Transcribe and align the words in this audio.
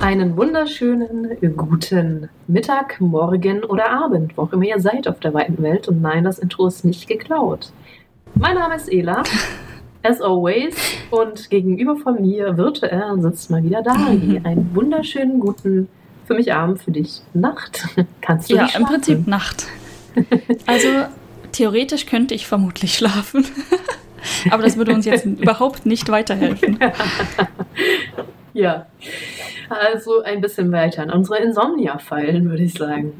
Einen 0.00 0.36
wunderschönen 0.36 1.36
guten 1.56 2.28
Mittag, 2.46 3.00
Morgen 3.00 3.62
oder 3.64 3.90
Abend, 3.90 4.36
wo 4.36 4.42
auch 4.42 4.52
immer 4.52 4.64
ihr 4.64 4.80
seid 4.80 5.06
auf 5.06 5.20
der 5.20 5.34
weiten 5.34 5.62
Welt. 5.62 5.88
Und 5.88 6.02
nein, 6.02 6.24
das 6.24 6.38
Intro 6.38 6.66
ist 6.66 6.84
nicht 6.84 7.06
geklaut. 7.06 7.72
Mein 8.34 8.54
Name 8.54 8.76
ist 8.76 8.92
Ela, 8.92 9.22
as 10.02 10.20
always. 10.20 10.74
Und 11.10 11.50
gegenüber 11.50 11.96
von 11.96 12.20
mir 12.20 12.56
virtuell 12.56 13.20
sitzt 13.20 13.50
mal 13.50 13.62
wieder 13.62 13.82
Dali. 13.82 14.40
Einen 14.44 14.74
wunderschönen 14.74 15.40
guten, 15.40 15.88
für 16.26 16.34
mich 16.34 16.52
Abend, 16.52 16.80
für 16.82 16.90
dich 16.90 17.22
Nacht. 17.34 17.86
Kannst 18.20 18.50
du 18.50 18.56
Ja, 18.56 18.68
im 18.76 18.84
Prinzip 18.84 19.26
Nacht. 19.26 19.66
Also 20.66 20.88
theoretisch 21.52 22.04
könnte 22.04 22.34
ich 22.34 22.44
vermutlich 22.44 22.94
schlafen. 22.94 23.46
Aber 24.50 24.64
das 24.64 24.76
würde 24.76 24.92
uns 24.92 25.06
jetzt 25.06 25.24
überhaupt 25.24 25.86
nicht 25.86 26.08
weiterhelfen. 26.08 26.80
Ja, 28.52 28.86
also 29.68 30.22
ein 30.22 30.40
bisschen 30.40 30.72
weiter 30.72 31.02
an 31.02 31.10
unsere 31.10 31.38
Insomnia-Fallen, 31.38 32.50
würde 32.50 32.64
ich 32.64 32.74
sagen. 32.74 33.12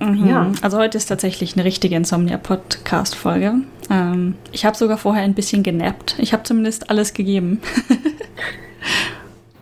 Mhm. 0.00 0.26
Ja. 0.26 0.52
Also 0.62 0.78
heute 0.78 0.98
ist 0.98 1.06
tatsächlich 1.06 1.54
eine 1.54 1.64
richtige 1.64 1.94
Insomnia-Podcast-Folge. 1.96 3.54
Ähm, 3.90 4.34
ich 4.52 4.64
habe 4.64 4.76
sogar 4.76 4.98
vorher 4.98 5.22
ein 5.22 5.34
bisschen 5.34 5.62
genappt. 5.62 6.16
Ich 6.18 6.32
habe 6.32 6.42
zumindest 6.42 6.90
alles 6.90 7.14
gegeben. 7.14 7.60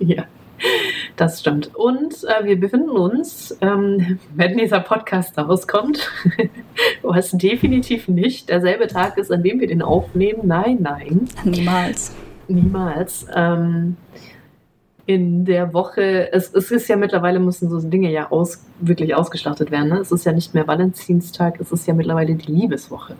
Ja, 0.01 0.25
das 1.17 1.41
stimmt. 1.41 1.75
Und 1.75 2.15
äh, 2.25 2.45
wir 2.45 2.59
befinden 2.61 2.91
uns, 2.91 3.57
ähm, 3.61 4.21
wenn 4.35 4.57
dieser 4.57 4.81
Podcast 4.81 5.37
rauskommt, 5.37 6.09
was 7.03 7.33
definitiv 7.33 8.07
nicht 8.07 8.49
derselbe 8.49 8.87
Tag 8.87 9.19
ist, 9.19 9.33
an 9.33 9.43
dem 9.43 9.59
wir 9.59 9.67
den 9.67 9.83
aufnehmen. 9.83 10.43
Nein, 10.45 10.79
nein, 10.81 11.29
Niemals. 11.43 12.15
niemals. 12.47 13.27
Ähm, 13.35 13.97
in 15.09 15.47
der 15.47 15.73
Woche, 15.73 16.31
es, 16.35 16.53
es 16.53 16.71
ist 16.71 16.87
ja 16.87 16.95
mittlerweile, 16.97 17.41
müssen 17.41 17.71
so 17.71 17.81
Dinge 17.81 18.13
ja 18.13 18.31
aus, 18.31 18.63
wirklich 18.79 19.15
ausgeschlachtet 19.15 19.71
werden. 19.71 19.89
Ne? 19.89 20.01
Es 20.01 20.13
ist 20.13 20.27
ja 20.27 20.33
nicht 20.33 20.53
mehr 20.53 20.67
Valentinstag, 20.67 21.59
es 21.61 21.73
ist 21.73 21.87
ja 21.87 21.95
mittlerweile 21.95 22.35
die 22.35 22.53
Liebeswoche. 22.53 23.17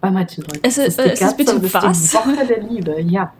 Bei 0.00 0.10
manchen 0.10 0.42
Leuten. 0.42 0.58
Es 0.64 0.78
ist- 0.78 0.98
die 0.98 1.04
es 1.04 1.20
ist 1.20 1.36
bitte 1.36 1.52
es 1.58 1.62
ist 1.62 1.74
was? 1.74 2.10
Die 2.10 2.16
Woche 2.16 2.44
der 2.46 2.62
Liebe, 2.64 3.00
ja. 3.02 3.32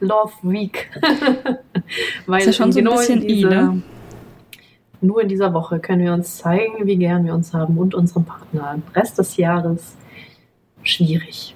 Love 0.00 0.32
Week. 0.42 0.90
Weil 2.26 2.40
Ist 2.40 2.46
ja 2.48 2.52
schon 2.52 2.70
so 2.72 2.80
ein 2.80 2.84
genau 2.84 2.96
bisschen 2.98 3.22
I, 3.22 3.26
dieser- 3.28 3.48
ne? 3.50 3.82
Nur 5.00 5.22
in 5.22 5.28
dieser 5.28 5.54
Woche 5.54 5.80
können 5.80 6.02
wir 6.04 6.12
uns 6.12 6.36
zeigen, 6.36 6.86
wie 6.86 6.96
gern 6.96 7.24
wir 7.24 7.32
uns 7.32 7.54
haben 7.54 7.78
und 7.78 7.94
unseren 7.94 8.26
Partner. 8.26 8.72
Im 8.74 8.82
Rest 8.94 9.16
des 9.18 9.38
Jahres 9.38 9.96
schwierig. 10.82 11.54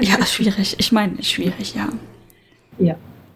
Ja, 0.00 0.24
schwierig. 0.26 0.76
Ich 0.78 0.92
meine, 0.92 1.22
schwierig, 1.22 1.74
ja. 1.74 1.88
Ja. 2.78 2.94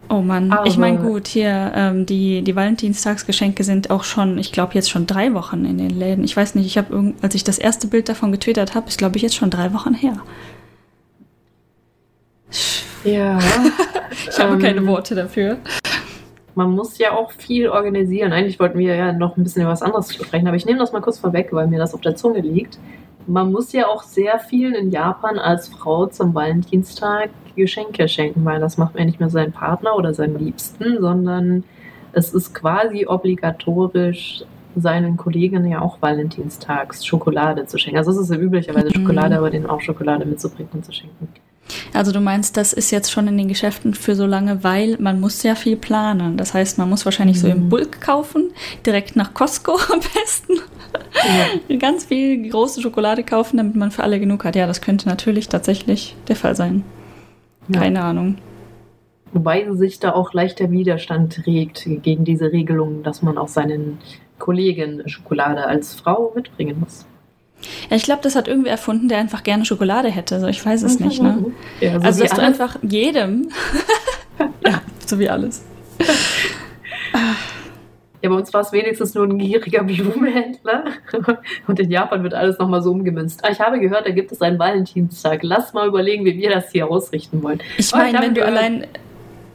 Oh 0.09 0.21
Mann, 0.21 0.51
Aber- 0.51 0.67
ich 0.67 0.77
meine, 0.77 0.99
gut, 0.99 1.27
hier, 1.27 1.71
ähm, 1.75 2.05
die, 2.05 2.41
die 2.43 2.55
Valentinstagsgeschenke 2.55 3.63
sind 3.63 3.89
auch 3.89 4.03
schon, 4.03 4.37
ich 4.37 4.51
glaube, 4.51 4.73
jetzt 4.75 4.89
schon 4.89 5.07
drei 5.07 5.33
Wochen 5.33 5.65
in 5.65 5.77
den 5.77 5.89
Läden. 5.89 6.23
Ich 6.23 6.35
weiß 6.37 6.55
nicht, 6.55 6.65
ich 6.67 6.77
habe, 6.77 7.13
als 7.21 7.33
ich 7.35 7.43
das 7.43 7.57
erste 7.57 7.87
Bild 7.87 8.09
davon 8.09 8.31
getwittert 8.31 8.75
habe, 8.75 8.87
ist, 8.87 8.97
glaube 8.97 9.15
ich, 9.17 9.23
jetzt 9.23 9.35
schon 9.35 9.49
drei 9.49 9.73
Wochen 9.73 9.93
her. 9.93 10.17
Ja. 13.03 13.39
Ich 14.29 14.39
habe 14.39 14.53
Ähm, 14.53 14.59
keine 14.59 14.85
Worte 14.85 15.15
dafür. 15.15 15.57
Man 16.55 16.71
muss 16.71 16.99
ja 16.99 17.13
auch 17.13 17.31
viel 17.31 17.67
organisieren. 17.67 18.31
Eigentlich 18.31 18.59
wollten 18.59 18.77
wir 18.77 18.95
ja 18.95 19.11
noch 19.11 19.35
ein 19.37 19.43
bisschen 19.43 19.63
über 19.63 19.71
was 19.71 19.81
anderes 19.81 20.13
sprechen, 20.13 20.47
aber 20.47 20.55
ich 20.55 20.65
nehme 20.67 20.77
das 20.77 20.91
mal 20.91 21.01
kurz 21.01 21.17
vorweg, 21.17 21.49
weil 21.51 21.65
mir 21.67 21.79
das 21.79 21.95
auf 21.95 22.01
der 22.01 22.15
Zunge 22.15 22.39
liegt. 22.41 22.77
Man 23.27 23.51
muss 23.51 23.71
ja 23.71 23.87
auch 23.87 24.03
sehr 24.03 24.39
vielen 24.39 24.73
in 24.75 24.91
Japan 24.91 25.39
als 25.39 25.67
Frau 25.67 26.07
zum 26.07 26.33
Valentinstag 26.33 27.29
Geschenke 27.55 28.07
schenken, 28.07 28.43
weil 28.45 28.59
das 28.59 28.77
macht 28.77 28.93
man 28.93 29.01
ja 29.01 29.05
nicht 29.05 29.19
mehr 29.19 29.29
seinen 29.29 29.51
Partner 29.51 29.95
oder 29.95 30.13
seinen 30.13 30.39
Liebsten, 30.39 30.99
sondern 30.99 31.63
es 32.11 32.33
ist 32.33 32.53
quasi 32.53 33.05
obligatorisch, 33.05 34.43
seinen 34.75 35.17
Kollegen 35.17 35.65
ja 35.67 35.81
auch 35.81 36.01
Valentinstags 36.01 37.05
Schokolade 37.05 37.65
zu 37.67 37.77
schenken. 37.77 37.97
Also 37.97 38.11
es 38.11 38.17
ist 38.17 38.31
ja 38.31 38.37
üblicherweise 38.37 38.87
Mhm. 38.87 39.01
Schokolade, 39.01 39.37
aber 39.37 39.49
denen 39.51 39.67
auch 39.67 39.81
Schokolade 39.81 40.25
mitzubringen 40.25 40.71
und 40.73 40.85
zu 40.85 40.91
schenken. 40.91 41.27
Also 41.93 42.11
du 42.11 42.19
meinst, 42.19 42.57
das 42.57 42.73
ist 42.73 42.91
jetzt 42.91 43.11
schon 43.11 43.27
in 43.27 43.37
den 43.37 43.47
Geschäften 43.47 43.93
für 43.93 44.15
so 44.15 44.25
lange, 44.25 44.63
weil 44.63 44.97
man 44.99 45.19
muss 45.19 45.39
sehr 45.39 45.55
viel 45.55 45.75
planen. 45.77 46.37
Das 46.37 46.53
heißt, 46.53 46.77
man 46.77 46.89
muss 46.89 47.05
wahrscheinlich 47.05 47.39
so 47.39 47.47
im 47.47 47.65
Mhm. 47.65 47.69
Bulk 47.69 48.01
kaufen, 48.01 48.51
direkt 48.85 49.15
nach 49.15 49.33
Costco 49.33 49.73
am 49.91 49.99
besten. 49.99 50.53
Ja. 51.69 51.77
Ganz 51.77 52.05
viel 52.05 52.49
große 52.49 52.81
Schokolade 52.81 53.23
kaufen, 53.23 53.57
damit 53.57 53.75
man 53.75 53.91
für 53.91 54.03
alle 54.03 54.19
genug 54.19 54.43
hat. 54.45 54.55
Ja, 54.55 54.67
das 54.67 54.81
könnte 54.81 55.07
natürlich 55.07 55.47
tatsächlich 55.49 56.15
der 56.27 56.35
Fall 56.35 56.55
sein. 56.55 56.83
Ja. 57.69 57.79
Keine 57.79 58.03
Ahnung. 58.03 58.37
Wobei 59.31 59.71
sich 59.73 59.99
da 59.99 60.11
auch 60.13 60.33
leichter 60.33 60.69
Widerstand 60.69 61.47
regt 61.47 61.87
gegen 62.03 62.23
diese 62.25 62.51
Regelung, 62.51 63.01
dass 63.01 63.21
man 63.23 63.37
auch 63.37 63.47
seinen 63.47 63.97
Kollegen 64.37 65.01
Schokolade 65.07 65.65
als 65.65 65.95
Frau 65.95 66.33
mitbringen 66.35 66.79
muss. 66.79 67.05
Ja, 67.89 67.95
ich 67.97 68.03
glaube, 68.03 68.21
das 68.23 68.35
hat 68.35 68.47
irgendwie 68.47 68.69
erfunden, 68.69 69.07
der 69.09 69.17
einfach 69.19 69.43
gerne 69.43 69.65
Schokolade 69.65 70.09
hätte. 70.09 70.39
So, 70.39 70.47
ich 70.47 70.65
weiß 70.65 70.83
es 70.83 70.99
nicht, 70.99 71.21
ne? 71.21 71.45
Ja, 71.79 71.99
so 71.99 72.05
Also, 72.05 72.23
dass 72.23 72.31
du 72.31 72.41
einfach 72.41 72.77
jedem. 72.81 73.49
ja, 74.65 74.81
so 75.05 75.19
wie 75.19 75.29
alles. 75.29 75.63
Ja, 78.21 78.29
bei 78.29 78.35
uns 78.35 78.53
war 78.53 78.61
es 78.61 78.71
wenigstens 78.71 79.13
nur 79.15 79.25
ein 79.25 79.37
gieriger 79.37 79.83
Blumenhändler. 79.83 80.85
Und 81.67 81.79
in 81.79 81.91
Japan 81.91 82.23
wird 82.23 82.33
alles 82.33 82.57
nochmal 82.57 82.81
so 82.81 82.91
umgemünzt. 82.91 83.41
Ah, 83.43 83.49
ich 83.51 83.59
habe 83.59 83.79
gehört, 83.81 84.05
da 84.07 84.11
gibt 84.11 84.31
es 84.31 84.41
einen 84.41 84.57
Valentinstag. 84.57 85.39
Lass 85.43 85.73
mal 85.73 85.87
überlegen, 85.89 86.23
wie 86.23 86.37
wir 86.37 86.49
das 86.49 86.71
hier 86.71 86.89
ausrichten 86.89 87.43
wollen. 87.43 87.59
Ich 87.77 87.93
Oh, 87.93 87.97
meine, 87.97 88.19
wenn 88.21 88.33
du 88.33 88.41
gehört- 88.41 88.57
allein. 88.57 88.87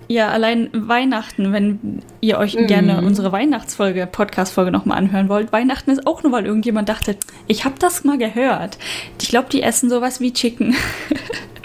Ja, 0.08 0.28
allein 0.30 0.70
Weihnachten, 0.72 1.52
wenn 1.52 2.02
ihr 2.22 2.38
euch 2.38 2.54
Mhm. 2.56 2.66
gerne 2.66 3.02
unsere 3.02 3.30
Weihnachtsfolge, 3.30 4.06
Podcast-Folge 4.10 4.70
nochmal 4.70 4.96
anhören 4.98 5.28
wollt. 5.28 5.52
Weihnachten 5.52 5.90
ist 5.90 6.06
auch 6.06 6.22
nur, 6.22 6.32
weil 6.32 6.46
irgendjemand 6.46 6.88
dachte, 6.88 7.16
ich 7.46 7.64
habe 7.66 7.74
das 7.78 8.04
mal 8.04 8.16
gehört. 8.16 8.78
Ich 9.20 9.28
glaube, 9.28 9.48
die 9.50 9.62
essen 9.62 9.90
sowas 9.90 10.20
wie 10.20 10.32
Chicken. 10.32 10.74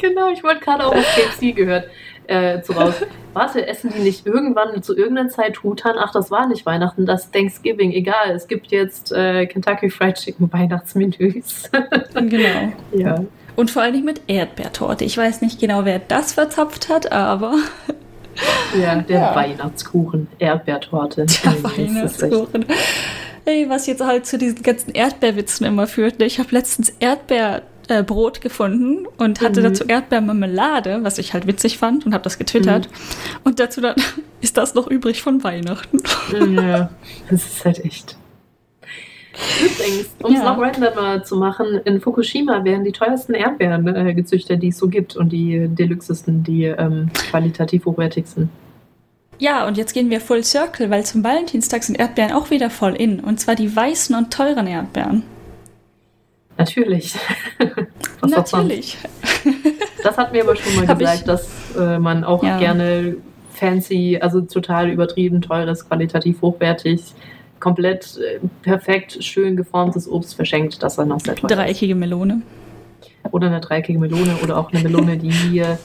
Genau, 0.02 0.28
ich 0.30 0.44
wollte 0.44 0.60
gerade 0.60 0.86
auch 0.86 0.94
auf 0.94 1.16
KFC 1.16 1.56
gehört. 1.56 1.86
Äh, 2.28 2.62
zu 2.62 2.74
raus. 2.74 2.94
Warte, 3.32 3.66
essen 3.66 3.94
die 3.96 4.02
nicht 4.02 4.26
irgendwann 4.28 4.84
zu 4.84 4.98
irgendeiner 4.98 5.30
Zeit 5.30 5.54
Truthahn? 5.54 5.96
Ach, 5.98 6.12
das 6.12 6.30
war 6.30 6.46
nicht 6.46 6.66
Weihnachten, 6.66 7.06
das 7.06 7.24
ist 7.24 7.34
Thanksgiving. 7.34 7.94
Egal, 7.94 8.32
es 8.32 8.50
gibt 8.50 8.68
jetzt 8.68 9.14
äh, 9.14 9.46
Kentucky 9.46 9.90
Fried 9.90 10.16
Chicken 10.16 10.52
Weihnachtsmenüs. 10.52 11.70
genau. 12.16 12.74
ja. 12.94 13.24
Und 13.56 13.72
vor 13.72 13.82
allem 13.84 14.04
mit 14.04 14.20
Erdbeertorte. 14.28 15.06
Ich 15.06 15.18
weiß 15.18 15.42
nicht 15.42 15.62
genau, 15.62 15.86
wer 15.86 16.00
das 16.00 16.34
verzapft 16.34 16.90
hat, 16.90 17.14
aber 17.14 17.56
ja, 18.80 18.96
der 18.96 19.20
Ja. 19.20 19.36
Weihnachtskuchen, 19.36 20.28
Erdbeertorte. 20.40 21.26
der 21.26 21.52
echt- 21.52 21.64
Weihnachtskuchen. 21.64 22.66
Ey, 23.46 23.68
was 23.70 23.88
jetzt 23.88 24.02
halt 24.04 24.26
zu 24.26 24.38
diesen 24.38 24.64
ganzen 24.64 24.92
Erdbeerwitzen 24.94 25.66
immer 25.66 25.86
führt. 25.88 26.20
ne? 26.20 26.26
Ich 26.26 26.40
habe 26.40 26.50
letztens 26.52 26.94
Erdbeerbrot 27.00 28.40
gefunden 28.40 29.06
und 29.18 29.42
hatte 29.42 29.60
Mhm. 29.60 29.66
dazu 29.66 29.84
Erdbeermarmelade, 29.86 31.00
was 31.04 31.18
ich 31.18 31.34
halt 31.34 31.46
witzig 31.48 31.78
fand 31.78 32.06
und 32.06 32.14
habe 32.14 32.24
das 32.24 32.38
getwittert. 32.38 32.88
Und 33.44 33.60
dazu 33.60 33.82
dann 33.82 33.96
ist 34.42 34.56
das 34.58 34.76
noch 34.76 34.88
übrig 34.88 35.22
von 35.22 35.44
Weihnachten. 35.44 35.98
Ja, 36.56 36.90
das 37.30 37.46
ist 37.46 37.66
halt 37.66 37.84
echt. 37.84 38.18
Übrigens, 39.60 40.10
um 40.22 40.34
es 40.34 40.40
Ja. 40.40 40.54
noch 40.54 40.62
randomer 40.62 41.24
zu 41.24 41.36
machen, 41.38 41.80
in 41.86 42.00
Fukushima 42.00 42.64
werden 42.64 42.84
die 42.84 42.92
teuersten 42.92 43.34
Erdbeeren 43.34 43.88
äh, 43.88 44.14
gezüchtet, 44.14 44.62
die 44.62 44.68
es 44.70 44.78
so 44.78 44.88
gibt 44.88 45.16
und 45.16 45.30
die 45.30 45.68
deluxesten, 45.68 46.44
die 46.44 46.66
ähm, 46.66 47.10
qualitativ 47.32 47.86
hochwertigsten. 47.86 48.50
Ja, 49.40 49.68
und 49.68 49.78
jetzt 49.78 49.94
gehen 49.94 50.10
wir 50.12 50.22
Full 50.22 50.44
Circle, 50.44 50.90
weil 50.92 51.04
zum 51.06 51.24
Valentinstag 51.24 51.84
sind 51.84 52.00
Erdbeeren 52.00 52.32
auch 52.34 52.52
wieder 52.52 52.70
voll 52.70 52.94
in. 52.94 53.20
Und 53.20 53.40
zwar 53.40 53.56
die 53.56 53.76
weißen 53.76 54.16
und 54.16 54.32
teuren 54.32 54.68
Erdbeeren. 54.68 55.24
Natürlich. 56.58 57.16
Was. 58.22 58.32
Natürlich. 58.32 58.98
Das 60.04 60.18
hat 60.18 60.34
mir 60.34 60.44
aber 60.44 60.54
schon 60.58 60.76
mal 60.76 60.86
Hab 60.88 61.00
gesagt, 61.00 61.20
ich- 61.20 61.24
dass 61.24 61.48
äh, 61.80 61.98
man 61.98 62.26
auch 62.26 62.44
Ja. 62.44 62.58
gerne 62.60 63.16
fancy, 63.54 64.18
also 64.22 64.42
total 64.42 64.90
übertrieben 64.90 65.42
teures, 65.42 65.88
qualitativ 65.88 66.42
hochwertig, 66.42 67.14
komplett 67.64 68.18
äh, 68.18 68.40
perfekt, 68.62 69.24
schön 69.24 69.56
geformtes 69.56 70.08
Obst 70.08 70.36
verschenkt, 70.36 70.84
das 70.84 70.98
dann 70.98 71.12
auch 71.14 71.20
sehr 71.22 71.36
teuer 71.36 71.50
ist. 71.50 71.56
Dreieckige 71.58 71.96
Melone. 71.96 72.42
Oder 73.32 73.48
eine 73.48 73.62
dreieckige 73.62 73.98
Melone 73.98 74.36
oder 74.44 74.58
auch 74.58 74.72
eine 74.74 74.82
Melone, 74.84 75.18
die 75.18 75.32
hier, 75.32 75.80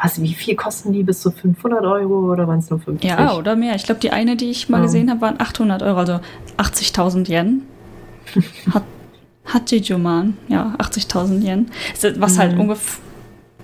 was, 0.00 0.20
wie 0.20 0.34
viel 0.34 0.56
kosten 0.56 0.92
die? 0.92 1.02
Bis 1.02 1.20
zu 1.22 1.30
500 1.30 1.84
Euro 1.84 2.30
oder 2.30 2.46
waren 2.46 2.58
es 2.58 2.68
nur 2.68 2.78
50? 2.80 3.08
Ja, 3.08 3.34
oder 3.34 3.56
mehr. 3.56 3.74
Ich 3.76 3.84
glaube, 3.84 4.00
die 4.00 4.10
eine, 4.10 4.36
die 4.36 4.50
ich 4.50 4.68
mal 4.68 4.76
Ja. 4.78 4.82
gesehen 4.84 5.10
habe, 5.10 5.22
waren 5.22 5.40
800 5.40 5.82
Euro, 5.82 5.98
also 5.98 6.20
80.000 6.58 7.28
Yen. 7.30 7.62
Hat, 8.74 8.84
Hachijuman, 9.46 10.36
ja, 10.48 10.74
80.000 10.78 11.42
Yen. 11.42 11.70
Was 12.18 12.38
halt 12.38 12.54
Mhm. 12.54 12.60
ungefähr, 12.60 13.00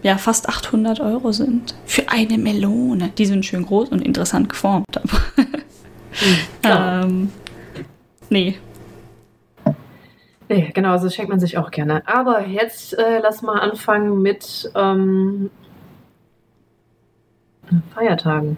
ja 0.03 0.17
fast 0.19 0.49
800 0.49 1.01
Euro 1.01 1.33
sind. 1.33 1.75
Für 1.85 2.09
eine 2.09 2.39
Melone. 2.39 3.11
Die 3.19 3.27
sind 3.27 3.45
schön 3.45 3.65
groß 3.67 3.91
und 3.91 4.01
interessant 4.03 4.49
geformt. 4.49 4.87
Ja. 6.65 7.03
ähm, 7.03 7.31
nee. 8.31 8.59
Nee, 10.49 10.71
genau, 10.75 10.97
so 10.99 11.11
schenkt 11.11 11.29
man 11.31 11.41
sich 11.41 11.59
auch 11.59 11.71
gerne. 11.73 12.03
Aber 12.07 12.47
jetzt 12.47 12.97
äh, 12.99 13.19
lass 13.21 13.43
mal 13.43 13.59
anfangen 13.59 14.23
mit 14.23 14.71
ähm, 14.77 15.51
Feiertagen. 17.95 18.57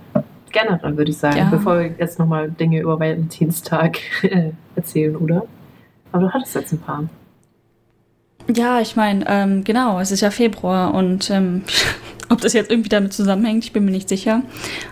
Generell 0.52 0.96
würde 0.96 1.10
ich 1.10 1.18
sagen, 1.18 1.36
Ja. 1.38 1.48
bevor 1.50 1.78
wir 1.78 1.86
jetzt 1.98 2.18
nochmal 2.18 2.50
Dinge 2.50 2.80
über 2.80 2.98
Valentinstag 3.00 3.98
äh, 4.22 4.50
erzählen, 4.76 5.16
oder? 5.16 5.44
Aber 6.12 6.24
du 6.26 6.32
hattest 6.32 6.54
jetzt 6.54 6.72
ein 6.72 6.78
paar. 6.80 7.04
Ja, 8.54 8.80
ich 8.80 8.96
meine, 8.96 9.24
ähm, 9.28 9.64
genau, 9.64 10.00
es 10.00 10.10
ist 10.10 10.20
ja 10.22 10.30
Februar 10.30 10.94
und 10.94 11.30
ähm, 11.30 11.62
ob 12.30 12.40
das 12.40 12.52
jetzt 12.54 12.70
irgendwie 12.70 12.88
damit 12.88 13.12
zusammenhängt, 13.12 13.64
ich 13.64 13.72
bin 13.72 13.84
mir 13.84 13.90
nicht 13.90 14.08
sicher. 14.08 14.42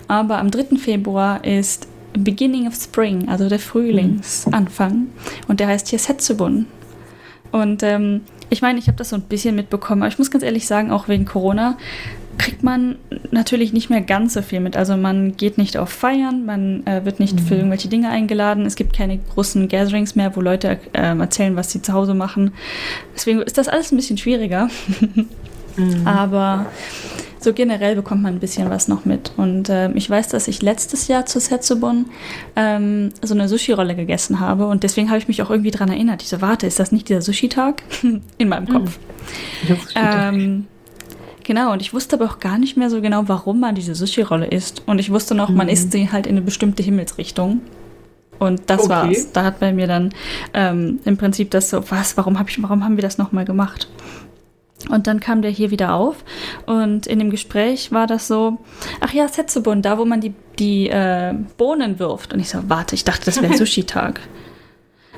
Aber 0.09 0.39
am 0.39 0.51
3. 0.51 0.77
Februar 0.77 1.45
ist 1.45 1.89
Beginning 2.19 2.67
of 2.67 2.75
Spring, 2.75 3.29
also 3.29 3.49
der 3.49 3.59
Frühlingsanfang. 3.59 5.07
Und 5.49 5.61
der 5.61 5.69
heißt 5.69 5.89
hier 5.89 5.99
Setsubun. 5.99 6.67
Und 7.53 7.83
ähm, 7.83 8.23
ich 8.51 8.63
meine, 8.63 8.79
ich 8.79 8.87
habe 8.87 8.97
das 8.99 9.11
so 9.11 9.17
ein 9.17 9.23
bisschen 9.23 9.57
mitbekommen, 9.57 10.03
aber 10.03 10.09
ich 10.09 10.19
muss 10.19 10.31
ganz 10.31 10.45
ehrlich 10.45 10.67
sagen, 10.67 10.91
auch 10.91 11.09
wegen 11.09 11.25
Corona 11.25 11.77
kriegt 12.39 12.63
man 12.63 12.97
natürlich 13.31 13.73
nicht 13.73 13.89
mehr 13.89 14.03
ganz 14.03 14.35
so 14.35 14.43
viel 14.43 14.61
mit. 14.61 14.77
Also 14.77 14.97
man 14.97 15.37
geht 15.39 15.57
nicht 15.57 15.79
auf 15.79 15.89
Feiern, 15.89 16.45
man 16.45 16.87
äh, 16.87 17.03
wird 17.05 17.19
nicht 17.19 17.41
für 17.41 17.55
Mhm. 17.55 17.61
irgendwelche 17.61 17.89
Dinge 17.89 18.11
eingeladen. 18.11 18.67
Es 18.67 18.77
gibt 18.77 18.95
keine 18.95 19.19
großen 19.19 19.69
Gatherings 19.69 20.17
mehr, 20.17 20.37
wo 20.37 20.43
Leute 20.43 20.79
ähm, 20.93 21.21
erzählen, 21.21 21.57
was 21.57 21.73
sie 21.73 21.81
zu 21.81 21.95
Hause 21.95 22.13
machen. 22.13 22.53
Deswegen 23.15 23.41
ist 23.41 23.57
das 23.57 23.69
alles 23.69 23.91
ein 23.91 23.97
bisschen 23.97 24.19
schwieriger. 24.19 24.69
Mhm. 25.79 26.07
Aber 26.07 26.67
so 27.39 27.53
generell 27.53 27.95
bekommt 27.97 28.23
man 28.23 28.35
ein 28.35 28.41
bisschen 28.41 28.71
was 28.71 28.89
noch 28.89 29.05
mit. 29.05 29.33
Und 29.37 29.69
ähm, 29.71 29.93
ich 29.97 30.09
weiß, 30.09 30.29
dass 30.29 30.49
ich 30.49 30.63
letztes 30.63 31.07
Jahr 31.09 31.27
zu 31.27 31.39
Setsubon 31.41 32.07
ähm, 32.57 33.11
so 33.23 33.35
eine 33.35 33.49
Sushi-Rolle 33.49 33.95
gegessen 33.95 34.41
habe. 34.41 34.67
Und 34.67 34.83
deswegen 34.83 35.09
habe 35.09 35.19
ich 35.19 35.29
mich 35.29 35.43
auch 35.43 35.51
irgendwie 35.51 35.71
daran 35.71 35.91
erinnert. 35.91 36.23
Ich 36.23 36.29
so, 36.29 36.41
warte, 36.41 36.67
ist 36.67 36.79
das 36.79 36.93
nicht 36.93 37.09
dieser 37.09 37.23
Sushi-Tag? 37.23 37.83
In 38.39 38.49
meinem 38.49 38.69
Kopf. 38.69 38.99
Das 39.69 39.79
stimmt. 39.91 39.95
Ähm, 39.97 40.67
genau, 41.45 41.73
und 41.73 41.83
ich 41.83 41.93
wusste 41.93 42.17
aber 42.17 42.25
auch 42.27 42.41
gar 42.41 42.59
nicht 42.59 42.77
mehr 42.77 42.91
so 42.91 43.01
genau, 43.01 43.25
warum 43.27 43.61
man 43.61 43.75
diese 43.75 43.95
Sushi-Rolle 43.95 44.47
isst. 44.47 44.83
Und 44.87 44.99
ich 44.99 45.11
wusste 45.11 45.35
noch, 45.35 45.49
man 45.51 45.67
Mhm. 45.67 45.73
isst 45.73 45.93
sie 45.93 46.11
halt 46.11 46.27
in 46.27 46.33
eine 46.37 46.43
bestimmte 46.43 46.83
Himmelsrichtung. 46.83 47.61
Und 48.39 48.63
das 48.67 48.81
Okay. 48.81 48.89
war's. 48.91 49.33
Da 49.33 49.45
hat 49.45 49.61
bei 49.61 49.73
mir 49.73 49.87
dann 49.87 50.11
ähm, 50.53 51.01
im 51.07 51.17
Prinzip 51.17 51.51
das 51.53 51.71
so, 51.71 51.83
was, 51.91 52.17
warum, 52.19 52.39
hab 52.39 52.51
ich, 52.51 52.63
warum 52.63 52.85
haben 52.85 52.97
wir 52.97 53.03
das 53.03 53.17
nochmal 53.19 53.45
gemacht? 53.47 53.89
Und 54.91 55.07
dann 55.07 55.21
kam 55.21 55.43
der 55.43 55.51
hier 55.51 55.71
wieder 55.71 55.95
auf 55.95 56.23
und 56.67 57.07
in 57.07 57.19
dem 57.19 57.31
Gespräch 57.31 57.93
war 57.93 58.07
das 58.07 58.29
so, 58.29 58.59
ach 59.01 59.13
ja, 59.13 59.27
Setsubun, 59.27 59.83
da 59.83 59.99
wo 59.99 60.05
man 60.05 60.21
die, 60.21 60.35
die 60.59 60.89
äh, 60.89 61.35
Bohnen 61.57 61.99
wirft. 61.99 62.33
Und 62.33 62.41
ich 62.41 62.51
so, 62.51 62.59
warte, 62.69 62.95
ich 62.95 63.03
dachte, 63.03 63.25
das 63.25 63.41
wäre 63.41 63.57
Sushi-Tag. 63.57 64.21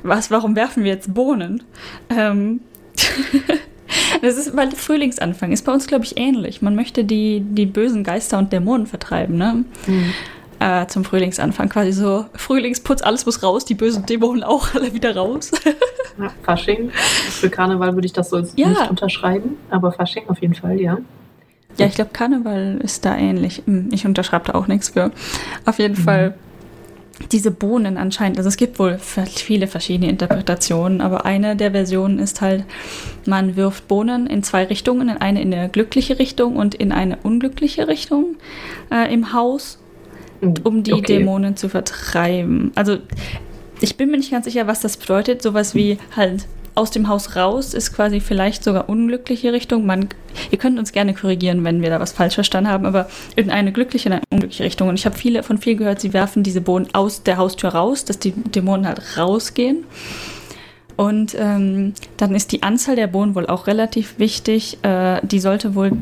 Was, 0.03 0.31
warum 0.31 0.55
werfen 0.57 0.85
wir 0.85 0.93
jetzt 0.93 1.13
Bohnen? 1.13 1.65
Ähm, 2.09 2.61
das 4.23 4.39
ist, 4.39 4.57
weil 4.57 4.71
Frühlingsanfang 4.71 5.53
ist 5.53 5.65
bei 5.65 5.73
uns, 5.73 5.87
glaube 5.87 6.05
ich, 6.05 6.17
ähnlich. 6.17 6.63
Man 6.63 6.75
möchte 6.75 7.05
die, 7.05 7.41
die 7.41 7.67
bösen 7.67 8.05
Geister 8.05 8.39
und 8.39 8.53
Dämonen 8.53 8.87
vertreiben, 8.87 9.37
ne? 9.37 9.65
Mhm. 9.87 10.15
Äh, 10.61 10.87
zum 10.89 11.05
Frühlingsanfang. 11.05 11.69
Quasi 11.69 11.93
so 11.93 12.27
Frühlingsputz, 12.35 13.03
alles 13.03 13.25
muss 13.27 13.43
raus, 13.43 13.65
die 13.65 13.75
bösen 13.75 14.07
Dämonen 14.07 14.43
auch 14.43 14.75
alle 14.75 14.93
wieder 14.93 15.15
raus. 15.17 15.53
Ja, 16.19 16.31
Fasching. 16.43 16.91
Für 16.91 17.49
Karneval 17.49 17.95
würde 17.95 18.07
ich 18.07 18.13
das 18.13 18.31
so 18.31 18.39
Ja. 18.57 18.69
nicht 18.71 18.91
unterschreiben, 18.91 19.57
aber 19.71 19.93
Fasching 19.93 20.25
auf 20.29 20.41
jeden 20.43 20.55
Fall, 20.55 20.81
ja. 20.81 20.99
Ja, 21.77 21.87
ich 21.87 21.95
glaube, 21.95 22.11
Karneval 22.13 22.81
ist 22.83 23.05
da 23.05 23.17
ähnlich. 23.17 23.63
Hm, 23.67 23.91
Ich 23.93 24.05
unterschreibe 24.05 24.51
da 24.53 24.59
auch 24.59 24.67
nichts 24.67 24.89
für. 24.89 25.13
Auf 25.65 25.79
jeden 25.79 25.95
Mhm. 25.97 26.03
Fall 26.03 26.35
diese 27.31 27.51
Bohnen 27.53 27.97
anscheinend. 27.97 28.39
Also 28.39 28.49
es 28.49 28.57
gibt 28.57 28.79
wohl 28.81 28.99
viele 28.99 29.67
verschiedene 29.69 30.11
Interpretationen, 30.11 31.01
aber 31.01 31.25
eine 31.25 31.55
der 31.57 31.71
Versionen 31.73 32.19
ist 32.19 32.41
halt, 32.41 32.65
man 33.27 33.55
wirft 33.57 33.87
Bohnen 33.87 34.27
in 34.27 34.43
zwei 34.43 34.65
Richtungen, 34.65 35.09
in 35.09 35.17
eine 35.19 35.41
in 35.43 35.53
eine 35.55 35.69
glückliche 35.69 36.19
Richtung 36.19 36.57
und 36.57 36.75
in 36.75 36.91
eine 36.93 37.19
unglückliche 37.23 37.87
Richtung 37.89 38.37
äh, 38.91 39.13
im 39.13 39.33
Haus, 39.33 39.79
um 40.41 40.83
die 40.83 40.93
Okay. 40.93 41.19
Dämonen 41.19 41.57
zu 41.57 41.69
vertreiben. 41.69 42.73
Also 42.75 42.99
ich 43.81 43.97
bin 43.97 44.11
mir 44.11 44.19
nicht 44.19 44.31
ganz 44.31 44.45
sicher, 44.45 44.67
was 44.67 44.81
das 44.81 44.97
bedeutet. 44.97 45.43
Sowas 45.43 45.75
wie 45.75 45.99
halt 46.17 46.47
aus 46.75 46.93
dem 46.93 47.09
Haus 47.09 47.35
raus 47.35 47.75
ist 47.75 47.93
quasi 47.93 48.21
vielleicht 48.21 48.63
sogar 48.63 48.89
unglückliche 48.89 49.53
Richtung. 49.53 49.85
Man, 49.85 50.09
ihr 50.53 50.59
könnt 50.59 50.79
uns 50.79 50.93
gerne 50.93 51.13
korrigieren, 51.13 51.65
wenn 51.65 51.83
wir 51.83 51.91
da 51.91 51.99
was 51.99 52.13
falsch 52.13 52.35
verstanden 52.35 52.71
haben, 52.71 52.87
aber 52.87 53.09
in 53.35 53.51
eine 53.51 53.73
glückliche, 53.73 54.09
in 54.09 54.13
eine 54.15 54.23
unglückliche 54.31 54.63
Richtung. 54.63 54.89
Und 54.89 54.95
ich 54.95 55.05
habe 55.05 55.17
viele 55.17 55.43
von 55.43 55.59
viel 55.59 55.75
gehört, 55.75 56.01
sie 56.01 56.13
werfen 56.13 56.45
diese 56.45 56.61
Bohnen 56.61 56.87
aus 56.93 57.25
der 57.25 57.37
Haustür 57.37 57.71
raus, 57.71 58.05
dass 58.05 58.21
die 58.21 58.31
Dämonen 58.31 58.87
halt 58.87 59.19
rausgehen. 59.19 59.85
Und 60.97 61.37
ähm, 61.39 61.95
dann 62.17 62.35
ist 62.35 62.53
die 62.53 62.63
Anzahl 62.63 62.97
der 62.97 63.09
Bohnen 63.09 63.35
wohl 63.35 63.47
auch 63.47 63.67
relativ 63.67 64.19
wichtig. 64.19 64.79
Äh, 64.83 65.21
die 65.27 65.41
sollte 65.41 65.75
wohl 65.75 65.93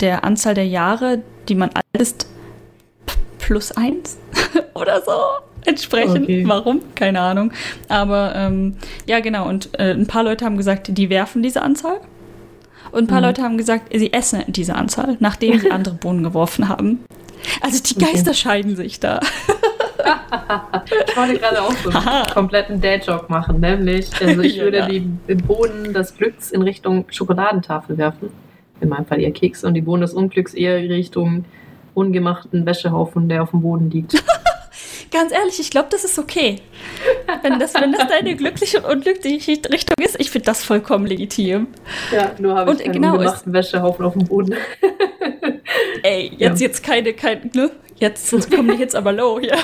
der 0.00 0.24
Anzahl 0.24 0.54
der 0.54 0.66
Jahre, 0.66 1.20
die 1.48 1.54
man 1.54 1.70
alt 1.70 2.00
ist, 2.02 2.26
plus 3.42 3.72
eins 3.72 4.16
oder 4.74 5.02
so 5.02 5.12
entsprechen. 5.66 6.22
Okay. 6.22 6.44
Warum? 6.46 6.80
Keine 6.94 7.20
Ahnung. 7.20 7.52
Aber 7.88 8.32
ähm, 8.34 8.76
ja, 9.06 9.20
genau. 9.20 9.46
Und 9.48 9.68
äh, 9.78 9.92
ein 9.92 10.06
paar 10.06 10.22
Leute 10.24 10.44
haben 10.46 10.56
gesagt, 10.56 10.88
die 10.96 11.10
werfen 11.10 11.42
diese 11.42 11.60
Anzahl. 11.62 12.00
Und 12.90 13.04
ein 13.04 13.06
paar 13.06 13.20
Mhm. 13.20 13.26
Leute 13.26 13.42
haben 13.42 13.58
gesagt, 13.58 13.92
sie 13.94 14.12
essen 14.12 14.42
diese 14.48 14.74
Anzahl, 14.74 15.16
nachdem 15.20 15.58
sie 15.60 15.70
andere 15.70 15.94
Bohnen 15.94 16.22
geworfen 16.22 16.68
haben. 16.68 17.04
Also 17.60 17.82
die 17.82 17.96
Okay. 17.96 18.12
Geister 18.12 18.32
scheiden 18.34 18.74
sich 18.76 18.98
da. 19.00 19.20
Ich 21.06 21.16
wollte 21.16 21.38
gerade 21.38 21.62
auch 21.62 21.72
so 21.72 21.90
einen 21.90 22.26
kompletten 22.34 22.80
Dad-Joke 22.80 23.26
machen, 23.28 23.60
nämlich, 23.60 24.10
also 24.20 24.40
ich 24.40 24.58
würde 24.58 24.78
ja. 24.78 24.88
die 24.88 25.00
Bohnen 25.34 25.94
des 25.94 26.16
Glücks 26.16 26.50
in 26.50 26.62
Richtung 26.62 27.04
Schokoladentafel 27.08 27.96
werfen. 27.98 28.30
In 28.80 28.88
meinem 28.88 29.06
Fall 29.06 29.20
eher 29.20 29.30
Keks 29.30 29.62
und 29.62 29.74
die 29.74 29.80
Bohnen 29.80 30.02
des 30.02 30.12
Unglücks 30.12 30.54
eher 30.54 30.78
in 30.78 30.90
Richtung 30.90 31.44
ungemachten 31.94 32.66
Wäschehaufen, 32.66 33.28
der 33.28 33.42
auf 33.42 33.50
dem 33.50 33.62
Boden 33.62 33.90
liegt. 33.90 34.14
Ganz 35.10 35.30
ehrlich, 35.32 35.60
ich 35.60 35.70
glaube, 35.70 35.88
das 35.90 36.04
ist 36.04 36.18
okay. 36.18 36.62
Wenn 37.42 37.58
das, 37.58 37.74
wenn 37.74 37.92
das 37.92 38.08
deine 38.08 38.34
glückliche 38.34 38.78
und 38.78 38.86
unglückliche 38.86 39.58
Richtung 39.70 39.96
ist, 40.02 40.18
ich 40.18 40.30
finde 40.30 40.46
das 40.46 40.64
vollkommen 40.64 41.04
legitim. 41.06 41.66
Ja, 42.10 42.30
nur 42.38 42.54
habe 42.56 42.70
Und 42.70 42.80
ich 42.80 42.86
einen 42.86 42.94
genau, 42.94 43.14
ungemachten 43.14 43.52
Wäschehaufen 43.52 44.06
auf 44.06 44.14
dem 44.14 44.24
Boden. 44.26 44.54
Ey, 46.02 46.32
jetzt, 46.38 46.60
Ja. 46.60 46.66
jetzt 46.66 46.82
keine, 46.82 47.12
kein, 47.12 47.50
ne? 47.54 47.70
Jetzt 47.96 48.30
kommen 48.50 48.70
die 48.70 48.76
Hits 48.78 48.94
aber 48.94 49.12
low 49.12 49.38
hier. 49.38 49.52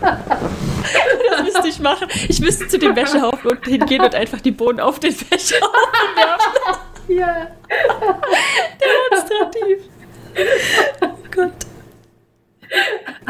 das 0.00 1.42
müsste 1.44 1.68
ich 1.68 1.78
machen. 1.80 2.08
Ich 2.28 2.40
müsste 2.40 2.66
zu 2.68 2.78
dem 2.78 2.96
Wäschehaufen 2.96 3.58
hingehen 3.64 4.02
und 4.02 4.14
einfach 4.14 4.40
die 4.40 4.50
Bohnen 4.50 4.80
auf 4.80 4.98
den 4.98 5.12
Wäschehaufen 5.12 6.16
werfen. 6.16 6.80
Ja. 7.10 7.48
Demonstrativ. 8.80 9.78
Oh 11.00 11.08
Gott. 11.34 11.52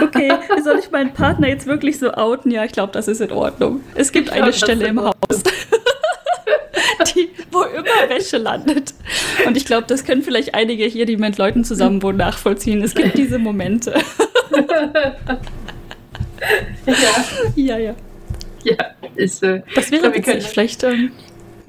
Okay, 0.00 0.30
soll 0.62 0.78
ich 0.78 0.90
meinen 0.90 1.12
Partner 1.14 1.48
jetzt 1.48 1.66
wirklich 1.66 1.98
so 1.98 2.12
outen? 2.12 2.50
Ja, 2.50 2.64
ich 2.64 2.72
glaube, 2.72 2.92
das 2.92 3.08
ist 3.08 3.20
in 3.20 3.32
Ordnung. 3.32 3.80
Es 3.94 4.12
gibt 4.12 4.30
eine 4.30 4.42
glaub, 4.42 4.50
das 4.50 4.58
Stelle 4.58 4.86
im 4.86 5.00
Haus, 5.00 5.14
die, 7.14 7.30
wo 7.50 7.62
immer 7.62 8.08
Wäsche 8.08 8.36
landet. 8.36 8.92
Und 9.46 9.56
ich 9.56 9.64
glaube, 9.64 9.86
das 9.86 10.04
können 10.04 10.22
vielleicht 10.22 10.54
einige 10.54 10.84
hier, 10.84 11.06
die 11.06 11.16
mit 11.16 11.38
Leuten 11.38 11.64
zusammen 11.64 12.02
wohnen, 12.02 12.18
nachvollziehen. 12.18 12.82
Es 12.82 12.94
gibt 12.94 13.16
diese 13.16 13.38
Momente. 13.38 13.94
ja. 16.86 16.94
Ja, 17.56 17.78
ja. 17.78 17.94
Ja, 18.62 18.76
ist, 19.16 19.42
äh, 19.42 19.62
Das 19.74 19.90
wäre 19.90 20.10
glaub, 20.10 20.16
witzig. 20.16 20.44
Vielleicht, 20.44 20.84
ähm, 20.84 21.12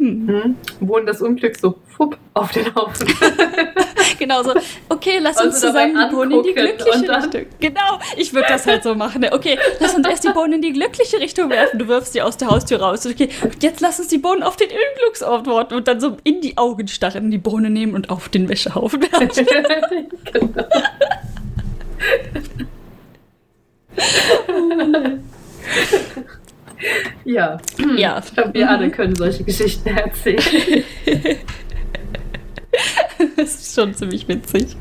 hm. 0.01 0.27
hm, 0.27 0.55
Bohnen 0.79 1.05
des 1.05 1.22
Unglücks 1.22 1.62
so 1.62 1.75
fupp 1.86 2.17
auf 2.34 2.51
den 2.51 2.74
Haufen. 2.74 3.08
genau 4.20 4.41
so. 4.41 4.53
Okay, 4.89 5.20
lass 5.22 5.38
Also 5.38 5.50
uns 5.50 5.60
zusammen 5.60 5.96
die 5.96 6.15
Bohnen 6.15 6.31
in 6.31 6.43
die 6.43 6.53
glückliche 6.53 7.10
Richtung. 7.10 7.46
Genau, 7.60 8.00
ich 8.17 8.34
würde 8.34 8.48
das 8.50 8.65
halt 8.65 8.84
so 8.84 8.96
machen. 8.96 9.22
ne? 9.22 9.31
Okay, 9.31 9.60
lass 9.79 9.93
uns 9.93 10.08
erst 10.08 10.24
die 10.24 10.29
Bohnen 10.29 10.53
in 10.53 10.62
die 10.63 10.74
glückliche 10.74 11.20
Richtung 11.20 11.51
werfen. 11.51 11.77
Du 11.77 11.88
wirfst 11.88 12.13
sie 12.13 12.22
aus 12.24 12.38
der 12.38 12.50
Haustür 12.50 12.81
raus. 12.81 13.05
Okay, 13.05 13.29
und 13.43 13.62
jetzt 13.62 13.79
lass 13.81 14.00
uns 14.00 14.08
die 14.08 14.17
Bohnen 14.17 14.41
auf 14.41 14.55
den 14.55 14.70
Unglücksort 14.70 15.46
worten 15.46 15.75
und 15.75 15.88
dann 15.88 16.00
so 16.00 16.17
in 16.24 16.41
die 16.41 16.58
Augen 16.58 16.88
starren, 16.88 17.29
die 17.29 17.38
Bohne 17.38 17.70
nehmen 17.70 17.93
und 17.93 18.10
auf 18.10 18.27
den 18.29 18.50
Wäschehaufen 18.50 19.03
werfen. 19.03 19.46
genau. 20.34 20.61
Ja, 27.34 27.58
ja, 27.98 28.22
ich 28.24 28.34
glaube, 28.34 28.54
wir 28.54 28.70
alle 28.70 28.90
können 28.90 29.16
solche 29.16 29.44
Geschichten 29.44 29.90
erzählen. 29.90 30.84
das 33.38 33.56
ist 33.56 33.76
schon 33.76 33.94
ziemlich 33.94 34.28
witzig. 34.28 34.76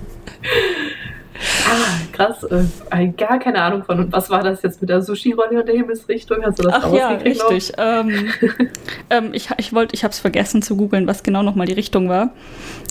Ah, 1.66 1.98
krass. 2.12 2.44
Äh, 2.44 3.08
gar 3.16 3.38
keine 3.38 3.62
Ahnung 3.62 3.84
von. 3.84 3.98
Und 3.98 4.12
was 4.12 4.28
war 4.28 4.42
das 4.42 4.62
jetzt 4.62 4.80
mit 4.80 4.90
der 4.90 5.00
Sushi-Rolle 5.02 5.60
und 5.60 5.66
der 5.66 5.74
Himmelsrichtung? 5.74 6.38
Hast 6.44 6.58
du 6.58 6.64
das 6.64 6.74
Ach 6.74 6.92
ja, 6.92 7.08
richtig. 7.12 7.72
Ähm, 7.78 8.30
ähm, 9.10 9.30
ich 9.32 9.48
ich 9.56 9.72
wollte, 9.72 9.94
ich 9.94 10.04
habe 10.04 10.12
es 10.12 10.18
vergessen 10.18 10.60
zu 10.60 10.76
googeln, 10.76 11.06
was 11.06 11.22
genau 11.22 11.42
nochmal 11.42 11.66
die 11.66 11.72
Richtung 11.72 12.08
war. 12.08 12.34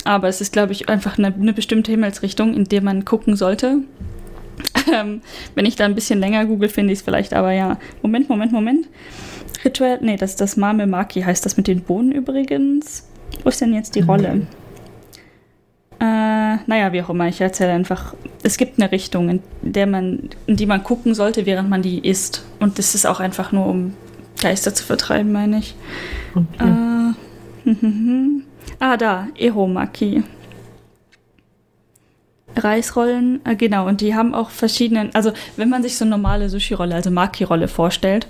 Aber 0.05 0.27
es 0.27 0.41
ist, 0.41 0.53
glaube 0.53 0.71
ich, 0.71 0.89
einfach 0.89 1.17
eine, 1.17 1.27
eine 1.27 1.53
bestimmte 1.53 1.91
Himmelsrichtung, 1.91 2.55
in 2.55 2.63
der 2.65 2.81
man 2.81 3.05
gucken 3.05 3.35
sollte. 3.35 3.77
Ähm, 4.91 5.21
wenn 5.53 5.67
ich 5.67 5.75
da 5.75 5.85
ein 5.85 5.93
bisschen 5.93 6.19
länger 6.19 6.45
google, 6.45 6.67
finde 6.67 6.93
ich 6.93 6.99
es 6.99 7.05
vielleicht. 7.05 7.33
Aber 7.35 7.51
ja, 7.51 7.77
Moment, 8.01 8.27
Moment, 8.27 8.51
Moment. 8.51 8.87
Rituell, 9.63 9.99
nee, 10.01 10.15
das 10.15 10.31
ist 10.31 10.41
das 10.41 10.57
Mame 10.57 10.87
Maki, 10.87 11.21
heißt 11.21 11.45
das 11.45 11.57
mit 11.57 11.67
den 11.67 11.81
Bohnen 11.81 12.11
übrigens. 12.11 13.07
Wo 13.43 13.49
ist 13.49 13.61
denn 13.61 13.73
jetzt 13.73 13.95
die 13.95 14.01
Rolle? 14.01 14.35
Mhm. 14.35 14.47
Äh, 15.99 16.57
naja, 16.65 16.93
wie 16.93 17.01
auch 17.01 17.09
immer, 17.09 17.27
ich 17.27 17.41
erzähle 17.41 17.73
einfach. 17.73 18.15
Es 18.41 18.57
gibt 18.57 18.79
eine 18.79 18.91
Richtung, 18.91 19.29
in 19.29 19.43
der 19.61 19.85
man, 19.85 20.29
in 20.47 20.55
die 20.55 20.65
man 20.65 20.83
gucken 20.83 21.13
sollte, 21.13 21.45
während 21.45 21.69
man 21.69 21.81
die 21.81 21.99
isst. 22.07 22.45
Und 22.59 22.79
das 22.79 22.95
ist 22.95 23.05
auch 23.05 23.19
einfach 23.19 23.51
nur, 23.51 23.65
um 23.65 23.93
Geister 24.41 24.73
zu 24.73 24.85
vertreiben, 24.85 25.31
meine 25.33 25.59
ich. 25.59 25.75
Okay. 26.33 27.13
Äh, 27.65 27.75
ah, 28.79 28.95
da, 28.95 29.27
Ehomaki. 29.37 30.23
Reisrollen, 32.55 33.41
äh, 33.45 33.55
genau, 33.55 33.87
und 33.87 34.01
die 34.01 34.15
haben 34.15 34.33
auch 34.33 34.49
verschiedene, 34.49 35.09
also 35.13 35.31
wenn 35.55 35.69
man 35.69 35.83
sich 35.83 35.97
so 35.97 36.03
eine 36.03 36.11
normale 36.11 36.49
Sushi-Rolle, 36.49 36.95
also 36.95 37.11
Maki-Rolle 37.11 37.67
vorstellt, 37.67 38.27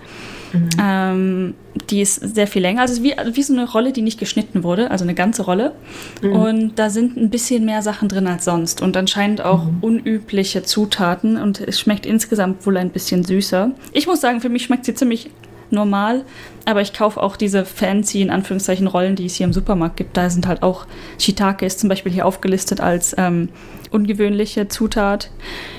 mhm. 0.53 0.69
ähm, 0.81 1.53
die 1.89 2.01
ist 2.01 2.35
sehr 2.35 2.47
viel 2.47 2.61
länger, 2.61 2.81
also 2.81 3.03
wie, 3.03 3.15
wie 3.33 3.43
so 3.43 3.53
eine 3.53 3.69
Rolle, 3.69 3.91
die 3.91 4.01
nicht 4.01 4.19
geschnitten 4.19 4.63
wurde, 4.63 4.91
also 4.91 5.03
eine 5.03 5.15
ganze 5.15 5.43
Rolle. 5.43 5.73
Mhm. 6.21 6.31
Und 6.31 6.79
da 6.79 6.89
sind 6.89 7.17
ein 7.17 7.29
bisschen 7.29 7.65
mehr 7.65 7.81
Sachen 7.81 8.09
drin 8.09 8.27
als 8.27 8.45
sonst 8.45 8.81
und 8.81 8.95
anscheinend 8.97 9.41
auch 9.41 9.65
mhm. 9.65 9.77
unübliche 9.81 10.63
Zutaten 10.63 11.37
und 11.37 11.61
es 11.61 11.79
schmeckt 11.79 12.05
insgesamt 12.05 12.65
wohl 12.65 12.77
ein 12.77 12.89
bisschen 12.89 13.23
süßer. 13.23 13.71
Ich 13.93 14.07
muss 14.07 14.21
sagen, 14.21 14.41
für 14.41 14.49
mich 14.49 14.63
schmeckt 14.63 14.85
sie 14.85 14.93
ziemlich 14.93 15.29
normal, 15.71 16.25
aber 16.65 16.81
ich 16.81 16.93
kaufe 16.93 17.21
auch 17.21 17.35
diese 17.35 17.65
fancy, 17.65 18.21
in 18.21 18.29
Anführungszeichen, 18.29 18.87
Rollen, 18.87 19.15
die 19.15 19.25
es 19.25 19.35
hier 19.35 19.45
im 19.45 19.53
Supermarkt 19.53 19.97
gibt. 19.97 20.17
Da 20.17 20.29
sind 20.29 20.47
halt 20.47 20.63
auch 20.63 20.85
Shiitake 21.19 21.65
ist 21.65 21.79
zum 21.79 21.89
Beispiel 21.89 22.11
hier 22.11 22.25
aufgelistet 22.25 22.81
als 22.81 23.15
ähm, 23.17 23.49
ungewöhnliche 23.91 24.67
Zutat. 24.67 25.29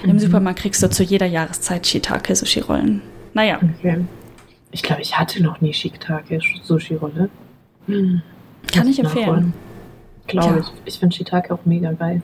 Mhm. 0.04 0.10
Im 0.10 0.18
Supermarkt 0.18 0.60
kriegst 0.60 0.82
du 0.82 0.90
zu 0.90 1.02
jeder 1.02 1.26
Jahreszeit 1.26 1.86
Shiitake-Sushi-Rollen. 1.86 3.02
Naja. 3.34 3.60
Okay. 3.78 4.04
Ich 4.72 4.82
glaube, 4.82 5.02
ich 5.02 5.18
hatte 5.18 5.42
noch 5.42 5.60
nie 5.60 5.72
Shiitake-Sushi-Rolle. 5.72 7.28
Hm. 7.86 8.22
Kann 8.72 8.88
ich 8.88 8.98
empfehlen. 8.98 9.52
Glaube 10.26 10.54
ja. 10.54 10.60
ich. 10.60 10.72
Ich 10.84 10.98
finde 10.98 11.16
Shiitake 11.16 11.52
auch 11.52 11.64
mega 11.64 11.92
geil. 11.92 12.22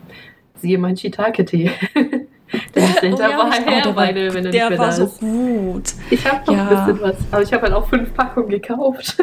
Siehe 0.57 0.79
mein 0.79 0.97
Shiitake-Tee. 0.97 1.71
Der 2.75 2.85
ist 2.89 3.03
oh, 3.03 3.07
ja, 3.07 3.53
her, 3.53 3.83
oh, 3.89 3.93
meine, 3.93 4.33
wenn 4.33 4.47
er 4.47 4.53
der 4.53 4.71
nicht 4.71 4.79
war 4.79 4.93
so 4.93 5.05
ist. 5.05 5.21
gut. 5.21 5.95
Ich 6.11 6.25
habe 6.31 6.47
noch 6.47 6.57
ja. 6.57 6.69
ein 6.69 6.87
bisschen 6.87 7.03
was, 7.03 7.17
aber 7.31 7.43
ich 7.43 7.53
habe 7.53 7.63
halt 7.63 7.73
auch 7.73 7.89
fünf 7.89 8.15
Packungen 8.15 8.49
gekauft. 8.49 9.17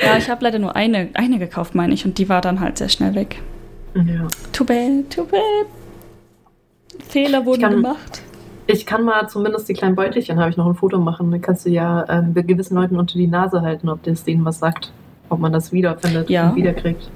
Ja, 0.00 0.16
ich 0.16 0.28
habe 0.28 0.42
leider 0.42 0.58
nur 0.58 0.74
eine, 0.74 1.10
eine 1.14 1.38
gekauft, 1.38 1.74
meine 1.74 1.94
ich, 1.94 2.04
und 2.04 2.18
die 2.18 2.28
war 2.28 2.40
dann 2.40 2.60
halt 2.60 2.78
sehr 2.78 2.88
schnell 2.88 3.14
weg. 3.14 3.40
Ja. 3.94 4.26
Too 4.52 4.64
bad, 4.64 5.10
too 5.10 5.24
bad. 5.24 5.66
Fehler 7.08 7.44
wurden 7.44 7.62
kann, 7.62 7.74
gemacht. 7.74 8.22
Ich 8.66 8.86
kann 8.86 9.04
mal 9.04 9.28
zumindest 9.28 9.68
die 9.68 9.74
kleinen 9.74 9.94
Beutelchen, 9.94 10.38
habe 10.38 10.50
ich 10.50 10.56
noch 10.56 10.66
ein 10.66 10.74
Foto 10.74 10.98
machen. 10.98 11.30
Dann 11.30 11.40
kannst 11.40 11.66
du 11.66 11.70
ja 11.70 12.06
ähm, 12.08 12.34
gewissen 12.34 12.76
Leuten 12.76 12.96
unter 12.96 13.18
die 13.18 13.26
Nase 13.26 13.62
halten, 13.62 13.88
ob 13.88 14.02
das 14.04 14.24
denen 14.24 14.44
was 14.44 14.58
sagt. 14.58 14.92
Ob 15.28 15.38
man 15.38 15.52
das 15.52 15.72
wiederfindet 15.72 16.30
ja. 16.30 16.50
und 16.50 16.56
wiederkriegt. 16.56 17.10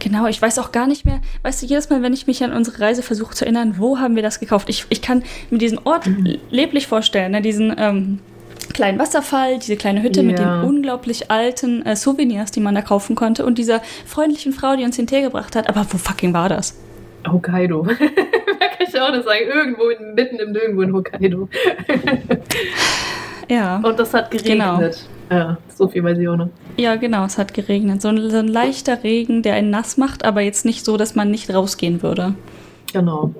Genau, 0.00 0.26
ich 0.26 0.40
weiß 0.40 0.58
auch 0.58 0.72
gar 0.72 0.86
nicht 0.86 1.04
mehr, 1.04 1.20
weißt 1.42 1.62
du, 1.62 1.66
jedes 1.66 1.90
Mal, 1.90 2.02
wenn 2.02 2.14
ich 2.14 2.26
mich 2.26 2.42
an 2.42 2.52
unsere 2.52 2.80
Reise 2.80 3.02
versuche 3.02 3.34
zu 3.34 3.44
erinnern, 3.44 3.74
wo 3.76 3.98
haben 3.98 4.16
wir 4.16 4.22
das 4.22 4.40
gekauft? 4.40 4.70
Ich, 4.70 4.86
ich 4.88 5.02
kann 5.02 5.22
mir 5.50 5.58
diesen 5.58 5.78
Ort 5.84 6.06
mhm. 6.06 6.38
leblich 6.50 6.86
vorstellen, 6.86 7.32
ne? 7.32 7.42
diesen 7.42 7.74
ähm, 7.76 8.18
kleinen 8.72 8.98
Wasserfall, 8.98 9.58
diese 9.58 9.76
kleine 9.76 10.02
Hütte 10.02 10.20
ja. 10.20 10.26
mit 10.26 10.38
den 10.38 10.48
unglaublich 10.62 11.30
alten 11.30 11.84
äh, 11.84 11.96
Souvenirs, 11.96 12.50
die 12.50 12.60
man 12.60 12.74
da 12.74 12.82
kaufen 12.82 13.14
konnte 13.14 13.44
und 13.44 13.58
dieser 13.58 13.82
freundlichen 14.06 14.52
Frau, 14.52 14.74
die 14.74 14.84
uns 14.84 14.96
den 14.96 15.06
Tee 15.06 15.20
gebracht 15.20 15.54
hat. 15.54 15.68
Aber 15.68 15.86
wo 15.90 15.98
fucking 15.98 16.32
war 16.32 16.48
das? 16.48 16.78
Hokkaido. 17.30 17.86
ich 18.94 19.00
auch 19.00 19.12
nicht 19.12 19.24
sagen. 19.24 19.44
Irgendwo 19.52 19.88
in, 19.88 20.14
mitten 20.14 20.36
im 20.36 20.52
Nirgendwo 20.52 20.82
in 20.82 20.92
Hokkaido. 20.92 21.48
ja. 23.48 23.80
Und 23.82 23.98
das 23.98 24.14
hat 24.14 24.30
geregnet. 24.30 24.48
Genau. 24.50 24.80
Ja, 25.30 25.58
so 25.72 25.86
viel 25.86 26.02
noch. 26.02 26.48
Ja, 26.76 26.96
genau, 26.96 27.24
es 27.24 27.38
hat 27.38 27.54
geregnet. 27.54 28.02
So 28.02 28.08
ein, 28.08 28.30
so 28.30 28.38
ein 28.38 28.48
leichter 28.48 29.04
Regen, 29.04 29.42
der 29.42 29.54
einen 29.54 29.70
nass 29.70 29.96
macht, 29.96 30.24
aber 30.24 30.40
jetzt 30.40 30.64
nicht 30.64 30.84
so, 30.84 30.96
dass 30.96 31.14
man 31.14 31.30
nicht 31.30 31.54
rausgehen 31.54 32.02
würde. 32.02 32.34
Genau. 32.92 33.32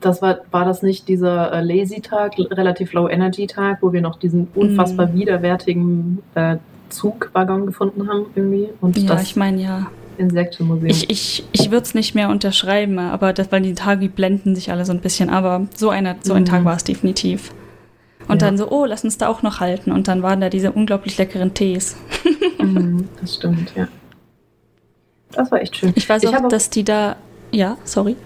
Das 0.00 0.20
war, 0.22 0.38
war 0.50 0.64
das 0.64 0.82
nicht 0.82 1.08
dieser 1.08 1.52
äh, 1.52 1.62
Lazy-Tag, 1.62 2.38
relativ 2.38 2.92
Low-Energy-Tag, 2.92 3.78
wo 3.80 3.92
wir 3.92 4.02
noch 4.02 4.18
diesen 4.18 4.48
unfassbar 4.54 5.08
mm. 5.08 5.14
widerwärtigen 5.14 6.22
äh, 6.34 6.58
Zugwaggon 6.90 7.66
gefunden 7.66 8.08
haben 8.08 8.26
irgendwie? 8.34 8.68
Und 8.80 8.96
ja, 8.96 9.08
das 9.08 9.22
ich 9.22 9.36
meine 9.36 9.62
ja. 9.62 9.86
Insektenmuseum. 10.18 10.90
Ich, 10.90 11.10
ich, 11.10 11.44
ich 11.52 11.70
würde 11.70 11.82
es 11.82 11.94
nicht 11.94 12.14
mehr 12.14 12.28
unterschreiben, 12.28 12.98
aber 12.98 13.32
das, 13.32 13.50
weil 13.52 13.62
die 13.62 13.74
Tage 13.74 14.08
blenden 14.08 14.54
sich 14.54 14.70
alle 14.70 14.84
so 14.84 14.92
ein 14.92 15.00
bisschen. 15.00 15.30
Aber 15.30 15.66
so, 15.74 15.90
einer, 15.90 16.16
so 16.22 16.34
ein 16.34 16.42
mm. 16.42 16.46
Tag 16.46 16.64
war 16.64 16.76
es 16.76 16.84
definitiv. 16.84 17.52
Und 18.28 18.42
ja. 18.42 18.48
dann 18.48 18.58
so, 18.58 18.70
oh, 18.70 18.84
lass 18.84 19.04
uns 19.04 19.18
da 19.18 19.28
auch 19.28 19.42
noch 19.42 19.60
halten. 19.60 19.92
Und 19.92 20.08
dann 20.08 20.22
waren 20.22 20.40
da 20.40 20.50
diese 20.50 20.72
unglaublich 20.72 21.16
leckeren 21.16 21.54
Tees. 21.54 21.96
mm, 22.58 23.00
das 23.20 23.36
stimmt, 23.36 23.72
ja. 23.74 23.88
Das 25.32 25.50
war 25.50 25.60
echt 25.60 25.76
schön. 25.76 25.92
Ich 25.94 26.08
weiß 26.08 26.24
auch, 26.26 26.34
auch 26.34 26.48
dass 26.48 26.70
die 26.70 26.84
da. 26.84 27.16
Ja, 27.50 27.78
sorry. 27.84 28.16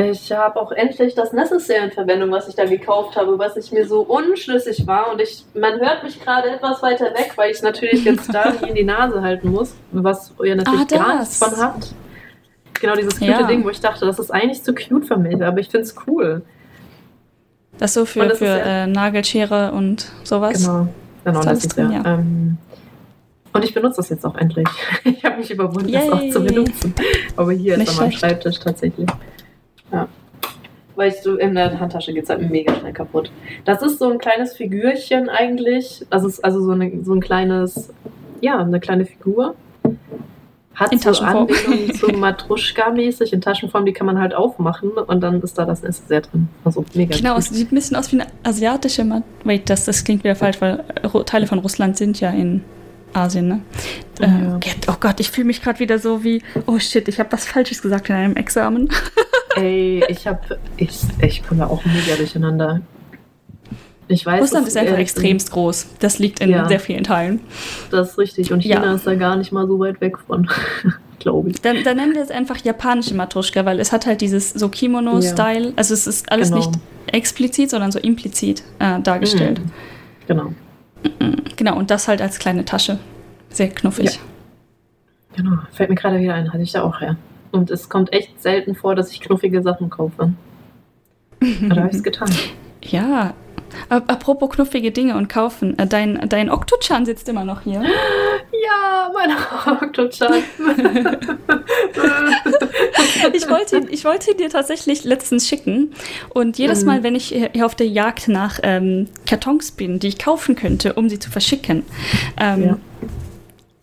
Ich 0.00 0.30
habe 0.30 0.60
auch 0.60 0.70
endlich 0.70 1.16
das 1.16 1.32
Necessaire 1.32 1.86
in 1.86 1.90
Verwendung, 1.90 2.30
was 2.30 2.46
ich 2.46 2.54
da 2.54 2.64
gekauft 2.64 3.16
habe, 3.16 3.36
was 3.36 3.56
ich 3.56 3.72
mir 3.72 3.84
so 3.84 4.02
unschlüssig 4.02 4.86
war. 4.86 5.10
Und 5.10 5.20
ich, 5.20 5.44
man 5.54 5.80
hört 5.80 6.04
mich 6.04 6.22
gerade 6.22 6.50
etwas 6.50 6.80
weiter 6.84 7.06
weg, 7.06 7.32
weil 7.34 7.50
ich 7.50 7.62
natürlich 7.62 8.04
jetzt 8.04 8.32
da 8.32 8.44
in 8.44 8.76
die 8.76 8.84
Nase 8.84 9.20
halten 9.22 9.50
muss, 9.50 9.74
was 9.90 10.32
ihr 10.44 10.54
natürlich 10.54 10.82
ah, 10.92 10.96
gar 10.98 11.18
nichts 11.18 11.38
von 11.38 11.56
habt. 11.56 11.92
Genau 12.80 12.94
dieses 12.94 13.18
cute 13.18 13.28
ja. 13.28 13.42
Ding, 13.42 13.64
wo 13.64 13.70
ich 13.70 13.80
dachte, 13.80 14.06
das 14.06 14.20
ist 14.20 14.30
eigentlich 14.30 14.62
zu 14.62 14.72
cute 14.72 15.04
für 15.04 15.16
mich, 15.16 15.42
aber 15.42 15.58
ich 15.58 15.68
finde 15.68 15.86
es 15.86 15.96
cool. 16.06 16.42
Das 17.78 17.94
so 17.94 18.04
für, 18.04 18.28
das 18.28 18.38
für 18.38 18.44
ja, 18.44 18.84
äh, 18.84 18.86
Nagelschere 18.86 19.72
und 19.72 20.12
sowas. 20.22 20.64
Genau, 20.64 20.86
genau, 21.24 21.38
das, 21.40 21.44
das 21.44 21.64
ist 21.64 21.76
drin, 21.76 21.90
ja. 21.90 22.02
ja. 22.04 22.14
Ähm, 22.14 22.56
und 23.52 23.64
ich 23.64 23.74
benutze 23.74 23.96
das 23.96 24.10
jetzt 24.10 24.24
auch 24.24 24.36
endlich. 24.36 24.68
Ich 25.04 25.24
habe 25.24 25.38
mich 25.38 25.50
überwunden, 25.50 25.88
Yay. 25.88 26.08
das 26.08 26.12
auch 26.12 26.30
zu 26.30 26.44
benutzen. 26.44 26.94
Aber 27.34 27.50
hier 27.50 27.76
Nicht 27.76 27.88
ist 27.88 27.98
an 27.98 28.04
meinem 28.04 28.12
Schreibtisch 28.12 28.60
tatsächlich. 28.60 29.08
Ja. 29.92 30.08
Weil 30.96 31.10
ich 31.10 31.22
so 31.22 31.36
in 31.36 31.54
der 31.54 31.78
Handtasche 31.78 32.12
geht 32.12 32.24
es 32.24 32.30
halt 32.30 32.50
mega 32.50 32.74
schnell 32.74 32.92
kaputt. 32.92 33.30
Das 33.64 33.82
ist 33.82 33.98
so 33.98 34.10
ein 34.10 34.18
kleines 34.18 34.54
Figürchen 34.54 35.28
eigentlich. 35.28 36.04
Also, 36.10 36.26
ist 36.26 36.44
also 36.44 36.60
so, 36.60 36.72
eine, 36.72 37.04
so 37.04 37.14
ein 37.14 37.20
kleines, 37.20 37.90
ja, 38.40 38.58
eine 38.58 38.80
kleine 38.80 39.06
Figur. 39.06 39.54
Hat 40.74 40.92
in 40.92 40.98
so 41.00 41.10
Anlehnung 41.10 41.92
zu 41.94 42.06
Matruschka-mäßig 42.06 43.32
in 43.32 43.40
Taschenform, 43.40 43.84
die 43.84 43.92
kann 43.92 44.06
man 44.06 44.18
halt 44.20 44.32
aufmachen 44.32 44.90
und 44.90 45.20
dann 45.20 45.42
ist 45.42 45.58
da 45.58 45.64
das 45.64 45.80
sehr 45.80 46.20
drin. 46.20 46.48
Also 46.64 46.84
mega 46.94 47.16
Genau, 47.16 47.36
es 47.36 47.46
sieht 47.46 47.72
ein 47.72 47.74
bisschen 47.74 47.96
aus 47.96 48.12
wie 48.12 48.20
eine 48.20 48.30
asiatische 48.44 49.04
Mat 49.04 49.24
Wait, 49.42 49.68
das, 49.68 49.86
das 49.86 50.04
klingt 50.04 50.22
wieder 50.22 50.36
falsch, 50.36 50.60
weil 50.60 50.84
Teile 51.26 51.48
von 51.48 51.58
Russland 51.58 51.96
sind 51.96 52.20
ja 52.20 52.30
in 52.30 52.62
Asien, 53.12 53.48
ne? 53.48 53.60
Ja. 54.20 54.56
Äh, 54.56 54.74
oh 54.86 54.96
Gott, 55.00 55.18
ich 55.18 55.30
fühle 55.30 55.48
mich 55.48 55.62
gerade 55.62 55.80
wieder 55.80 55.98
so 55.98 56.22
wie, 56.22 56.42
oh 56.66 56.78
shit, 56.78 57.08
ich 57.08 57.18
habe 57.18 57.32
was 57.32 57.44
Falsches 57.44 57.82
gesagt 57.82 58.08
in 58.10 58.14
einem 58.14 58.36
Examen. 58.36 58.88
Ey, 59.56 60.04
ich 60.08 60.26
habe, 60.26 60.58
ich, 60.76 61.00
ich 61.20 61.46
komme 61.46 61.68
auch 61.68 61.84
mega 61.84 62.16
durcheinander. 62.16 62.80
Ich 64.08 64.24
weiß, 64.24 64.40
Russland 64.40 64.66
ist 64.66 64.76
einfach 64.76 64.96
extremst 64.96 65.50
groß. 65.50 65.86
Das 65.98 66.18
liegt 66.18 66.40
in 66.40 66.50
ja, 66.50 66.66
sehr 66.66 66.80
vielen 66.80 67.04
Teilen. 67.04 67.40
Das 67.90 68.10
ist 68.10 68.18
richtig. 68.18 68.52
Und 68.52 68.62
China 68.62 68.84
ja. 68.84 68.94
ist 68.94 69.06
da 69.06 69.14
gar 69.14 69.36
nicht 69.36 69.52
mal 69.52 69.66
so 69.66 69.78
weit 69.78 70.00
weg 70.00 70.18
von, 70.18 70.48
glaube 71.18 71.50
ich. 71.50 71.60
Dann, 71.60 71.84
dann 71.84 71.98
nennen 71.98 72.14
wir 72.14 72.22
es 72.22 72.30
einfach 72.30 72.56
japanische 72.58 73.14
Matuschka, 73.14 73.66
weil 73.66 73.80
es 73.80 73.92
hat 73.92 74.06
halt 74.06 74.22
dieses 74.22 74.50
so 74.50 74.70
Kimono-Style. 74.70 75.66
Ja. 75.68 75.72
Also 75.76 75.92
es 75.92 76.06
ist 76.06 76.32
alles 76.32 76.50
genau. 76.50 76.66
nicht 76.66 76.78
explizit, 77.06 77.70
sondern 77.70 77.92
so 77.92 77.98
implizit 77.98 78.62
äh, 78.78 79.00
dargestellt. 79.00 79.58
Mhm. 79.58 79.70
Genau. 80.26 80.52
Genau, 81.56 81.76
und 81.76 81.90
das 81.90 82.08
halt 82.08 82.22
als 82.22 82.38
kleine 82.38 82.64
Tasche. 82.64 82.98
Sehr 83.50 83.68
knuffig. 83.68 84.18
Genau, 85.36 85.58
fällt 85.72 85.90
mir 85.90 85.96
gerade 85.96 86.18
wieder 86.18 86.34
ein, 86.34 86.52
hatte 86.52 86.62
ich 86.62 86.72
da 86.72 86.82
auch 86.82 87.00
her. 87.00 87.16
Und 87.50 87.70
es 87.70 87.88
kommt 87.88 88.12
echt 88.12 88.42
selten 88.42 88.74
vor, 88.74 88.94
dass 88.94 89.10
ich 89.10 89.20
knuffige 89.20 89.62
Sachen 89.62 89.90
kaufe. 89.90 90.32
Da 91.40 91.76
habe 91.76 91.88
ich 91.88 91.96
es 91.96 92.02
getan. 92.04 92.30
Ja. 92.82 93.34
Apropos 93.90 94.50
knuffige 94.50 94.90
Dinge 94.92 95.16
und 95.16 95.28
kaufen. 95.28 95.78
Äh, 95.78 95.86
dein, 95.86 96.26
dein 96.28 96.50
Octochan 96.50 97.04
sitzt 97.04 97.28
immer 97.28 97.44
noch 97.44 97.62
hier. 97.62 97.82
Ja, 98.50 99.10
mein 99.14 99.30
Octochan. 99.82 100.42
ich, 103.32 103.48
wollte, 103.48 103.86
ich 103.90 104.04
wollte 104.04 104.32
ihn 104.32 104.36
dir 104.36 104.50
tatsächlich 104.50 105.04
letztens 105.04 105.46
schicken. 105.46 105.92
Und 106.30 106.58
jedes 106.58 106.80
mhm. 106.80 106.86
Mal, 106.86 107.02
wenn 107.02 107.14
ich 107.14 107.28
hier 107.28 107.64
auf 107.64 107.74
der 107.74 107.88
Jagd 107.88 108.28
nach 108.28 108.58
ähm, 108.62 109.06
Kartons 109.26 109.70
bin, 109.70 109.98
die 110.00 110.08
ich 110.08 110.18
kaufen 110.18 110.54
könnte, 110.54 110.94
um 110.94 111.08
sie 111.08 111.18
zu 111.18 111.30
verschicken, 111.30 111.84
ähm, 112.38 112.64
ja 112.64 112.78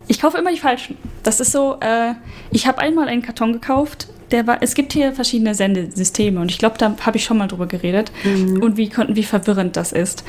ich 0.07 0.19
kaufe 0.21 0.37
immer 0.37 0.51
die 0.51 0.59
falschen. 0.59 0.97
Das 1.23 1.39
ist 1.39 1.51
so, 1.51 1.77
äh, 1.79 2.13
ich 2.51 2.67
habe 2.67 2.79
einmal 2.79 3.07
einen 3.07 3.21
Karton 3.21 3.53
gekauft, 3.53 4.07
der 4.31 4.47
war, 4.47 4.57
es 4.61 4.73
gibt 4.73 4.93
hier 4.93 5.13
verschiedene 5.13 5.53
Sendesysteme 5.53 6.39
und 6.39 6.49
ich 6.49 6.57
glaube, 6.57 6.77
da 6.77 6.95
habe 7.05 7.17
ich 7.17 7.23
schon 7.23 7.37
mal 7.37 7.47
drüber 7.47 7.67
geredet 7.67 8.11
Mhm. 8.23 8.61
und 8.61 8.77
wie, 8.77 8.91
wie 9.09 9.23
verwirrend 9.23 9.75
das 9.77 9.91
ist. 9.91 10.23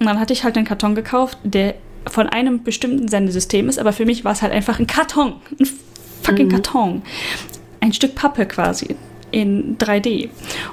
Und 0.00 0.06
dann 0.06 0.18
hatte 0.20 0.32
ich 0.32 0.42
halt 0.44 0.56
einen 0.56 0.66
Karton 0.66 0.94
gekauft, 0.94 1.38
der 1.44 1.74
von 2.08 2.28
einem 2.28 2.62
bestimmten 2.62 3.08
Sendesystem 3.08 3.68
ist, 3.68 3.78
aber 3.78 3.92
für 3.92 4.04
mich 4.04 4.24
war 4.24 4.32
es 4.32 4.42
halt 4.42 4.52
einfach 4.52 4.78
ein 4.78 4.86
Karton. 4.86 5.34
Ein 5.60 5.68
fucking 6.22 6.46
Mhm. 6.46 6.50
Karton. 6.50 7.02
Ein 7.80 7.92
Stück 7.92 8.14
Pappe 8.14 8.46
quasi. 8.46 8.96
In 9.32 9.76
3D. 9.78 10.28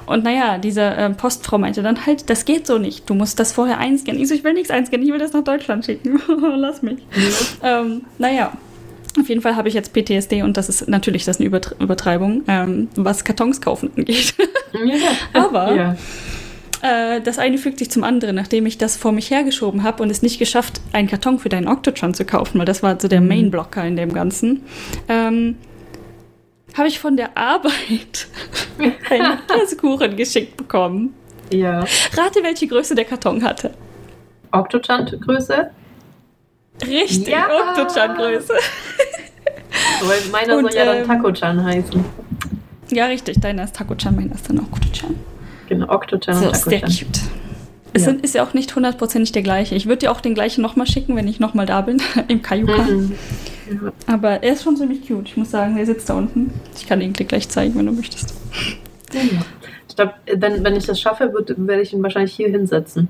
Und 0.06 0.22
naja, 0.24 0.58
diese 0.58 0.80
ähm, 0.96 1.16
Postfrau 1.16 1.58
meinte 1.58 1.82
dann 1.82 2.06
halt, 2.06 2.30
das 2.30 2.44
geht 2.44 2.66
so 2.66 2.78
nicht. 2.78 3.08
Du 3.10 3.14
musst 3.14 3.38
das 3.40 3.52
vorher 3.52 3.78
einscannen. 3.78 4.20
Ich 4.22 4.28
so, 4.28 4.34
ich 4.34 4.44
will 4.44 4.54
nichts 4.54 4.70
einscannen, 4.70 5.04
ich 5.04 5.12
will 5.12 5.18
das 5.18 5.32
nach 5.32 5.42
Deutschland 5.44 5.84
schicken. 5.84 6.20
Lass 6.56 6.80
mich. 6.82 6.98
Ähm, 7.62 8.02
naja, 8.18 8.52
auf 9.20 9.28
jeden 9.28 9.40
Fall 9.42 9.56
habe 9.56 9.68
ich 9.68 9.74
jetzt 9.74 9.92
PTSD 9.92 10.42
und 10.42 10.56
das 10.56 10.68
ist 10.68 10.88
natürlich 10.88 11.24
das 11.24 11.36
ist 11.36 11.40
eine 11.40 11.48
Übertre 11.48 11.74
Übertreibung, 11.80 12.42
ähm, 12.48 12.88
was 12.96 13.24
Kartons 13.24 13.60
kaufen 13.60 13.90
angeht. 13.96 14.34
Aber- 15.32 15.74
Ja. 15.74 15.96
Äh, 16.82 17.22
das 17.22 17.38
eine 17.38 17.56
fügt 17.58 17.78
sich 17.78 17.90
zum 17.90 18.04
anderen, 18.04 18.36
nachdem 18.36 18.66
ich 18.66 18.76
das 18.76 18.96
vor 18.96 19.10
mich 19.12 19.30
hergeschoben 19.30 19.84
habe 19.84 20.02
und 20.02 20.10
es 20.10 20.20
nicht 20.20 20.38
geschafft, 20.38 20.80
einen 20.92 21.08
Karton 21.08 21.38
für 21.38 21.48
deinen 21.48 21.66
Octotron 21.66 22.12
zu 22.12 22.24
kaufen, 22.26 22.58
weil 22.58 22.66
das 22.66 22.82
war 22.82 23.00
so 23.00 23.08
der 23.08 23.20
Mhm. 23.22 23.28
Main-Blocker 23.28 23.84
in 23.86 23.96
dem 23.96 24.12
Ganzen, 24.12 24.60
ähm, 25.08 25.56
habe 26.76 26.88
ich 26.88 26.98
von 26.98 27.16
der 27.16 27.36
Arbeit 27.36 28.26
einen 29.10 29.38
Käsekuchen 29.46 30.16
geschickt 30.16 30.56
bekommen. 30.56 31.14
ja. 31.50 31.80
Rate, 32.16 32.42
welche 32.42 32.66
Größe 32.66 32.94
der 32.94 33.04
Karton 33.04 33.42
hatte. 33.42 33.72
Octochan-Größe? 34.52 35.70
Richtig, 36.86 37.28
Ja! 37.28 37.46
Octotron-Größe. 37.48 38.52
Weil 40.04 40.20
meiner 40.30 40.56
Und, 40.56 40.64
soll 40.64 40.74
ja 40.74 40.84
dann 40.84 40.96
ähm, 40.98 41.06
Taco-Chan 41.06 41.64
heißen. 41.64 42.04
Ja, 42.90 43.06
richtig, 43.06 43.40
deiner 43.40 43.64
ist 43.64 43.74
Taco-chan, 43.76 44.14
meiner 44.14 44.34
ist 44.34 44.48
dann 44.48 44.60
Octochan. 44.60 45.16
Genau, 45.68 45.88
Octochan 45.92 46.34
So, 46.34 46.46
und 46.48 46.56
sehr 46.56 46.80
Taco-Chan. 46.80 47.06
cute. 47.08 47.20
Es 47.94 48.02
Ja. 48.02 48.10
sind, 48.10 48.22
ist 48.24 48.34
ja 48.34 48.42
auch 48.44 48.52
nicht 48.54 48.74
hundertprozentig 48.74 49.32
der 49.32 49.42
gleiche. 49.42 49.74
Ich 49.76 49.86
würde 49.86 50.00
dir 50.00 50.12
auch 50.12 50.20
den 50.20 50.34
gleichen 50.34 50.60
nochmal 50.62 50.86
schicken, 50.86 51.16
wenn 51.16 51.26
ich 51.28 51.40
nochmal 51.40 51.64
da 51.64 51.80
bin, 51.80 52.02
im 52.28 52.42
Kayuka. 52.42 52.82
Mhm. 52.82 53.12
Ja. 53.70 53.92
Aber 54.12 54.42
er 54.42 54.52
ist 54.52 54.62
schon 54.64 54.76
ziemlich 54.76 55.06
cute. 55.08 55.28
Ich 55.28 55.36
muss 55.36 55.50
sagen, 55.50 55.76
der 55.76 55.86
sitzt 55.86 56.10
da 56.10 56.14
unten. 56.14 56.52
Ich 56.76 56.86
kann 56.86 57.00
ihn 57.00 57.12
dir 57.14 57.24
gleich 57.24 57.48
zeigen, 57.48 57.74
wenn 57.76 57.86
du 57.86 57.92
möchtest. 57.92 58.34
Genau. 59.10 59.42
Ich 59.88 59.96
glaube, 59.96 60.14
wenn, 60.26 60.62
wenn 60.64 60.76
ich 60.76 60.86
das 60.86 61.00
schaffe, 61.00 61.32
werde 61.56 61.82
ich 61.82 61.92
ihn 61.92 62.02
wahrscheinlich 62.02 62.34
hier 62.34 62.48
hinsetzen. 62.48 63.08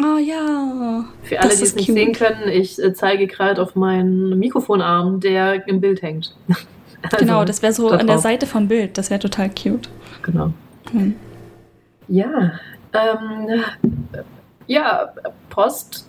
Oh 0.00 0.18
ja. 0.18 1.04
Für 1.22 1.38
alle, 1.40 1.48
Das 1.50 1.58
die 1.58 1.64
es 1.64 1.74
nicht 1.76 1.86
cute. 1.86 1.94
sehen 1.96 2.12
können, 2.12 2.48
ich 2.50 2.82
äh, 2.82 2.92
zeige 2.94 3.26
gerade 3.26 3.60
auf 3.62 3.74
meinen 3.76 4.38
Mikrofonarm, 4.38 5.20
der 5.20 5.68
im 5.68 5.80
Bild 5.80 6.02
hängt. 6.02 6.34
Also, 7.00 7.16
genau, 7.24 7.44
das 7.44 7.62
wäre 7.62 7.72
so 7.72 7.88
da 7.88 7.98
an 7.98 8.08
der. 8.08 8.18
Seite 8.18 8.44
vom 8.44 8.66
Bild. 8.66 8.98
Das 8.98 9.08
wäre 9.08 9.20
total 9.20 9.50
cute. 9.50 9.88
Genau. 10.22 10.52
Hm. 10.90 11.14
Ja, 12.08 12.54
ähm, 12.92 13.64
ja, 14.66 15.12
Post, 15.50 16.06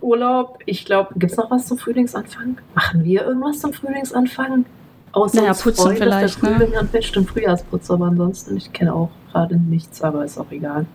Urlaub. 0.00 0.58
Ich 0.66 0.84
glaube, 0.84 1.14
gibt 1.18 1.32
es 1.32 1.38
noch 1.38 1.50
was 1.50 1.66
zum 1.66 1.78
Frühlingsanfang? 1.78 2.58
Machen 2.74 3.04
wir 3.04 3.24
irgendwas 3.26 3.60
zum 3.60 3.72
Frühlingsanfang? 3.72 4.64
Außer 5.12 5.40
Naja, 5.40 5.54
putzen 5.54 5.82
freuen, 5.82 5.98
dass 5.98 6.02
vielleicht, 6.20 6.42
Der 6.42 6.50
ne? 6.50 6.56
Frühling 6.58 6.76
anfängt, 6.76 7.04
stimmt 7.04 7.30
Frühjahrsputz, 7.30 7.90
aber 7.90 8.06
ansonsten, 8.06 8.56
ich 8.56 8.72
kenne 8.72 8.94
auch 8.94 9.10
gerade 9.32 9.56
nichts, 9.56 10.02
aber 10.02 10.24
ist 10.24 10.38
auch 10.38 10.50
egal. 10.50 10.86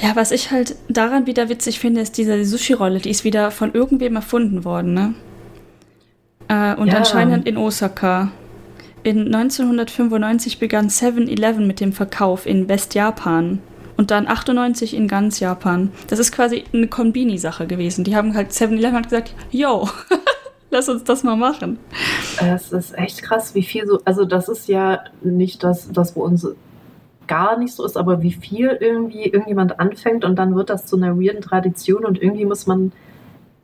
Ja, 0.00 0.14
was 0.14 0.30
ich 0.30 0.50
halt 0.52 0.76
daran 0.88 1.26
wieder 1.26 1.48
witzig 1.48 1.80
finde, 1.80 2.00
ist 2.00 2.16
diese 2.18 2.44
Sushi-Rolle. 2.44 3.00
Die 3.00 3.10
ist 3.10 3.24
wieder 3.24 3.50
von 3.50 3.72
irgendwem 3.74 4.14
erfunden 4.16 4.64
worden, 4.64 4.94
ne? 4.94 5.14
Äh, 6.48 6.74
und 6.76 6.88
Ja. 6.88 6.98
anscheinend 6.98 7.46
in 7.48 7.56
Osaka. 7.56 8.30
In 9.02 9.34
1995 9.34 10.58
begann 10.58 10.88
7-Eleven 10.88 11.66
mit 11.66 11.80
dem 11.80 11.92
Verkauf 11.92 12.46
in 12.46 12.68
Westjapan. 12.68 13.60
Und 13.98 14.12
dann 14.12 14.28
98 14.28 14.94
in 14.94 15.08
ganz 15.08 15.40
Japan. 15.40 15.90
Das 16.06 16.20
ist 16.20 16.30
quasi 16.30 16.64
eine 16.72 16.86
Konbini-Sache 16.86 17.66
gewesen. 17.66 18.04
Die 18.04 18.14
haben 18.14 18.34
halt 18.34 18.52
7-Eleven 18.52 18.94
hat 18.94 19.04
gesagt, 19.10 19.34
yo, 19.50 19.88
lass 20.70 20.88
uns 20.88 21.02
das 21.02 21.24
mal 21.24 21.36
machen. 21.36 21.80
Es 22.40 22.72
ist 22.72 22.96
echt 22.96 23.22
krass, 23.22 23.56
wie 23.56 23.64
viel 23.64 23.86
so, 23.86 24.00
also 24.04 24.24
das 24.24 24.48
ist 24.48 24.68
ja 24.68 25.00
nicht 25.22 25.64
das, 25.64 25.90
das 25.90 26.14
wo 26.14 26.22
uns 26.22 26.46
gar 27.26 27.58
nicht 27.58 27.74
so 27.74 27.84
ist, 27.84 27.96
aber 27.96 28.22
wie 28.22 28.32
viel 28.32 28.68
irgendwie 28.80 29.24
irgendjemand 29.24 29.80
anfängt 29.80 30.24
und 30.24 30.36
dann 30.36 30.54
wird 30.54 30.70
das 30.70 30.86
zu 30.86 30.96
einer 30.96 31.20
weirden 31.20 31.42
Tradition 31.42 32.04
und 32.04 32.22
irgendwie 32.22 32.44
muss 32.44 32.68
man 32.68 32.92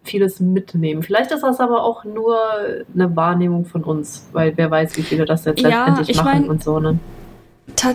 vieles 0.02 0.40
mitnehmen. 0.40 1.02
Vielleicht 1.02 1.30
ist 1.30 1.42
das 1.42 1.60
aber 1.60 1.84
auch 1.84 2.04
nur 2.04 2.36
eine 2.92 3.16
Wahrnehmung 3.16 3.64
von 3.64 3.84
uns, 3.84 4.26
weil 4.32 4.52
wer 4.56 4.70
weiß, 4.70 4.96
wie 4.96 5.02
viele 5.02 5.24
das 5.24 5.44
jetzt 5.44 5.60
Ja, 5.62 5.68
letztendlich 5.68 6.10
ich 6.10 6.16
machen 6.16 6.42
mein- 6.42 6.50
und 6.50 6.62
so, 6.62 6.78
ne? 6.78 6.98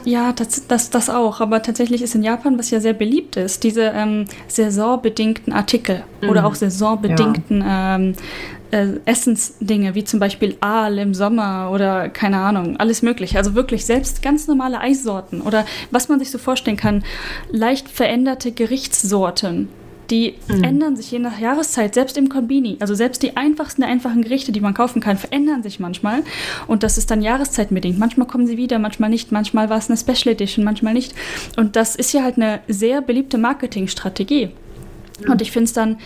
Ja, 0.04 0.34
das, 0.34 0.68
das, 0.68 0.90
das 0.90 1.10
auch. 1.10 1.42
Aber 1.42 1.62
tatsächlich 1.62 2.02
ist 2.02 2.14
in 2.16 2.22
Japan, 2.24 2.60
was 2.60 2.70
ja 2.70 2.80
sehr 2.80 2.94
beliebt 2.94 3.38
ist, 3.38 3.64
diese 3.64 3.84
ähm, 3.84 4.26
saisonbedingten 4.48 5.54
Artikel 5.54 6.04
Mhm. 6.22 6.30
oder 6.30 6.46
auch 6.46 6.56
saisonbedingten 6.56 7.64
ähm, 7.66 8.14
äh, 8.72 8.88
Essensdinge, 9.06 9.96
wie 9.96 10.04
zum 10.04 10.20
Beispiel 10.20 10.58
Aal 10.60 10.98
im 11.00 11.14
Sommer 11.14 11.72
oder 11.72 12.10
keine 12.10 12.38
Ahnung, 12.38 12.78
alles 12.78 13.02
mögliche. 13.02 13.38
Also 13.38 13.56
wirklich 13.56 13.86
selbst 13.86 14.22
ganz 14.22 14.48
normale 14.48 14.80
Eissorten 14.80 15.42
oder 15.42 15.66
was 15.92 16.10
man 16.10 16.20
sich 16.20 16.30
so 16.30 16.38
vorstellen 16.38 16.78
kann, 16.78 17.04
leicht 17.52 17.90
veränderte 17.90 18.52
Gerichtssorten. 18.52 19.70
Die 20.10 20.36
Mhm. 20.48 20.64
ändern 20.64 20.96
sich 20.96 21.12
je 21.12 21.20
nach 21.20 21.38
Jahreszeit, 21.40 21.94
selbst 21.94 22.18
im 22.18 22.30
Konbini. 22.30 22.78
Also 22.80 22.96
selbst 22.96 23.22
die 23.22 23.38
einfachsten 23.38 23.82
der 23.82 23.90
einfachen 23.92 24.24
Gerichte, 24.24 24.52
die 24.52 24.60
man 24.62 24.74
kaufen 24.74 25.02
kann, 25.02 25.18
verändern 25.18 25.62
sich 25.62 25.80
manchmal. 25.80 26.24
Und 26.68 26.82
das 26.84 26.98
ist 26.98 27.12
dann 27.12 27.22
jahreszeitbedingt. 27.22 28.00
Manchmal 28.00 28.26
kommen 28.28 28.48
sie 28.48 28.58
wieder, 28.58 28.80
manchmal 28.80 29.10
nicht. 29.10 29.32
Manchmal 29.32 29.70
war 29.70 29.78
es 29.78 29.90
eine 29.90 29.98
Special 29.98 30.34
Edition, 30.34 30.66
manchmal 30.66 30.94
nicht. 30.94 31.14
Und 31.58 31.76
das 31.76 31.96
ist 31.96 32.12
ja 32.14 32.24
halt 32.24 32.38
eine 32.38 32.62
sehr 32.68 33.02
beliebte 33.02 33.38
Marketingstrategie. 33.38 34.50
Und 35.28 35.42
ich 35.42 35.52
finde 35.52 35.66
es 35.66 35.74
dann, 35.74 35.98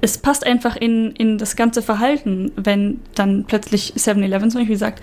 es 0.00 0.18
passt 0.18 0.46
einfach 0.46 0.76
in, 0.76 1.12
in 1.12 1.38
das 1.38 1.56
ganze 1.56 1.80
Verhalten, 1.82 2.52
wenn 2.56 3.00
dann 3.14 3.44
plötzlich 3.44 3.94
7-Eleven 3.96 4.50
zum 4.50 4.60
Beispiel 4.60 4.76
sagt, 4.76 5.02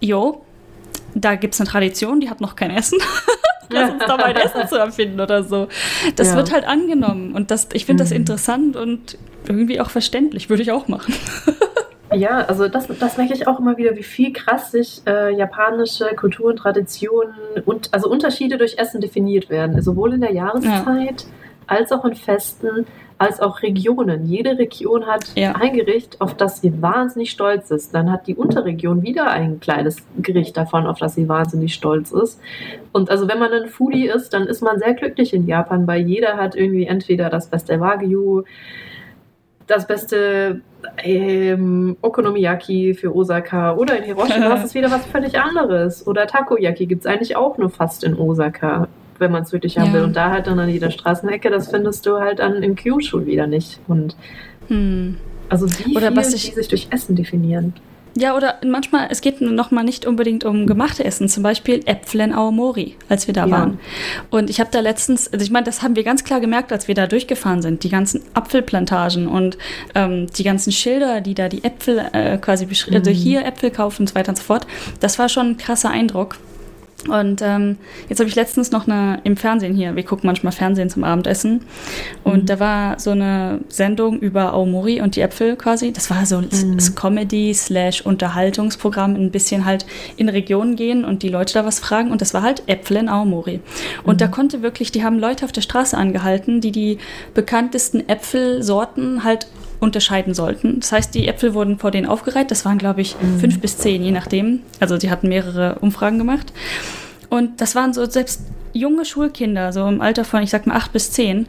jo, 0.00 0.42
da 1.14 1.34
gibt 1.36 1.54
es 1.54 1.60
eine 1.60 1.68
Tradition, 1.68 2.20
die 2.20 2.30
hat 2.30 2.40
noch 2.40 2.56
kein 2.56 2.70
Essen. 2.70 2.98
Lass 3.70 3.90
uns 3.92 4.04
da 4.06 4.16
mal 4.16 4.24
ein 4.26 4.36
Essen 4.36 4.68
zu 4.68 4.76
erfinden 4.76 5.20
oder 5.20 5.42
so. 5.44 5.68
Das 6.16 6.28
Ja. 6.28 6.36
wird 6.36 6.52
halt 6.52 6.66
angenommen. 6.66 7.32
Und 7.34 7.50
das, 7.50 7.68
ich 7.72 7.86
finde 7.86 8.02
das 8.02 8.10
Mhm. 8.10 8.16
interessant 8.16 8.76
und 8.76 9.16
irgendwie 9.48 9.80
auch 9.80 9.90
verständlich. 9.90 10.50
Würde 10.50 10.62
ich 10.62 10.72
auch 10.72 10.88
machen. 10.88 11.14
Ja, 12.12 12.38
also 12.46 12.66
das, 12.66 12.88
das 12.98 13.16
merke 13.18 13.34
ich 13.34 13.46
auch 13.46 13.60
immer 13.60 13.76
wieder, 13.76 13.94
wie 13.94 14.02
viel 14.02 14.32
krass 14.32 14.72
sich 14.72 15.00
äh, 15.06 15.32
japanische 15.32 16.06
Kulturen, 16.16 16.56
Traditionen 16.56 17.34
und 17.66 17.88
also 17.94 18.10
Unterschiede 18.10 18.58
durch 18.58 18.78
Essen 18.78 19.00
definiert 19.00 19.48
werden. 19.48 19.80
Sowohl 19.80 20.14
in 20.14 20.20
der 20.20 20.32
Jahreszeit 20.32 21.24
als 21.68 21.92
auch 21.92 22.04
in 22.04 22.16
Festen, 22.16 22.84
als 23.20 23.38
auch 23.40 23.60
Regionen. 23.60 24.24
Jede 24.24 24.56
Region 24.58 25.04
hat 25.04 25.32
Ja. 25.36 25.52
ein 25.52 25.74
Gericht, 25.74 26.22
auf 26.22 26.34
das 26.34 26.62
sie 26.62 26.80
wahnsinnig 26.80 27.30
stolz 27.30 27.70
ist. 27.70 27.94
Dann 27.94 28.10
hat 28.10 28.26
die 28.26 28.34
Unterregion 28.34 29.02
wieder 29.02 29.30
ein 29.30 29.60
kleines 29.60 29.98
Gericht 30.22 30.56
davon, 30.56 30.86
auf 30.86 30.98
das 30.98 31.16
sie 31.16 31.28
wahnsinnig 31.28 31.74
stolz 31.74 32.12
ist. 32.12 32.40
Und 32.92 33.10
also 33.10 33.28
wenn 33.28 33.38
man 33.38 33.52
ein 33.52 33.68
Foodie 33.68 34.06
ist, 34.08 34.30
dann 34.30 34.46
ist 34.46 34.62
man 34.62 34.78
sehr 34.78 34.94
glücklich 34.94 35.34
in 35.34 35.46
Japan, 35.46 35.86
weil 35.86 36.00
jeder 36.00 36.38
hat 36.38 36.54
irgendwie 36.54 36.86
entweder 36.86 37.28
das 37.28 37.48
beste 37.48 37.78
Wagyu, 37.78 38.44
das 39.66 39.86
beste 39.86 40.62
ähm, 41.04 41.98
Okonomiyaki 42.00 42.94
für 42.94 43.14
Osaka 43.14 43.74
oder 43.76 43.98
in 43.98 44.04
Hiroshima 44.04 44.54
ist 44.56 44.64
es 44.64 44.74
wieder 44.74 44.90
was 44.90 45.04
völlig 45.04 45.38
anderes. 45.38 46.06
Oder 46.06 46.26
Takoyaki 46.26 46.86
gibt 46.86 47.02
es 47.02 47.06
eigentlich 47.06 47.36
auch 47.36 47.58
nur 47.58 47.68
fast 47.68 48.02
in 48.02 48.16
Osaka, 48.16 48.88
wenn 49.20 49.30
man 49.30 49.42
es 49.42 49.52
wirklich 49.52 49.78
haben 49.78 49.88
Ja. 49.88 49.92
will. 49.94 50.02
Und 50.02 50.16
da 50.16 50.30
halt 50.30 50.46
dann 50.46 50.58
an 50.58 50.68
jeder 50.68 50.90
Straßenecke, 50.90 51.50
das 51.50 51.68
findest 51.70 52.06
du 52.06 52.18
halt 52.18 52.38
dann 52.40 52.62
im 52.62 52.74
Kyushu 52.74 53.26
wieder 53.26 53.46
nicht. 53.46 53.78
Und 53.86 54.16
Hm. 54.68 55.16
also 55.48 55.66
wie 55.78 55.96
Oder 55.96 56.08
viel 56.08 56.16
was 56.16 56.34
ich- 56.34 56.46
die 56.48 56.54
sich 56.54 56.68
durch 56.68 56.88
Essen 56.90 57.14
definieren. 57.16 57.74
Ja, 58.16 58.36
oder 58.36 58.56
manchmal, 58.66 59.06
es 59.10 59.20
geht 59.20 59.40
noch 59.40 59.70
mal 59.70 59.84
nicht 59.84 60.04
unbedingt 60.04 60.44
um 60.44 60.66
gemachte 60.66 61.04
Essen, 61.04 61.28
zum 61.28 61.44
Beispiel 61.44 61.80
Äpfel 61.86 62.20
in 62.22 62.32
Aomori, 62.34 62.96
als 63.08 63.28
wir 63.28 63.34
da 63.34 63.46
Ja. 63.46 63.50
waren. 63.52 63.78
Und 64.30 64.50
ich 64.50 64.58
habe 64.58 64.68
da 64.72 64.80
letztens, 64.80 65.32
also 65.32 65.44
ich 65.44 65.52
meine, 65.52 65.64
das 65.64 65.82
haben 65.82 65.94
wir 65.94 66.02
ganz 66.02 66.24
klar 66.24 66.40
gemerkt, 66.40 66.72
als 66.72 66.88
wir 66.88 66.96
da 66.96 67.06
durchgefahren 67.06 67.62
sind, 67.62 67.84
die 67.84 67.88
ganzen 67.88 68.22
Apfelplantagen 68.34 69.28
und 69.28 69.58
ähm, 69.94 70.26
die 70.36 70.42
ganzen 70.42 70.72
Schilder, 70.72 71.20
die 71.20 71.34
da 71.34 71.48
die 71.48 71.62
Äpfel 71.62 72.04
äh, 72.12 72.36
quasi 72.38 72.66
beschrieben, 72.66 72.96
also 72.96 73.10
Mhm. 73.10 73.14
hier 73.14 73.44
Äpfel 73.46 73.70
kaufen 73.70 74.02
und 74.02 74.08
so 74.08 74.14
weiter 74.16 74.30
und 74.30 74.36
so 74.36 74.42
fort. 74.44 74.66
Das 74.98 75.20
war 75.20 75.28
schon 75.28 75.50
ein 75.50 75.56
krasser 75.56 75.90
Eindruck. 75.90 76.36
Und 77.08 77.40
ähm, 77.42 77.78
jetzt 78.08 78.18
habe 78.18 78.28
ich 78.28 78.34
letztens 78.36 78.70
noch 78.72 78.86
eine 78.86 79.20
im 79.24 79.36
Fernsehen 79.36 79.74
hier, 79.74 79.96
wir 79.96 80.02
gucken 80.04 80.26
manchmal 80.26 80.52
Fernsehen 80.52 80.90
zum 80.90 81.02
Abendessen. 81.04 81.62
Und 82.24 82.42
Mhm. 82.42 82.46
da 82.46 82.60
war 82.60 82.98
so 83.00 83.10
eine 83.12 83.60
Sendung 83.68 84.18
über 84.20 84.52
Aomori 84.52 85.00
und 85.00 85.16
die 85.16 85.22
Äpfel 85.22 85.56
quasi. 85.56 85.92
Das 85.92 86.10
war 86.10 86.26
so 86.26 86.40
Mhm. 86.40 86.76
das 86.76 86.94
Comedy 86.94 87.54
slash 87.54 88.02
Unterhaltungsprogramm, 88.02 89.14
ein 89.14 89.30
bisschen 89.30 89.64
halt 89.64 89.86
in 90.16 90.28
Regionen 90.28 90.76
gehen 90.76 91.04
und 91.04 91.22
die 91.22 91.28
Leute 91.30 91.54
da 91.54 91.64
was 91.64 91.78
fragen. 91.80 92.10
Und 92.10 92.20
das 92.20 92.34
war 92.34 92.42
halt 92.42 92.64
Äpfel 92.66 92.98
in 92.98 93.08
Aomori. 93.08 93.60
Und 94.04 94.14
Mhm. 94.14 94.18
da 94.18 94.26
konnte 94.28 94.62
wirklich, 94.62 94.92
die 94.92 95.02
haben 95.02 95.18
Leute 95.18 95.44
auf 95.44 95.52
der 95.52 95.62
Straße 95.62 95.96
angehalten, 95.96 96.60
die 96.60 96.72
die 96.72 96.98
bekanntesten 97.34 98.08
Äpfelsorten 98.08 99.24
halt 99.24 99.46
unterscheiden 99.80 100.34
sollten. 100.34 100.80
Das 100.80 100.92
heißt, 100.92 101.14
die 101.14 101.26
Äpfel 101.26 101.54
wurden 101.54 101.78
vor 101.78 101.90
denen 101.90 102.06
aufgereiht. 102.06 102.50
Das 102.50 102.64
waren, 102.64 102.78
glaube 102.78 103.00
ich, 103.00 103.16
Mhm. 103.20 103.40
fünf 103.40 103.60
bis 103.60 103.78
zehn, 103.78 104.02
je 104.02 104.10
nachdem. 104.12 104.60
Also 104.78 104.98
sie 104.98 105.10
hatten 105.10 105.28
mehrere 105.28 105.76
Umfragen 105.80 106.18
gemacht. 106.18 106.52
Und 107.28 107.60
das 107.60 107.74
waren 107.74 107.92
so 107.92 108.04
selbst 108.04 108.42
junge 108.72 109.04
Schulkinder, 109.04 109.72
so 109.72 109.86
im 109.88 110.00
Alter 110.00 110.24
von, 110.24 110.42
ich 110.42 110.50
sag 110.50 110.66
mal, 110.66 110.74
acht 110.76 110.92
bis 110.92 111.10
zehn, 111.12 111.46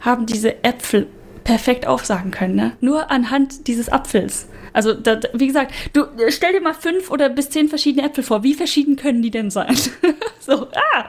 haben 0.00 0.26
diese 0.26 0.62
Äpfel 0.64 1.06
perfekt 1.44 1.86
aufsagen 1.86 2.30
können. 2.30 2.54
Ne? 2.54 2.72
Nur 2.80 3.10
anhand 3.10 3.66
dieses 3.66 3.88
Apfels. 3.88 4.46
Also, 4.72 4.94
da, 4.94 5.18
wie 5.32 5.46
gesagt, 5.48 5.72
du 5.94 6.04
stell 6.28 6.52
dir 6.52 6.60
mal 6.60 6.74
fünf 6.74 7.10
oder 7.10 7.28
bis 7.28 7.50
zehn 7.50 7.68
verschiedene 7.68 8.06
Äpfel 8.06 8.22
vor. 8.22 8.42
Wie 8.44 8.54
verschieden 8.54 8.96
können 8.96 9.20
die 9.20 9.30
denn 9.30 9.50
sein? 9.50 9.74
so, 10.40 10.68
ah! 10.94 11.04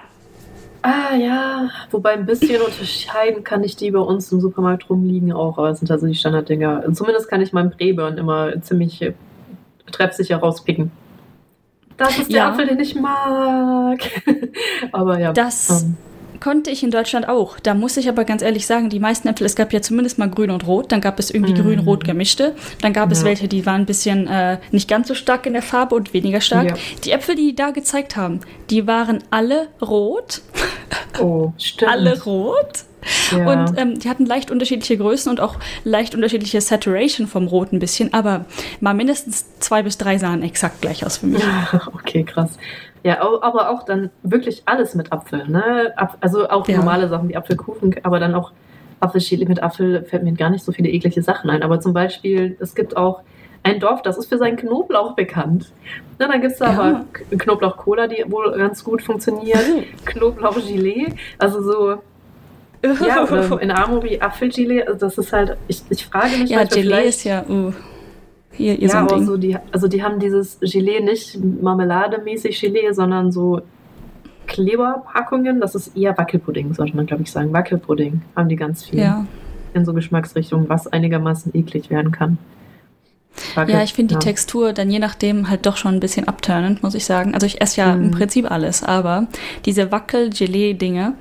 Ah 0.83 1.15
ja, 1.15 1.69
wobei 1.91 2.13
ein 2.13 2.25
bisschen 2.25 2.61
unterscheiden 2.61 3.43
kann 3.43 3.63
ich 3.63 3.75
die 3.75 3.91
bei 3.91 3.99
uns 3.99 4.31
im 4.31 4.41
Supermarkt 4.41 4.89
rumliegen 4.89 5.31
auch, 5.31 5.57
aber 5.59 5.69
es 5.69 5.79
sind 5.79 5.91
also 5.91 6.07
die 6.07 6.15
Standarddinger. 6.15 6.83
Zumindest 6.93 7.29
kann 7.29 7.41
ich 7.41 7.53
meinen 7.53 7.69
Breburn 7.69 8.17
immer 8.17 8.59
ziemlich 8.61 8.99
äh, 9.01 9.13
treffsicher 9.91 10.37
rauspicken. 10.37 10.91
Das 11.97 12.17
ist 12.17 12.31
der 12.31 12.37
Ja. 12.37 12.49
Apfel, 12.49 12.65
den 12.65 12.79
ich 12.79 12.95
mag. 12.95 13.99
aber 14.91 15.19
ja. 15.19 15.33
Das 15.33 15.83
ähm, 15.83 15.97
konnte 16.41 16.69
ich 16.71 16.83
in 16.83 16.91
Deutschland 16.91 17.29
auch. 17.29 17.59
Da 17.59 17.73
muss 17.73 17.95
ich 17.95 18.09
aber 18.09 18.25
ganz 18.25 18.41
ehrlich 18.41 18.65
sagen, 18.65 18.89
die 18.89 18.99
meisten 18.99 19.27
Äpfel, 19.29 19.45
es 19.45 19.55
gab 19.55 19.71
ja 19.71 19.81
zumindest 19.81 20.17
mal 20.17 20.29
grün 20.29 20.51
und 20.51 20.67
rot, 20.67 20.91
dann 20.91 20.99
gab 20.99 21.19
es 21.19 21.31
irgendwie 21.31 21.53
Mhm. 21.53 21.63
grün-rot 21.63 22.03
gemischte, 22.03 22.55
dann 22.81 22.91
gab 22.91 23.11
es 23.11 23.19
Ja. 23.19 23.25
welche, 23.27 23.47
die 23.47 23.65
waren 23.65 23.81
ein 23.81 23.85
bisschen 23.85 24.27
äh, 24.27 24.57
nicht 24.71 24.89
ganz 24.89 25.07
so 25.07 25.13
stark 25.13 25.45
in 25.45 25.53
der 25.53 25.61
Farbe 25.61 25.95
und 25.95 26.13
weniger 26.13 26.41
stark. 26.41 26.71
Ja. 26.71 26.75
Die 27.05 27.11
Äpfel, 27.11 27.35
die 27.35 27.41
die 27.51 27.55
da 27.55 27.71
gezeigt 27.71 28.15
haben, 28.17 28.39
die 28.69 28.87
waren 28.87 29.23
alle 29.29 29.67
rot, 29.81 30.41
oh, 31.19 31.53
stimmt. 31.57 31.91
alle 31.91 32.21
rot. 32.23 32.83
Ja. 33.31 33.51
Und 33.65 33.77
ähm, 33.79 33.97
die 33.99 34.09
hatten 34.09 34.25
leicht 34.27 34.51
unterschiedliche 34.51 34.95
Größen 34.97 35.31
und 35.31 35.39
auch 35.39 35.55
leicht 35.83 36.13
unterschiedliche 36.13 36.61
Saturation 36.61 37.27
vom 37.27 37.47
Rot 37.47 37.73
ein 37.73 37.79
bisschen, 37.79 38.13
aber 38.13 38.45
mal 38.79 38.93
mindestens 38.93 39.45
zwei 39.59 39.81
bis 39.81 39.97
drei 39.97 40.17
sahen 40.19 40.43
exakt 40.43 40.81
gleich 40.81 41.03
aus 41.05 41.17
für 41.17 41.25
mich. 41.25 41.43
okay, 41.93 42.23
krass. 42.23 42.51
Ja, 43.03 43.19
aber 43.21 43.69
auch 43.71 43.83
dann 43.83 44.11
wirklich 44.23 44.63
alles 44.67 44.93
mit 44.95 45.11
Apfel, 45.11 45.47
ne? 45.47 45.93
Also 46.19 46.47
auch 46.49 46.67
Ja. 46.67 46.77
normale 46.77 47.07
Sachen 47.09 47.29
wie 47.29 47.35
Apfelkuchen, 47.35 47.95
aber 48.03 48.19
dann 48.19 48.35
auch 48.35 48.51
Apfelchili 48.99 49.45
mit 49.45 49.63
Apfel 49.63 50.03
fällt 50.03 50.23
mir 50.23 50.33
gar 50.33 50.51
nicht 50.51 50.63
so 50.63 50.71
viele 50.71 50.89
eklige 50.89 51.23
Sachen 51.23 51.49
ein. 51.49 51.63
Aber 51.63 51.79
zum 51.79 51.93
Beispiel, 51.93 52.55
es 52.59 52.75
gibt 52.75 52.95
auch 52.95 53.21
ein 53.63 53.79
Dorf, 53.79 54.01
das 54.03 54.17
ist 54.19 54.29
für 54.29 54.37
seinen 54.37 54.57
Knoblauch 54.57 55.15
bekannt. 55.15 55.71
Na, 56.19 56.27
dann 56.27 56.41
gibt 56.41 56.53
es 56.53 56.59
da 56.59 56.65
Ja. 56.73 56.79
aber 56.79 57.05
Knoblauch-Cola, 57.35 58.05
die 58.07 58.23
wohl 58.31 58.51
ganz 58.57 58.83
gut 58.83 59.01
funktioniert. 59.01 59.59
Knoblauch-Gelee, 60.05 61.07
also 61.39 61.61
so, 61.61 61.95
ja, 62.83 63.23
in 63.59 63.71
Amobi 63.71 64.19
Apfelgelee, 64.19 64.83
also 64.83 64.99
das 64.99 65.17
ist 65.17 65.33
halt, 65.33 65.57
ich, 65.67 65.83
ich 65.89 66.05
frage 66.05 66.37
mich 66.37 66.49
ja, 66.51 66.63
Gelee 66.63 66.81
vielleicht- 66.83 67.07
ist 67.09 67.23
ja, 67.23 67.43
uh, 67.49 67.73
hier, 68.51 68.73
hier 68.73 68.83
ja, 68.83 68.89
so 68.89 68.97
aber 68.97 69.15
Ding. 69.15 69.25
so 69.25 69.37
die, 69.37 69.57
also 69.71 69.87
die 69.87 70.03
haben 70.03 70.19
dieses 70.19 70.59
Gelee 70.59 70.99
nicht 71.01 71.39
marmelademäßig 71.61 72.59
Gelee, 72.59 72.91
sondern 72.91 73.31
so 73.31 73.61
Kleberpackungen. 74.47 75.59
Das 75.61 75.75
ist 75.75 75.95
eher 75.95 76.17
Wackelpudding, 76.17 76.73
sollte 76.73 76.95
man 76.95 77.05
glaube 77.05 77.23
ich 77.23 77.31
sagen. 77.31 77.53
Wackelpudding 77.53 78.21
haben 78.35 78.49
die 78.49 78.55
ganz 78.55 78.83
viel 78.85 78.99
ja. 78.99 79.25
in 79.73 79.85
so 79.85 79.93
Geschmacksrichtungen, 79.93 80.67
was 80.69 80.87
einigermaßen 80.87 81.55
eklig 81.55 81.89
werden 81.89 82.11
kann. 82.11 82.37
Wackel- 83.55 83.71
Ja, 83.73 83.81
ich 83.83 83.93
finde 83.93 84.13
ja. 84.15 84.19
die 84.19 84.25
Textur 84.25 84.73
dann 84.73 84.91
je 84.91 84.99
nachdem 84.99 85.49
halt 85.49 85.65
doch 85.65 85.77
schon 85.77 85.93
ein 85.93 85.99
bisschen 86.01 86.27
abturnend, 86.27 86.83
muss 86.83 86.95
ich 86.95 87.05
sagen. 87.05 87.33
Also 87.33 87.45
ich 87.47 87.61
esse 87.61 87.79
ja 87.79 87.93
im 87.93 88.07
Mhm. 88.07 88.11
Prinzip 88.11 88.51
alles, 88.51 88.83
aber 88.83 89.27
diese 89.65 89.89
Wackel-Gelee-Dinge, 89.91 91.13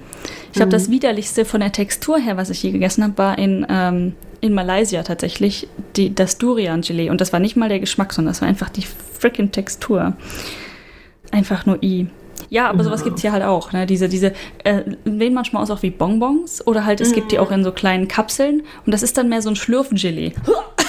ich 0.47 0.53
glaube, 0.55 0.67
Mhm. 0.69 0.73
das 0.73 0.91
widerlichste 0.91 1.45
von 1.45 1.61
der 1.61 1.71
Textur 1.71 2.19
her, 2.19 2.37
was 2.37 2.51
ich 2.51 2.63
je 2.65 2.73
gegessen 2.73 3.05
habe, 3.05 3.17
war 3.17 3.39
in, 3.39 3.65
ähm, 3.71 4.15
in 4.41 4.55
Malaysia 4.55 5.03
tatsächlich 5.03 5.69
die, 5.97 6.15
das 6.15 6.39
Durian-Gelee. 6.39 7.11
Und 7.11 7.21
das 7.21 7.33
war 7.33 7.41
nicht 7.41 7.57
mal 7.57 7.69
der 7.69 7.81
Geschmack, 7.81 8.13
sondern 8.13 8.33
das 8.33 8.41
war 8.41 8.49
einfach 8.49 8.71
die 8.71 8.83
freaking 8.83 9.53
Textur. 9.53 10.17
Einfach 11.31 11.67
nur 11.67 11.83
i. 11.83 12.07
Ja, 12.49 12.69
aber 12.71 12.83
sowas 12.85 13.05
gibt 13.05 13.17
es 13.17 13.23
hier 13.23 13.33
halt 13.33 13.43
auch. 13.45 13.73
Ne? 13.73 13.87
Diese, 13.87 14.09
diese 14.09 14.33
äh, 14.65 14.83
sehen 15.05 15.35
manchmal 15.35 15.63
aus 15.63 15.71
auch 15.71 15.83
wie 15.83 15.91
Bonbons 15.91 16.67
oder 16.67 16.85
halt 16.87 17.01
es 17.01 17.13
gibt 17.13 17.33
die 17.33 17.39
auch 17.39 17.51
in 17.51 17.63
so 17.65 17.73
kleinen 17.73 18.09
Kapseln 18.09 18.63
und 18.87 18.93
das 18.93 19.03
ist 19.03 19.17
dann 19.19 19.29
mehr 19.29 19.43
so 19.43 19.51
ein 19.51 19.57
Schlürfengelee. 19.57 20.33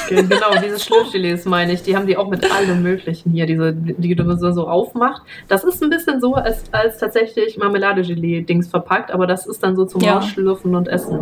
Genau, 0.10 0.52
dieses 0.64 0.84
Schlürfgelees 0.86 1.46
meine 1.46 1.74
ich. 1.74 1.84
Die 1.84 1.96
haben 1.96 2.06
die 2.08 2.18
auch 2.18 2.30
mit 2.30 2.50
allem 2.52 2.82
Möglichen 2.84 3.32
hier, 3.32 3.46
diese, 3.46 3.74
die 3.74 4.14
du 4.16 4.36
so, 4.38 4.68
aufmacht. 4.68 5.22
Das 5.48 5.64
ist 5.64 5.82
ein 5.84 5.90
bisschen 5.90 6.20
so, 6.20 6.36
als, 6.36 6.64
als 6.72 6.98
tatsächlich 6.98 7.58
Marmelade-Gelee-Dings 7.58 8.68
verpackt, 8.68 9.12
aber 9.12 9.28
das 9.28 9.46
ist 9.46 9.64
dann 9.64 9.76
so 9.76 9.86
zum 9.86 10.02
Ja. 10.02 10.16
Rausschlürfen 10.18 10.76
und 10.76 10.88
Essen. 10.88 11.20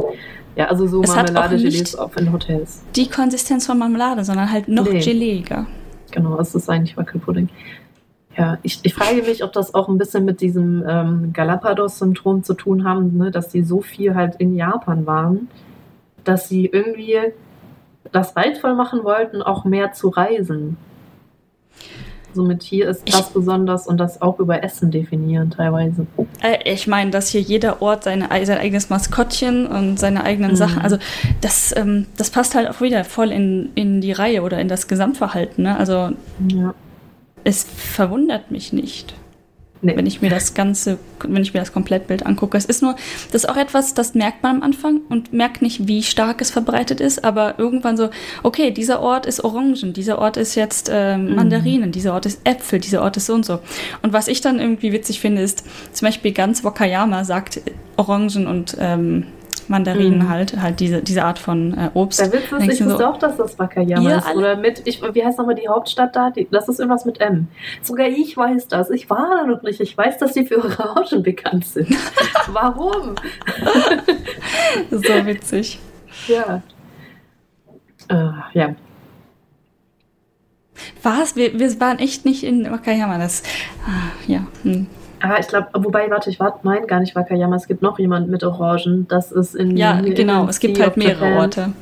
Ja, 0.56 0.66
also 0.68 0.88
so 0.88 1.02
auch 1.02 1.08
Marmelade-Gelees 1.08 1.74
nicht- 1.94 2.00
auch 2.00 2.16
in 2.16 2.32
Hotels. 2.32 2.82
Die 2.96 3.08
Konsistenz 3.08 3.66
von 3.68 3.78
Marmelade, 3.78 4.24
sondern 4.24 4.52
halt 4.52 4.68
noch 4.68 4.90
Nee. 4.90 5.00
geleeiger. 5.00 5.68
Genau, 6.12 6.40
es 6.40 6.56
ist 6.56 6.70
eigentlich 6.70 6.98
Wackelpudding. 6.98 7.50
Ja, 8.40 8.58
ich, 8.64 8.80
ich 8.84 8.94
frage 8.94 9.22
mich, 9.24 9.44
ob 9.44 9.52
das 9.52 9.74
auch 9.76 9.90
ein 9.90 9.98
bisschen 9.98 10.24
mit 10.24 10.40
diesem 10.40 10.84
ähm, 10.88 11.34
Galapagos-Syndrom 11.34 12.44
zu 12.44 12.54
tun 12.54 12.86
haben, 12.88 13.18
ne, 13.18 13.32
dass 13.32 13.50
die 13.50 13.64
so 13.64 13.82
viel 13.82 14.16
halt 14.16 14.36
in 14.38 14.56
Japan 14.56 15.06
waren, 15.06 15.50
dass 16.24 16.48
sie 16.48 16.66
irgendwie 16.68 17.18
das 18.14 18.36
reizvoll 18.38 18.76
machen 18.76 19.04
wollten, 19.04 19.42
auch 19.42 19.66
mehr 19.66 19.92
zu 19.92 20.08
reisen. 20.10 20.78
Somit 22.34 22.62
hier 22.64 22.88
ist 22.88 23.02
Ich- 23.06 23.14
das 23.16 23.32
besonders 23.32 23.88
und 23.88 23.98
das 23.98 24.22
auch 24.22 24.40
über 24.40 24.64
Essen 24.64 24.92
definieren 24.92 25.50
teilweise. 25.50 26.06
Äh, 26.42 26.60
ich 26.72 26.88
meine, 26.88 27.10
dass 27.12 27.30
hier 27.30 27.42
jeder 27.42 27.82
Ort 27.82 28.04
seine, 28.04 28.30
ei- 28.32 28.46
sein 28.46 28.60
eigenes 28.60 28.90
Maskottchen 28.90 29.66
und 29.66 30.00
seine 30.00 30.24
eigenen 30.24 30.52
Mhm. 30.52 30.56
Sachen, 30.56 30.82
also 30.82 30.98
das, 31.42 31.76
ähm, 31.76 32.06
das 32.18 32.30
passt 32.30 32.54
halt 32.56 32.70
auch 32.70 32.82
wieder 32.82 33.04
voll 33.04 33.32
in, 33.32 33.72
in 33.76 34.00
die 34.00 34.12
Reihe 34.12 34.44
oder 34.44 34.60
in 34.60 34.68
das 34.68 34.88
Gesamtverhalten. 34.88 35.64
Ne? 35.64 35.76
Also 35.78 36.12
Ja. 36.50 36.74
Es 37.44 37.64
verwundert 37.64 38.52
mich 38.52 38.74
nicht. 38.74 39.14
Nee. 39.82 39.96
wenn 39.96 40.06
ich 40.06 40.22
mir 40.22 40.30
das 40.30 40.54
Ganze, 40.56 40.98
wenn 41.26 41.42
ich 41.42 41.54
mir 41.54 41.62
das 41.62 41.72
Komplettbild 41.72 42.26
angucke. 42.26 42.58
Es 42.58 42.66
ist 42.66 42.82
nur, 42.82 42.96
das 43.32 43.46
ist 43.46 43.50
auch 43.50 43.56
etwas, 43.56 43.94
das 43.94 44.14
merkt 44.14 44.44
man 44.44 44.58
am 44.58 44.62
Anfang 44.62 45.02
und 45.08 45.32
merkt 45.32 45.62
nicht, 45.62 45.88
wie 45.88 46.04
stark 46.04 46.42
es 46.42 46.52
verbreitet 46.52 47.00
ist, 47.00 47.24
aber 47.24 47.58
irgendwann 47.60 47.96
so, 47.96 48.10
okay, 48.44 48.72
dieser 48.72 49.00
Ort 49.00 49.26
ist 49.26 49.42
Orangen, 49.42 49.94
dieser 49.94 50.20
Ort 50.20 50.36
ist 50.36 50.56
jetzt 50.56 50.90
Mhm. 50.90 51.36
Mandarinen, 51.36 51.92
dieser 51.92 52.14
Ort 52.14 52.26
ist 52.26 52.42
Äpfel, 52.44 52.80
dieser 52.80 53.02
Ort 53.02 53.16
ist 53.16 53.28
so 53.28 53.34
und 53.34 53.46
so. 53.46 53.60
Und 54.02 54.12
was 54.12 54.28
ich 54.28 54.42
dann 54.42 54.60
irgendwie 54.60 54.92
witzig 54.92 55.20
finde, 55.22 55.42
ist, 55.42 55.64
zum 55.94 56.08
Beispiel 56.08 56.34
ganz 56.34 56.64
Wakayama 56.64 57.24
sagt 57.24 57.62
Orangen 57.96 58.48
und 58.48 58.76
ähm, 58.80 59.28
Mandarinen 59.70 60.20
Mhm. 60.20 60.30
halt, 60.30 60.62
halt 60.62 60.80
diese, 60.80 61.02
diese 61.02 61.24
Art 61.24 61.40
von 61.40 61.78
äh, 61.78 61.90
Obst. 61.94 62.20
Der 62.20 62.34
Witz 62.34 62.52
ist, 62.52 62.64
ich 62.64 62.86
wusste 62.86 62.98
so, 62.98 63.06
auch, 63.06 63.18
dass 63.18 63.38
das 63.38 63.58
Wakayama 63.58 64.10
Ihr 64.10 64.18
ist. 64.18 64.36
Oder 64.36 64.56
mit, 64.58 64.82
ich, 64.86 65.02
wie 65.02 65.24
heißt 65.24 65.38
nochmal 65.38 65.56
die 65.56 65.68
Hauptstadt 65.68 66.16
da? 66.16 66.32
Die, 66.32 66.48
das 66.50 66.68
ist 66.68 66.80
irgendwas 66.80 67.06
mit 67.06 67.22
M. 67.22 67.48
Sogar 67.82 68.08
ich 68.08 68.36
weiß 68.36 68.68
das. 68.68 68.90
Ich 68.90 69.10
war 69.10 69.30
da 69.30 69.46
noch 69.46 69.62
nicht. 69.62 69.80
Ich 69.80 69.98
weiß, 69.98 70.18
dass 70.18 70.34
die 70.34 70.46
für 70.46 70.56
ihre 70.56 70.78
Rauschen 70.78 71.24
bekannt 71.24 71.66
sind. 71.66 71.90
Warum? 72.48 73.16
so 74.92 75.26
witzig. 75.26 75.80
Ja. 76.28 76.62
Äh, 78.10 78.32
ja. 78.54 78.76
Was? 81.04 81.36
Wir, 81.36 81.60
wir 81.60 81.80
waren 81.80 82.00
echt 82.00 82.26
nicht 82.26 82.44
in 82.44 82.70
Wakayama. 82.72 83.18
Das, 83.18 83.44
ah, 83.86 84.12
ja. 84.28 84.48
Hm. 84.64 84.88
Ah, 85.22 85.38
ich 85.40 85.48
glaube, 85.48 85.68
wobei, 85.74 86.10
warte, 86.10 86.30
ich 86.30 86.40
war, 86.40 86.60
mein 86.64 86.88
gar 86.88 87.00
nicht 87.00 87.16
Wakayama. 87.16 87.56
Es 87.56 87.68
gibt 87.68 87.82
noch 87.82 88.00
jemand 88.00 88.30
mit 88.30 88.44
Orangen. 88.44 89.08
Das 89.08 89.32
ist 89.32 89.56
in. 89.56 89.76
Ja, 89.76 90.00
genau. 90.00 90.12
Inland 90.16 90.50
Es 90.50 90.60
gibt 90.60 90.78
Sea 90.78 90.86
halt 90.86 90.98
mehrere. 90.98 91.36
Orte. 91.38 91.74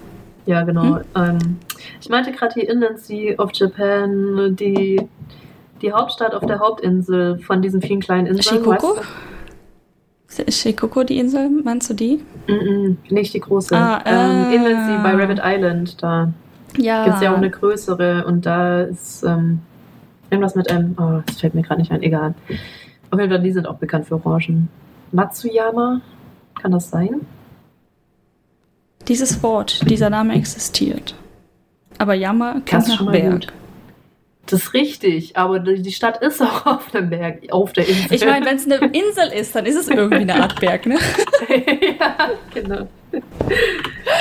Ja, 0.45 0.63
genau. 0.63 0.97
Hm? 0.97 1.03
Ähm, 1.15 1.57
ich 2.01 2.09
meinte 2.09 2.31
gerade 2.31 2.53
hier 2.53 2.69
Inland 2.69 2.99
Sea 2.99 3.35
of 3.37 3.51
Japan, 3.53 4.55
die, 4.55 5.01
die 5.81 5.91
Hauptstadt 5.91 6.33
auf 6.33 6.45
der 6.45 6.59
Hauptinsel 6.59 7.39
von 7.39 7.61
diesen 7.61 7.81
vielen 7.81 7.99
kleinen 7.99 8.27
Inseln. 8.27 8.63
Shikoku? 8.63 8.95
weißt 10.29 10.39
Ist 10.39 10.61
Shikoku 10.61 11.03
die 11.03 11.19
Insel? 11.19 11.49
Meinst 11.49 11.89
du 11.89 11.93
die? 11.93 12.21
du? 12.47 12.53
Mm 12.53 12.57
-mm, 12.57 12.95
nicht 13.09 13.33
die 13.33 13.39
große. 13.39 13.75
Ah, 13.75 14.01
ähm, 14.05 14.51
äh. 14.51 14.55
Inland 14.55 14.85
Sea 14.87 14.99
bei 15.03 15.21
Rabbit 15.21 15.41
Island, 15.43 16.01
da 16.01 16.31
Ja. 16.77 17.03
gibt 17.03 17.17
es 17.17 17.21
ja 17.21 17.33
auch 17.33 17.37
eine 17.37 17.49
größere 17.49 18.25
und 18.25 18.45
da 18.45 18.83
ist 18.83 19.23
ähm, 19.23 19.59
irgendwas 20.29 20.55
mit 20.55 20.71
einem, 20.71 20.95
oh, 20.99 21.21
das 21.25 21.39
fällt 21.41 21.55
mir 21.55 21.61
gerade 21.61 21.81
nicht 21.81 21.91
ein, 21.91 22.01
egal. 22.03 22.35
Auf 23.09 23.19
jeden 23.19 23.31
Fall, 23.31 23.41
die 23.41 23.51
sind 23.51 23.67
auch 23.67 23.77
bekannt 23.77 24.07
für 24.07 24.15
Orangen. 24.15 24.69
Matsuyama, 25.11 26.01
kann 26.61 26.71
das 26.71 26.89
sein? 26.89 27.21
Dieses 29.07 29.41
Wort, 29.41 29.89
dieser 29.89 30.09
Name 30.09 30.35
existiert. 30.35 31.15
Aber 31.97 32.13
Yama 32.13 32.61
klingt 32.65 32.87
nach 32.89 33.11
Berg. 33.11 33.31
gut. 33.31 33.47
Das 34.47 34.61
ist 34.61 34.73
richtig, 34.73 35.35
aber 35.35 35.59
die 35.59 35.81
die 35.81 35.91
Stadt 35.91 36.21
ist 36.21 36.41
auch 36.41 36.65
auf 36.65 36.89
dem 36.91 37.09
Berg, 37.09 37.51
auf 37.51 37.73
der 37.73 37.87
Insel. 37.87 38.13
Ich 38.13 38.25
meine, 38.25 38.45
wenn 38.45 38.55
es 38.55 38.65
eine 38.65 38.77
Insel 38.77 39.27
ist, 39.33 39.53
dann 39.55 39.65
ist 39.65 39.75
es 39.75 39.89
irgendwie 39.89 40.21
eine 40.21 40.35
Art 40.35 40.59
Berg, 40.59 40.85
ne? 40.85 40.97
ja, 41.99 42.29
genau. 42.53 42.87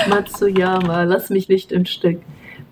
Matsuyama, 0.08 1.04
lass 1.04 1.30
mich 1.30 1.48
nicht 1.48 1.70
im 1.70 1.84
Stück. 1.84 2.20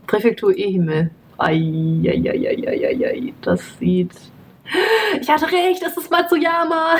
Präfektur 0.07 0.57
Ehime. 0.57 1.11
Eieieiei, 1.39 3.33
das 3.41 3.79
sieht. 3.79 4.13
Ich 5.21 5.29
hatte 5.29 5.47
recht, 5.47 5.83
das 5.83 5.97
ist 5.97 6.11
Matsuyama. 6.11 6.97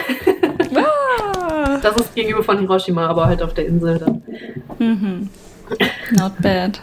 Ah. 0.77 1.79
Das 1.83 1.97
ist 1.97 2.15
gegenüber 2.15 2.43
von 2.43 2.59
Hiroshima, 2.59 3.07
aber 3.07 3.27
halt 3.27 3.43
auf 3.43 3.55
der 3.55 3.67
Insel 3.67 3.99
dann. 3.99 4.23
mhm. 4.79 5.29
Not 6.13 6.33
bad. 6.41 6.81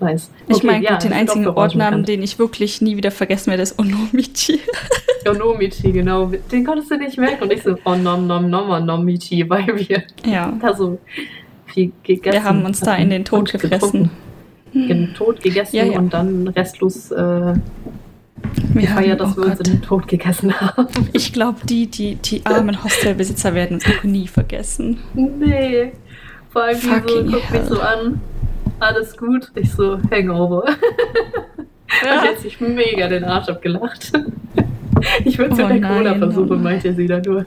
Nice. 0.00 0.30
Ich 0.48 0.56
Okay, 0.56 0.66
meine, 0.66 0.84
ja, 0.84 0.92
gut, 0.92 1.04
den 1.04 1.12
einzigen 1.12 1.46
Ortnamen, 1.48 2.04
den 2.04 2.22
ich 2.22 2.38
wirklich 2.38 2.80
nie 2.82 2.96
wieder 2.96 3.10
vergessen 3.10 3.50
werde, 3.50 3.62
ist 3.62 3.78
Onomichi. 3.78 4.60
Onomichi, 5.28 5.92
genau. 5.92 6.30
Den 6.52 6.64
konntest 6.64 6.90
du 6.90 6.96
nicht 6.98 7.16
merken. 7.18 7.44
Und 7.44 7.52
ich 7.52 7.62
so, 7.62 7.76
oh, 7.84 7.94
nom, 7.94 8.26
nom, 8.26 8.48
nom, 8.48 8.70
Onomichi, 8.70 9.48
weil 9.48 9.66
wir 9.66 10.02
ja. 10.24 10.52
da 10.60 10.74
so 10.74 10.98
viel 11.66 11.92
gegessen 12.02 12.34
Wir 12.34 12.44
haben 12.44 12.64
uns 12.64 12.80
da 12.80 12.94
in 12.94 13.10
den 13.10 13.24
Tod 13.24 13.50
gefressen. 13.50 13.70
getrunken. 13.70 14.10
In 14.82 14.88
den 14.88 15.14
Tod 15.14 15.40
gegessen 15.42 15.76
Ja, 15.76 15.84
ja. 15.84 15.98
und 15.98 16.12
dann 16.12 16.48
restlos 16.48 17.10
äh, 17.10 17.16
Wir 18.74 18.82
gefeiert, 18.82 19.20
dass 19.20 19.32
oh 19.36 19.42
wir 19.42 19.46
uns 19.46 19.58
Gott. 19.58 19.66
in 19.68 19.72
den 19.74 19.82
Tod 19.82 20.08
gegessen 20.08 20.60
haben. 20.60 20.86
Ich 21.12 21.32
glaube, 21.32 21.58
die, 21.64 21.86
die, 21.86 22.16
die 22.16 22.40
armen 22.46 22.82
Hostelbesitzer 22.84 23.54
werden 23.54 23.74
uns 23.74 23.84
auch 23.86 24.04
nie 24.04 24.26
vergessen. 24.28 24.98
Nee. 25.14 25.92
Vor 26.50 26.62
allem 26.64 26.78
die 26.80 26.86
so, 26.86 27.24
guckt 27.32 27.50
mich 27.50 27.62
so 27.68 27.80
an. 27.80 28.20
Alles 28.80 29.16
gut. 29.16 29.50
Ich 29.54 29.72
so, 29.72 29.98
Hangover. 30.10 30.64
Und 30.66 32.04
Ja. 32.04 32.24
jetzt 32.24 32.42
sich 32.42 32.60
mega 32.60 33.08
den 33.08 33.24
Arsch 33.24 33.48
abgelacht. 33.48 34.12
Ich 35.24 35.36
würde 35.38 35.52
es 35.54 35.60
Oh 35.60 35.68
mit 35.68 35.82
der 35.82 35.90
Cola 35.90 36.14
versuchen, 36.14 36.50
oh 36.50 36.54
nein. 36.54 36.62
meinte 36.64 36.94
sie 36.94 37.06
dann 37.06 37.20
nur. 37.22 37.44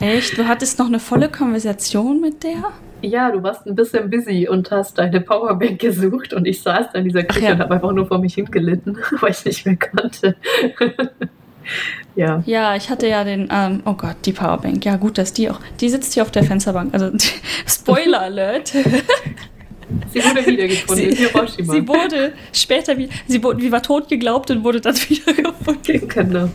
Echt? 0.00 0.38
Du 0.38 0.48
hattest 0.48 0.78
noch 0.78 0.86
eine 0.86 0.98
volle 0.98 1.28
Konversation 1.28 2.20
mit 2.20 2.42
der? 2.42 2.72
Ja, 3.00 3.30
du 3.30 3.42
warst 3.42 3.66
ein 3.66 3.74
bisschen 3.74 4.10
busy 4.10 4.48
und 4.48 4.70
hast 4.70 4.98
deine 4.98 5.20
Powerbank 5.20 5.78
gesucht 5.78 6.32
und 6.32 6.46
ich 6.46 6.62
saß 6.62 6.86
da 6.92 6.98
in 6.98 7.04
dieser 7.04 7.22
Küche 7.22 7.46
ja. 7.46 7.52
und 7.52 7.60
habe 7.60 7.74
einfach 7.74 7.92
nur 7.92 8.06
vor 8.06 8.18
mich 8.18 8.34
hingelitten, 8.34 8.98
weil 9.20 9.30
ich 9.30 9.44
nicht 9.44 9.66
mehr 9.66 9.76
konnte. 9.76 10.34
ja. 12.16 12.42
Ja, 12.44 12.74
ich 12.74 12.90
hatte 12.90 13.06
ja 13.06 13.22
den, 13.22 13.48
ähm, 13.52 13.82
oh 13.84 13.94
Gott, 13.94 14.16
die 14.24 14.32
Powerbank. 14.32 14.84
Ja, 14.84 14.96
gut, 14.96 15.16
dass 15.18 15.32
die 15.32 15.48
auch, 15.48 15.60
die 15.80 15.88
sitzt 15.88 16.14
hier 16.14 16.24
auf 16.24 16.30
der 16.32 16.42
Fensterbank. 16.42 16.92
Also, 16.92 17.10
Spoiler 17.66 18.22
Alert. 18.22 18.68
Sie 18.68 20.22
wurde 20.22 20.46
wiedergefunden 20.46 21.12
Sie, 21.12 21.16
Hiroshima. 21.16 21.72
sie 21.72 21.88
wurde 21.88 22.32
später 22.52 22.98
wie, 22.98 23.08
sie 23.26 23.42
wurde, 23.42 23.62
wie 23.62 23.72
war 23.72 23.82
tot 23.82 24.08
geglaubt 24.08 24.50
und 24.50 24.62
wurde 24.64 24.80
dann 24.80 24.96
wieder 24.96 25.32
gefunden. 25.32 26.08
Genau. 26.08 26.48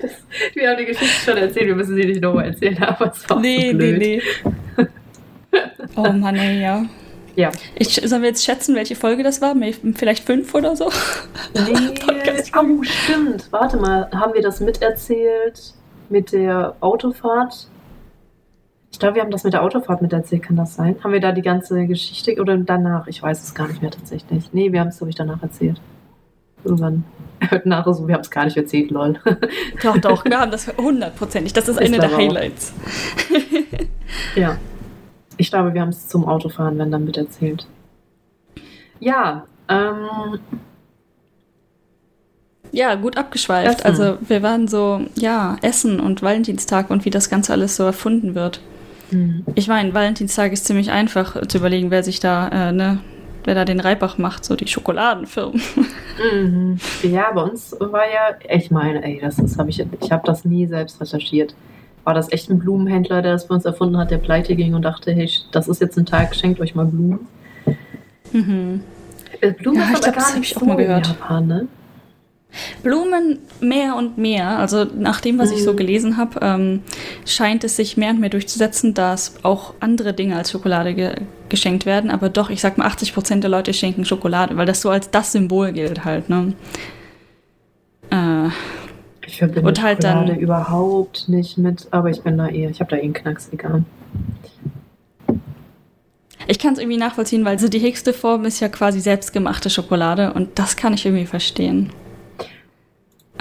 Das, 0.00 0.10
wir 0.54 0.70
haben 0.70 0.78
die 0.78 0.86
Geschichte 0.86 1.30
schon 1.30 1.36
erzählt, 1.36 1.66
wir 1.66 1.74
müssen 1.76 1.94
sie 1.96 2.04
nicht 2.04 2.22
nochmal 2.22 2.46
erzählen, 2.46 2.82
aber 2.82 3.12
es 3.12 3.28
war 3.28 3.40
Nee, 3.40 3.72
so 3.72 3.76
nee, 3.76 3.96
blöd. 3.96 3.98
nee. 3.98 4.22
Oh 5.96 6.12
Mann, 6.12 6.36
ey, 6.36 6.60
ja. 6.60 6.84
Ja. 7.34 7.50
Ich, 7.76 7.94
sollen 8.04 8.22
wir 8.22 8.28
jetzt 8.28 8.44
schätzen, 8.44 8.74
welche 8.74 8.96
Folge 8.96 9.22
das 9.22 9.40
war? 9.40 9.54
Vielleicht 9.94 10.24
fünf 10.24 10.54
oder 10.54 10.76
so? 10.76 10.90
Nee, 11.54 11.72
oh, 12.56 12.82
stimmt. 12.82 13.46
Warte 13.50 13.76
mal, 13.76 14.08
haben 14.12 14.34
wir 14.34 14.42
das 14.42 14.60
miterzählt 14.60 15.74
mit 16.08 16.32
der 16.32 16.74
Autofahrt? 16.80 17.68
Ich 18.90 18.98
glaube, 18.98 19.14
wir 19.16 19.22
haben 19.22 19.30
das 19.30 19.44
mit 19.44 19.52
der 19.52 19.62
Autofahrt 19.62 20.02
miterzählt, 20.02 20.42
kann 20.42 20.56
das 20.56 20.74
sein? 20.74 20.96
Haben 21.02 21.12
wir 21.12 21.20
da 21.20 21.32
die 21.32 21.42
ganze 21.42 21.86
Geschichte 21.86 22.40
oder 22.40 22.56
danach? 22.56 23.06
Ich 23.06 23.22
weiß 23.22 23.42
es 23.42 23.54
gar 23.54 23.68
nicht 23.68 23.82
mehr 23.82 23.90
tatsächlich. 23.92 24.52
Nee, 24.52 24.72
wir 24.72 24.80
haben 24.80 24.88
es, 24.88 24.98
glaube 24.98 25.10
ich, 25.10 25.16
danach 25.16 25.42
erzählt. 25.42 25.80
Irgendwann. 26.64 27.04
Nachher 27.64 27.94
so, 27.94 28.06
wir 28.08 28.14
haben 28.14 28.22
es 28.22 28.30
gar 28.30 28.44
nicht 28.44 28.56
erzählt, 28.56 28.90
lol. 28.90 29.18
Doch, 29.82 29.96
doch, 29.98 30.24
wir 30.24 30.38
haben 30.40 30.50
das 30.50 30.66
hundertprozentig. 30.76 31.52
Das 31.52 31.68
ist 31.68 31.80
Ich 31.80 31.86
eine 31.86 31.98
der. 31.98 32.16
Highlights. 32.16 32.72
Ja. 34.34 34.56
Ich 35.36 35.50
glaube, 35.50 35.72
wir 35.74 35.80
haben 35.82 35.90
es 35.90 36.08
zum 36.08 36.24
Autofahren, 36.26 36.78
wenn 36.78 36.90
dann 36.90 37.04
miterzählt. 37.04 37.66
Ja, 39.00 39.44
ähm, 39.68 40.40
Ja, 42.72 42.94
gut 42.96 43.16
abgeschweift. 43.16 43.80
Essen. 43.84 43.86
Also 43.86 44.18
wir 44.26 44.42
waren 44.42 44.66
so, 44.68 45.00
ja, 45.14 45.56
Essen 45.62 46.00
und 46.00 46.22
Valentinstag 46.22 46.90
und 46.90 47.04
wie 47.04 47.10
das 47.10 47.30
Ganze 47.30 47.52
alles 47.52 47.76
so 47.76 47.84
erfunden 47.84 48.34
wird. 48.34 48.60
hm. 49.10 49.44
Ich 49.54 49.68
meine, 49.68 49.94
Valentinstag 49.94 50.52
ist 50.52 50.66
ziemlich 50.66 50.90
einfach 50.90 51.46
zu 51.46 51.58
überlegen, 51.58 51.90
wer 51.90 52.02
sich 52.02 52.20
da, 52.20 52.48
äh, 52.48 52.72
ne, 52.72 52.98
wer 53.48 53.54
da 53.54 53.64
den 53.64 53.80
Reibach 53.80 54.18
macht, 54.18 54.44
so 54.44 54.56
die 54.56 54.66
Schokoladenfirmen. 54.68 55.60
Mhm. 56.32 56.78
Ja, 57.02 57.30
bei 57.32 57.42
uns 57.42 57.74
war 57.80 58.02
ja, 58.04 58.36
ich 58.54 58.70
meine, 58.70 59.02
ey, 59.02 59.18
das 59.20 59.38
ist, 59.38 59.58
habe 59.58 59.70
ich, 59.70 59.82
ich 60.00 60.12
habe 60.12 60.22
das 60.26 60.44
nie 60.44 60.66
selbst 60.66 61.00
recherchiert. 61.00 61.54
War 62.04 62.12
das 62.12 62.30
echt 62.30 62.50
ein 62.50 62.58
Blumenhändler, 62.58 63.22
der 63.22 63.32
das 63.32 63.48
bei 63.48 63.54
uns 63.54 63.64
erfunden 63.64 63.96
hat, 63.96 64.10
der 64.10 64.18
pleite 64.18 64.54
ging 64.54 64.74
und 64.74 64.82
dachte, 64.82 65.12
hey, 65.12 65.30
das 65.50 65.66
ist 65.66 65.80
jetzt 65.80 65.96
ein 65.96 66.04
Tag, 66.04 66.34
schenkt 66.34 66.60
euch 66.60 66.74
mal 66.74 66.84
Blumen. 66.84 67.26
Mhm. 68.32 68.82
Äh, 69.40 69.52
Blumen 69.52 69.78
Ja, 69.80 69.84
ich 69.84 69.90
aber 69.96 70.00
glaub, 70.00 70.14
gar 70.14 70.14
das 70.14 70.28
hab 70.32 70.38
nicht 70.40 70.50
ich 70.50 70.56
auch 70.56 70.60
so 70.60 70.66
mal 70.66 70.76
gehört. 70.76 71.06
Japan, 71.06 71.46
ne? 71.46 71.68
Blumen 72.82 73.38
mehr 73.60 73.94
und 73.96 74.16
mehr. 74.18 74.58
Also 74.58 74.84
nach 74.84 75.20
dem, 75.20 75.38
was 75.38 75.50
ich 75.50 75.62
so 75.62 75.72
Mhm. 75.72 75.76
gelesen 75.76 76.16
habe, 76.16 76.40
ähm, 76.42 76.82
scheint 77.26 77.62
es 77.64 77.76
sich 77.76 77.96
mehr 77.96 78.10
und 78.10 78.20
mehr 78.20 78.30
durchzusetzen, 78.30 78.94
dass 78.94 79.34
auch 79.44 79.74
andere 79.80 80.14
Dinge 80.14 80.36
als 80.36 80.50
Schokolade 80.50 80.94
ge 80.94 81.14
geschenkt 81.50 81.86
werden. 81.86 82.10
Aber 82.10 82.28
doch, 82.28 82.50
ich 82.50 82.60
sag 82.60 82.76
mal, 82.78 82.86
80 82.86 83.14
Prozent 83.14 83.42
der 83.42 83.50
Leute 83.50 83.72
schenken 83.72 84.04
Schokolade, 84.04 84.56
weil 84.56 84.66
das 84.66 84.80
so 84.82 84.90
als 84.90 85.10
das 85.10 85.32
Symbol 85.32 85.72
gilt 85.72 86.04
halt. 86.04 86.28
Ne? 86.28 86.52
Äh, 88.10 88.48
Ich 89.26 89.36
verbinde 89.38 89.68
Und 89.68 89.82
halt 89.82 90.02
Schokolade 90.02 90.32
dann- 90.32 90.40
überhaupt 90.40 91.28
nicht 91.28 91.58
mit, 91.58 91.86
aber 91.90 92.08
ich 92.10 92.22
bin 92.22 92.38
da 92.38 92.48
eh, 92.48 92.68
ich 92.70 92.80
habe 92.80 92.90
da 92.90 92.96
eh 92.96 93.02
einen 93.02 93.12
Knacks, 93.12 93.48
egal. 93.52 93.84
ich 96.46 96.58
kann 96.58 96.72
es 96.72 96.78
irgendwie 96.78 96.96
nachvollziehen, 96.98 97.44
weil 97.44 97.58
so 97.58 97.68
die 97.68 97.80
höchste 97.80 98.14
Form 98.14 98.46
ist 98.46 98.60
ja 98.60 98.68
quasi 98.70 99.00
selbstgemachte 99.00 99.68
Schokolade 99.68 100.32
und 100.32 100.58
das 100.58 100.76
kann 100.76 100.94
ich 100.94 101.04
irgendwie 101.04 101.26
verstehen. 101.26 101.90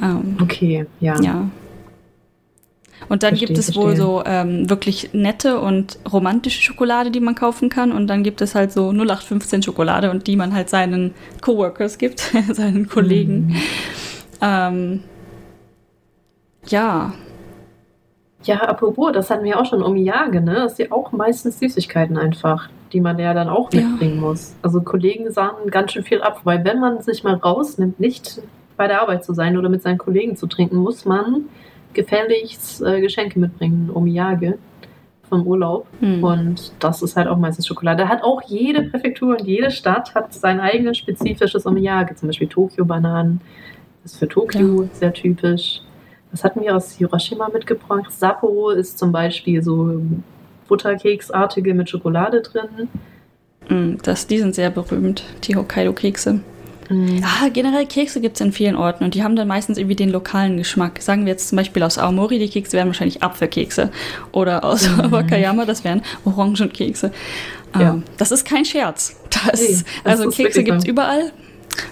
Ähm, 0.02 0.38
Okay, 0.42 0.86
ja. 1.00 1.20
Ja. 1.22 1.50
Und 3.10 3.24
dann 3.24 3.30
Verstehe, 3.38 3.48
gibt 3.48 3.60
es 3.60 3.76
wohl 3.76 3.96
verstehe. 3.96 4.04
so 4.06 4.24
ähm, 4.26 4.70
wirklich 4.70 5.12
nette 5.14 5.60
und 5.60 6.00
romantische 6.12 6.62
Schokolade, 6.62 7.12
die 7.12 7.20
man 7.20 7.36
kaufen 7.36 7.70
kann. 7.70 7.92
Und 7.92 8.08
dann 8.08 8.24
gibt 8.24 8.42
es 8.42 8.56
halt 8.56 8.72
so 8.72 8.90
0815 8.92 9.62
Schokolade 9.64 10.10
und 10.12 10.28
die 10.28 10.36
man 10.36 10.54
halt 10.54 10.70
seinen 10.70 11.14
Coworkers 11.42 11.98
gibt, 12.00 12.20
seinen 12.52 12.90
Kollegen. 12.90 13.48
Mhm. 13.48 13.56
Ähm, 14.42 15.04
ja, 16.68 17.14
Ja, 18.44 18.58
apropos, 18.62 19.12
das 19.14 19.30
hatten 19.30 19.44
wir 19.46 19.60
auch 19.60 19.66
schon 19.66 19.82
Omiyage, 19.84 20.42
ne? 20.42 20.56
Das 20.56 20.74
ist 20.74 20.80
ja 20.80 20.92
auch 20.92 21.12
meistens 21.12 21.60
Süßigkeiten 21.60 22.18
einfach, 22.18 22.70
die 22.94 23.00
man 23.02 23.18
ja 23.20 23.34
dann 23.34 23.48
auch 23.50 23.72
Ja. 23.74 23.82
mitbringen 23.82 24.20
muss. 24.20 24.54
Also 24.62 24.82
Kollegen 24.82 25.32
sagen 25.32 25.70
ganz 25.70 25.92
schön 25.94 26.04
viel 26.04 26.22
ab, 26.22 26.42
weil 26.44 26.64
wenn 26.66 26.80
man 26.80 27.02
sich 27.02 27.24
mal 27.24 27.36
rausnimmt, 27.36 28.00
nicht 28.00 28.42
bei 28.78 28.88
der 28.88 29.02
Arbeit 29.02 29.26
zu 29.26 29.34
sein 29.34 29.58
oder 29.58 29.70
mit 29.70 29.82
seinen 29.82 29.98
Kollegen 29.98 30.38
zu 30.38 30.48
trinken, 30.48 30.78
muss 30.78 31.06
man 31.06 31.46
gefälligst 31.94 32.82
äh, 32.82 33.02
Geschenke 33.02 33.40
mitbringen, 33.40 33.90
Omiyage 33.94 34.58
vom 35.28 35.46
Urlaub. 35.46 35.88
hm. 36.00 36.24
Und 36.24 36.72
das 36.80 37.02
ist 37.02 37.18
halt 37.18 37.28
auch 37.28 37.38
meistens 37.38 37.68
Schokolade. 37.68 38.04
Da 38.04 38.10
hat 38.10 38.24
auch 38.24 38.42
jede 38.44 38.84
Präfektur 38.84 39.36
und 39.38 39.46
jede 39.46 39.72
Stadt 39.72 40.16
hat 40.16 40.34
sein 40.34 40.60
eigenes 40.60 40.98
spezifisches 40.98 41.66
Omiyage. 41.66 42.16
Zum 42.16 42.30
Beispiel 42.30 42.48
Tokio-Bananen. 42.48 43.42
Das 44.04 44.14
ist 44.14 44.20
für 44.20 44.28
Tokio 44.28 44.88
sehr 44.94 45.14
typisch. 45.14 45.82
Was 46.32 46.44
hatten 46.44 46.62
wir 46.62 46.76
aus 46.76 46.94
Hiroshima 46.94 47.50
mitgebracht? 47.50 48.12
Sapporo 48.12 48.70
ist 48.70 48.98
zum 48.98 49.12
Beispiel 49.12 49.62
so 49.64 50.02
Butterkeksartige 50.68 51.74
mit 51.74 51.90
Schokolade 51.90 52.42
drin. 52.42 52.88
Hm, 53.68 53.98
das, 54.04 54.28
die 54.28 54.38
sind 54.38 54.56
sehr 54.56 54.70
berühmt, 54.70 55.24
die 55.44 55.56
Hokkaido-Kekse. 55.56 56.42
Mhm. 56.90 57.18
Ja, 57.18 57.50
generell 57.52 57.86
Kekse 57.86 58.22
gibt 58.22 58.36
es 58.36 58.42
in 58.46 58.52
vielen 58.54 58.76
Orten 58.76 59.04
und 59.04 59.14
die 59.14 59.24
haben 59.24 59.36
dann 59.36 59.48
meistens 59.48 59.78
irgendwie 59.78 59.96
den 59.96 60.10
lokalen 60.10 60.58
Geschmack. 60.58 61.02
Sagen 61.02 61.26
wir 61.26 61.34
jetzt 61.34 61.50
zum 61.50 61.58
Beispiel 61.58 61.84
aus 61.84 61.98
Aomori, 61.98 62.40
die 62.40 62.50
Kekse 62.50 62.78
wären 62.78 62.88
wahrscheinlich 62.88 63.24
Apfelkekse. 63.24 63.92
Oder 64.32 64.64
aus 64.64 64.88
Mhm. 64.90 65.12
Wakayama, 65.12 65.66
das 65.66 65.84
wären 65.84 66.02
Orangenkekse. 66.26 67.12
Ja. 67.76 67.92
Ähm, 67.94 68.04
das 68.18 68.32
ist 68.32 68.46
kein 68.46 68.64
Scherz. 68.66 69.16
Das, 69.30 69.60
Nee, 69.62 69.78
das 70.04 70.20
also 70.20 70.30
Kekse 70.30 70.64
gibt 70.64 70.78
es 70.80 70.86
überall 70.86 71.32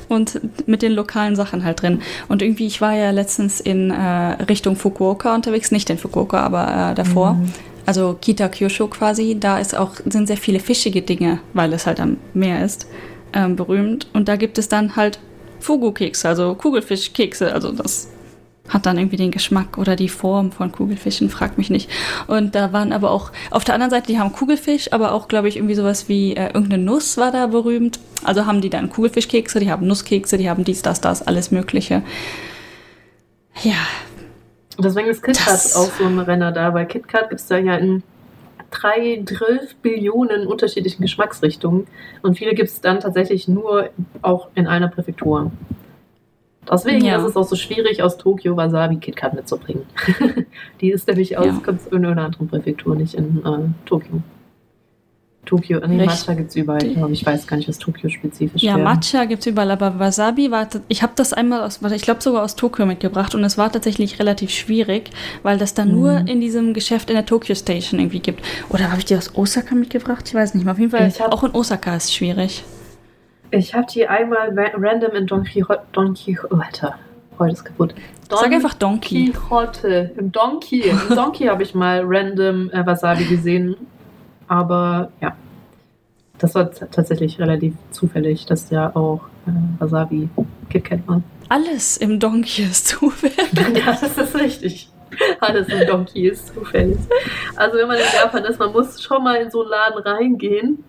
und 0.08 0.39
mit 0.67 0.81
den 0.81 0.93
lokalen 0.93 1.36
Sachen 1.36 1.63
halt 1.63 1.81
drin. 1.81 2.01
Und 2.27 2.41
irgendwie, 2.41 2.65
ich 2.65 2.81
war 2.81 2.93
ja 2.93 3.12
letztens 3.12 3.60
in 3.60 3.91
äh, 3.91 3.97
Richtung 4.43 4.75
Fukuoka 4.77 5.36
unterwegs, 5.36 5.71
nicht 5.71 5.89
in 5.89 5.97
Fukuoka, 5.97 6.39
aber 6.39 6.91
äh, 6.91 6.95
davor. 6.95 7.34
Mhm. 7.34 7.51
Also 7.86 8.17
Kita 8.19 8.47
Kyosho 8.49 8.88
quasi, 8.88 9.38
da 9.39 9.60
ist 9.60 9.75
auch, 9.77 9.91
sind 10.05 10.25
sehr 10.27 10.38
viele 10.38 10.60
fischige 10.60 11.03
Dinge, 11.03 11.39
weil 11.53 11.71
es 11.73 11.86
halt 11.86 11.99
am 11.99 12.17
Meer 12.34 12.65
ist, 12.65 12.88
ähm, 13.36 13.56
berühmt. 13.56 14.08
Und 14.13 14.28
da 14.28 14.36
gibt 14.36 14.58
es 14.58 14.67
dann 14.67 14.95
halt 14.95 15.19
Fugu-Kekse, 15.60 16.28
also 16.28 16.56
Kugelfischkekse. 16.56 17.54
Also 17.54 17.71
das 17.71 18.10
hat 18.67 18.88
dann 18.88 18.98
irgendwie 18.98 19.17
den 19.17 19.30
Geschmack 19.30 19.78
oder 19.78 19.95
die 19.95 20.10
Form 20.10 20.52
von 20.52 20.71
Kugelfischen, 20.71 21.30
frag 21.30 21.58
mich 21.58 21.69
nicht. 21.69 21.89
Und 22.26 22.56
da 22.56 22.74
waren 22.74 22.93
aber 22.93 23.12
auch, 23.12 23.32
auf 23.52 23.63
der 23.63 23.76
anderen 23.76 23.91
Seite, 23.91 24.08
die 24.08 24.17
haben 24.17 24.32
Kugelfisch, 24.32 24.91
aber 24.91 25.12
auch, 25.12 25.28
glaube 25.28 25.48
ich, 25.48 25.58
irgendwie 25.58 25.76
sowas 25.76 26.10
wie 26.10 26.36
äh, 26.36 26.48
irgendeine 26.48 26.84
Nuss 26.84 27.17
war 27.17 27.32
da 27.32 27.45
berühmt. 27.45 28.00
Also 28.24 28.48
haben 28.48 28.62
die 28.62 28.71
dann 28.71 28.89
Kugelfischkekse, 28.89 29.60
die 29.60 29.69
haben 29.69 29.86
Nusskekse, 29.86 30.38
die 30.38 30.50
haben 30.50 30.63
dies, 30.63 30.82
das, 30.82 31.00
das, 31.00 31.21
alles 31.28 31.52
Mögliche. 31.52 32.02
Ja, 33.62 33.76
Deswegen 34.78 35.08
ist 35.08 35.24
KitKat 35.24 35.76
auch 35.76 35.91
so 35.98 36.06
ein 36.06 36.19
Renner 36.19 36.52
da, 36.52 36.74
weil 36.74 36.86
KitKat 36.86 37.30
gibt 37.30 37.41
es 37.41 37.48
da 37.48 37.58
ja 37.58 37.76
in 37.76 38.04
drei, 38.71 39.23
12 39.25 39.75
Billionen 39.78 40.47
unterschiedlichen 40.47 41.01
Geschmacksrichtungen 41.01 41.88
und 42.21 42.38
viele 42.38 42.54
gibt 42.54 42.69
es 42.69 42.82
dann 42.82 42.99
tatsächlich 42.99 43.47
nur 43.47 43.89
auch 44.21 44.49
in 44.56 44.67
einer 44.67 44.88
Präfektur. 44.88 45.51
Deswegen 46.71 47.06
Ja. 47.06 47.17
ist 47.17 47.23
es 47.23 47.36
auch 47.36 47.43
so 47.43 47.56
schwierig, 47.56 48.01
aus 48.01 48.17
Tokio 48.17 48.58
Wasabi 48.58 48.97
KitKat 48.97 49.36
mitzubringen. 49.36 49.84
Die 50.82 50.89
ist 50.89 51.08
nämlich 51.08 51.38
aus 51.38 51.45
Ja. 51.45 51.73
in 51.91 52.06
einer 52.06 52.23
anderen 52.25 52.47
Präfektur, 52.47 52.95
nicht 52.95 53.13
in 53.13 53.43
äh, 53.45 53.88
Tokio. 53.88 54.21
Tokio, 55.45 55.79
nee, 55.88 56.01
Richtig. 56.01 56.05
Matcha 56.27 56.34
gibt 56.34 56.49
es 56.49 56.55
überall, 56.55 56.79
glaube 56.79 57.13
ich. 57.13 57.21
Ich 57.21 57.25
weiß 57.27 57.47
gar 57.47 57.58
nicht, 57.58 57.69
was 57.69 57.77
Tokio 57.77 58.10
spezifisch 58.10 58.62
Ja, 58.62 58.75
wäre. 58.75 58.84
Matcha 58.84 59.25
gibt 59.25 59.41
es 59.41 59.47
überall, 59.47 59.71
aber 59.71 59.97
Wasabi 59.99 60.51
war, 60.51 60.67
ich 60.88 61.03
habe 61.03 61.13
das 61.15 61.31
einmal 61.34 61.62
aus, 61.62 61.79
ich 61.81 62.01
glaube 62.01 62.21
sogar 62.21 62.43
aus 62.43 62.55
Tokio 62.55 62.86
mitgebracht 62.86 63.36
und 63.36 63.43
es 63.43 63.58
war 63.58 63.71
tatsächlich 63.71 64.19
relativ 64.19 64.49
schwierig, 64.49 65.10
weil 65.43 65.58
das 65.58 65.73
dann 65.73 65.91
nur 65.91 66.21
Mhm. 66.21 66.27
in 66.27 66.41
diesem 66.41 66.73
Geschäft 66.73 67.10
in 67.10 67.15
der 67.15 67.25
Tokyo 67.25 67.55
Station 67.55 67.99
irgendwie 67.99 68.19
gibt. 68.19 68.43
Oder 68.69 68.89
habe 68.89 68.99
ich 68.99 69.05
die 69.05 69.15
aus 69.15 69.36
Osaka 69.36 69.75
mitgebracht? 69.75 70.25
Ich 70.27 70.34
weiß 70.34 70.53
nicht 70.55 70.63
mehr. 70.65 70.73
Auf 70.73 70.79
jeden 70.79 70.91
Fall, 70.91 71.08
Ich 71.08 71.21
hab- 71.21 71.31
auch 71.31 71.43
in 71.43 71.51
Osaka 71.51 71.95
ist 71.95 72.05
es 72.05 72.13
schwierig. 72.15 72.63
Ich 73.51 73.73
habe 73.73 73.86
die 73.93 74.08
einmal 74.08 74.58
ra 74.58 74.71
random 74.75 75.12
in 75.15 75.27
Don 75.27 75.43
Quixote. 75.43 75.81
Don 75.91 76.13
Quixote. 76.13 76.93
Oh, 77.38 77.39
heute 77.39 77.53
ist 77.53 77.63
kaputt. 77.63 77.93
Don 78.29 78.39
Sag 78.39 78.51
einfach 78.51 78.73
Donkey. 78.73 79.31
Quixote. 79.31 80.12
Im 80.17 80.31
Donkey. 80.31 80.81
Im 80.81 81.15
Donkey 81.15 81.45
habe 81.45 81.63
ich 81.63 81.75
mal 81.75 82.01
random 82.03 82.69
äh, 82.71 82.86
Wasabi 82.86 83.25
gesehen. 83.25 83.75
Aber 84.47 85.12
ja. 85.21 85.36
Das 86.38 86.53
war 86.53 86.69
tatsächlich 86.69 87.39
relativ 87.39 87.75
zufällig, 87.91 88.45
dass 88.45 88.67
der 88.67 88.95
auch 88.97 89.21
äh, 89.47 89.51
Wasabi 89.79 90.27
KitKat 90.69 91.08
war. 91.08 91.21
Alles 91.47 91.95
im 91.95 92.19
Donkey 92.19 92.63
ist 92.63 92.88
zufällig. 92.88 93.38
ja, 93.86 93.97
das 93.99 94.17
ist 94.17 94.36
richtig. 94.36 94.89
Alles 95.39 95.69
im 95.69 95.88
Donkey 95.88 96.27
ist 96.27 96.53
zufällig. 96.53 96.97
Also 97.55 97.77
wenn 97.77 97.88
man 97.88 97.97
in 97.97 98.03
Japan 98.13 98.43
ist, 98.43 98.60
man 98.60 98.73
muss 98.73 99.01
schon 99.01 99.23
mal 99.23 99.36
in 99.36 99.49
so 99.49 99.62
einen 99.62 99.69
Laden 99.69 99.99
reingehen 99.99 100.84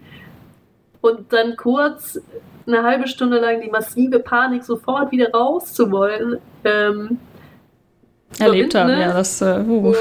und 1.01 1.33
dann 1.33 1.57
kurz 1.57 2.19
eine 2.67 2.83
halbe 2.83 3.07
Stunde 3.07 3.39
lang 3.39 3.61
die 3.61 3.71
massive 3.71 4.19
Panik 4.19 4.65
sofort 4.65 5.13
wieder 5.13 5.31
raus 5.31 5.73
zu 5.73 5.91
wollen, 5.93 6.39
ähm, 6.65 7.19
Erlebt 8.39 8.75
haben, 8.75 8.91
ne? 8.91 9.01
ja, 9.01 9.13
das, 9.13 9.41
äh, 9.41 9.65
uh, 9.67 9.89
um, 9.89 9.95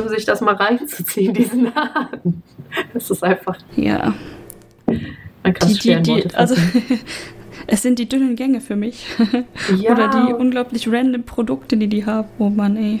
um 0.00 0.08
sich 0.08 0.24
das 0.24 0.40
mal 0.40 0.54
reinzuziehen, 0.54 1.34
diesen 1.34 1.64
Laden. 1.64 2.42
Das 2.94 3.10
ist 3.10 3.24
einfach, 3.24 3.58
ja. 3.76 4.14
man 5.42 5.54
kann 5.54 5.68
Die, 5.68 6.02
die, 6.02 6.02
die, 6.02 6.34
also, 6.34 6.54
es 7.66 7.82
sind 7.82 7.98
die 7.98 8.08
dünnen 8.08 8.36
Gänge 8.36 8.60
für 8.60 8.76
mich. 8.76 9.06
ja, 9.76 9.92
Oder 9.92 10.08
die 10.08 10.32
unglaublich 10.32 10.86
random 10.88 11.24
Produkte, 11.24 11.76
die 11.76 11.88
die 11.88 12.06
haben. 12.06 12.28
Oh 12.38 12.50
Mann, 12.50 12.76
ey. 12.76 13.00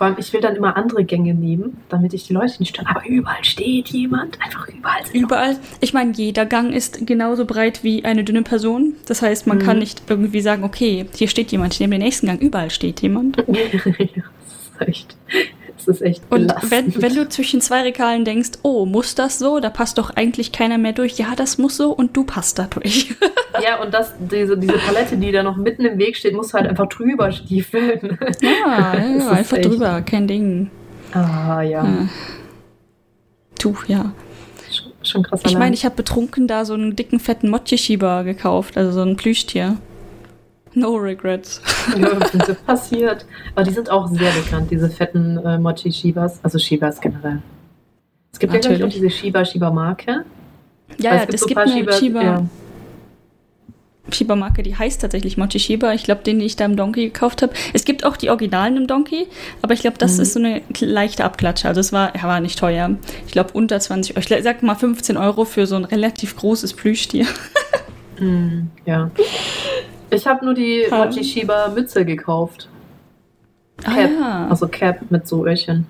Vor 0.00 0.06
allem, 0.06 0.16
ich 0.18 0.32
will 0.32 0.40
dann 0.40 0.56
immer 0.56 0.78
andere 0.78 1.04
Gänge 1.04 1.34
nehmen, 1.34 1.76
damit 1.90 2.14
ich 2.14 2.26
die 2.26 2.32
Leute 2.32 2.54
nicht 2.58 2.74
störe. 2.74 2.88
Aber 2.88 3.06
überall 3.06 3.44
steht 3.44 3.88
jemand, 3.90 4.40
einfach 4.40 4.66
überall. 4.66 5.02
Überall. 5.12 5.58
Ich 5.82 5.92
meine, 5.92 6.12
jeder 6.12 6.46
Gang 6.46 6.72
ist 6.72 7.06
genauso 7.06 7.44
breit 7.44 7.84
wie 7.84 8.02
eine 8.06 8.24
dünne 8.24 8.40
Person. 8.40 8.94
Das 9.04 9.20
heißt, 9.20 9.46
man 9.46 9.58
Mhm. 9.58 9.62
kann 9.62 9.78
nicht 9.78 10.04
irgendwie 10.08 10.40
sagen, 10.40 10.64
okay, 10.64 11.04
hier 11.14 11.28
steht 11.28 11.52
jemand, 11.52 11.74
ich 11.74 11.80
nehme 11.80 11.96
den 11.96 12.02
nächsten 12.02 12.28
Gang. 12.28 12.40
Überall 12.40 12.70
steht 12.70 13.02
jemand. 13.02 13.36
ja, 13.46 13.54
das 13.74 13.84
ist 13.84 14.88
echt, 14.88 15.16
das 15.86 15.96
ist 15.96 16.02
echt 16.02 16.22
Und 16.30 16.46
belastend. 16.48 16.70
wenn, 16.70 17.02
wenn 17.02 17.14
du 17.14 17.28
zwischen 17.28 17.60
zwei 17.60 17.82
Regalen 17.82 18.24
denkst, 18.24 18.50
oh, 18.62 18.86
muss 18.86 19.14
das 19.14 19.38
so? 19.38 19.60
Da 19.60 19.70
passt 19.70 19.98
doch 19.98 20.10
eigentlich 20.16 20.52
keiner 20.52 20.78
mehr 20.78 20.92
durch. 20.92 21.18
Ja, 21.18 21.34
das 21.36 21.58
muss 21.58 21.76
so 21.76 21.92
und 21.92 22.16
du 22.16 22.24
passt 22.24 22.58
da 22.58 22.64
durch. 22.70 23.14
Ja, 23.62 23.82
und 23.82 23.92
das, 23.92 24.14
diese, 24.18 24.56
diese 24.56 24.74
Palette, 24.78 25.16
die 25.18 25.32
da 25.32 25.42
noch 25.42 25.56
mitten 25.56 25.84
im 25.84 25.98
Weg 25.98 26.16
steht, 26.16 26.32
muss 26.34 26.54
halt 26.54 26.66
einfach 26.66 26.86
drüber 26.88 27.30
stiefeln. 27.30 28.16
ja, 28.40 28.92
Das 28.92 29.24
ja 29.24 29.30
einfach 29.32 29.56
echt- 29.58 29.66
drüber, 29.68 30.00
kein 30.02 30.26
Ding. 30.28 30.70
Ah, 31.12 31.60
ja. 31.60 31.84
Ja. 31.84 32.08
Tuch, 33.58 33.84
ja. 33.86 34.12
Schon, 34.70 34.92
schon 35.02 35.22
krass. 35.24 35.40
Ich 35.44 35.58
meine, 35.58 35.74
ich 35.74 35.84
habe 35.84 35.96
betrunken 35.96 36.46
da 36.46 36.64
so 36.64 36.74
einen 36.74 36.96
dicken, 36.96 37.20
fetten 37.20 37.50
Mochi-Shiba 37.50 38.22
gekauft, 38.22 38.76
also 38.78 38.92
so 38.92 39.02
ein 39.02 39.16
Plüschtier. 39.16 39.76
No 40.74 40.94
regrets. 40.96 41.60
ja, 41.98 42.10
so 42.46 42.54
passiert. 42.66 43.26
Aber 43.54 43.64
die 43.64 43.72
sind 43.72 43.90
auch 43.90 44.06
sehr 44.08 44.30
bekannt, 44.32 44.70
diese 44.70 44.88
fetten 44.88 45.36
äh, 45.38 45.58
Mochi-Shibas. 45.58 46.40
Also 46.42 46.58
Shibas 46.58 47.00
generell. 47.00 47.42
Es 48.32 48.38
gibt 48.38 48.52
ja, 48.52 48.60
glaube 48.60 48.74
ich, 48.76 48.82
auch 48.82 48.86
Natürlich. 48.86 49.10
diese 49.10 49.10
Shiba-Shiba-Marke. 49.26 50.24
Ja, 50.98 51.14
ja, 51.16 51.24
es 51.28 51.44
gibt 51.46 51.58
eine 51.58 51.92
Shiba, 51.92 52.22
Ja. 52.22 52.46
Shiba-Marke, 54.12 54.62
die 54.62 54.74
heißt 54.76 55.00
tatsächlich 55.02 55.36
Mochi 55.36 55.58
Shiba. 55.60 55.92
Ich 55.92 56.02
glaube, 56.04 56.22
den, 56.22 56.38
den 56.38 56.46
ich 56.46 56.56
da 56.56 56.64
im 56.64 56.76
Donkey 56.76 57.06
gekauft 57.06 57.42
habe. 57.42 57.52
Es 57.74 57.84
gibt 57.84 58.04
auch 58.04 58.16
die 58.16 58.30
Originalen 58.30 58.76
im 58.76 58.86
Donkey, 58.88 59.26
aber 59.62 59.74
ich 59.74 59.80
glaube, 59.80 59.98
das 59.98 60.16
Mhm. 60.16 60.22
ist 60.22 60.32
so 60.32 60.38
eine 60.40 60.62
leichte 60.80 61.24
Abklatsche. 61.24 61.68
Also 61.68 61.80
es 61.80 61.92
war, 61.92 62.14
ja, 62.16 62.22
war 62.24 62.40
nicht 62.40 62.58
teuer. 62.58 62.90
Ich 63.26 63.32
glaube, 63.32 63.50
unter 63.52 63.78
20 63.78 64.16
Euro. 64.16 64.24
Ich 64.38 64.42
sag 64.44 64.62
mal 64.62 64.74
15 64.74 65.16
Euro 65.16 65.44
für 65.44 65.66
so 65.66 65.76
ein 65.76 65.84
relativ 65.84 66.36
großes 66.36 66.72
Plüschtier. 66.74 67.26
Mm, 68.18 68.62
ja. 68.84 69.10
Ich 70.10 70.26
habe 70.26 70.44
nur 70.44 70.54
die 70.54 70.84
Ja. 70.90 71.04
Mochi-Shiba-Mütze 71.04 72.04
gekauft. 72.04 72.68
Ah, 73.84 73.94
Cap. 73.94 74.10
ja. 74.10 74.46
Also 74.48 74.68
Cap 74.68 75.10
mit 75.10 75.26
so 75.26 75.46
Öhrchen. 75.46 75.86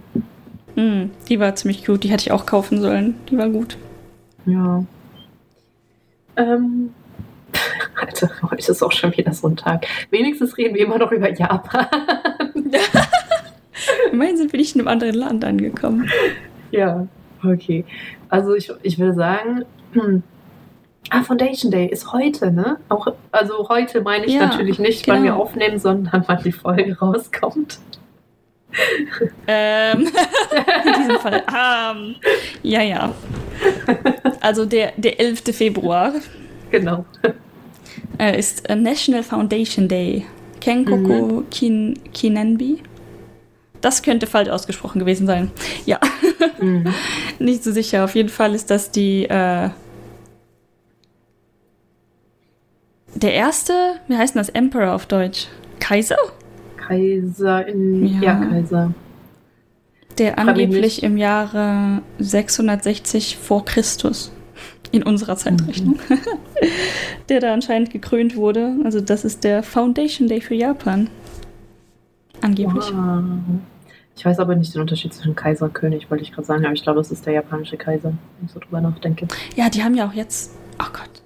Mm, 0.76 1.04
die 1.28 1.40
war 1.40 1.54
ziemlich 1.56 1.84
gut. 1.84 2.04
Die 2.04 2.08
hätte 2.10 2.22
ich 2.22 2.32
auch 2.32 2.46
kaufen 2.46 2.80
sollen. 2.80 3.14
Die 3.30 3.38
war 3.38 3.48
gut. 3.48 3.76
Ja. 4.46 4.84
Ähm. 6.36 6.90
Alter, 8.00 8.30
heute 8.50 8.70
ist 8.70 8.82
auch 8.82 8.92
schon 8.92 9.16
wieder 9.16 9.32
so 9.32 9.48
ein 9.48 9.56
Tag. 9.56 9.86
Wenigstens 10.10 10.56
reden 10.56 10.74
wir 10.74 10.84
immer 10.86 10.98
noch 10.98 11.10
über 11.12 11.30
Japan. 11.32 11.86
Immerhin 14.12 14.36
sind 14.36 14.52
wir 14.52 14.60
nicht 14.60 14.74
in 14.74 14.80
einem 14.82 14.88
anderen 14.88 15.14
Land 15.14 15.44
angekommen. 15.44 16.08
ja, 16.70 17.06
okay. 17.44 17.84
Also 18.28 18.54
ich, 18.54 18.70
ich 18.82 18.98
würde 18.98 19.14
sagen, 19.14 19.64
hm, 19.92 20.22
ah, 21.10 21.22
Foundation 21.22 21.70
Day 21.70 21.86
ist 21.86 22.12
heute, 22.12 22.50
ne? 22.50 22.78
Auch, 22.88 23.06
also 23.32 23.68
heute 23.68 24.00
meine 24.00 24.26
ich 24.26 24.32
Ja, 24.34 24.46
natürlich 24.46 24.78
nicht, 24.78 25.06
wann 25.08 25.22
wir 25.22 25.32
genau. 25.32 25.42
aufnehmen, 25.42 25.78
sondern 25.78 26.24
wann 26.26 26.42
die 26.42 26.52
Folge 26.52 26.96
rauskommt. 26.98 27.78
Ähm, 29.46 30.08
in 30.84 30.92
diesem 31.02 31.18
Fall. 31.18 31.42
Ähm, 31.48 32.14
ja, 32.62 32.82
ja. 32.82 33.12
Also 34.40 34.64
der, 34.64 34.92
der 34.96 35.18
11. 35.20 35.42
Februar 35.52 36.12
Genau. 36.70 37.04
äh, 38.18 38.38
ist 38.38 38.68
äh, 38.70 38.76
National 38.76 39.22
Foundation 39.24 39.88
Day. 39.88 40.24
Kenkoku 40.60 41.42
Kin 41.50 41.98
Kinenbi. 42.12 42.82
Das 43.80 44.02
könnte 44.02 44.26
falsch 44.26 44.50
ausgesprochen 44.50 44.98
gewesen 44.98 45.26
sein. 45.26 45.50
Ja, 45.86 45.98
Mhm. 46.60 46.92
nicht 47.38 47.64
so 47.64 47.72
sicher. 47.72 48.04
Auf 48.04 48.14
jeden 48.14 48.28
Fall 48.28 48.54
ist 48.54 48.70
das 48.70 48.90
die. 48.90 49.24
Äh, 49.24 49.70
der 53.14 53.34
erste, 53.34 53.72
wie 54.08 54.16
heißt 54.16 54.34
denn 54.34 54.40
das? 54.40 54.48
Emperor 54.48 54.94
auf 54.94 55.06
Deutsch? 55.06 55.48
Kaiser? 55.78 56.16
Kaiser 56.76 57.66
in. 57.66 58.06
Ja. 58.06 58.20
Ja, 58.20 58.34
Kaiser. 58.46 58.94
Der 60.18 60.38
angeblich 60.38 61.02
im 61.02 61.16
Jahre 61.16 62.02
660 62.18 63.38
vor 63.38 63.64
Christus 63.64 64.32
in 64.92 65.02
unserer 65.02 65.36
Zeitrechnung, 65.36 65.98
der 67.28 67.40
da 67.40 67.54
anscheinend 67.54 67.90
gekrönt 67.90 68.36
wurde. 68.36 68.76
Also 68.84 69.00
das 69.00 69.24
ist 69.24 69.44
der 69.44 69.62
Foundation 69.62 70.28
Day 70.28 70.40
für 70.40 70.54
Japan. 70.54 71.08
Angeblich. 72.40 72.92
Wow. 72.92 73.22
Ich 74.16 74.24
weiß 74.24 74.38
aber 74.40 74.54
nicht 74.54 74.74
den 74.74 74.82
Unterschied 74.82 75.14
zwischen 75.14 75.34
Kaiser 75.34 75.66
und 75.66 75.74
König, 75.74 76.10
wollte 76.10 76.24
ich 76.24 76.32
gerade 76.32 76.46
sagen, 76.46 76.64
aber 76.64 76.74
ich 76.74 76.82
glaube, 76.82 76.98
das 76.98 77.10
ist 77.10 77.24
der 77.24 77.34
japanische 77.34 77.76
Kaiser, 77.76 78.08
wenn 78.08 78.46
ich 78.46 78.52
so 78.52 78.60
drüber 78.60 78.80
nachdenke. 78.80 79.28
Ja, 79.56 79.70
die 79.70 79.82
haben 79.82 79.94
ja 79.94 80.06
auch 80.06 80.12
jetzt. 80.12 80.52
Oh 80.78 80.90
Gott. 80.92 81.22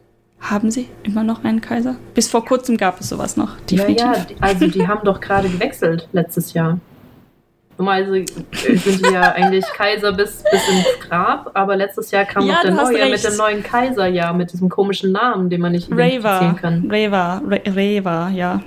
Haben 0.50 0.70
sie 0.70 0.88
immer 1.04 1.24
noch 1.24 1.42
einen 1.42 1.60
Kaiser? 1.62 1.96
Bis 2.14 2.28
vor 2.28 2.44
kurzem 2.44 2.76
gab 2.76 3.00
es 3.00 3.08
sowas 3.08 3.36
noch. 3.36 3.56
Definitiv. 3.60 4.00
Ja, 4.04 4.12
ja, 4.14 4.24
die- 4.28 4.36
also 4.42 4.66
die 4.68 4.86
haben 4.86 5.00
doch 5.04 5.20
gerade 5.20 5.48
gewechselt 5.48 6.06
letztes 6.12 6.52
Jahr. 6.52 6.78
Normalerweise 7.78 8.26
sind 8.52 9.04
die 9.06 9.12
ja 9.12 9.32
eigentlich 9.32 9.64
Kaiser 9.76 10.12
bis, 10.12 10.44
bis 10.48 10.68
ins 10.68 10.86
Grab, 11.08 11.50
aber 11.54 11.74
letztes 11.76 12.10
Jahr 12.12 12.24
kam 12.24 12.46
Ja, 12.46 12.56
noch 12.56 12.62
der 12.62 12.70
neue 12.74 12.94
recht. 13.02 13.10
mit 13.10 13.24
dem 13.24 13.36
neuen 13.36 13.62
Kaiser, 13.64 14.06
ja, 14.06 14.32
mit 14.32 14.52
diesem 14.52 14.68
komischen 14.68 15.10
Namen, 15.12 15.50
den 15.50 15.60
man 15.60 15.72
nicht 15.72 15.88
identifizieren 15.90 16.54
Reva. 16.54 16.58
kann. 16.60 16.88
Reva. 16.90 17.38
Re 17.48 17.62
Reva, 17.74 18.28
ja. 18.28 18.60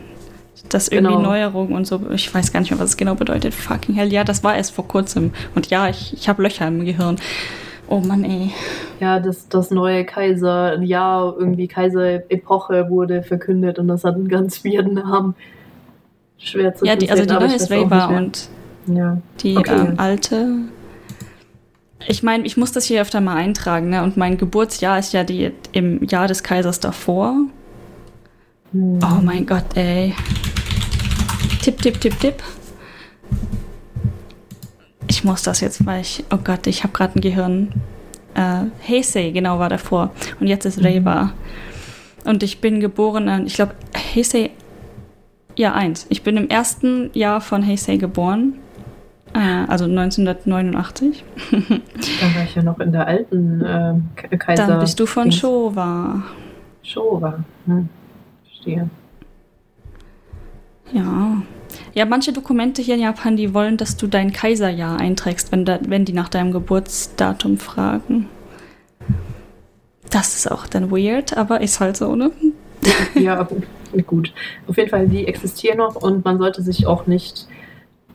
Das 0.70 0.90
irgendwie 0.90 1.14
Genau. 1.16 1.30
Neuerung 1.30 1.72
und 1.72 1.86
so. 1.88 2.02
Ich 2.12 2.34
weiß 2.34 2.52
gar 2.52 2.60
nicht 2.60 2.72
mehr, 2.72 2.80
was 2.80 2.90
es 2.90 2.98
genau 2.98 3.16
bedeutet. 3.16 3.54
Fucking 3.54 3.96
hell. 3.96 4.12
Ja, 4.12 4.24
das 4.26 4.44
war 4.44 4.58
erst 4.58 4.74
vor 4.74 4.86
kurzem. 4.88 5.32
Und 5.56 5.68
ja, 5.70 5.88
ich, 5.88 6.12
ich 6.14 6.28
habe 6.28 6.42
Löcher 6.44 6.68
im 6.68 6.84
Gehirn. 6.84 7.18
Oh 7.90 8.00
Mann, 8.00 8.24
ey. 8.24 8.52
Ja, 9.00 9.20
das, 9.20 9.48
das 9.48 9.72
neue 9.72 10.04
Kaiser, 10.06 10.82
ja, 10.82 11.24
irgendwie 11.24 11.68
Kaiser-Epoche 11.68 12.90
wurde 12.90 13.24
verkündet 13.24 13.80
und 13.80 13.88
das 13.88 14.04
hat 14.04 14.16
einen 14.16 14.28
ganz 14.28 14.66
weirden 14.66 14.96
Namen. 14.96 15.36
Schwer 16.38 16.76
zu 16.76 16.86
Ja, 16.86 16.96
die, 16.96 17.10
also 17.10 17.26
die 17.26 17.34
neue 17.34 17.56
ist 17.56 17.72
und 17.72 18.50
Ja. 18.88 19.18
die 19.40 19.58
Okay. 19.58 19.74
ähm, 19.76 19.94
alte. 19.98 20.48
Ich 22.08 22.24
meine, 22.24 22.46
ich 22.46 22.58
muss 22.58 22.72
das 22.72 22.86
hier 22.86 23.02
öfter 23.02 23.22
mal 23.22 23.36
eintragen, 23.36 23.90
ne? 23.90 24.04
Und 24.04 24.18
mein 24.18 24.38
Geburtsjahr 24.38 25.00
ist 25.00 25.14
ja 25.14 25.24
die, 25.24 25.52
im 25.72 26.04
Jahr 26.04 26.28
des 26.28 26.44
Kaisers 26.44 26.80
davor. 26.80 27.36
Hm. 28.72 29.00
Oh 29.02 29.22
mein 29.22 29.46
Gott, 29.46 29.66
ey. 29.76 30.14
Tipp, 31.62 31.82
tipp, 31.82 32.00
tipp, 32.00 32.20
tipp. 32.20 32.36
Ich 35.08 35.24
muss 35.24 35.44
das 35.44 35.62
jetzt, 35.62 35.86
weil 35.86 36.02
ich. 36.02 36.24
Oh 36.32 36.38
Gott, 36.38 36.68
ich 36.68 36.84
habe 36.84 36.94
gerade 36.94 37.18
ein 37.18 37.22
Gehirn. 37.22 37.74
Äh, 38.36 38.66
Heisei, 38.88 39.32
genau, 39.32 39.60
war 39.60 39.70
davor. 39.70 40.12
Und 40.40 40.48
jetzt 40.48 40.66
ist 40.66 40.78
Mhm. 40.78 40.86
Reva. 40.86 41.32
Und 42.26 42.44
ich 42.44 42.60
bin 42.60 42.80
geboren 42.80 43.46
ich 43.46 43.54
glaube, 43.56 43.74
Heisei 43.96 44.52
ja, 45.58 45.74
eins. 45.74 46.06
Ich 46.10 46.22
bin 46.22 46.38
im 46.38 46.50
ersten 46.50 47.10
Jahr 47.14 47.42
von 47.42 47.66
Heisei 47.66 47.98
geboren. 47.98 48.60
Äh, 49.34 49.66
also 49.68 49.86
1989. 49.86 51.24
Dann 51.52 51.82
war 52.36 52.44
ich 52.44 52.56
ja 52.56 52.62
noch 52.62 52.80
in 52.80 52.92
der 52.92 53.08
alten 53.08 53.62
äh, 53.62 54.38
Kaiser. 54.38 54.68
Dann 54.68 54.80
bist 54.80 55.00
du 55.00 55.08
von 55.08 55.32
Showa. 55.32 56.22
Showa. 56.84 57.44
Hm. 57.66 57.90
Verstehe. 58.46 58.90
Ja. 60.94 61.42
Ja, 61.94 62.06
manche 62.06 62.34
Dokumente 62.34 62.82
hier 62.82 62.96
in 62.96 63.02
Japan, 63.02 63.38
die 63.38 63.54
wollen, 63.54 63.78
dass 63.78 63.98
du 63.98 64.08
dein 64.08 64.32
Kaiserjahr 64.32 65.00
einträgst, 65.00 65.52
wenn, 65.52 65.66
da, 65.66 65.80
wenn 65.88 66.06
die 66.06 66.14
nach 66.14 66.30
deinem 66.30 66.52
Geburtsdatum 66.52 67.58
fragen. 67.58 68.28
Das 70.10 70.36
ist 70.36 70.52
auch 70.52 70.68
dann 70.68 70.92
weird, 70.92 71.36
aber 71.36 71.62
ist 71.62 71.80
halt 71.80 71.98
so, 71.98 72.16
ne? 72.16 72.32
Ja, 73.16 73.48
gut. 74.06 74.34
Auf 74.68 74.78
jeden 74.78 74.90
Fall, 74.90 75.08
die 75.08 75.28
existieren 75.28 75.78
noch 75.78 75.96
und 75.96 76.24
man 76.24 76.38
sollte 76.38 76.62
sich 76.62 76.86
auch 76.86 77.08
nicht. 77.08 77.48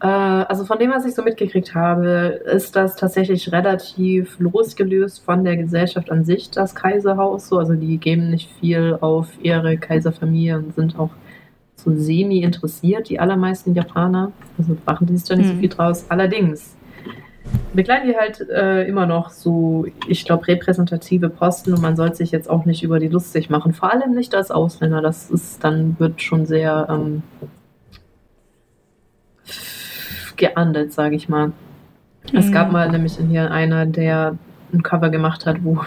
Äh, 0.00 0.06
also 0.06 0.64
von 0.64 0.78
dem, 0.78 0.90
was 0.90 1.04
ich 1.04 1.14
so 1.14 1.22
mitgekriegt 1.22 1.74
habe, 1.74 2.40
ist 2.46 2.76
das 2.76 2.96
tatsächlich 2.96 3.52
relativ 3.52 4.38
losgelöst 4.38 5.22
von 5.24 5.44
der 5.44 5.56
Gesellschaft 5.56 6.10
an 6.10 6.24
sich, 6.24 6.50
das 6.50 6.74
Kaiserhaus. 6.74 7.48
So. 7.48 7.58
Also 7.58 7.74
die 7.74 7.98
geben 7.98 8.30
nicht 8.30 8.50
viel 8.60 8.96
auf 9.00 9.28
ihre 9.42 9.76
Kaiserfamilie 9.76 10.58
und 10.58 10.74
sind 10.74 10.98
auch 10.98 11.10
so 11.85 11.95
semi 11.95 12.43
interessiert, 12.43 13.09
die 13.09 13.20
allermeisten 13.20 13.74
Japaner. 13.74 14.33
Also 14.59 14.76
machen 14.87 15.07
die 15.07 15.16
sich 15.16 15.28
da 15.28 15.37
nicht 15.37 15.49
hm. 15.49 15.57
so 15.57 15.61
viel 15.61 15.68
draus. 15.68 16.07
Allerdings 16.09 16.76
begleiten 17.72 18.09
die 18.09 18.16
halt 18.16 18.41
äh, 18.51 18.87
immer 18.87 19.07
noch 19.07 19.30
so, 19.30 19.87
ich 20.07 20.24
glaube, 20.24 20.47
repräsentative 20.49 21.28
Posten 21.28 21.72
und 21.72 21.83
man 21.83 21.97
sollte 21.97 22.16
sich 22.16 22.30
jetzt 22.30 22.49
auch 22.49 22.64
nicht 22.64 22.83
über 22.83 22.99
die 22.99 23.09
lustig 23.09 23.51
machen. 23.51 23.72
Vor 23.72 23.93
allem 23.93 24.14
nicht 24.14 24.35
als 24.35 24.51
Ausländer. 24.51 25.01
Das 25.01 25.30
ist 25.30 25.62
dann 25.64 25.97
wird 25.99 26.22
schon 26.22 26.47
sehr 26.47 26.87
ähm, 26.89 27.22
geahndet, 30.37 30.93
sage 30.93 31.16
ich 31.16 31.28
mal. 31.28 31.49
Mhm. 31.49 31.53
Es 32.39 32.53
gab 32.53 32.66
hm. 32.66 32.72
mal 32.72 32.91
nämlich 32.91 33.16
hier 33.16 33.51
einer, 33.51 33.87
der 33.87 34.37
ein 34.72 34.83
Cover 34.83 35.11
gemacht 35.11 35.47
hat, 35.47 35.64
wo 35.64 35.80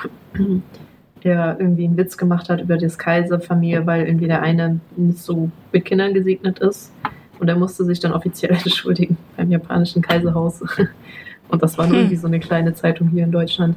der 1.26 1.58
irgendwie 1.60 1.86
einen 1.86 1.98
Witz 1.98 2.18
gemacht 2.18 2.50
hat 2.50 2.62
über 2.62 2.78
das 2.78 2.98
Kaiserfamilie, 3.00 3.86
weil 3.88 4.06
irgendwie 4.06 4.28
der 4.28 4.44
eine 4.44 4.80
nicht 4.96 5.18
so 5.18 5.50
mit 5.72 5.84
Kindern 5.84 6.14
gesegnet 6.14 6.60
ist. 6.60 6.92
Und 7.40 7.50
er 7.50 7.58
musste 7.58 7.84
sich 7.84 8.00
dann 8.00 8.14
offiziell 8.14 8.52
entschuldigen 8.64 9.18
beim 9.36 9.52
japanischen 9.52 10.02
Kaiserhaus. 10.02 10.62
Und 11.50 11.62
das 11.62 11.78
war 11.78 11.88
nur 11.88 11.96
hm. 11.96 12.04
irgendwie 12.04 12.18
so 12.18 12.28
eine 12.28 12.40
kleine 12.40 12.74
Zeitung 12.76 13.10
hier 13.10 13.24
in 13.24 13.32
Deutschland. 13.32 13.76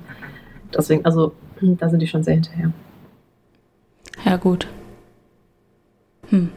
Deswegen, 0.77 1.05
also, 1.05 1.33
da 1.61 1.89
sind 1.89 2.01
die 2.01 2.07
schon 2.07 2.23
sehr 2.23 2.35
hinterher. 2.35 2.71
Ja, 4.25 4.37
gut. 4.37 4.69
Hm. 6.29 6.51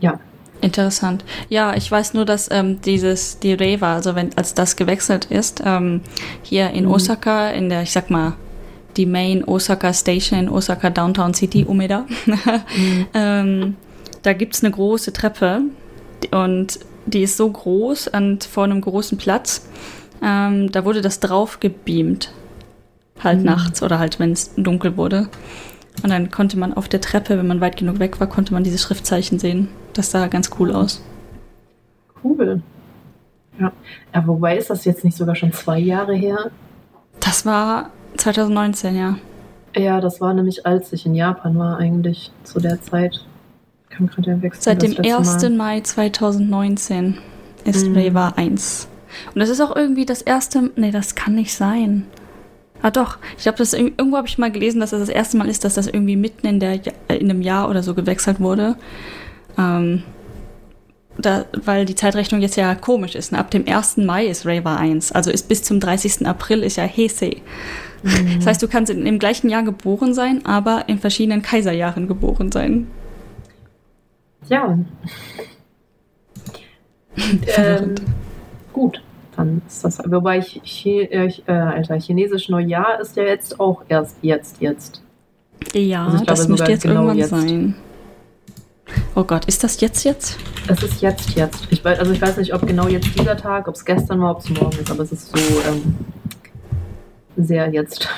Ja. 0.00 0.20
Interessant. 0.60 1.24
Ja, 1.48 1.74
ich 1.74 1.90
weiß 1.90 2.14
nur, 2.14 2.24
dass 2.24 2.50
ähm, 2.50 2.80
dieses, 2.80 3.40
die 3.40 3.54
Reiwa, 3.54 3.94
also 3.94 4.14
wenn, 4.14 4.36
als 4.38 4.54
das 4.54 4.76
gewechselt 4.76 5.26
ist, 5.26 5.62
ähm, 5.64 6.00
hier 6.42 6.70
in 6.70 6.84
mhm. 6.86 6.92
Osaka, 6.92 7.50
in 7.50 7.68
der, 7.68 7.82
ich 7.82 7.92
sag 7.92 8.08
mal, 8.08 8.34
die 8.96 9.06
Main 9.06 9.44
Osaka 9.44 9.92
Station 9.92 10.38
in 10.38 10.48
Osaka 10.48 10.90
Downtown 10.90 11.34
City, 11.34 11.64
Umeda, 11.64 12.06
mhm. 12.26 13.06
ähm, 13.14 13.76
da 14.22 14.32
gibt 14.32 14.54
es 14.54 14.64
eine 14.64 14.72
große 14.72 15.12
Treppe 15.12 15.62
und 16.32 16.80
die 17.06 17.22
ist 17.22 17.36
so 17.36 17.48
groß 17.48 18.08
und 18.08 18.44
vor 18.44 18.64
einem 18.64 18.80
großen 18.80 19.16
Platz 19.18 19.68
ähm, 20.22 20.70
da 20.72 20.84
wurde 20.84 21.00
das 21.00 21.20
drauf 21.20 21.60
gebeamt. 21.60 22.32
Halt 23.22 23.40
mhm. 23.40 23.44
nachts 23.44 23.82
oder 23.82 23.98
halt, 23.98 24.18
wenn 24.18 24.32
es 24.32 24.54
dunkel 24.54 24.96
wurde. 24.96 25.28
Und 26.02 26.10
dann 26.10 26.30
konnte 26.30 26.58
man 26.58 26.74
auf 26.74 26.88
der 26.88 27.00
Treppe, 27.00 27.38
wenn 27.38 27.46
man 27.46 27.60
weit 27.60 27.76
genug 27.76 27.98
weg 27.98 28.20
war, 28.20 28.26
konnte 28.26 28.52
man 28.52 28.64
diese 28.64 28.78
Schriftzeichen 28.78 29.38
sehen. 29.38 29.68
Das 29.94 30.10
sah 30.10 30.26
ganz 30.26 30.50
cool 30.58 30.72
aus. 30.72 31.02
Cool. 32.22 32.60
Ja. 33.58 33.72
ja, 34.14 34.26
wobei 34.26 34.58
ist 34.58 34.68
das 34.68 34.84
jetzt 34.84 35.04
nicht 35.04 35.16
sogar 35.16 35.34
schon 35.34 35.52
zwei 35.52 35.78
Jahre 35.78 36.14
her? 36.14 36.50
Das 37.20 37.46
war 37.46 37.90
2019, 38.16 38.96
ja. 38.96 39.18
Ja, 39.76 40.00
das 40.00 40.20
war 40.20 40.32
nämlich, 40.32 40.64
als 40.64 40.92
ich 40.92 41.04
in 41.04 41.14
Japan 41.14 41.58
war, 41.58 41.78
eigentlich 41.78 42.30
zu 42.44 42.60
der 42.60 42.80
Zeit. 42.80 43.24
Kann 43.90 44.06
gerade 44.06 44.30
ja 44.30 44.42
wechseln. 44.42 44.62
Seit 44.62 44.82
dem 44.82 44.96
1. 44.98 45.42
Mal. 45.42 45.50
Mai 45.50 45.80
2019 45.80 47.18
ist 47.64 47.88
mhm. 47.88 47.94
Reva 47.94 48.32
1. 48.36 48.88
Und 49.34 49.40
das 49.40 49.48
ist 49.48 49.60
auch 49.60 49.74
irgendwie 49.76 50.06
das 50.06 50.22
erste. 50.22 50.70
Nee, 50.76 50.90
das 50.90 51.14
kann 51.14 51.34
nicht 51.34 51.54
sein. 51.54 52.06
Ah 52.82 52.90
doch, 52.90 53.18
ich 53.36 53.44
glaube, 53.44 53.58
das 53.58 53.72
irgendwo 53.72 54.16
habe 54.16 54.28
ich 54.28 54.38
mal 54.38 54.52
gelesen, 54.52 54.80
dass 54.80 54.90
das 54.90 55.00
das 55.00 55.08
erste 55.08 55.36
Mal 55.38 55.48
ist, 55.48 55.64
dass 55.64 55.74
das 55.74 55.86
irgendwie 55.86 56.16
mitten 56.16 56.46
in, 56.46 56.60
der, 56.60 56.80
in 57.08 57.30
einem 57.30 57.42
Jahr 57.42 57.70
oder 57.70 57.82
so 57.82 57.94
gewechselt 57.94 58.38
wurde. 58.38 58.76
Ähm, 59.58 60.02
da, 61.18 61.46
weil 61.52 61.86
die 61.86 61.94
Zeitrechnung 61.94 62.42
jetzt 62.42 62.56
ja 62.56 62.74
komisch 62.74 63.14
ist. 63.14 63.32
Ne? 63.32 63.38
Ab 63.38 63.50
dem 63.50 63.66
1. 63.66 63.98
Mai 63.98 64.26
ist 64.26 64.46
Rava 64.46 64.76
1, 64.76 65.12
also 65.12 65.30
ist 65.30 65.48
bis 65.48 65.62
zum 65.62 65.80
30. 65.80 66.26
April 66.26 66.62
ist 66.62 66.76
ja 66.76 66.84
Heisei. 66.84 67.38
Mhm. 68.02 68.36
Das 68.36 68.46
heißt, 68.46 68.62
du 68.62 68.68
kannst 68.68 68.92
im 68.92 69.18
gleichen 69.18 69.48
Jahr 69.48 69.62
geboren 69.62 70.14
sein, 70.14 70.44
aber 70.46 70.88
in 70.88 70.98
verschiedenen 70.98 71.42
Kaiserjahren 71.42 72.08
geboren 72.08 72.52
sein. 72.52 72.86
Ja. 74.48 74.78
ähm, 77.56 77.94
gut 78.72 79.02
dann 79.36 79.62
ist 79.66 79.84
das. 79.84 79.98
Wobei 80.04 80.38
ich, 80.38 80.86
äh, 80.86 81.26
äh, 81.46 81.52
Alter, 81.52 81.98
chinesisch 81.98 82.48
Neujahr 82.48 83.00
ist 83.00 83.16
ja 83.16 83.24
jetzt 83.24 83.60
auch 83.60 83.82
erst 83.88 84.16
jetzt, 84.22 84.60
jetzt. 84.60 85.02
Ja, 85.72 86.06
also 86.06 86.24
das 86.24 86.48
müsste 86.48 86.70
jetzt 86.70 86.82
genau 86.82 87.08
irgendwann 87.08 87.18
jetzt. 87.18 87.30
sein. 87.30 87.74
Oh 89.14 89.24
Gott, 89.24 89.46
ist 89.46 89.64
das 89.64 89.80
jetzt 89.80 90.04
jetzt? 90.04 90.38
Es 90.68 90.82
ist 90.82 91.02
jetzt 91.02 91.34
jetzt. 91.34 91.66
Ich 91.70 91.84
weiß, 91.84 91.98
also 91.98 92.12
ich 92.12 92.20
weiß 92.20 92.36
nicht, 92.36 92.54
ob 92.54 92.66
genau 92.66 92.86
jetzt 92.88 93.08
dieser 93.18 93.36
Tag, 93.36 93.68
ob 93.68 93.74
es 93.74 93.84
gestern 93.84 94.20
war, 94.20 94.32
ob 94.32 94.40
es 94.40 94.48
morgen 94.50 94.78
ist, 94.78 94.90
aber 94.90 95.02
es 95.02 95.12
ist 95.12 95.36
so 95.36 95.38
ähm, 95.68 95.96
sehr 97.36 97.68
jetzt. 97.72 98.08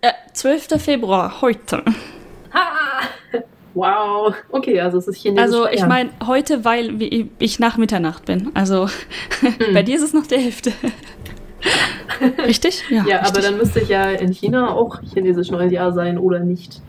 Äh, 0.00 0.12
12. 0.32 0.80
Februar, 0.80 1.40
heute. 1.40 1.82
Ha! 2.52 3.42
Wow, 3.74 4.34
okay, 4.50 4.80
also 4.80 4.98
es 4.98 5.06
ist 5.06 5.18
chinesisch. 5.18 5.42
Also 5.42 5.68
ich 5.68 5.86
meine 5.86 6.10
heute, 6.26 6.64
weil 6.64 7.00
ich 7.38 7.58
nach 7.60 7.76
Mitternacht 7.76 8.24
bin. 8.24 8.50
Also 8.54 8.88
hm. 9.40 9.54
bei 9.74 9.82
dir 9.82 9.96
ist 9.96 10.02
es 10.02 10.12
noch 10.12 10.26
die 10.26 10.36
Hälfte. 10.36 10.72
richtig? 12.46 12.82
Ja, 12.90 13.04
ja 13.06 13.18
richtig. 13.18 13.28
aber 13.28 13.40
dann 13.40 13.56
müsste 13.56 13.80
ich 13.80 13.88
ja 13.88 14.10
in 14.10 14.32
China 14.32 14.70
auch 14.70 15.00
chinesisch 15.02 15.50
Neues 15.50 15.70
Jahr 15.72 15.92
sein 15.92 16.18
oder 16.18 16.40
nicht. 16.40 16.80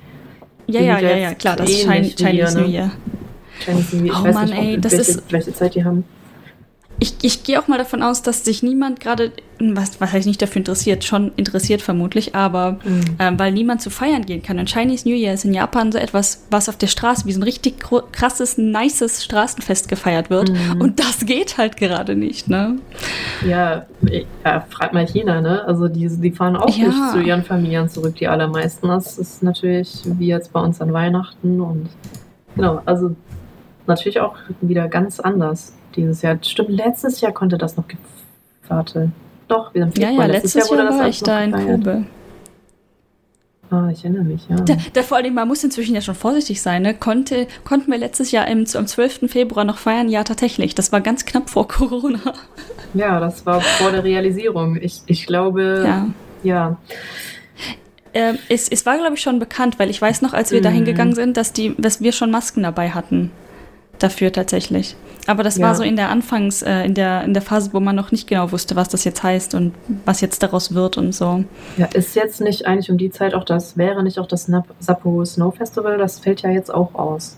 Ja, 0.68 0.82
ja, 0.82 1.00
ja, 1.00 1.18
ja, 1.18 1.34
klar, 1.34 1.56
das 1.56 1.70
ist 1.70 1.88
Chinese 1.88 2.60
New 2.60 2.68
Year. 2.68 2.92
Chinese 3.60 3.98
New 3.98 4.06
Year. 4.06 4.14
Ich 4.14 4.20
oh 4.20 4.24
weiß 4.24 4.36
Mann, 4.36 4.50
nicht, 4.50 4.58
ey, 4.58 4.80
das 4.80 4.92
welche, 4.94 5.12
ist 5.12 5.32
welche 5.32 5.54
Zeit 5.54 5.76
die 5.76 5.84
haben 5.84 6.06
ich, 7.00 7.16
ich 7.22 7.44
gehe 7.44 7.60
auch 7.60 7.68
mal 7.68 7.78
davon 7.78 8.04
aus, 8.04 8.22
dass 8.22 8.44
sich 8.44 8.62
niemand 8.62 9.00
gerade, 9.00 9.32
was, 9.60 10.02
was 10.02 10.12
heißt 10.12 10.28
nicht 10.28 10.42
dafür 10.42 10.58
interessiert, 10.58 11.06
schon 11.06 11.32
interessiert 11.38 11.82
vermutlich, 11.82 12.36
aber 12.36 12.74
mhm. 12.84 13.02
ähm, 13.20 13.40
weil 13.40 13.54
niemand 13.54 13.82
zu 13.82 13.90
feiern 13.90 14.26
gehen 14.26 14.44
kann. 14.44 14.60
Und 14.60 14.70
Chinese 14.70 15.08
New 15.08 15.16
Year 15.16 15.34
ist 15.34 15.46
in 15.46 15.54
Japan 15.54 15.94
so 15.94 15.98
etwas, 15.98 16.46
was 16.52 16.68
auf 16.68 16.78
der 16.78 16.88
Straße 16.88 17.26
wie 17.26 17.32
so 17.32 17.40
ein 17.40 17.44
richtig 17.44 17.76
krasses, 18.12 18.58
nices 18.58 19.24
Straßenfest 19.24 19.88
gefeiert 19.88 20.30
wird. 20.30 20.52
Mhm. 20.52 20.82
Und 20.82 21.00
das 21.00 21.26
geht 21.26 21.58
halt 21.58 21.78
gerade 21.78 22.16
nicht, 22.16 22.50
ne? 22.50 22.78
Ja, 23.48 23.86
ja, 24.44 24.66
frag 24.70 24.94
mal 24.94 25.08
China, 25.08 25.40
ne? 25.40 25.64
Also 25.66 25.88
die, 25.88 26.08
die 26.10 26.32
fahren 26.32 26.58
auch 26.58 26.76
ja. 26.76 26.88
nicht 26.88 27.12
zu 27.12 27.22
ihren 27.22 27.44
Familien 27.44 27.88
zurück, 27.88 28.16
die 28.16 28.28
allermeisten. 28.28 28.90
Das 28.90 29.18
ist 29.18 29.42
natürlich 29.42 30.02
wie 30.04 30.28
jetzt 30.28 30.52
bei 30.52 30.60
uns 30.60 30.82
an 30.82 30.92
Weihnachten 30.92 31.62
und 31.62 31.90
genau, 32.56 32.82
also 32.86 33.16
natürlich 33.88 34.20
auch 34.20 34.36
wieder 34.62 34.88
ganz 34.90 35.20
anders 35.20 35.74
dieses 35.96 36.22
Jahr. 36.22 36.38
Stimmt, 36.42 36.70
letztes 36.70 37.22
Jahr 37.22 37.32
konnte 37.32 37.58
das 37.58 37.78
noch. 37.78 37.86
Warte. 38.68 39.12
Doch, 39.48 39.74
wir 39.74 39.84
sind 39.86 39.98
Ja, 39.98 40.12
ja, 40.12 40.26
letztes, 40.26 40.54
letztes 40.56 40.70
Jahr, 40.70 40.86
Jahr 40.86 41.00
war 41.00 41.08
ich 41.08 41.22
da 41.22 41.44
in 41.44 41.52
Kobe. 41.52 42.06
Ah, 43.72 43.90
ich 43.92 44.04
erinnere 44.04 44.24
mich, 44.24 44.48
ja. 44.50 44.56
Da, 44.56 44.78
da, 44.94 45.04
vor 45.04 45.18
allem, 45.18 45.36
man 45.36 45.48
muss 45.48 45.64
inzwischen 45.64 45.94
ja 45.94 46.02
schon 46.02 46.16
vorsichtig 46.16 46.60
sein, 46.62 46.82
ne? 46.82 46.96
Konnte, 46.96 47.48
konnten 47.64 47.92
wir 47.92 48.00
letztes 48.00 48.32
Jahr 48.32 48.48
im, 48.48 48.66
am 48.74 48.88
12. 48.88 49.30
Februar 49.30 49.64
noch 49.64 49.78
feiern? 49.78 50.10
Ja, 50.10 50.24
tatsächlich. 50.24 50.74
Das 50.74 50.92
war 50.92 51.02
ganz 51.02 51.26
knapp 51.26 51.52
vor 51.52 51.68
Corona. 51.68 52.20
Ja, 52.96 53.20
das 53.20 53.46
war 53.46 53.62
vor 53.62 53.92
der 53.92 54.04
Realisierung. 54.04 54.78
Ich, 54.82 55.02
ich 55.06 55.28
glaube, 55.28 55.84
ja. 55.86 56.08
ja. 56.42 56.78
Ähm, 58.16 58.40
es, 58.50 58.70
es 58.70 58.88
war, 58.88 58.98
glaube 58.98 59.16
ich, 59.16 59.22
schon 59.22 59.38
bekannt, 59.38 59.78
weil 59.78 59.92
ich 59.92 60.02
weiß 60.02 60.24
noch, 60.24 60.34
als 60.34 60.52
wir 60.52 60.60
mhm. 60.60 60.64
da 60.64 60.70
hingegangen 60.70 61.14
sind, 61.14 61.38
dass, 61.38 61.54
die, 61.54 61.76
dass 61.78 62.02
wir 62.02 62.12
schon 62.12 62.32
Masken 62.32 62.64
dabei 62.64 62.90
hatten. 62.90 63.30
Dafür 64.00 64.32
tatsächlich. 64.32 64.96
Aber 65.28 65.44
das 65.44 65.58
ja. 65.58 65.68
war 65.68 65.76
so 65.76 65.84
in 65.84 65.96
der 65.96 66.10
Anfangs, 66.10 66.62
äh, 66.62 66.86
in, 66.86 66.94
der, 66.96 67.24
in 67.24 67.34
der 67.34 67.44
Phase, 67.44 67.72
wo 67.74 67.80
man 67.80 67.96
noch 67.96 68.12
nicht 68.12 68.28
genau 68.28 68.52
wusste, 68.52 68.76
was 68.76 68.90
das 68.90 69.04
jetzt 69.04 69.22
heißt 69.22 69.54
und 69.54 69.76
was 70.06 70.22
jetzt 70.22 70.42
daraus 70.42 70.74
wird 70.74 70.98
und 70.98 71.14
so. 71.14 71.44
Ja, 71.78 71.86
ist 71.94 72.16
jetzt 72.16 72.42
nicht 72.42 72.66
eigentlich 72.66 72.90
um 72.90 72.98
die 72.98 73.12
Zeit 73.12 73.34
auch 73.34 73.44
das, 73.44 73.78
wäre 73.78 74.02
nicht 74.02 74.18
auch 74.18 74.28
das 74.28 74.50
Sapporo 74.80 75.26
Snow 75.26 75.54
Festival, 75.56 75.98
das 75.98 76.20
fällt 76.20 76.42
ja 76.42 76.50
jetzt 76.50 76.74
auch 76.74 76.96
aus. 76.96 77.38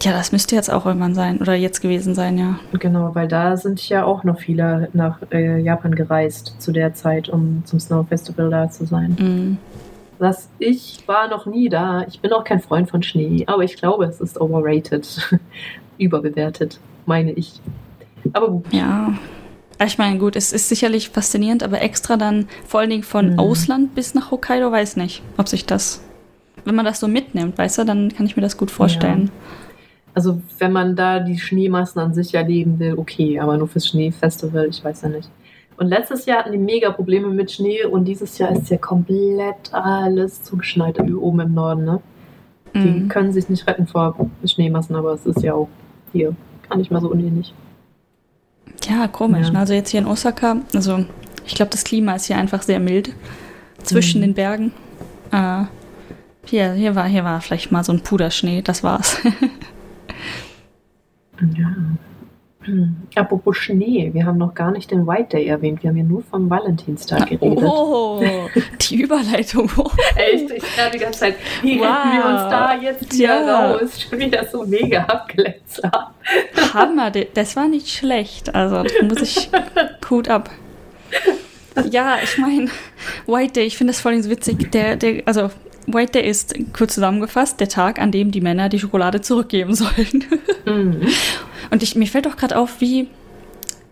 Ja, 0.00 0.12
das 0.12 0.30
müsste 0.30 0.54
jetzt 0.54 0.70
auch 0.70 0.84
irgendwann 0.86 1.14
sein 1.14 1.38
oder 1.38 1.54
jetzt 1.54 1.80
gewesen 1.80 2.14
sein, 2.14 2.38
ja. 2.38 2.58
Genau, 2.78 3.14
weil 3.14 3.28
da 3.28 3.56
sind 3.56 3.86
ja 3.88 4.04
auch 4.04 4.24
noch 4.24 4.38
viele 4.38 4.88
nach 4.92 5.18
äh, 5.32 5.58
Japan 5.60 5.94
gereist 5.94 6.54
zu 6.58 6.70
der 6.70 6.94
Zeit, 6.94 7.28
um 7.28 7.62
zum 7.64 7.80
Snow 7.80 8.06
Festival 8.06 8.50
da 8.50 8.70
zu 8.70 8.84
sein. 8.84 9.12
Mm. 9.12 9.58
Dass 10.18 10.48
ich 10.58 11.06
war 11.06 11.28
noch 11.28 11.46
nie 11.46 11.68
da. 11.68 12.04
Ich 12.08 12.20
bin 12.20 12.32
auch 12.32 12.44
kein 12.44 12.60
Freund 12.60 12.90
von 12.90 13.02
Schnee, 13.02 13.44
aber 13.46 13.64
ich 13.64 13.76
glaube, 13.76 14.04
es 14.04 14.20
ist 14.20 14.40
overrated. 14.40 15.38
Überbewertet, 15.98 16.78
meine 17.06 17.32
ich. 17.32 17.60
Aber 18.32 18.48
gut. 18.48 18.72
Ja. 18.72 19.14
Ich 19.84 19.98
meine, 19.98 20.18
gut, 20.18 20.36
es 20.36 20.52
ist 20.52 20.68
sicherlich 20.68 21.10
faszinierend, 21.10 21.62
aber 21.62 21.82
extra 21.82 22.16
dann 22.16 22.48
vor 22.66 22.80
allen 22.80 22.90
Dingen 22.90 23.02
von 23.02 23.32
mhm. 23.32 23.38
Ausland 23.38 23.94
bis 23.94 24.14
nach 24.14 24.30
Hokkaido, 24.30 24.72
weiß 24.72 24.96
nicht, 24.96 25.22
ob 25.36 25.48
sich 25.48 25.66
das, 25.66 26.02
wenn 26.64 26.74
man 26.74 26.86
das 26.86 27.00
so 27.00 27.08
mitnimmt, 27.08 27.58
weißt 27.58 27.78
du, 27.78 27.84
dann 27.84 28.10
kann 28.12 28.24
ich 28.26 28.36
mir 28.36 28.42
das 28.42 28.56
gut 28.56 28.70
vorstellen. 28.70 29.26
Ja. 29.26 29.30
Also, 30.14 30.40
wenn 30.58 30.72
man 30.72 30.96
da 30.96 31.20
die 31.20 31.38
Schneemassen 31.38 31.98
an 32.00 32.14
sich 32.14 32.32
erleben 32.32 32.78
will, 32.78 32.94
okay, 32.96 33.38
aber 33.38 33.58
nur 33.58 33.68
fürs 33.68 33.88
Schneefestival, 33.88 34.66
ich 34.66 34.82
weiß 34.82 35.02
ja 35.02 35.10
nicht. 35.10 35.28
Und 35.76 35.88
letztes 35.88 36.26
Jahr 36.26 36.38
hatten 36.40 36.52
die 36.52 36.58
mega 36.58 36.90
Probleme 36.90 37.28
mit 37.28 37.50
Schnee 37.50 37.84
und 37.84 38.06
dieses 38.06 38.38
Jahr 38.38 38.50
ist 38.52 38.70
ja 38.70 38.78
komplett 38.78 39.72
alles 39.72 40.42
zugeschneit 40.42 40.98
oben 40.98 41.40
im 41.40 41.54
Norden, 41.54 41.84
ne? 41.84 42.00
Die 42.74 42.78
mhm. 42.78 43.08
können 43.08 43.32
sich 43.32 43.48
nicht 43.48 43.66
retten 43.66 43.86
vor 43.86 44.14
Schneemassen, 44.44 44.96
aber 44.96 45.12
es 45.12 45.24
ist 45.24 45.42
ja 45.42 45.54
auch 45.54 45.68
hier 46.12 46.34
gar 46.68 46.76
nicht 46.76 46.90
mal 46.90 47.00
so 47.00 47.10
unähnlich. 47.10 47.54
Ja, 48.88 49.08
komisch. 49.08 49.46
Ja. 49.46 49.52
Ne? 49.52 49.58
Also 49.60 49.72
jetzt 49.72 49.90
hier 49.90 50.00
in 50.00 50.06
Osaka, 50.06 50.56
also 50.74 51.04
ich 51.46 51.54
glaube, 51.54 51.70
das 51.70 51.84
Klima 51.84 52.14
ist 52.14 52.26
hier 52.26 52.36
einfach 52.36 52.62
sehr 52.62 52.80
mild 52.80 53.14
zwischen 53.82 54.20
mhm. 54.20 54.24
den 54.24 54.34
Bergen. 54.34 54.72
Äh, 55.32 55.64
hier, 56.44 56.72
hier, 56.72 56.94
war, 56.94 57.06
hier 57.06 57.24
war 57.24 57.40
vielleicht 57.40 57.72
mal 57.72 57.82
so 57.82 57.92
ein 57.92 58.00
Puderschnee, 58.02 58.62
das 58.62 58.82
war's. 58.82 59.18
ja. 61.56 61.74
Hm. 62.66 62.96
Apropos 63.14 63.56
Schnee, 63.56 64.10
wir 64.12 64.26
haben 64.26 64.38
noch 64.38 64.54
gar 64.54 64.72
nicht 64.72 64.90
den 64.90 65.06
White 65.06 65.36
Day 65.36 65.46
erwähnt. 65.46 65.82
Wir 65.82 65.90
haben 65.90 65.96
ja 65.96 66.02
nur 66.04 66.22
vom 66.22 66.50
Valentinstag 66.50 67.28
geredet. 67.28 67.62
Oh, 67.62 68.20
die 68.80 69.02
Überleitung. 69.02 69.70
Echt, 70.16 70.50
ich 70.50 70.76
höre 70.76 70.90
die 70.90 70.98
ganze 70.98 71.20
Zeit, 71.20 71.36
wie 71.62 71.78
wow. 71.78 71.86
wir 72.12 72.24
uns 72.24 72.50
da 72.50 72.74
jetzt 72.80 73.12
hier 73.12 73.28
ja. 73.28 73.72
raus? 73.72 74.00
Schon 74.00 74.18
wieder 74.18 74.44
so 74.44 74.64
mega 74.66 75.02
abgeletzt 75.04 75.82
Hammer, 76.74 77.10
das 77.10 77.56
war 77.56 77.68
nicht 77.68 77.88
schlecht. 77.88 78.54
Also, 78.54 78.82
da 78.82 79.04
muss 79.04 79.22
ich 79.22 79.48
gut 80.08 80.28
ab. 80.28 80.50
Ja, 81.90 82.18
ich 82.22 82.38
meine, 82.38 82.68
White 83.26 83.52
Day, 83.52 83.66
ich 83.66 83.76
finde 83.76 83.92
das 83.92 84.00
voll 84.00 84.20
so 84.22 84.30
witzig. 84.30 84.72
Der, 84.72 84.96
der, 84.96 85.22
also 85.26 85.50
White 85.86 86.12
Day 86.12 86.28
ist, 86.28 86.54
kurz 86.76 86.94
zusammengefasst, 86.94 87.60
der 87.60 87.68
Tag, 87.68 88.00
an 88.00 88.10
dem 88.10 88.30
die 88.30 88.40
Männer 88.40 88.68
die 88.68 88.78
Schokolade 88.78 89.20
zurückgeben 89.20 89.74
sollen. 89.74 90.24
Mhm. 90.66 91.08
Und 91.70 91.82
ich, 91.82 91.94
mir 91.94 92.06
fällt 92.06 92.26
auch 92.26 92.36
gerade 92.36 92.58
auf, 92.58 92.80
wie, 92.80 93.08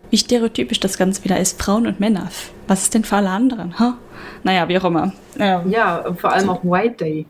wie 0.09 0.17
stereotypisch 0.17 0.79
das 0.79 0.97
Ganze 0.97 1.23
wieder 1.23 1.39
ist. 1.39 1.61
Frauen 1.61 1.87
und 1.87 1.99
Männer. 1.99 2.29
Was 2.67 2.83
ist 2.83 2.93
denn 2.93 3.03
für 3.03 3.17
alle 3.17 3.29
anderen? 3.29 3.79
Huh? 3.79 3.93
Naja, 4.43 4.67
wie 4.67 4.77
auch 4.77 4.85
immer. 4.85 5.13
Ähm, 5.39 5.69
ja, 5.69 6.03
vor 6.15 6.33
allem 6.33 6.49
auch 6.49 6.63
White 6.63 7.03
Day. 7.03 7.25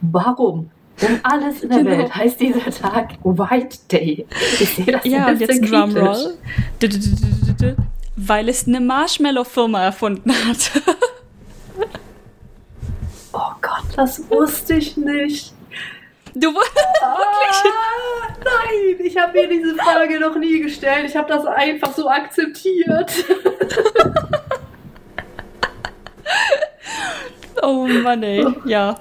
Warum? 0.00 0.70
Denn 1.00 1.20
alles 1.22 1.62
in 1.62 1.70
der 1.70 1.78
genau. 1.78 1.98
Welt 1.98 2.14
heißt 2.14 2.40
dieser 2.40 2.70
Tag 2.70 3.14
White 3.24 3.78
Day. 3.90 4.26
Ich 4.60 4.74
sehe 4.74 4.86
das 4.86 5.04
ja, 5.04 5.28
und 5.28 5.40
jetzt 5.40 5.60
Drumroll. 5.70 6.34
Weil 8.16 8.48
es 8.48 8.66
eine 8.66 8.80
Marshmallow-Firma 8.80 9.82
erfunden 9.82 10.30
hat. 10.30 10.70
oh 13.32 13.52
Gott, 13.60 13.84
das 13.96 14.28
wusste 14.30 14.74
ich 14.74 14.96
nicht. 14.96 15.52
Du 16.34 16.48
ah, 17.02 17.18
wirklich? 17.18 17.72
Nein, 18.44 19.06
ich 19.06 19.16
habe 19.18 19.32
mir 19.32 19.48
diese 19.48 19.74
Frage 19.74 20.20
noch 20.20 20.36
nie 20.36 20.60
gestellt. 20.60 21.04
Ich 21.06 21.16
habe 21.16 21.28
das 21.28 21.44
einfach 21.44 21.92
so 21.92 22.08
akzeptiert. 22.08 23.12
oh 27.62 27.86
Mann, 27.86 28.22
ey. 28.22 28.46
Ja. 28.64 28.96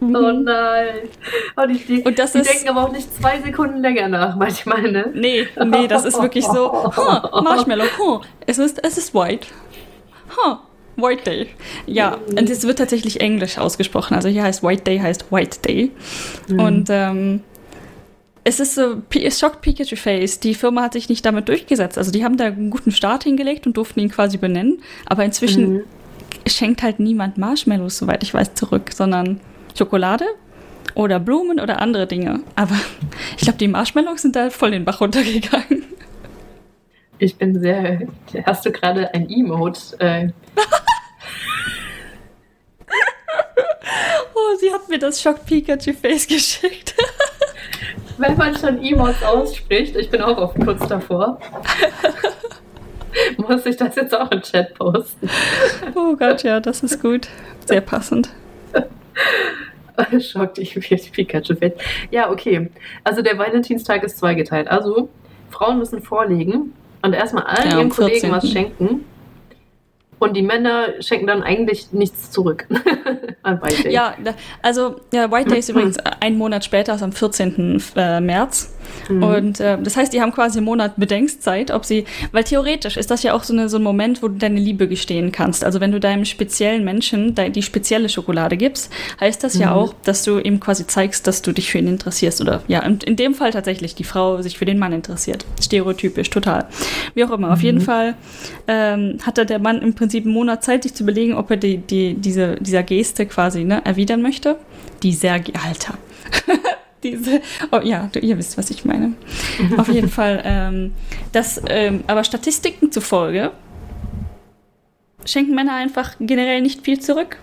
Oh 0.00 0.06
nein. 0.32 1.08
Oh, 1.56 1.66
die, 1.66 1.78
die, 1.78 2.02
und 2.02 2.18
das 2.18 2.32
die 2.32 2.38
ist, 2.38 2.50
denken 2.50 2.68
aber 2.68 2.84
auch 2.84 2.92
nicht 2.92 3.12
zwei 3.14 3.40
Sekunden 3.40 3.80
länger 3.80 4.08
nach, 4.08 4.36
manchmal, 4.36 4.82
ne? 4.82 5.10
Nee, 5.12 5.48
nee, 5.64 5.88
das 5.88 6.04
ist 6.04 6.20
wirklich 6.20 6.46
so. 6.46 6.92
Huh, 6.96 7.40
Marshmallow, 7.42 7.86
huh, 7.98 8.20
es 8.46 8.58
ist, 8.58 8.84
es 8.84 8.98
ist 8.98 9.14
white. 9.14 9.48
Huh, 10.36 10.58
White 10.98 11.22
Day. 11.24 11.46
Ja, 11.86 12.18
mhm. 12.28 12.38
und 12.38 12.50
es 12.50 12.64
wird 12.64 12.78
tatsächlich 12.78 13.20
englisch 13.20 13.58
ausgesprochen. 13.58 14.14
Also 14.14 14.28
hier 14.28 14.42
heißt 14.42 14.62
White 14.62 14.82
Day, 14.82 14.98
heißt 14.98 15.30
White 15.30 15.58
Day. 15.64 15.92
Mhm. 16.48 16.60
Und 16.60 16.88
ähm, 16.90 17.40
es 18.44 18.60
ist 18.60 18.74
so, 18.74 19.02
es 19.14 19.38
schockt 19.38 19.60
Pikachu 19.60 19.96
Face. 19.96 20.40
Die 20.40 20.54
Firma 20.54 20.82
hat 20.82 20.94
sich 20.94 21.08
nicht 21.08 21.24
damit 21.24 21.48
durchgesetzt. 21.48 21.98
Also 21.98 22.10
die 22.10 22.24
haben 22.24 22.36
da 22.36 22.46
einen 22.46 22.70
guten 22.70 22.92
Start 22.92 23.24
hingelegt 23.24 23.66
und 23.66 23.76
durften 23.76 24.00
ihn 24.00 24.08
quasi 24.08 24.38
benennen. 24.38 24.82
Aber 25.06 25.24
inzwischen 25.24 25.72
mhm. 25.72 25.82
schenkt 26.46 26.82
halt 26.82 26.98
niemand 26.98 27.38
Marshmallows, 27.38 27.98
soweit 27.98 28.22
ich 28.22 28.34
weiß, 28.34 28.54
zurück, 28.54 28.90
sondern 28.92 29.40
Schokolade 29.76 30.24
oder 30.94 31.20
Blumen 31.20 31.60
oder 31.60 31.80
andere 31.80 32.06
Dinge. 32.06 32.40
Aber 32.56 32.74
ich 33.36 33.42
glaube, 33.42 33.58
die 33.58 33.68
Marshmallows 33.68 34.22
sind 34.22 34.34
da 34.34 34.50
voll 34.50 34.72
den 34.72 34.84
Bach 34.84 35.00
runtergegangen. 35.00 35.84
Ich 37.18 37.36
bin 37.36 37.60
sehr. 37.60 38.06
Hast 38.44 38.64
du 38.64 38.70
gerade 38.70 39.12
ein 39.12 39.28
Emote? 39.28 39.98
Äh, 39.98 40.28
oh, 44.34 44.56
sie 44.60 44.72
hat 44.72 44.88
mir 44.88 44.98
das 44.98 45.20
Schock 45.20 45.44
Pikachu 45.44 45.92
Face 45.94 46.28
geschickt. 46.28 46.94
Wenn 48.18 48.36
man 48.36 48.56
schon 48.56 48.82
Emotes 48.82 49.22
ausspricht, 49.22 49.96
ich 49.96 50.10
bin 50.10 50.22
auch 50.22 50.38
oft 50.38 50.60
kurz 50.60 50.86
davor. 50.86 51.40
Muss 53.36 53.66
ich 53.66 53.76
das 53.76 53.96
jetzt 53.96 54.14
auch 54.14 54.30
im 54.30 54.42
Chat 54.42 54.74
posten? 54.74 55.28
Oh 55.94 56.14
Gott, 56.14 56.44
ja, 56.44 56.60
das 56.60 56.82
ist 56.82 57.00
gut. 57.00 57.28
Sehr 57.66 57.80
passend. 57.80 58.30
Schockt 60.20 60.58
ich 60.58 60.74
Pikachu 61.12 61.56
Face. 61.56 61.72
Ja, 62.12 62.30
okay. 62.30 62.70
Also 63.02 63.22
der 63.22 63.36
Valentinstag 63.38 64.04
ist 64.04 64.18
zweigeteilt. 64.18 64.68
Also 64.68 65.08
Frauen 65.50 65.78
müssen 65.78 66.00
vorlegen 66.00 66.74
und 67.02 67.12
erstmal 67.12 67.44
allen 67.44 67.70
ja, 67.70 67.78
ihren 67.78 67.90
Kollegen 67.90 68.30
was 68.30 68.48
schenken. 68.50 69.04
Und 70.18 70.36
die 70.36 70.42
Männer 70.42 71.00
schenken 71.00 71.28
dann 71.28 71.42
eigentlich 71.42 71.92
nichts 71.92 72.32
zurück 72.32 72.66
an 73.42 73.62
White 73.62 73.84
Day. 73.84 73.92
Ja, 73.92 74.14
also 74.62 75.00
ja, 75.12 75.30
White 75.30 75.50
Day 75.50 75.60
ist 75.60 75.68
übrigens 75.68 75.96
einen 76.20 76.36
Monat 76.36 76.64
später, 76.64 76.92
also 76.92 77.04
am 77.04 77.12
14. 77.12 77.80
Äh, 77.94 78.20
März. 78.20 78.74
Mhm. 79.08 79.22
Und 79.22 79.60
äh, 79.60 79.78
das 79.80 79.96
heißt, 79.96 80.12
die 80.12 80.20
haben 80.20 80.32
quasi 80.32 80.58
einen 80.58 80.66
Monat 80.66 80.96
Bedenkzeit, 80.96 81.70
ob 81.70 81.84
sie, 81.84 82.04
weil 82.32 82.44
theoretisch 82.44 82.96
ist 82.96 83.10
das 83.10 83.22
ja 83.22 83.34
auch 83.34 83.42
so, 83.42 83.52
eine, 83.52 83.68
so 83.68 83.78
ein 83.78 83.82
Moment, 83.82 84.22
wo 84.22 84.28
du 84.28 84.34
deine 84.34 84.60
Liebe 84.60 84.88
gestehen 84.88 85.32
kannst. 85.32 85.64
Also 85.64 85.80
wenn 85.80 85.92
du 85.92 86.00
deinem 86.00 86.24
speziellen 86.24 86.84
Menschen 86.84 87.34
die 87.34 87.62
spezielle 87.62 88.08
Schokolade 88.08 88.56
gibst, 88.56 88.92
heißt 89.20 89.42
das 89.44 89.54
mhm. 89.54 89.60
ja 89.60 89.74
auch, 89.74 89.94
dass 90.04 90.24
du 90.24 90.38
ihm 90.38 90.60
quasi 90.60 90.86
zeigst, 90.86 91.26
dass 91.26 91.42
du 91.42 91.52
dich 91.52 91.70
für 91.70 91.78
ihn 91.78 91.88
interessierst. 91.88 92.40
Oder 92.40 92.62
ja, 92.68 92.80
in, 92.80 92.98
in 92.98 93.16
dem 93.16 93.34
Fall 93.34 93.52
tatsächlich 93.52 93.94
die 93.94 94.04
Frau 94.04 94.42
sich 94.42 94.58
für 94.58 94.64
den 94.64 94.78
Mann 94.78 94.92
interessiert. 94.92 95.44
Stereotypisch, 95.60 96.30
total. 96.30 96.66
Wie 97.14 97.24
auch 97.24 97.30
immer. 97.30 97.48
Mhm. 97.48 97.52
Auf 97.52 97.62
jeden 97.62 97.78
mhm. 97.78 97.82
Fall 97.82 98.14
ähm, 98.66 99.18
hatte 99.22 99.46
der 99.46 99.58
Mann 99.58 99.80
im 99.82 99.94
Prinzip 99.94 100.24
einen 100.24 100.34
Monat 100.34 100.64
Zeit, 100.64 100.82
sich 100.82 100.94
zu 100.94 101.02
überlegen, 101.02 101.34
ob 101.34 101.50
er 101.50 101.56
die, 101.56 101.78
die, 101.78 102.14
diese, 102.14 102.56
dieser 102.56 102.82
Geste 102.82 103.26
quasi 103.26 103.64
ne, 103.64 103.84
erwidern 103.84 104.22
möchte. 104.22 104.56
Die 105.02 105.12
sehr, 105.12 105.34
alter. 105.34 105.96
diese, 107.02 107.40
oh, 107.70 107.80
ja, 107.82 108.10
ihr 108.20 108.38
wisst, 108.38 108.58
was 108.58 108.70
ich 108.70 108.84
meine. 108.84 109.14
Auf 109.76 109.88
jeden 109.88 110.08
Fall. 110.08 110.42
Ähm, 110.44 110.92
das, 111.32 111.60
ähm, 111.68 112.04
aber 112.06 112.24
Statistiken 112.24 112.90
zufolge 112.92 113.52
schenken 115.28 115.54
Männer 115.54 115.74
einfach 115.74 116.14
generell 116.20 116.60
nicht 116.62 116.82
viel 116.84 117.00
zurück. 117.00 117.36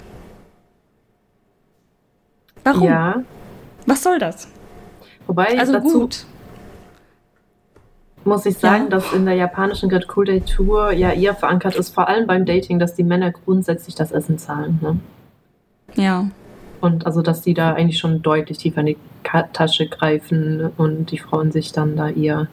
Warum? 2.63 2.87
Ja. 2.87 3.23
Was 3.85 4.03
soll 4.03 4.19
das? 4.19 4.47
Wobei, 5.27 5.57
also 5.59 5.73
dazu 5.73 6.01
gut. 6.01 6.25
muss 8.23 8.45
ich 8.45 8.57
sagen, 8.57 8.85
ja. 8.85 8.89
dass 8.89 9.13
in 9.13 9.25
der 9.25 9.35
japanischen 9.35 9.89
Kultur 10.07 10.91
ja 10.91 11.11
eher 11.11 11.35
verankert 11.35 11.75
ist, 11.75 11.93
vor 11.93 12.07
allem 12.07 12.27
beim 12.27 12.45
Dating, 12.45 12.79
dass 12.79 12.95
die 12.95 13.03
Männer 13.03 13.31
grundsätzlich 13.31 13.95
das 13.95 14.11
Essen 14.11 14.39
zahlen. 14.39 14.79
Ne? 14.81 14.99
Ja. 15.93 16.27
Und 16.81 17.05
also, 17.05 17.21
dass 17.21 17.41
die 17.41 17.53
da 17.53 17.73
eigentlich 17.73 17.99
schon 17.99 18.21
deutlich 18.21 18.57
tiefer 18.57 18.81
in 18.81 18.87
die 18.87 18.97
Tasche 19.53 19.87
greifen 19.87 20.71
und 20.77 21.11
die 21.11 21.17
Frauen 21.17 21.51
sich 21.51 21.71
dann 21.71 21.95
da 21.95 22.09
eher 22.09 22.47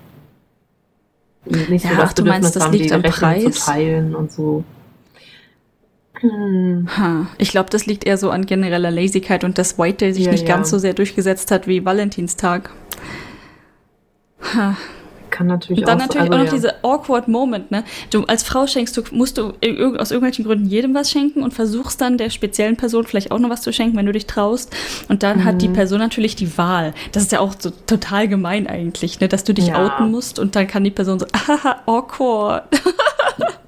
nicht 1.45 1.85
ja, 1.85 1.91
so 1.91 1.97
das 1.97 2.15
Bedürfnis 2.15 2.43
meinst, 2.43 2.57
das 2.57 2.65
haben, 2.65 2.73
liegt 2.73 2.91
die 2.91 2.95
am 2.95 3.01
Rechnung 3.01 3.31
Preis? 3.31 3.55
zu 3.55 3.65
teilen 3.65 4.15
und 4.15 4.33
so. 4.33 4.65
Hm. 6.15 6.89
Ich 7.39 7.51
glaube, 7.51 7.71
das 7.71 7.87
liegt 7.87 8.05
eher 8.05 8.17
so 8.17 8.31
an 8.31 8.47
genereller 8.47 8.93
Lazykeit 8.93 9.43
und 9.43 9.59
dass 9.59 9.77
White 9.77 9.99
Day 9.99 10.13
sich 10.13 10.27
ja, 10.27 10.31
nicht 10.33 10.47
ja. 10.49 10.55
ganz 10.55 10.71
so 10.71 10.79
sehr 10.79 10.95
durchgesetzt 10.95 11.51
hat 11.51 11.67
wie 11.67 11.85
Valentinstag. 11.85 12.71
Ha 14.55 14.77
kann 15.33 15.49
natürlich 15.49 15.81
Und 15.81 15.89
dann 15.89 15.99
auch, 15.99 16.07
natürlich 16.07 16.31
also, 16.31 16.33
auch 16.33 16.39
noch 16.39 16.45
ja. 16.47 16.53
diese 16.53 16.85
awkward 16.85 17.27
Moment, 17.27 17.73
ne? 17.73 17.83
Du 18.11 18.23
als 18.25 18.45
Frau 18.45 18.69
schenkst 18.69 18.97
du, 18.97 19.03
musst 19.11 19.39
du 19.39 19.49
aus 19.49 20.11
irgendwelchen 20.13 20.45
Gründen 20.45 20.67
jedem 20.67 20.95
was 20.95 21.11
schenken 21.11 21.43
und 21.43 21.53
versuchst 21.53 22.01
dann 22.01 22.19
der 22.19 22.31
speziellen 22.31 22.77
Person 22.77 23.05
vielleicht 23.05 23.33
auch 23.33 23.41
noch 23.41 23.51
was 23.51 23.63
zu 23.63 23.73
schenken, 23.73 23.97
wenn 23.97 24.07
du 24.07 24.13
dich 24.13 24.27
traust. 24.27 24.73
Und 25.09 25.25
dann 25.25 25.39
mhm. 25.39 25.45
hat 25.45 25.63
die 25.63 25.69
mhm. 25.69 25.73
Person 25.73 25.99
natürlich 25.99 26.37
die 26.37 26.57
Wahl. 26.57 26.95
Das 27.11 27.25
ist 27.25 27.33
ja 27.33 27.41
auch 27.41 27.55
so 27.59 27.71
total 27.71 28.29
gemein 28.29 28.69
eigentlich, 28.69 29.19
ne? 29.19 29.27
Dass 29.27 29.43
du 29.43 29.55
dich 29.55 29.69
ja. 29.69 29.85
outen 29.85 30.11
musst 30.13 30.39
und 30.39 30.55
dann 30.55 30.69
kann 30.69 30.85
die 30.85 30.91
Person 30.91 31.19
so, 31.19 31.27
haha, 31.49 31.83
awkward. 31.87 32.65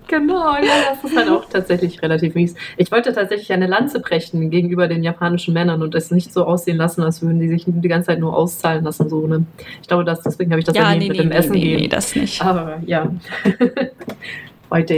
genau, 0.09 0.55
ja, 0.55 0.63
das 0.91 1.11
ist 1.11 1.17
halt 1.17 1.29
auch 1.29 1.45
tatsächlich 1.47 2.01
relativ 2.03 2.35
mies. 2.35 2.55
Ich 2.77 2.91
wollte 2.93 3.13
tatsächlich 3.13 3.53
eine 3.53 3.67
Lanze 3.67 4.01
brechen 4.01 4.51
gegenüber 4.51 4.89
den 4.89 5.03
japanischen 5.03 5.55
Männern 5.55 5.83
und 5.83 5.95
es 5.95 6.11
nicht 6.11 6.33
so 6.33 6.45
aussehen 6.45 6.77
lassen, 6.77 7.03
als 7.03 7.23
würden 7.23 7.41
die 7.41 7.49
sich 7.49 7.65
die 7.67 7.89
ganze 7.89 8.07
Zeit 8.09 8.21
nur 8.21 8.37
auszahlen 8.37 8.85
lassen. 8.85 9.09
So, 9.09 9.27
ne? 9.27 9.45
Ich 9.83 9.89
glaube, 9.89 10.05
das, 10.05 10.21
deswegen 10.23 10.51
habe 10.51 10.61
ich 10.61 10.67
das 10.67 10.77
Ja, 10.77 10.95
nee, 10.95 11.09
mit 11.09 11.17
nee, 11.17 11.23
dem 11.23 11.29
nee, 11.31 11.35
Essen 11.37 11.53
nee, 11.53 11.61
gehen. 11.61 11.81
nee, 11.81 11.89
das 11.89 12.15
nicht. 12.17 12.43
Aber 12.43 12.79
ja. 12.87 13.11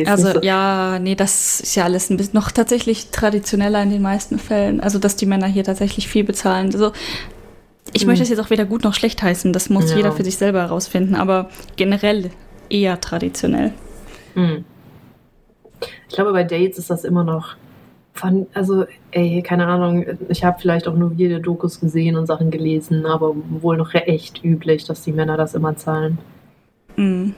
Also 0.07 0.33
so. 0.33 0.41
ja, 0.41 0.99
nee, 0.99 1.15
das 1.17 1.61
ist 1.61 1.75
ja 1.77 1.85
alles 1.85 2.09
ein 2.09 2.17
bisschen 2.17 2.33
noch 2.35 2.51
tatsächlich 2.51 3.11
traditioneller 3.11 3.83
in 3.83 3.91
den 3.91 4.01
meisten 4.01 4.39
Fällen. 4.39 4.81
Also 4.81 4.99
dass 4.99 5.17
die 5.17 5.27
Männer 5.27 5.49
hier 5.49 5.65
tatsächlich 5.65 6.09
viel 6.09 6.25
bezahlen. 6.25 6.69
Also 6.73 6.93
ich 7.93 8.03
Hm. 8.03 8.09
möchte 8.09 8.23
es 8.23 8.31
jetzt 8.31 8.39
auch 8.39 8.49
weder 8.49 8.65
gut 8.65 8.85
noch 8.85 8.95
schlecht 8.95 9.23
heißen. 9.23 9.53
Das 9.53 9.69
muss 9.69 9.91
Ja. 9.91 9.99
jeder 9.99 10.13
für 10.13 10.25
sich 10.25 10.39
selber 10.39 10.61
herausfinden. 10.61 11.15
Aber 11.15 11.51
generell 11.77 12.31
eher 12.71 12.99
traditionell. 13.03 13.73
Hm. 14.35 14.65
Ich 16.09 16.15
glaube, 16.15 16.33
bei 16.33 16.45
Dates 16.45 16.79
ist 16.79 16.91
das 16.91 17.05
immer 17.05 17.25
noch 17.25 17.57
von, 18.15 18.47
also, 18.55 18.87
ey, 19.11 19.43
keine 19.43 19.67
Ahnung, 19.67 20.05
ich 20.29 20.43
habe 20.43 20.59
vielleicht 20.59 20.89
auch 20.89 20.95
nur 20.95 21.13
jede 21.13 21.39
Dokus 21.41 21.81
gesehen 21.81 22.17
und 22.17 22.27
Sachen 22.27 22.51
gelesen, 22.51 23.05
aber 23.05 23.35
wohl 23.61 23.77
noch 23.77 23.93
echt 23.93 24.43
üblich, 24.43 24.85
dass 24.85 25.03
die 25.03 25.13
Männer 25.13 25.37
das 25.37 25.55
immer 25.55 25.77
zahlen. 25.77 26.19
Mm. 26.97 27.31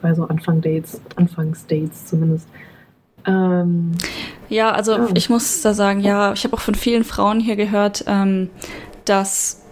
Bei 0.00 0.14
so 0.14 0.24
Anfang-Dates, 0.24 1.00
Anfangs-Dates 1.16 2.06
zumindest. 2.06 2.48
Ähm, 3.26 3.92
Ja, 4.48 4.70
also 4.70 4.92
Ja. 4.92 5.08
ich 5.14 5.28
muss 5.28 5.62
da 5.62 5.74
sagen, 5.74 6.00
ja, 6.00 6.32
ich 6.32 6.44
habe 6.44 6.54
auch 6.54 6.60
von 6.60 6.76
vielen 6.76 7.02
Frauen 7.02 7.40
hier 7.40 7.56
gehört, 7.56 8.04
ähm, 8.06 8.48
dass 9.06 9.65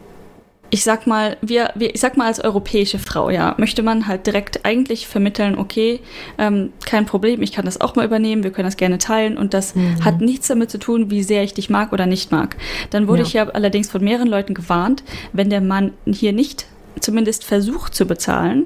ich 0.71 0.83
sag 0.83 1.07
mal, 1.07 1.37
wir, 1.41 1.71
wir, 1.77 1.95
ich 1.95 2.01
sag 2.01 2.17
mal 2.17 2.27
als 2.27 2.41
europäische 2.43 2.99
Frau, 2.99 3.31
ja, 3.31 3.55
möchte 3.59 3.83
man 3.83 4.09
halt 4.09 4.27
direkt 4.27 4.65
eigentlich 4.65 5.07
vermitteln, 5.07 5.57
okay, 5.57 6.01
ähm, 6.37 6.73
kein 6.85 7.07
Problem, 7.07 7.43
ich 7.43 7.53
kann 7.53 7.65
das 7.65 7.81
auch 7.81 7.95
mal 7.95 8.05
übernehmen, 8.05 8.43
wir 8.43 8.51
können 8.51 8.67
das 8.67 8.77
gerne 8.77 8.99
teilen 8.99 9.39
und 9.39 9.55
das 9.55 9.75
Mhm. 9.77 10.05
hat 10.05 10.21
nichts 10.21 10.49
damit 10.49 10.71
zu 10.71 10.79
tun, 10.79 11.11
wie 11.11 11.23
sehr 11.23 11.45
ich 11.45 11.55
dich 11.55 11.71
mag 11.71 11.93
oder 11.93 12.07
nicht 12.07 12.33
mag. 12.33 12.57
Dann 12.91 13.07
wurde 13.07 13.23
Ja. 13.23 13.27
ich 13.27 13.33
ja 13.35 13.49
allerdings 13.51 13.89
von 13.91 14.03
mehreren 14.03 14.27
Leuten 14.27 14.55
gewarnt, 14.55 15.05
wenn 15.33 15.49
der 15.49 15.61
Mann 15.61 15.93
hier 16.07 16.33
nicht 16.33 16.67
zumindest 16.99 17.45
versucht 17.45 17.95
zu 17.95 18.07
bezahlen, 18.07 18.65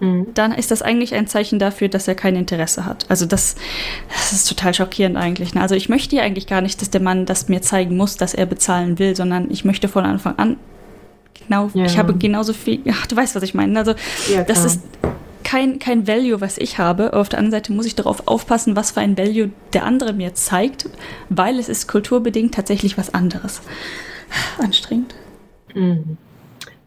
hm. 0.00 0.28
dann 0.34 0.52
ist 0.52 0.70
das 0.70 0.82
eigentlich 0.82 1.14
ein 1.14 1.26
Zeichen 1.28 1.58
dafür, 1.58 1.88
dass 1.88 2.08
er 2.08 2.14
kein 2.14 2.34
Interesse 2.36 2.84
hat. 2.84 3.04
Also 3.08 3.26
das, 3.26 3.54
das 4.08 4.32
ist 4.32 4.48
total 4.48 4.74
schockierend 4.74 5.16
eigentlich. 5.16 5.54
ne? 5.54 5.60
Also 5.60 5.74
ich 5.76 5.88
möchte 5.88 6.16
ja 6.16 6.22
eigentlich 6.22 6.46
gar 6.48 6.62
nicht, 6.62 6.80
dass 6.80 6.90
der 6.90 7.00
Mann 7.00 7.26
das 7.26 7.48
mir 7.48 7.60
zeigen 7.62 7.96
muss, 7.96 8.16
dass 8.16 8.34
er 8.34 8.46
bezahlen 8.46 8.98
will, 8.98 9.14
sondern 9.14 9.50
ich 9.50 9.64
möchte 9.64 9.88
von 9.88 10.04
Anfang 10.04 10.34
an 10.38 10.56
genau, 11.48 11.70
Ja. 11.74 11.84
ich 11.84 11.98
habe 11.98 12.14
genauso 12.14 12.52
viel, 12.52 12.80
ach, 12.90 13.06
du 13.06 13.16
weißt, 13.16 13.34
was 13.34 13.42
ich 13.42 13.54
meine. 13.54 13.78
Also 13.78 13.94
ja, 14.32 14.44
das 14.44 14.64
ist 14.64 14.82
kein, 15.44 15.78
kein 15.78 16.06
Value, 16.06 16.40
was 16.40 16.58
ich 16.58 16.78
habe. 16.78 17.08
Aber 17.12 17.20
auf 17.20 17.28
der 17.28 17.38
anderen 17.38 17.62
Seite 17.62 17.72
muss 17.72 17.86
ich 17.86 17.94
darauf 17.94 18.26
aufpassen, 18.28 18.76
was 18.76 18.90
für 18.92 19.00
ein 19.00 19.16
Value 19.16 19.50
der 19.72 19.84
andere 19.84 20.12
mir 20.12 20.34
zeigt, 20.34 20.88
weil 21.30 21.58
es 21.58 21.68
ist 21.68 21.88
kulturbedingt 21.88 22.54
tatsächlich 22.54 22.98
was 22.98 23.14
anderes. 23.14 23.62
Anstrengend. 24.58 25.14
Mhm. 25.74 26.18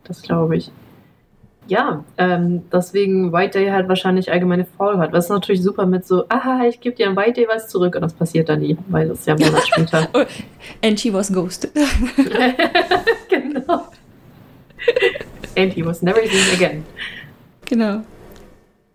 Das 0.04 0.22
glaube 0.22 0.58
ich. 0.58 0.72
Ja, 1.68 2.04
ähm, 2.18 2.64
deswegen 2.72 3.32
White 3.32 3.58
Day 3.58 3.70
halt 3.70 3.88
wahrscheinlich 3.88 4.32
allgemeine 4.32 4.66
Faulheit. 4.66 5.14
Was 5.14 5.26
ist 5.26 5.30
natürlich 5.30 5.62
super 5.64 5.86
mit 5.86 6.06
so, 6.06 6.26
aha, 6.28 6.66
ich 6.68 6.82
gebe 6.82 6.96
dir 6.96 7.08
ein 7.08 7.16
White 7.16 7.34
Day 7.34 7.48
was 7.48 7.70
zurück 7.70 7.96
und 7.96 8.02
das 8.02 8.14
passiert 8.14 8.50
dann 8.50 8.60
nie, 8.60 8.78
weil 8.90 9.08
das 9.08 9.20
ist 9.20 9.28
ja 9.28 9.36
einen 9.36 9.46
Monat 9.46 9.68
später. 9.68 10.08
Oh, 10.14 10.26
and 10.86 11.00
she 11.00 11.14
was 11.14 11.32
ghosted. 11.32 11.72
genau. 13.30 13.86
And 15.56 15.74
he 15.74 15.84
was 15.86 16.02
never 16.02 16.22
seen 16.22 16.54
again. 16.54 16.86
genau. 17.66 18.04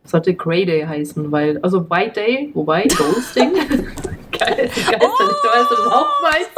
Sollte 0.05 0.35
Grey 0.35 0.65
Day 0.65 0.87
heißen, 0.87 1.33
weil, 1.33 1.59
also 1.63 1.91
White 1.91 2.13
Day, 2.13 2.51
wobei, 2.55 2.87
Ghosting. 2.87 3.53
Geil, 4.39 4.71
ich 4.75 4.87
weiß 4.87 4.93
ja 4.93 4.99
nicht, 4.99 5.43
du 5.43 5.49
weißt 5.49 5.71
das 5.71 5.79
überhaupt 5.79 6.23
weißt. 6.23 6.51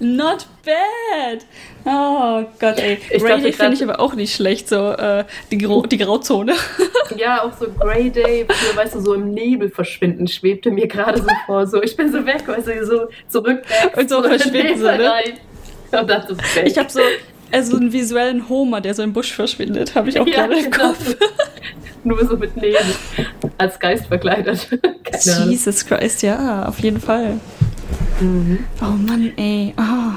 Not 0.00 0.46
bad. 0.64 1.44
Oh 1.84 2.44
Gott, 2.58 2.78
ey. 2.78 2.98
Ich 3.10 3.22
Grey 3.22 3.40
Day 3.40 3.52
finde 3.52 3.74
ich 3.74 3.82
aber 3.82 4.00
auch 4.00 4.14
nicht 4.14 4.34
schlecht, 4.34 4.68
so 4.68 4.92
äh, 4.92 5.24
die, 5.50 5.58
Grau 5.58 5.82
die 5.82 5.98
Grauzone. 5.98 6.54
Ja, 7.16 7.42
auch 7.42 7.52
so 7.58 7.66
Grey 7.78 8.10
Day, 8.10 8.46
für, 8.48 8.76
weißt 8.76 8.94
du, 8.94 9.00
so 9.00 9.14
im 9.14 9.30
Nebel 9.32 9.70
verschwinden, 9.70 10.26
schwebte 10.26 10.70
mir 10.70 10.86
gerade 10.86 11.20
so 11.20 11.28
vor. 11.46 11.66
So, 11.66 11.82
ich 11.82 11.96
bin 11.96 12.10
so 12.10 12.24
weg, 12.24 12.46
weißt 12.46 12.68
du, 12.68 12.86
so 12.86 13.08
zurück. 13.28 13.62
Und 13.96 14.08
so 14.08 14.16
in 14.16 14.22
den 14.22 14.38
verschwinden 14.38 14.78
sie, 14.78 14.84
Nebel 14.84 14.98
ne? 14.98 15.10
rein. 15.10 15.38
Ich 16.64 16.78
habe 16.78 16.90
so 16.90 17.00
äh, 17.50 17.62
so 17.62 17.76
einen 17.76 17.92
visuellen 17.92 18.48
Homer, 18.48 18.80
der 18.80 18.94
so 18.94 19.02
im 19.02 19.12
Busch 19.12 19.32
verschwindet, 19.32 19.94
habe 19.94 20.08
ich 20.08 20.20
auch 20.20 20.26
Ja, 20.26 20.46
gerade 20.46 20.58
im 20.58 20.70
genau. 20.70 20.88
Kopf. 20.88 21.16
Nur 22.04 22.26
so 22.26 22.36
mit 22.36 22.56
Nebel. 22.56 22.80
Als 23.58 23.78
Geist 23.78 24.06
verkleidet. 24.06 24.68
Keine 25.04 25.36
Ahnung. 25.36 25.50
Jesus 25.50 25.84
Christ, 25.84 26.22
ja, 26.22 26.66
auf 26.66 26.78
jeden 26.80 27.00
Fall. 27.00 27.34
Mhm. 28.20 28.60
Oh 28.80 28.92
Mann, 28.96 29.32
ey. 29.36 29.74
Oh. 29.76 30.12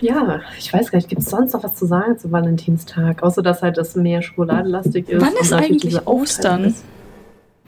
Ja, 0.00 0.40
ich 0.58 0.72
weiß 0.72 0.90
gar 0.90 0.98
nicht, 0.98 1.08
gibt 1.08 1.22
es 1.22 1.30
sonst 1.30 1.52
noch 1.52 1.62
was 1.62 1.76
zu 1.76 1.86
sagen 1.86 2.18
zu 2.18 2.32
Valentinstag? 2.32 3.22
Außer, 3.22 3.42
dass 3.42 3.62
halt 3.62 3.76
das 3.76 3.94
mehr 3.94 4.22
schokoladelastig 4.22 5.08
ist. 5.08 5.20
Wann 5.20 5.36
ist 5.40 5.52
eigentlich 5.52 6.06
Ostern? 6.06 6.64
ist. 6.64 6.84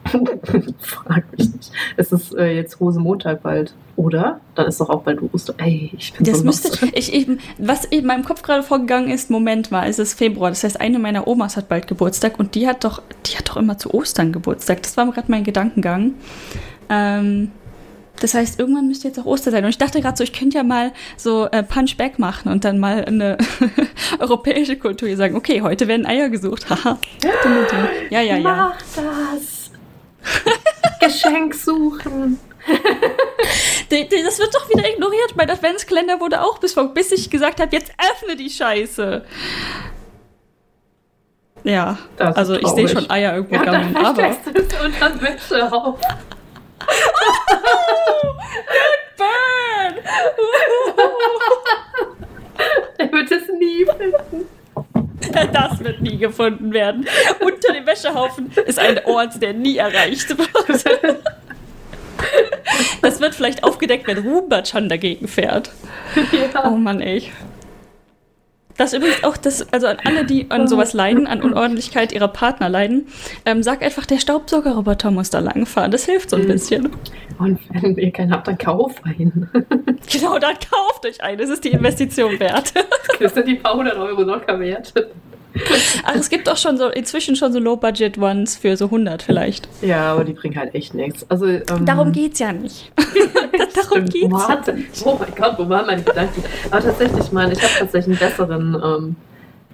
Frag 0.78 1.24
mich 1.36 1.52
nicht. 1.52 1.72
Es 1.96 2.12
ist 2.12 2.34
äh, 2.34 2.54
jetzt 2.54 2.80
Rosenmontag 2.80 3.42
bald, 3.42 3.74
oder? 3.96 4.40
Dann 4.54 4.66
ist 4.66 4.80
doch 4.80 4.90
auch 4.90 5.02
bald 5.02 5.20
Ostern. 5.32 5.56
Ey, 5.58 5.92
ich 5.96 6.12
bin 6.12 6.24
Das 6.24 6.38
so 6.38 6.44
müsste, 6.44 6.86
ich 6.92 7.12
eben, 7.12 7.38
was 7.58 7.84
in 7.84 8.06
meinem 8.06 8.24
Kopf 8.24 8.42
gerade 8.42 8.62
vorgegangen 8.62 9.10
ist, 9.10 9.30
Moment 9.30 9.70
mal, 9.70 9.88
es 9.88 9.98
ist 9.98 10.14
Februar. 10.14 10.50
Das 10.50 10.64
heißt, 10.64 10.80
eine 10.80 10.98
meiner 10.98 11.26
Omas 11.26 11.56
hat 11.56 11.68
bald 11.68 11.86
Geburtstag 11.86 12.38
und 12.38 12.54
die 12.54 12.66
hat 12.66 12.84
doch, 12.84 13.02
die 13.26 13.36
hat 13.36 13.48
doch 13.48 13.56
immer 13.56 13.78
zu 13.78 13.92
Ostern 13.94 14.32
Geburtstag. 14.32 14.82
Das 14.82 14.96
war 14.96 15.10
gerade 15.10 15.30
mein 15.30 15.44
Gedankengang. 15.44 16.14
Ähm, 16.88 17.50
das 18.20 18.34
heißt, 18.34 18.58
irgendwann 18.58 18.88
müsste 18.88 19.08
jetzt 19.08 19.18
auch 19.18 19.26
Ostern 19.26 19.52
sein. 19.52 19.64
Und 19.64 19.70
ich 19.70 19.78
dachte 19.78 20.00
gerade 20.00 20.16
so, 20.16 20.24
ich 20.24 20.32
könnte 20.32 20.56
ja 20.56 20.62
mal 20.62 20.92
so 21.16 21.46
äh, 21.46 21.62
Punchback 21.62 22.18
machen 22.18 22.50
und 22.50 22.64
dann 22.64 22.78
mal 22.78 23.04
eine 23.04 23.36
europäische 24.18 24.76
Kultur 24.76 25.08
hier 25.08 25.16
sagen, 25.16 25.36
okay, 25.36 25.60
heute 25.62 25.88
werden 25.88 26.06
Eier 26.06 26.28
gesucht. 26.28 26.68
Haha. 26.70 26.98
ja, 28.10 28.20
ja, 28.20 28.36
ja. 28.36 28.40
Mach 28.40 28.78
das! 28.94 29.55
Geschenk 31.00 31.54
suchen. 31.54 32.38
Das 32.68 34.38
wird 34.38 34.54
doch 34.54 34.68
wieder 34.70 34.88
ignoriert. 34.88 35.34
Mein 35.36 35.50
Adventskalender 35.50 36.20
wurde 36.20 36.42
auch 36.42 36.58
bis 36.58 36.74
vor, 36.74 36.92
bis 36.92 37.12
ich 37.12 37.30
gesagt 37.30 37.60
habe, 37.60 37.74
jetzt 37.74 37.92
öffne 38.12 38.36
die 38.36 38.50
Scheiße. 38.50 39.24
Ja, 41.64 41.98
Das 42.16 42.36
also 42.36 42.54
ich 42.54 42.68
sehe 42.68 42.88
schon 42.88 43.08
Eier 43.10 43.34
irgendwo 43.36 43.54
Ja, 43.56 43.64
gammeln, 43.64 43.96
aber. 43.96 44.28
es 44.30 44.36
unter 44.84 45.10
den 45.10 45.20
Wäschehauf. 45.22 45.98
Burn! 49.16 49.94
Er 52.98 53.12
wird 53.12 53.30
es 53.30 53.42
nie 53.58 53.84
finden. 53.84 54.48
Das 55.52 55.78
wird 55.82 56.00
nie 56.00 56.18
gefunden 56.18 56.72
werden. 56.72 57.06
Unter 57.40 57.72
dem 57.72 57.86
Wäschehaufen 57.86 58.50
ist 58.66 58.78
ein 58.78 59.04
Ort, 59.04 59.40
der 59.42 59.52
nie 59.52 59.76
erreicht 59.76 60.28
wird. 60.36 60.48
Das 63.02 63.20
wird 63.20 63.34
vielleicht 63.34 63.62
aufgedeckt, 63.62 64.06
wenn 64.06 64.18
Rumbachan 64.18 64.88
dagegen 64.88 65.28
fährt. 65.28 65.70
Oh 66.16 66.36
Ja. 66.54 66.70
Mann, 66.70 67.00
ey. 67.00 67.30
Das 68.76 68.92
ist 68.92 68.98
übrigens 68.98 69.24
auch 69.24 69.36
das, 69.36 69.72
also 69.72 69.86
an 69.86 69.96
alle, 70.04 70.24
die 70.24 70.50
an 70.50 70.68
sowas 70.68 70.92
leiden, 70.92 71.26
an 71.26 71.42
Unordentlichkeit 71.42 72.12
ihrer 72.12 72.28
Partner 72.28 72.68
leiden, 72.68 73.06
ähm, 73.44 73.62
sag 73.62 73.82
einfach, 73.82 74.06
der 74.06 74.18
Staubsaugerroboter 74.18 75.10
muss 75.10 75.30
da 75.30 75.38
langfahren. 75.38 75.90
Das 75.90 76.04
hilft 76.04 76.30
so 76.30 76.36
ein 76.36 76.46
bisschen. 76.46 76.90
Und 77.38 77.58
wenn 77.70 77.96
ihr 77.96 78.10
keinen 78.12 78.32
habt, 78.32 78.48
dann 78.48 78.58
kauft 78.58 79.04
einen. 79.04 79.50
Genau, 80.12 80.38
dann 80.38 80.54
kauft 80.54 81.04
euch 81.04 81.20
einen. 81.22 81.38
Das 81.38 81.50
ist 81.50 81.64
die 81.64 81.70
Investition 81.70 82.38
wert. 82.38 82.72
Das 83.18 83.34
sind 83.34 83.48
die 83.48 83.56
paar 83.56 83.74
hundert 83.74 83.96
Euro 83.96 84.22
locker 84.22 84.58
wert. 84.60 84.92
Ach, 86.04 86.14
es 86.14 86.28
gibt 86.28 86.48
auch 86.48 86.56
schon 86.56 86.76
so, 86.76 86.88
inzwischen 86.88 87.36
schon 87.36 87.52
so 87.52 87.58
Low-Budget-Ones 87.58 88.56
für 88.56 88.76
so 88.76 88.86
100 88.86 89.22
vielleicht. 89.22 89.68
Ja, 89.82 90.12
aber 90.12 90.24
die 90.24 90.32
bringen 90.32 90.56
halt 90.56 90.74
echt 90.74 90.94
nichts. 90.94 91.24
Also, 91.28 91.46
ähm, 91.46 91.84
Darum 91.84 92.12
geht's 92.12 92.38
ja 92.38 92.52
nicht. 92.52 92.92
Darum 93.74 94.04
geht's 94.06 94.32
ja 94.32 94.48
Warte. 94.48 94.76
Oh 95.04 95.16
mein 95.18 95.34
Gott, 95.34 95.54
wo 95.58 95.68
waren 95.68 95.86
meine 95.86 96.02
Gedanken? 96.02 96.42
Aber 96.70 96.82
tatsächlich, 96.82 97.32
meine, 97.32 97.52
ich 97.52 97.62
habe 97.62 97.72
tatsächlich 97.78 98.20
einen 98.20 98.30
besseren, 98.30 98.74
ähm, 98.74 99.16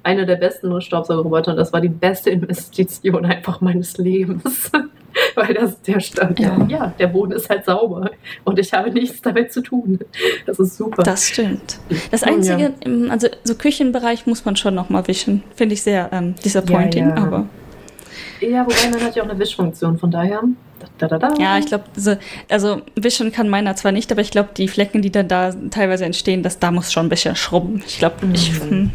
eine 0.03 0.27
der 0.27 0.37
besten 0.37 0.81
Staubsaugerroboter 0.81 1.53
und 1.53 1.57
das 1.57 1.73
war 1.73 1.81
die 1.81 1.89
beste 1.89 2.31
Investition 2.31 3.25
einfach 3.25 3.61
meines 3.61 3.97
Lebens. 3.99 4.71
Weil 5.35 5.53
das 5.53 5.81
der 5.83 6.01
Stand, 6.01 6.39
Ja. 6.41 6.57
ja. 6.57 6.67
ja, 6.69 6.95
der 6.99 7.07
Boden 7.09 7.33
ist 7.33 7.49
halt 7.51 7.67
sauber 7.67 8.11
und 8.45 8.59
ich 8.59 8.73
habe 8.73 8.91
nichts 8.91 9.21
damit 9.21 9.53
zu 9.53 9.61
tun. 9.63 9.99
Das 10.47 10.59
ist 10.59 10.77
super. 10.79 11.03
Das 11.03 11.27
stimmt. 11.29 11.79
Das 12.11 12.23
Ja. 12.23 12.29
Einzige, 12.29 12.73
im, 12.81 13.11
also 13.11 13.29
so 13.45 13.55
Küchenbereich 13.55 14.27
muss 14.27 14.45
man 14.47 14.57
schon 14.57 14.75
noch 14.75 14.89
mal 14.89 15.07
wischen. 15.09 15.43
Finde 15.55 15.75
ich 15.75 15.83
sehr 15.83 16.09
ähm, 16.13 16.35
disappointing, 16.43 17.11
Ja, 17.11 17.17
ja. 17.17 17.23
aber 17.23 17.47
ja, 18.41 18.65
wobei 18.65 18.91
man 18.91 19.07
hat 19.07 19.15
ja 19.15 19.23
auch 19.23 19.29
eine 19.29 19.39
Wischfunktion, 19.39 19.99
von 19.99 20.11
daher. 20.11 20.43
Da, 21.03 21.09
da, 21.09 21.19
da, 21.19 21.35
ja, 21.37 21.59
ich 21.59 21.67
glaube, 21.67 21.83
so, 21.97 22.15
also 22.49 22.81
wischen 22.95 23.33
kann 23.33 23.49
meiner 23.49 23.75
zwar 23.75 23.91
nicht, 23.91 24.13
aber 24.13 24.21
ich 24.21 24.31
glaube, 24.31 24.51
die 24.57 24.69
Flecken, 24.69 25.03
die 25.03 25.11
dann 25.11 25.27
da 25.27 25.51
teilweise 25.71 26.05
entstehen, 26.05 26.45
das, 26.45 26.61
da 26.61 26.71
muss 26.71 26.93
schon 26.93 27.07
ein 27.07 27.09
bisschen 27.09 27.35
schrubben. 27.35 27.83
Ich 27.85 27.99
glaube, 27.99 28.25
Mhm. 28.25 28.35
hm, 28.69 28.91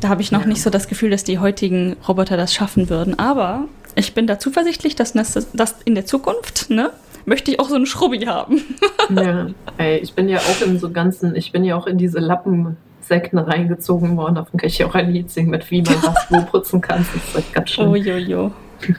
da 0.00 0.10
habe 0.10 0.22
ich 0.22 0.30
noch 0.30 0.42
Ja. 0.42 0.46
nicht 0.46 0.62
so 0.62 0.70
das 0.70 0.86
Gefühl, 0.86 1.10
dass 1.10 1.24
die 1.24 1.40
heutigen 1.40 1.96
Roboter 2.06 2.36
das 2.36 2.54
schaffen 2.54 2.88
würden. 2.88 3.18
Aber 3.18 3.64
ich 3.96 4.14
bin 4.14 4.28
da 4.28 4.38
zuversichtlich, 4.38 4.94
dass 4.94 5.12
das, 5.14 5.48
in 5.84 5.96
der 5.96 6.06
Zukunft, 6.06 6.70
ne, 6.70 6.90
möchte 7.26 7.50
ich 7.50 7.58
auch 7.58 7.68
so 7.68 7.74
einen 7.74 7.86
Schrubbi 7.86 8.20
haben. 8.26 8.62
ja, 9.16 9.48
ey, 9.78 9.98
ich 9.98 10.12
bin 10.14 10.28
ja 10.28 10.38
auch 10.38 10.64
in 10.64 10.78
so 10.78 10.90
ganzen, 10.90 11.34
ich 11.34 11.50
bin 11.50 11.64
ja 11.64 11.74
auch 11.74 11.88
in 11.88 11.98
diese 11.98 12.20
Lappensekten 12.20 13.40
reingezogen 13.40 14.16
worden. 14.16 14.36
Davon 14.36 14.60
kann 14.60 14.68
ich 14.68 14.78
ja 14.78 14.86
auch 14.86 14.94
ein 14.94 15.10
Lied 15.10 15.32
singen, 15.32 15.50
mit 15.50 15.68
wie 15.72 15.82
man 15.82 15.96
was 16.00 16.26
wo 16.30 16.42
putzen 16.42 16.80
kann. 16.80 17.04
Das 17.12 17.24
ist 17.24 17.36
echt 17.36 17.52
ganz 17.54 17.70
schön. 17.70 17.88
Oh, 17.88 17.96
jo, 17.96 18.16
jo. 18.18 18.52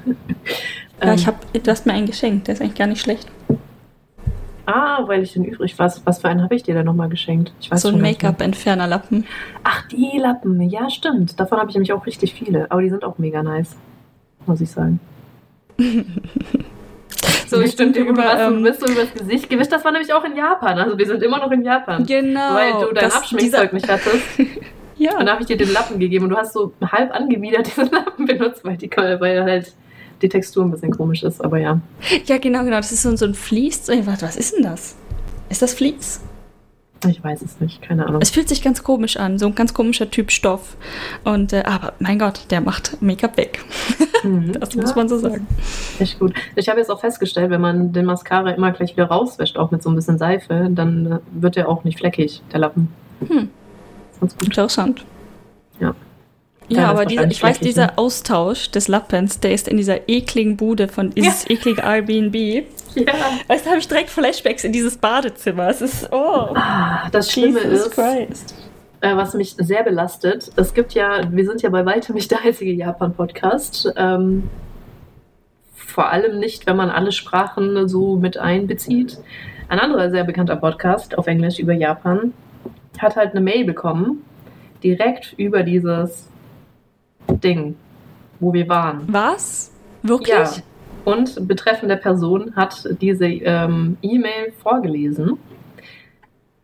ja, 1.03 1.13
ich 1.13 1.27
hab, 1.27 1.51
du 1.53 1.71
hast 1.71 1.85
mir 1.85 1.93
einen 1.93 2.07
geschenkt, 2.07 2.47
der 2.47 2.55
ist 2.55 2.61
eigentlich 2.61 2.75
gar 2.75 2.87
nicht 2.87 3.01
schlecht. 3.01 3.27
Ah, 4.65 5.03
weil 5.07 5.21
ich 5.21 5.33
den 5.33 5.45
übrig 5.45 5.77
was 5.77 6.05
Was 6.05 6.21
für 6.21 6.29
einen 6.29 6.41
habe 6.41 6.55
ich 6.55 6.63
dir 6.63 6.73
denn 6.73 6.85
nochmal 6.85 7.09
geschenkt? 7.09 7.53
Ich 7.61 7.69
weiß 7.69 7.83
so 7.83 7.89
ein 7.89 8.01
Make-up-Entferner-Lappen. 8.01 9.25
Ach, 9.63 9.87
die 9.89 10.17
Lappen. 10.17 10.59
Ja, 10.61 10.89
stimmt. 10.89 11.39
Davon 11.39 11.59
habe 11.59 11.69
ich 11.69 11.75
nämlich 11.75 11.93
auch 11.93 12.05
richtig 12.05 12.33
viele. 12.33 12.71
Aber 12.71 12.81
die 12.81 12.89
sind 12.89 13.03
auch 13.03 13.19
mega 13.19 13.43
nice. 13.43 13.75
Muss 14.47 14.61
ich 14.61 14.71
sagen. 14.71 14.99
so, 17.47 17.61
ich 17.61 17.71
stimmt 17.71 17.95
über, 17.95 18.17
was, 18.17 18.39
ähm, 18.39 18.63
bist 18.63 18.81
du 18.81 18.91
übers 18.91 19.13
Gesicht 19.13 19.49
gewischt. 19.49 19.71
Das 19.71 19.85
war 19.85 19.91
nämlich 19.91 20.11
auch 20.13 20.23
in 20.23 20.35
Japan. 20.35 20.79
Also 20.79 20.97
wir 20.97 21.05
sind 21.05 21.21
immer 21.21 21.37
noch 21.37 21.51
in 21.51 21.63
Japan. 21.63 22.03
Genau. 22.05 22.55
Weil 22.55 22.73
du 22.87 22.93
dein 22.93 23.11
Abschminkzeug 23.11 23.71
nicht 23.71 23.87
hattest. 23.87 24.23
ja. 24.97 25.11
Und 25.11 25.19
dann 25.19 25.29
habe 25.29 25.41
ich 25.41 25.47
dir 25.47 25.57
den 25.57 25.71
Lappen 25.71 25.99
gegeben 25.99 26.25
und 26.25 26.31
du 26.31 26.37
hast 26.37 26.53
so 26.53 26.73
halb 26.81 27.13
angewidert 27.13 27.67
diesen 27.67 27.91
Lappen 27.91 28.25
benutzt, 28.25 28.63
weil 28.63 28.77
die 28.77 28.89
weil 28.89 29.43
halt 29.43 29.73
die 30.21 30.29
Textur 30.29 30.63
ein 30.63 30.71
bisschen 30.71 30.91
komisch 30.91 31.23
ist, 31.23 31.43
aber 31.43 31.59
ja. 31.59 31.79
Ja, 32.25 32.37
genau, 32.37 32.63
genau. 32.63 32.77
Das 32.77 32.91
ist 32.91 33.01
so, 33.01 33.15
so 33.15 33.25
ein 33.25 33.33
Vlies. 33.33 33.87
Was 33.87 34.35
ist 34.35 34.55
denn 34.55 34.63
das? 34.63 34.95
Ist 35.49 35.61
das 35.61 35.73
Vlies? 35.73 36.21
Ich 37.07 37.23
weiß 37.23 37.41
es 37.41 37.59
nicht, 37.59 37.81
keine 37.81 38.07
Ahnung. 38.07 38.21
Es 38.21 38.31
fühlt 38.31 38.49
sich 38.49 38.63
ganz 38.63 38.83
komisch 38.83 39.17
an, 39.17 39.37
so 39.37 39.45
ein 39.45 39.55
ganz 39.55 39.73
komischer 39.73 40.09
Typ 40.09 40.31
Stoff. 40.31 40.75
Und 41.23 41.53
äh, 41.53 41.63
aber 41.65 41.93
mein 41.99 42.17
Gott, 42.17 42.45
der 42.49 42.61
macht 42.61 43.01
Make-up 43.01 43.37
weg. 43.37 43.63
Mhm. 44.23 44.53
das 44.53 44.75
muss 44.75 44.89
ja, 44.89 44.95
man 44.95 45.07
so 45.07 45.19
sagen. 45.19 45.45
Echt 45.99 46.17
gut. 46.17 46.33
Ich 46.55 46.67
habe 46.67 46.79
jetzt 46.79 46.89
auch 46.89 46.99
festgestellt, 46.99 47.51
wenn 47.51 47.61
man 47.61 47.93
den 47.93 48.05
Mascara 48.05 48.49
immer 48.49 48.71
gleich 48.71 48.97
wieder 48.97 49.05
rauswäscht, 49.05 49.55
auch 49.55 49.69
mit 49.69 49.83
so 49.83 49.89
ein 49.91 49.95
bisschen 49.95 50.17
Seife, 50.17 50.67
dann 50.71 51.05
äh, 51.05 51.19
wird 51.31 51.57
der 51.57 51.69
auch 51.69 51.83
nicht 51.83 51.99
fleckig, 51.99 52.41
der 52.51 52.61
Lappen. 52.61 52.91
Hm. 53.27 53.49
Ganz 54.19 54.35
gut. 54.35 54.45
Interessant. 54.45 55.05
Ja. 55.79 55.93
Ja, 56.67 56.89
aber 56.89 57.05
dieser, 57.05 57.29
ich 57.29 57.41
weiß, 57.41 57.59
dieser 57.59 57.87
ne? 57.87 57.97
Austausch 57.97 58.71
des 58.71 58.87
Lappens, 58.87 59.39
der 59.39 59.53
ist 59.53 59.67
in 59.67 59.77
dieser 59.77 60.09
ekligen 60.09 60.57
Bude 60.57 60.87
von 60.87 61.11
dieses 61.11 61.45
ja. 61.45 61.55
eklige 61.55 61.81
Airbnb. 61.81 62.65
Ja. 62.95 63.13
Weißt 63.49 63.65
du, 63.65 63.71
habe 63.71 63.79
ich 63.79 63.89
direkt 63.89 64.09
Flashbacks 64.09 64.63
in 64.63 64.71
dieses 64.71 64.95
Badezimmer. 64.95 65.67
Es 65.67 65.81
ist, 65.81 66.07
oh. 66.13 66.55
Ah, 66.55 67.09
das 67.11 67.29
Schlimme 67.29 67.61
Jesus 67.61 67.87
ist, 67.87 67.91
Christ. 67.91 68.55
Äh, 69.01 69.17
was 69.17 69.33
mich 69.33 69.53
sehr 69.57 69.83
belastet, 69.83 70.49
es 70.55 70.73
gibt 70.73 70.93
ja, 70.93 71.29
wir 71.29 71.45
sind 71.45 71.61
ja 71.61 71.69
bei 71.69 71.85
weitem 71.85 72.15
nicht 72.15 72.31
der 72.31 72.39
einzige 72.45 72.71
Japan-Podcast. 72.71 73.91
Ähm, 73.97 74.43
vor 75.73 76.09
allem 76.09 76.39
nicht, 76.39 76.67
wenn 76.67 76.77
man 76.77 76.89
alle 76.89 77.11
Sprachen 77.11 77.89
so 77.89 78.15
mit 78.15 78.37
einbezieht. 78.37 79.17
Ein 79.67 79.79
anderer 79.79 80.09
sehr 80.09 80.23
bekannter 80.23 80.55
Podcast 80.55 81.17
auf 81.17 81.27
Englisch 81.27 81.59
über 81.59 81.73
Japan 81.73 82.33
hat 82.97 83.17
halt 83.17 83.31
eine 83.31 83.41
Mail 83.41 83.65
bekommen, 83.65 84.23
direkt 84.83 85.33
über 85.37 85.63
dieses 85.63 86.29
Ding, 87.29 87.75
wo 88.39 88.53
wir 88.53 88.67
waren. 88.67 89.03
Was? 89.07 89.71
Wirklich? 90.01 90.35
Ja. 90.35 90.51
Und 91.03 91.47
betreffende 91.47 91.97
Person 91.97 92.55
hat 92.55 92.87
diese 92.99 93.27
ähm, 93.27 93.97
E-Mail 94.01 94.53
vorgelesen 94.63 95.37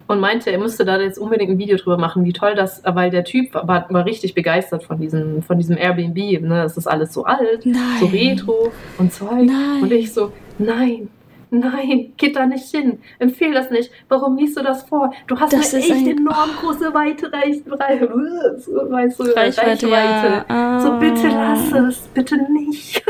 und 0.07 0.19
meinte, 0.19 0.51
er 0.51 0.59
müsste 0.59 0.83
da 0.83 0.99
jetzt 0.99 1.17
unbedingt 1.17 1.51
ein 1.51 1.57
Video 1.57 1.77
drüber 1.77 1.97
machen, 1.97 2.25
wie 2.25 2.33
toll 2.33 2.55
das, 2.55 2.81
weil 2.83 3.09
der 3.09 3.23
Typ 3.23 3.53
war, 3.53 3.87
war 3.89 4.05
richtig 4.05 4.33
begeistert 4.33 4.83
von 4.83 4.99
diesem, 4.99 5.41
von 5.41 5.57
diesem 5.57 5.77
Airbnb. 5.77 6.17
Ne? 6.41 6.63
Das 6.63 6.75
ist 6.75 6.87
alles 6.87 7.13
so 7.13 7.23
alt, 7.23 7.65
nein. 7.65 7.81
so 7.99 8.07
retro 8.07 8.71
und 8.97 9.13
Zeug. 9.13 9.45
Nein. 9.45 9.83
Und 9.83 9.91
ich 9.91 10.11
so, 10.11 10.33
nein, 10.57 11.09
Nein, 11.53 12.13
geht 12.15 12.37
da 12.37 12.45
nicht 12.45 12.65
hin. 12.71 12.99
Empfehl 13.19 13.53
das 13.53 13.69
nicht. 13.69 13.91
Warum 14.07 14.37
liest 14.37 14.57
du 14.57 14.63
das 14.63 14.83
vor? 14.83 15.13
Du 15.27 15.37
hast 15.37 15.51
das 15.51 15.73
eine 15.73 15.83
echt 15.83 15.91
ein... 15.91 16.17
enorm 16.17 16.49
große 16.61 16.93
Weite, 16.93 17.25
weißt 17.31 19.19
du, 19.19 19.23
Reichweite. 19.35 19.89
Ja. 19.89 20.45
Ah. 20.47 20.79
So 20.79 20.97
bitte 20.97 21.27
lass 21.27 21.71
es, 21.73 22.07
bitte 22.13 22.37
nicht. 22.53 23.03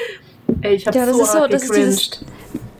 Ey, 0.62 0.74
ich 0.74 0.86
hab 0.88 0.94
ja, 0.94 1.06
das 1.06 1.16
so 1.16 1.22
ist 1.22 1.32
so, 1.32 1.46
das 1.46 1.62
ist 1.62 1.76
dieses, 1.76 2.24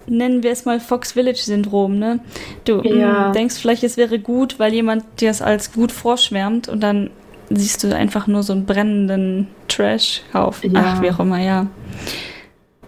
nennen 0.07 0.43
wir 0.43 0.51
es 0.51 0.65
mal 0.65 0.81
Fox 0.81 1.13
Village 1.13 1.43
Syndrom, 1.43 1.97
ne? 1.97 2.19
Du 2.65 2.83
ja. 2.83 3.31
denkst 3.31 3.57
vielleicht, 3.57 3.85
es 3.85 3.97
wäre 3.97 4.19
gut, 4.19 4.59
weil 4.59 4.75
jemand 4.75 5.05
dir 5.21 5.31
es 5.31 5.43
als 5.43 5.73
gut 5.73 5.93
vorschwärmt 5.93 6.69
und 6.69 6.83
dann 6.83 7.11
siehst 7.51 7.85
du 7.85 7.95
einfach 7.95 8.27
nur 8.27 8.43
so 8.43 8.53
einen 8.53 8.67
brennenden 8.67 9.47
Trash-Haufen. 9.69 10.75
Ja. 10.75 10.95
Ach, 10.97 11.03
wie 11.03 11.11
auch 11.11 11.21
immer, 11.21 11.39
ja. 11.39 11.69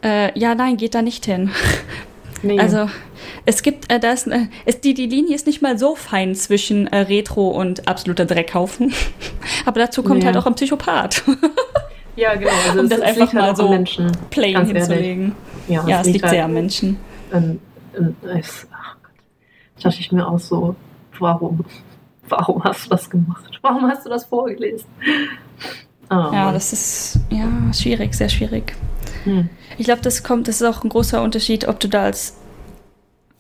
Äh, 0.03 0.39
ja, 0.39 0.55
nein, 0.55 0.77
geht 0.77 0.95
da 0.95 1.03
nicht 1.03 1.27
hin. 1.27 1.51
Nee. 2.43 2.59
Also 2.59 2.89
es 3.45 3.63
gibt, 3.63 3.91
äh, 3.93 3.99
da 3.99 4.13
ist, 4.13 4.27
äh, 4.27 4.47
ist 4.65 4.85
die, 4.85 4.95
die 4.95 5.07
Linie 5.07 5.35
ist 5.35 5.47
nicht 5.47 5.63
mal 5.63 5.79
so 5.79 5.95
fein 5.95 6.35
zwischen 6.35 6.87
äh, 6.89 6.99
Retro 6.99 7.49
und 7.49 7.89
absoluter 7.89 8.25
Dreckhaufen. 8.25 8.93
Aber 9.67 9.81
dazu 9.81 10.03
kommt 10.03 10.23
ja. 10.23 10.27
halt 10.27 10.37
auch 10.37 10.47
ein 10.47 10.55
Psychopath. 10.55 11.23
ja, 12.17 12.35
genau. 12.35 12.51
Also 12.69 12.81
um 12.81 12.89
das 12.89 13.01
einfach 13.01 13.33
halt 13.33 13.35
mal 13.35 13.57
so 13.57 13.69
Menschen, 13.69 14.13
plain 14.31 14.65
hinzulegen. 14.67 15.35
Ja, 15.69 15.87
ja, 15.87 16.01
es 16.01 16.07
liegt 16.07 16.23
halt 16.23 16.33
sehr 16.33 16.45
am 16.45 16.53
Menschen. 16.53 16.99
In, 17.33 17.61
in, 17.97 18.17
es, 18.39 18.67
ach 18.73 18.97
Gott. 19.03 19.85
dachte 19.85 20.01
ich 20.01 20.13
mir 20.13 20.27
auch 20.27 20.39
so, 20.39 20.77
warum? 21.19 21.65
Warum 22.29 22.63
hast 22.65 22.87
du 22.87 22.91
das 22.91 23.09
gemacht? 23.09 23.59
Warum 23.63 23.89
hast 23.89 24.05
du 24.05 24.11
das 24.11 24.25
vorgelesen? 24.25 24.87
Oh, 26.11 26.15
ja, 26.15 26.53
das 26.53 26.73
ist 26.73 27.21
ja 27.31 27.49
schwierig, 27.73 28.15
sehr 28.15 28.29
schwierig. 28.29 28.77
Hm. 29.25 29.49
Ich 29.77 29.87
glaube, 29.87 30.03
das 30.03 30.23
kommt, 30.23 30.49
das 30.49 30.61
ist 30.61 30.67
auch 30.67 30.85
ein 30.85 30.89
großer 30.89 31.23
Unterschied, 31.23 31.67
ob 31.67 31.81
du 31.81 31.89
da 31.89 32.03
als 32.03 32.37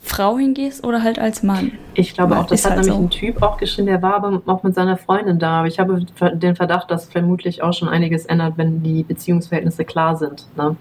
Frau 0.07 0.39
hingehst 0.39 0.85
oder 0.85 1.03
halt 1.03 1.19
als 1.19 1.43
Mann. 1.43 1.73
Ich 1.95 2.15
glaube 2.15 2.39
auch, 2.39 2.47
das 2.47 2.65
hat 2.65 2.73
halt 2.73 2.83
nämlich 2.83 2.97
so. 2.97 3.03
ein 3.05 3.11
Typ 3.11 3.43
auch 3.43 3.57
geschrieben, 3.57 3.89
der 3.89 4.03
war 4.03 4.15
aber 4.15 4.43
auch 4.47 4.63
mit 4.63 4.75
seiner 4.75 4.97
Freundin 4.97 5.39
da. 5.39 5.59
Aber 5.59 5.69
ich 5.69 5.79
habe 5.79 6.05
den 6.35 6.55
Verdacht, 6.55 6.91
dass 6.91 7.07
vermutlich 7.07 7.63
auch 7.63 7.73
schon 7.73 7.89
einiges 7.89 8.25
ändert, 8.27 8.55
wenn 8.57 8.83
die 8.83 9.03
Beziehungsverhältnisse 9.03 9.85
klar 9.85 10.17
sind. 10.17 10.47
Ne? 10.57 10.77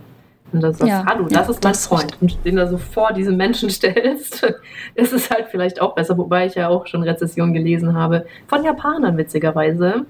Und 0.51 0.61
dann 0.61 0.73
sagst, 0.73 0.87
ja, 0.87 1.03
hallo, 1.07 1.23
das 1.23 1.33
ja, 1.33 1.41
ist 1.41 1.63
mein 1.63 1.73
das 1.73 1.87
Freund. 1.87 2.17
Und 2.21 2.45
den 2.45 2.55
da 2.55 2.67
so 2.67 2.77
vor 2.77 3.13
diesen 3.13 3.35
Menschen 3.35 3.69
stellst, 3.71 4.53
ist 4.93 5.13
es 5.13 5.29
halt 5.31 5.47
vielleicht 5.49 5.81
auch 5.81 5.95
besser. 5.95 6.17
Wobei 6.17 6.45
ich 6.45 6.55
ja 6.55 6.69
auch 6.69 6.85
schon 6.85 7.01
Rezessionen 7.01 7.53
gelesen 7.53 7.95
habe. 7.95 8.25
Von 8.47 8.63
Japanern, 8.63 9.17
witzigerweise. 9.17 10.05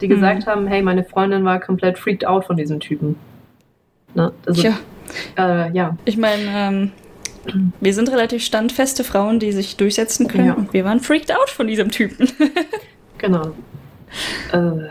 Die 0.00 0.08
gesagt 0.08 0.46
mhm. 0.46 0.50
haben, 0.50 0.66
hey, 0.66 0.82
meine 0.82 1.04
Freundin 1.04 1.44
war 1.44 1.60
komplett 1.60 1.98
freaked 1.98 2.26
out 2.26 2.44
von 2.44 2.56
diesem 2.56 2.80
Typen. 2.80 3.16
Ne? 4.14 4.32
Also, 4.46 4.62
Tja. 4.62 4.78
Äh, 5.36 5.72
ja. 5.72 5.96
Ich 6.04 6.16
meine, 6.16 6.42
ähm, 6.46 6.92
wir 7.80 7.94
sind 7.94 8.10
relativ 8.10 8.42
standfeste 8.44 9.04
Frauen, 9.04 9.38
die 9.38 9.52
sich 9.52 9.76
durchsetzen 9.76 10.28
können. 10.28 10.46
Ja. 10.46 10.54
Und 10.54 10.72
wir 10.72 10.84
waren 10.84 11.00
freaked 11.00 11.32
out 11.32 11.50
von 11.50 11.66
diesem 11.66 11.90
Typen. 11.90 12.28
genau. 13.18 13.52
Äh, 14.52 14.88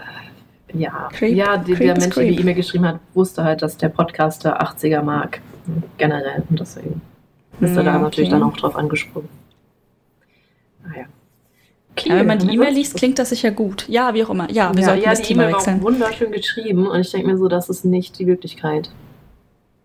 ja, 0.74 1.10
Creep, 1.14 1.36
ja 1.36 1.58
die, 1.58 1.76
der 1.76 1.98
Mensch, 1.98 2.16
der 2.16 2.26
die 2.26 2.40
E-Mail 2.40 2.56
geschrieben 2.56 2.86
hat, 2.86 3.00
wusste 3.14 3.44
halt, 3.44 3.62
dass 3.62 3.78
der 3.78 3.90
Podcaster 3.90 4.62
80er 4.62 5.02
mag. 5.02 5.42
Generell. 5.98 6.44
Und 6.50 6.60
deswegen 6.60 7.02
ist 7.60 7.76
er 7.76 7.84
da 7.84 7.96
okay. 7.96 8.04
natürlich 8.04 8.30
dann 8.30 8.44
auch 8.44 8.56
drauf 8.56 8.76
angesprungen. 8.76 9.30
Naja. 10.84 11.06
Okay, 11.98 12.10
ja, 12.10 12.16
wenn 12.16 12.28
man 12.28 12.40
die 12.40 12.48
E-Mail 12.54 12.74
liest, 12.74 12.96
klingt 12.96 13.18
das 13.18 13.30
sicher 13.30 13.52
gut. 13.52 13.86
Ja, 13.88 14.14
wie 14.14 14.24
auch 14.24 14.30
immer. 14.30 14.50
Ja, 14.52 14.72
wir 14.74 14.82
ja, 14.82 14.88
sollten 14.88 15.04
ja, 15.04 15.10
das 15.10 15.22
Thema 15.22 15.48
wechseln. 15.48 15.78
Ja, 15.78 15.90
die 15.90 15.96
E-Mail 15.96 16.02
war 16.02 16.10
wunderschön 16.10 16.32
geschrieben 16.32 16.88
und 16.88 17.00
ich 17.00 17.12
denke 17.12 17.28
mir 17.28 17.38
so, 17.38 17.48
das 17.48 17.70
ist 17.70 17.86
nicht 17.86 18.20
die 18.20 18.28
Wirklichkeit. 18.28 18.90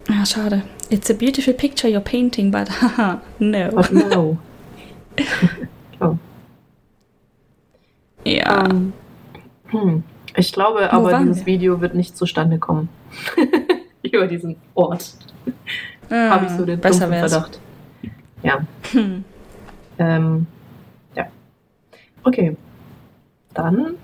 Ah, 0.09 0.27
schade. 0.27 0.63
It's 0.91 1.11
a 1.11 1.15
beautiful 1.15 1.55
picture 1.55 1.89
you're 1.89 2.01
painting, 2.01 2.51
but 2.51 2.69
haha, 2.83 3.21
no. 3.39 3.71
But 3.71 3.93
no. 3.93 4.39
oh. 6.01 6.17
Ja. 8.25 8.65
Um, 8.65 8.93
ähm, 9.73 9.81
hm. 9.81 10.03
Ich 10.37 10.53
glaube 10.53 10.81
Wo 10.81 10.97
aber, 10.97 11.19
dieses 11.19 11.39
wir? 11.39 11.47
Video 11.47 11.81
wird 11.81 11.95
nicht 11.95 12.17
zustande 12.17 12.59
kommen. 12.59 12.89
Über 14.03 14.27
diesen 14.27 14.57
Ort. 14.75 15.13
Ah, 16.11 16.31
Habe 16.31 16.47
ich 16.47 16.53
so 16.53 16.65
den 16.65 16.81
besser 16.81 17.09
Verdacht. 17.09 17.59
Ja. 18.43 18.61
Hm. 18.93 19.25
Ähm, 19.99 20.47
ja. 20.49 20.62
Okay. 22.25 22.57
Dann, 23.55 23.95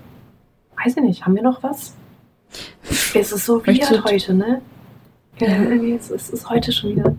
weiß 0.77 0.97
ich 0.97 1.03
nicht, 1.03 1.25
haben 1.25 1.35
wir 1.35 1.43
noch 1.43 1.63
was? 1.63 1.93
Es 3.13 3.31
ist 3.31 3.45
so 3.45 3.65
weird 3.65 4.03
heute, 4.03 4.33
ne? 4.33 4.61
Ja, 5.39 5.47
irgendwie 5.47 5.91
ist 5.91 6.11
es 6.11 6.29
ist 6.29 6.49
heute 6.49 6.71
schon 6.71 6.91
wieder 6.91 7.15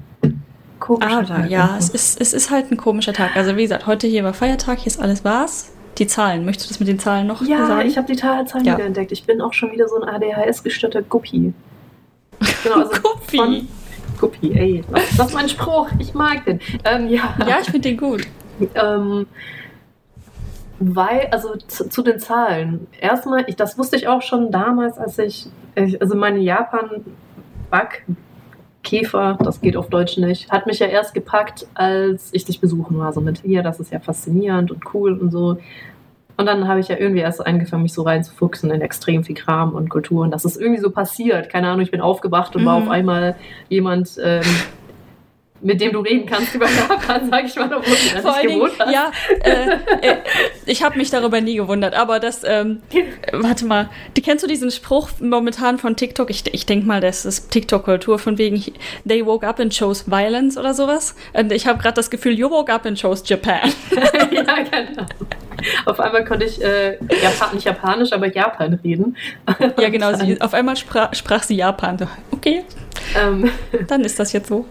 komischer 0.78 1.18
Aber 1.18 1.26
Tag. 1.26 1.50
ja, 1.50 1.76
es 1.78 1.88
ist, 1.90 2.20
es 2.20 2.32
ist 2.32 2.50
halt 2.50 2.70
ein 2.70 2.76
komischer 2.76 3.12
Tag. 3.12 3.36
Also 3.36 3.56
wie 3.56 3.62
gesagt, 3.62 3.86
heute 3.86 4.06
hier 4.06 4.24
war 4.24 4.34
Feiertag, 4.34 4.78
hier 4.78 4.88
ist 4.88 5.00
alles 5.00 5.24
was. 5.24 5.72
Die 5.98 6.06
Zahlen, 6.06 6.44
möchtest 6.44 6.70
du 6.70 6.72
das 6.72 6.80
mit 6.80 6.88
den 6.88 6.98
Zahlen 6.98 7.26
noch 7.26 7.42
ja, 7.42 7.66
sagen? 7.66 7.80
Ja, 7.80 7.86
ich 7.86 7.96
habe 7.96 8.06
die 8.06 8.16
Zahlen 8.16 8.46
ja. 8.64 8.74
wieder 8.76 8.84
entdeckt. 8.84 9.12
Ich 9.12 9.24
bin 9.24 9.40
auch 9.40 9.52
schon 9.52 9.72
wieder 9.72 9.88
so 9.88 10.00
ein 10.00 10.08
ADHS-gestörter 10.08 11.02
Guppi. 11.02 11.52
Genau, 12.62 12.76
also 12.76 12.92
Guppi. 13.02 13.66
Guppi, 14.18 14.52
ey. 14.52 14.84
Was 14.90 15.28
ist 15.28 15.34
mein 15.34 15.48
Spruch? 15.48 15.88
Ich 15.98 16.14
mag 16.14 16.44
den. 16.44 16.60
Ähm, 16.84 17.08
ja. 17.08 17.34
ja, 17.46 17.58
ich 17.60 17.66
finde 17.66 17.88
den 17.88 17.96
gut. 17.96 18.26
ähm, 18.74 19.26
weil, 20.80 21.28
also 21.30 21.56
zu, 21.56 21.88
zu, 21.88 22.02
den 22.02 22.18
Zahlen. 22.18 22.86
Erstmal, 23.00 23.44
ich, 23.46 23.56
das 23.56 23.78
wusste 23.78 23.96
ich 23.96 24.08
auch 24.08 24.22
schon 24.22 24.50
damals, 24.50 24.98
als 24.98 25.18
ich, 25.18 25.46
ich 25.74 26.00
also 26.00 26.16
meine 26.16 26.38
Japan 26.38 27.04
Backkäfer, 27.70 29.36
das 29.42 29.60
geht 29.60 29.76
auf 29.76 29.90
Deutsch 29.90 30.16
nicht, 30.16 30.50
hat 30.50 30.66
mich 30.66 30.78
ja 30.78 30.86
erst 30.86 31.12
gepackt, 31.12 31.66
als 31.74 32.30
ich 32.32 32.46
dich 32.46 32.60
besuchen 32.60 32.98
war. 32.98 33.12
So 33.12 33.20
mit 33.20 33.42
hier, 33.42 33.62
das 33.62 33.78
ist 33.78 33.92
ja 33.92 34.00
faszinierend 34.00 34.70
und 34.70 34.94
cool 34.94 35.12
und 35.18 35.30
so. 35.30 35.58
Und 36.38 36.46
dann 36.46 36.66
habe 36.66 36.80
ich 36.80 36.88
ja 36.88 36.96
irgendwie 36.96 37.20
erst 37.20 37.46
angefangen, 37.46 37.82
mich 37.82 37.92
so 37.92 38.00
reinzufuchsen 38.00 38.70
in 38.70 38.80
extrem 38.80 39.22
viel 39.22 39.36
Kram 39.36 39.74
und 39.74 39.90
Kultur. 39.90 40.22
Und 40.22 40.30
das 40.30 40.46
ist 40.46 40.58
irgendwie 40.58 40.80
so 40.80 40.90
passiert. 40.90 41.50
Keine 41.50 41.68
Ahnung, 41.68 41.82
ich 41.82 41.90
bin 41.90 42.00
aufgewacht 42.00 42.56
und 42.56 42.62
mhm. 42.62 42.66
war 42.66 42.76
auf 42.76 42.88
einmal 42.88 43.36
jemand, 43.68 44.16
ähm, 44.24 44.40
mit 45.62 45.80
dem 45.80 45.92
du 45.92 46.00
reden 46.00 46.26
kannst 46.26 46.54
über 46.54 46.66
Japan, 46.66 47.30
sage 47.30 47.46
ich 47.46 47.56
mal, 47.56 47.72
obwohl 47.72 47.94
du 47.94 48.22
das 48.22 48.24
nicht 48.24 48.54
gewohnt 48.54 48.72
hast. 48.78 48.92
Ja, 48.92 49.12
äh, 49.42 49.72
äh, 50.00 50.16
ich 50.66 50.82
habe 50.82 50.96
mich 50.96 51.10
darüber 51.10 51.40
nie 51.40 51.56
gewundert, 51.56 51.94
aber 51.94 52.20
das, 52.20 52.42
ähm, 52.44 52.80
warte 53.32 53.66
mal, 53.66 53.88
die 54.16 54.22
kennst 54.22 54.42
du 54.42 54.48
diesen 54.48 54.70
Spruch 54.70 55.10
momentan 55.20 55.78
von 55.78 55.96
TikTok? 55.96 56.30
Ich, 56.30 56.52
ich 56.52 56.66
denke 56.66 56.86
mal, 56.86 57.00
das 57.00 57.24
ist 57.24 57.50
TikTok-Kultur 57.50 58.18
von 58.18 58.38
wegen 58.38 58.62
They 59.06 59.24
woke 59.24 59.46
up 59.46 59.60
and 59.60 59.76
chose 59.76 60.04
violence 60.06 60.56
oder 60.56 60.74
sowas. 60.74 61.14
Und 61.32 61.52
ich 61.52 61.66
habe 61.66 61.78
gerade 61.78 61.94
das 61.94 62.10
Gefühl, 62.10 62.38
you 62.38 62.50
woke 62.50 62.72
up 62.72 62.86
and 62.86 63.00
chose 63.00 63.22
Japan. 63.26 63.70
ja, 64.32 64.42
genau. 64.42 65.06
Auf 65.84 66.00
einmal 66.00 66.24
konnte 66.24 66.46
ich 66.46 66.62
äh, 66.62 66.96
Japan, 67.22 67.54
nicht 67.54 67.64
Japanisch, 67.64 68.12
aber 68.12 68.32
Japan 68.32 68.80
reden. 68.82 69.16
Ja, 69.78 69.90
genau. 69.90 70.14
Sie, 70.14 70.40
auf 70.40 70.54
einmal 70.54 70.76
sprach, 70.76 71.14
sprach 71.14 71.42
sie 71.42 71.56
Japan. 71.56 71.98
Okay, 72.30 72.64
ähm. 73.14 73.50
dann 73.86 74.02
ist 74.02 74.18
das 74.18 74.32
jetzt 74.32 74.48
so. 74.48 74.64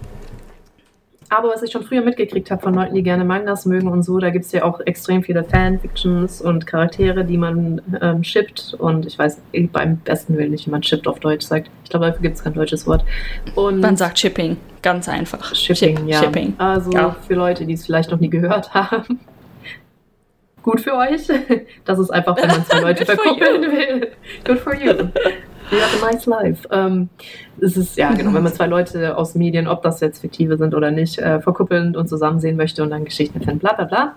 Aber 1.30 1.50
was 1.50 1.62
ich 1.62 1.72
schon 1.72 1.84
früher 1.84 2.02
mitgekriegt 2.02 2.50
habe 2.50 2.62
von 2.62 2.74
Leuten, 2.74 2.96
die 2.96 3.04
gerne 3.04 3.24
Mangas 3.24 3.68
mögen 3.68 3.88
und 3.88 4.02
so, 4.02 4.18
da 4.18 4.32
gibt 4.32 4.46
es 4.46 4.52
ja 4.52 4.64
auch 4.64 4.80
extrem 4.82 5.22
viele 5.22 5.44
Fanfictions 5.44 6.42
und 6.42 6.66
Charaktere, 6.66 7.24
die 7.24 7.38
man 7.38 7.82
ähm, 8.02 8.24
shippt. 8.24 8.76
Und 8.80 9.06
ich 9.06 9.18
weiß 9.18 9.40
beim 9.72 9.98
besten 9.98 10.38
Willen 10.38 10.52
nicht, 10.52 10.66
wie 10.66 10.72
man 10.72 10.82
shippt 10.82 11.08
auf 11.08 11.20
Deutsch 11.20 11.46
sagt. 11.46 11.70
Ich 11.84 11.92
glaube, 11.92 12.08
dafür 12.08 12.22
gibt 12.22 12.36
es 12.38 12.44
kein 12.44 12.56
deutsches 12.56 12.88
Wort. 12.88 13.06
Und 13.54 13.80
man 13.80 13.96
sagt 13.96 14.18
Shipping, 14.18 14.58
ganz 14.82 15.08
einfach. 15.08 15.54
Shipping, 15.54 15.98
Ship, 15.98 16.08
ja. 16.08 16.20
Shipping. 16.24 16.56
Also 16.58 16.92
ja. 16.92 17.16
für 17.28 17.36
Leute, 17.36 17.66
die 17.66 17.74
es 17.74 17.86
vielleicht 17.86 18.10
noch 18.10 18.20
nie 18.20 18.30
gehört 18.30 18.74
haben. 18.74 19.20
Gut 20.64 20.82
für 20.82 20.96
euch. 20.96 21.28
Das 21.86 22.00
ist 22.00 22.10
einfach, 22.10 22.36
wenn 22.38 22.48
man 22.48 22.66
zwei 22.66 22.80
Leute 22.82 23.06
verkuppeln 23.06 23.62
will. 23.62 24.12
Good 24.46 24.60
for 24.60 24.76
you. 24.76 24.94
You 25.72 25.80
have 25.80 26.04
a 26.04 26.12
nice 26.12 26.26
life. 26.26 26.68
Ähm, 26.72 27.10
es 27.62 27.78
ist, 27.78 27.96
ja, 27.96 28.12
genau, 28.14 28.34
wenn 28.34 28.44
man 28.44 28.54
zwei 28.54 28.66
Leute 28.66 29.16
aus 29.16 29.36
Medien, 29.36 29.68
ob 29.68 29.84
das 29.84 30.00
jetzt 30.00 30.20
fiktive 30.20 30.58
sind 30.58 30.74
oder 30.74 30.90
nicht, 30.90 31.20
äh, 31.20 31.40
verkuppeln 31.42 31.96
und 31.96 32.10
zusammen 32.10 32.40
sehen 32.40 32.58
möchte 32.58 32.82
und 32.82 32.90
dann 32.90 33.06
Geschichten 33.06 33.40
finden, 33.42 33.60
bla 33.60 33.74
bla 33.74 33.86
bla. 33.86 34.16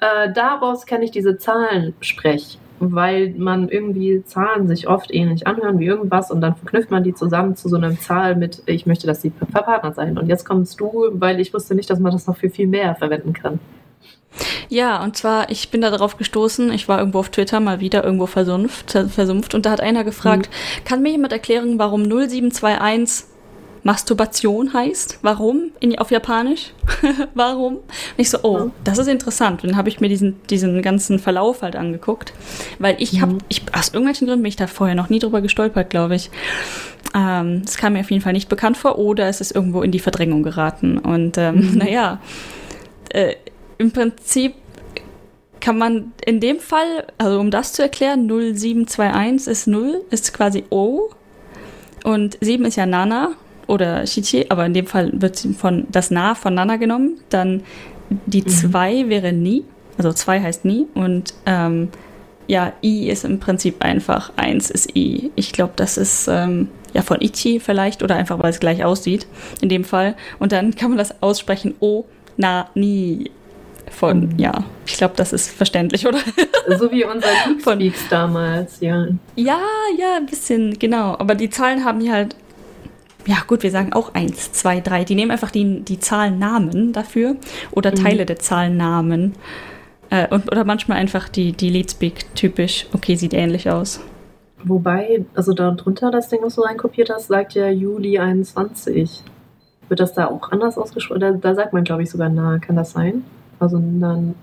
Äh, 0.00 0.32
daraus 0.32 0.84
kenne 0.84 1.04
ich 1.04 1.10
diese 1.10 1.38
Zahlensprech, 1.38 2.58
weil 2.80 3.30
man 3.38 3.70
irgendwie 3.70 4.22
Zahlen 4.24 4.68
sich 4.68 4.88
oft 4.88 5.12
ähnlich 5.12 5.46
anhören 5.46 5.78
wie 5.78 5.86
irgendwas 5.86 6.30
und 6.30 6.42
dann 6.42 6.54
verknüpft 6.54 6.90
man 6.90 7.02
die 7.02 7.14
zusammen 7.14 7.56
zu 7.56 7.68
so 7.68 7.76
einer 7.76 7.98
Zahl 7.98 8.36
mit, 8.36 8.62
ich 8.66 8.84
möchte, 8.84 9.06
dass 9.06 9.22
sie 9.22 9.32
verpartnert 9.50 9.94
sein. 9.94 10.18
Und 10.18 10.28
jetzt 10.28 10.44
kommst 10.44 10.78
du, 10.80 11.08
weil 11.12 11.40
ich 11.40 11.54
wusste 11.54 11.74
nicht, 11.74 11.88
dass 11.88 11.98
man 11.98 12.12
das 12.12 12.26
noch 12.26 12.36
für 12.36 12.50
viel 12.50 12.66
mehr 12.66 12.94
verwenden 12.94 13.32
kann. 13.32 13.58
Ja, 14.68 15.02
und 15.02 15.16
zwar, 15.16 15.50
ich 15.50 15.70
bin 15.70 15.80
da 15.80 15.90
drauf 15.90 16.16
gestoßen, 16.16 16.72
ich 16.72 16.88
war 16.88 16.98
irgendwo 16.98 17.20
auf 17.20 17.30
Twitter 17.30 17.60
mal 17.60 17.80
wieder 17.80 18.04
irgendwo 18.04 18.26
versumpft, 18.26 18.92
versumpft 19.08 19.54
und 19.54 19.66
da 19.66 19.70
hat 19.70 19.80
einer 19.80 20.04
gefragt, 20.04 20.48
mhm. 20.48 20.84
kann 20.84 21.02
mir 21.02 21.10
jemand 21.10 21.32
erklären, 21.32 21.78
warum 21.78 22.02
0721 22.02 23.26
Masturbation 23.82 24.72
heißt? 24.72 25.20
Warum 25.22 25.70
in, 25.80 25.98
auf 25.98 26.10
Japanisch? 26.10 26.72
warum? 27.34 27.76
Und 27.76 27.82
ich 28.16 28.30
so, 28.30 28.38
oh, 28.42 28.70
das 28.84 28.98
ist 28.98 29.06
interessant. 29.06 29.62
Und 29.62 29.70
dann 29.70 29.78
habe 29.78 29.88
ich 29.88 30.00
mir 30.00 30.08
diesen, 30.08 30.42
diesen 30.48 30.82
ganzen 30.82 31.18
Verlauf 31.18 31.62
halt 31.62 31.76
angeguckt, 31.76 32.32
weil 32.78 32.96
ich 32.98 33.14
mhm. 33.14 33.20
habe, 33.20 33.38
ich, 33.48 33.62
aus 33.72 33.88
irgendwelchen 33.88 34.26
Gründen 34.26 34.42
bin 34.42 34.48
ich 34.48 34.56
da 34.56 34.66
vorher 34.66 34.94
noch 34.94 35.08
nie 35.08 35.18
drüber 35.18 35.40
gestolpert, 35.40 35.90
glaube 35.90 36.16
ich. 36.16 36.30
Ähm, 37.14 37.62
es 37.64 37.78
kam 37.78 37.94
mir 37.94 38.00
auf 38.00 38.10
jeden 38.10 38.22
Fall 38.22 38.32
nicht 38.32 38.48
bekannt 38.48 38.76
vor 38.76 38.98
oder 38.98 39.28
es 39.28 39.40
ist 39.40 39.52
irgendwo 39.52 39.82
in 39.82 39.90
die 39.90 40.00
Verdrängung 40.00 40.42
geraten. 40.42 40.98
Und 40.98 41.38
ähm, 41.38 41.56
mhm. 41.56 41.74
naja, 41.78 42.20
äh, 43.10 43.36
im 43.78 43.92
Prinzip 43.92 44.54
kann 45.60 45.78
man 45.78 46.12
in 46.24 46.40
dem 46.40 46.60
Fall, 46.60 47.06
also 47.18 47.40
um 47.40 47.50
das 47.50 47.72
zu 47.72 47.82
erklären, 47.82 48.26
0721 48.26 49.48
ist 49.48 49.66
0, 49.66 50.04
ist 50.10 50.32
quasi 50.32 50.64
O 50.70 51.10
und 52.04 52.38
7 52.40 52.64
ist 52.64 52.76
ja 52.76 52.86
Nana 52.86 53.30
oder 53.66 54.06
Shichi, 54.06 54.46
aber 54.48 54.66
in 54.66 54.74
dem 54.74 54.86
Fall 54.86 55.10
wird 55.14 55.46
von 55.58 55.86
das 55.90 56.10
Na 56.10 56.34
von 56.34 56.54
Nana 56.54 56.76
genommen. 56.76 57.18
Dann 57.28 57.62
die 58.26 58.44
2 58.44 59.04
mhm. 59.04 59.08
wäre 59.08 59.32
Ni, 59.32 59.64
also 59.96 60.12
2 60.12 60.40
heißt 60.40 60.64
Nie 60.64 60.86
und 60.94 61.34
ähm, 61.46 61.88
ja, 62.46 62.72
I 62.82 63.10
ist 63.10 63.24
im 63.24 63.40
Prinzip 63.40 63.84
einfach 63.84 64.32
1 64.36 64.70
ist 64.70 64.96
I. 64.96 65.30
Ich 65.36 65.52
glaube, 65.52 65.74
das 65.76 65.98
ist 65.98 66.28
ähm, 66.28 66.68
ja 66.94 67.02
von 67.02 67.20
Ichi 67.20 67.60
vielleicht 67.60 68.02
oder 68.02 68.16
einfach, 68.16 68.38
weil 68.38 68.50
es 68.50 68.60
gleich 68.60 68.84
aussieht 68.84 69.26
in 69.60 69.68
dem 69.68 69.84
Fall. 69.84 70.16
Und 70.38 70.52
dann 70.52 70.74
kann 70.74 70.88
man 70.88 70.98
das 70.98 71.22
aussprechen 71.22 71.74
O, 71.80 72.06
Na, 72.38 72.70
Ni 72.74 73.30
von, 73.90 74.38
ja, 74.38 74.64
ich 74.86 74.96
glaube, 74.96 75.14
das 75.16 75.32
ist 75.32 75.50
verständlich, 75.50 76.06
oder? 76.06 76.18
So 76.78 76.90
wie 76.90 77.04
unser 77.04 77.28
Geekspeaks 77.46 78.08
damals, 78.10 78.80
ja. 78.80 79.06
Ja, 79.36 79.60
ja, 79.96 80.16
ein 80.16 80.26
bisschen, 80.26 80.78
genau. 80.78 81.16
Aber 81.18 81.34
die 81.34 81.48
Zahlen 81.48 81.84
haben 81.84 82.00
hier 82.00 82.12
halt, 82.12 82.36
ja 83.26 83.36
gut, 83.46 83.62
wir 83.62 83.70
sagen 83.70 83.94
auch 83.94 84.14
1, 84.14 84.52
2, 84.52 84.80
3. 84.80 85.04
Die 85.04 85.14
nehmen 85.14 85.30
einfach 85.30 85.50
die, 85.50 85.80
die 85.80 85.98
Zahlennamen 85.98 86.92
dafür 86.92 87.36
oder 87.70 87.90
mhm. 87.90 87.96
Teile 87.96 88.26
der 88.26 88.38
Zahlennamen. 88.38 89.34
Äh, 90.10 90.28
und, 90.28 90.50
oder 90.50 90.64
manchmal 90.64 90.98
einfach 90.98 91.28
die, 91.28 91.52
die 91.52 91.70
Leadspeak 91.70 92.34
typisch, 92.34 92.86
okay, 92.92 93.14
sieht 93.16 93.34
ähnlich 93.34 93.70
aus. 93.70 94.00
Wobei, 94.64 95.24
also 95.34 95.52
da 95.52 95.70
drunter 95.70 96.10
das 96.10 96.28
Ding, 96.28 96.40
was 96.42 96.56
du 96.56 96.62
reinkopiert 96.62 97.10
hast, 97.10 97.28
sagt 97.28 97.54
ja 97.54 97.68
Juli 97.68 98.18
21. 98.18 99.22
Wird 99.88 100.00
das 100.00 100.14
da 100.14 100.26
auch 100.26 100.50
anders 100.50 100.76
ausgesprochen? 100.76 101.20
Da, 101.20 101.30
da 101.32 101.54
sagt 101.54 101.72
man, 101.72 101.84
glaube 101.84 102.02
ich, 102.02 102.10
sogar 102.10 102.28
nah. 102.28 102.58
Kann 102.58 102.76
das 102.76 102.92
sein? 102.92 103.24
Also 103.58 103.78
dann. 103.78 104.34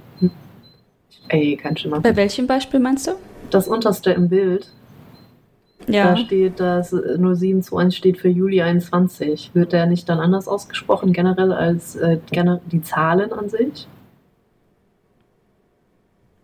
Ey, 1.28 1.58
kein 1.58 1.76
Schimmer. 1.76 2.02
Bei 2.02 2.16
welchem 2.16 2.48
Beispiel 2.48 2.80
meinst 2.80 3.08
du? 3.08 3.12
Das 3.50 3.68
unterste 3.68 4.12
im 4.12 4.30
Bild. 4.30 4.72
Ja. 5.88 6.12
Da 6.12 6.18
steht, 6.18 6.60
dass 6.60 6.92
0721 6.92 7.98
steht 7.98 8.18
für 8.18 8.30
Juli 8.30 8.62
21. 8.62 9.52
Wird 9.54 9.72
der 9.72 9.86
nicht 9.86 10.10
dann 10.10 10.20
anders 10.20 10.48
ausgesprochen, 10.48 11.14
generell 11.14 11.52
als 11.52 11.96
äh, 11.96 12.20
die 12.72 12.82
Zahlen 12.82 13.32
an 13.32 13.50
sich? 13.50 13.88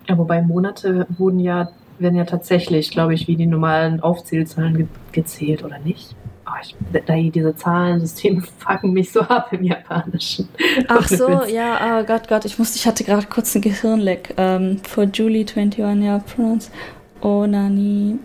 Ja, 0.07 0.17
wobei 0.17 0.41
Monate 0.41 1.07
wurden 1.17 1.39
ja, 1.39 1.71
werden 1.97 2.15
ja 2.15 2.25
tatsächlich, 2.25 2.91
glaube 2.91 3.13
ich, 3.13 3.27
wie 3.27 3.35
die 3.35 3.45
normalen 3.45 4.01
Aufzählzahlen 4.01 4.75
ge 4.75 4.87
gezählt, 5.11 5.63
oder 5.63 5.79
nicht? 5.79 6.15
Oh, 6.51 6.57
ich, 6.61 6.75
da, 7.05 7.15
diese 7.15 7.55
Zahlensysteme 7.55 8.41
fucken 8.57 8.91
mich 8.91 9.11
so 9.11 9.21
ab 9.21 9.53
im 9.53 9.63
Japanischen. 9.63 10.49
Ach 10.87 11.07
so, 11.07 11.43
ja, 11.45 11.99
oh 11.99 12.05
Gott, 12.05 12.27
Gott, 12.27 12.45
ich 12.45 12.59
musste, 12.59 12.77
ich 12.77 12.85
hatte 12.85 13.03
gerade 13.03 13.27
kurz 13.27 13.55
einen 13.55 13.61
Gehirnleck. 13.61 14.33
Um, 14.37 14.43
ähm, 14.43 14.81
for 14.83 15.05
Julie 15.05 15.45
21, 15.45 16.03
ja, 16.03 16.19
pronounce 16.19 16.71
Onani. 17.21 18.19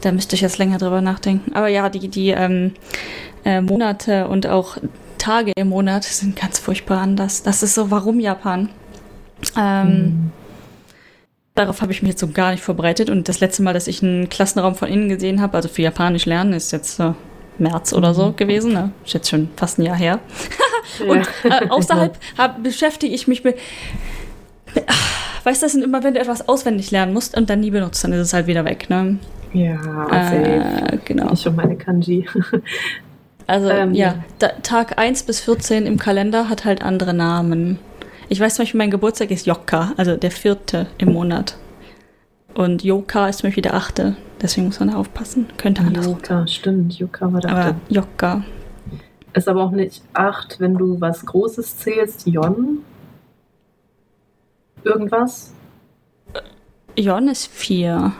Da 0.00 0.12
müsste 0.12 0.36
ich 0.36 0.42
jetzt 0.42 0.58
länger 0.58 0.78
drüber 0.78 1.00
nachdenken. 1.00 1.54
Aber 1.54 1.68
ja, 1.68 1.88
die, 1.88 2.08
die 2.08 2.28
ähm, 2.28 2.74
äh, 3.44 3.60
Monate 3.60 4.28
und 4.28 4.46
auch 4.46 4.76
Tage 5.18 5.52
im 5.56 5.70
Monat 5.70 6.04
sind 6.04 6.36
ganz 6.36 6.58
furchtbar 6.58 6.98
anders. 6.98 7.42
Das 7.42 7.62
ist 7.62 7.74
so, 7.74 7.90
warum 7.90 8.20
Japan? 8.20 8.68
Ähm, 9.56 9.86
hm. 9.86 10.32
Darauf 11.56 11.80
habe 11.80 11.90
ich 11.90 12.02
mich 12.02 12.10
jetzt 12.10 12.20
so 12.20 12.28
gar 12.28 12.52
nicht 12.52 12.62
vorbereitet. 12.62 13.10
Und 13.10 13.28
das 13.28 13.40
letzte 13.40 13.62
Mal, 13.62 13.72
dass 13.72 13.88
ich 13.88 14.02
einen 14.02 14.28
Klassenraum 14.28 14.74
von 14.74 14.88
innen 14.88 15.08
gesehen 15.08 15.40
habe, 15.40 15.56
also 15.56 15.68
für 15.68 15.82
Japanisch 15.82 16.26
lernen, 16.26 16.52
ist 16.52 16.70
jetzt 16.70 17.00
äh, 17.00 17.12
März 17.58 17.92
oder 17.92 18.14
so 18.14 18.26
mhm. 18.26 18.36
gewesen. 18.36 18.72
Ne? 18.74 18.92
Ist 19.04 19.14
jetzt 19.14 19.30
schon 19.30 19.48
fast 19.56 19.78
ein 19.78 19.82
Jahr 19.82 19.96
her. 19.96 20.20
und 21.08 21.26
äh, 21.44 21.66
außerhalb 21.68 22.16
hab, 22.36 22.62
beschäftige 22.62 23.14
ich 23.14 23.26
mich 23.26 23.42
mit. 23.42 23.56
Weißt 25.44 25.62
du, 25.62 25.66
das 25.66 25.72
sind 25.72 25.82
immer, 25.82 26.04
wenn 26.04 26.12
du 26.14 26.20
etwas 26.20 26.48
auswendig 26.48 26.90
lernen 26.90 27.14
musst 27.14 27.36
und 27.36 27.48
dann 27.48 27.60
nie 27.60 27.70
benutzt, 27.70 28.04
dann 28.04 28.12
ist 28.12 28.20
es 28.20 28.32
halt 28.34 28.46
wieder 28.46 28.64
weg. 28.66 28.90
Ne? 28.90 29.18
Ja, 29.54 30.08
äh, 30.10 30.98
genau. 31.06 31.32
Ich 31.32 31.46
und 31.46 31.56
meine 31.56 31.76
Kanji. 31.76 32.26
also, 33.46 33.70
ähm, 33.70 33.94
ja, 33.94 34.16
da, 34.38 34.48
Tag 34.62 34.98
1 34.98 35.22
bis 35.22 35.40
14 35.40 35.86
im 35.86 35.98
Kalender 35.98 36.50
hat 36.50 36.66
halt 36.66 36.82
andere 36.82 37.14
Namen. 37.14 37.78
Ich 38.28 38.40
weiß 38.40 38.56
zum 38.56 38.64
Beispiel, 38.64 38.78
mein 38.78 38.90
Geburtstag 38.90 39.30
ist 39.30 39.46
Jokka, 39.46 39.92
also 39.96 40.16
der 40.16 40.30
vierte 40.30 40.88
im 40.98 41.12
Monat. 41.12 41.56
Und 42.54 42.82
Joka 42.82 43.28
ist 43.28 43.38
zum 43.38 43.48
Beispiel 43.48 43.62
der 43.62 43.74
achte. 43.74 44.16
Deswegen 44.40 44.66
muss 44.66 44.80
man 44.80 44.90
da 44.90 44.96
aufpassen. 44.96 45.46
Könnte 45.56 45.82
anders. 45.82 46.06
Joka, 46.06 46.46
stimmt. 46.46 46.98
Joka 46.98 47.32
war 47.32 47.40
der 47.40 47.50
aber 47.50 47.60
achte. 47.60 47.76
Jokka. 47.88 48.44
Ist 49.34 49.48
aber 49.48 49.62
auch 49.62 49.70
nicht 49.70 50.02
acht, 50.14 50.58
wenn 50.60 50.74
du 50.74 51.00
was 51.00 51.24
Großes 51.24 51.78
zählst. 51.78 52.26
Jon? 52.26 52.78
Irgendwas? 54.82 55.52
Jon 56.96 57.28
ist 57.28 57.46
vier. 57.46 58.12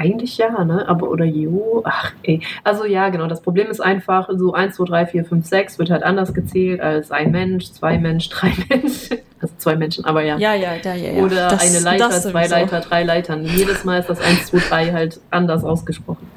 Eigentlich 0.00 0.38
ja, 0.38 0.64
ne? 0.64 0.88
Aber 0.88 1.10
oder 1.10 1.24
Jo, 1.24 1.82
ach 1.84 2.12
ey. 2.22 2.40
Also 2.62 2.84
ja, 2.84 3.08
genau. 3.08 3.26
Das 3.26 3.42
Problem 3.42 3.66
ist 3.66 3.80
einfach, 3.80 4.28
so 4.32 4.52
1, 4.52 4.76
2, 4.76 4.84
3, 4.84 5.06
4, 5.06 5.24
5, 5.24 5.44
6 5.46 5.78
wird 5.80 5.90
halt 5.90 6.04
anders 6.04 6.32
gezählt 6.32 6.80
als 6.80 7.10
ein 7.10 7.32
Mensch, 7.32 7.72
zwei 7.72 7.98
Mensch, 7.98 8.28
drei 8.30 8.52
Menschen. 8.68 9.18
Also 9.40 9.54
zwei 9.58 9.74
Menschen, 9.74 10.04
aber 10.04 10.22
ja. 10.22 10.38
Ja, 10.38 10.54
ja, 10.54 10.74
ja, 10.76 10.94
ja. 10.94 11.12
ja. 11.14 11.22
Oder 11.24 11.48
Das- 11.48 11.62
eine 11.62 11.80
Leiter, 11.80 12.10
zwei. 12.12 12.46
Leiter, 12.46 12.78
drei 12.80 13.02
Leitern. 13.02 13.44
Jedes 13.44 13.84
Mal 13.84 13.98
ist 13.98 14.08
das 14.08 14.20
1, 14.20 14.46
2, 14.46 14.58
3 14.68 14.92
halt 14.92 15.20
anders 15.30 15.64
ausgesprochen. 15.64 16.28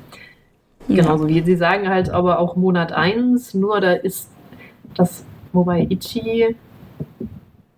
Genauso 0.88 1.28
wie 1.28 1.44
sie 1.44 1.56
sagen 1.56 1.88
halt 1.88 2.10
aber 2.10 2.40
auch 2.40 2.56
Monat 2.56 2.92
1, 2.92 3.54
nur 3.54 3.80
da 3.80 3.92
ist 3.94 4.28
das, 4.96 5.24
wobei 5.54 5.86
Ichi 5.88 6.56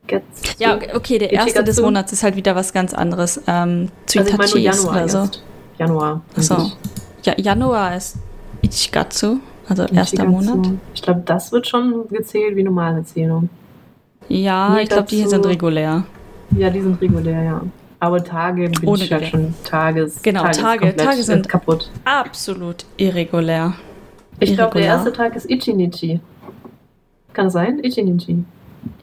Getsu, 0.08 0.54
Ja, 0.60 0.78
okay, 0.96 1.18
der 1.18 1.32
erste 1.32 1.52
des 1.64 1.78
Ichigatsu. 1.78 1.82
Monats 1.84 2.12
ist 2.14 2.24
halt 2.24 2.36
wieder 2.36 2.56
was 2.56 2.74
ganz 2.74 2.94
anderes. 2.94 3.38
Ähm, 3.48 3.90
also 4.16 4.30
ich 4.30 4.36
Tsuitachi 4.36 4.68
ist 4.68 4.84
Januar 4.84 4.96
oder 4.96 5.10
so. 5.10 5.18
erst. 5.20 5.44
Januar. 5.78 6.22
Achso. 6.36 6.72
Ja, 7.24 7.34
Januar 7.38 7.96
ist 7.96 8.18
Ichigatsu, 8.62 9.38
also 9.68 9.84
erster 9.84 10.24
Ichigatsu. 10.24 10.32
Monat. 10.56 10.72
Ich 10.94 11.02
glaube, 11.02 11.22
das 11.26 11.52
wird 11.52 11.68
schon 11.68 12.08
gezählt 12.10 12.56
wie 12.56 12.64
normale 12.64 13.04
Zählung. 13.04 13.50
Ja, 14.30 14.78
ich 14.78 14.90
glaube, 14.90 15.08
die 15.10 15.18
hier 15.18 15.30
sind 15.30 15.46
regulär. 15.46 16.04
Ja, 16.58 16.70
die 16.70 16.82
sind 16.82 17.00
regulär, 17.02 17.44
ja. 17.44 17.62
Aber 18.00 18.24
Tage 18.24 18.70
bin 18.70 18.88
Ohne 18.90 19.04
ich 19.04 19.12
halt 19.14 19.28
schon 19.28 19.54
Tages. 19.64 20.22
Genau, 20.22 20.42
Tages 20.44 20.58
Tage- 20.58 20.96
Tage 20.96 21.24
sind- 21.24 21.48
kaputt. 21.48 21.90
Absolut 22.04 22.86
irregulär. 22.98 23.74
Ich 24.40 24.54
glaube, 24.56 24.78
der 24.80 24.88
erste 24.88 25.14
Tag 25.14 25.36
ist 25.36 25.50
Ichinichi. 25.50 26.20
Kann 27.32 27.46
das 27.46 27.54
sein? 27.54 27.80
Ichinichi. 27.84 28.44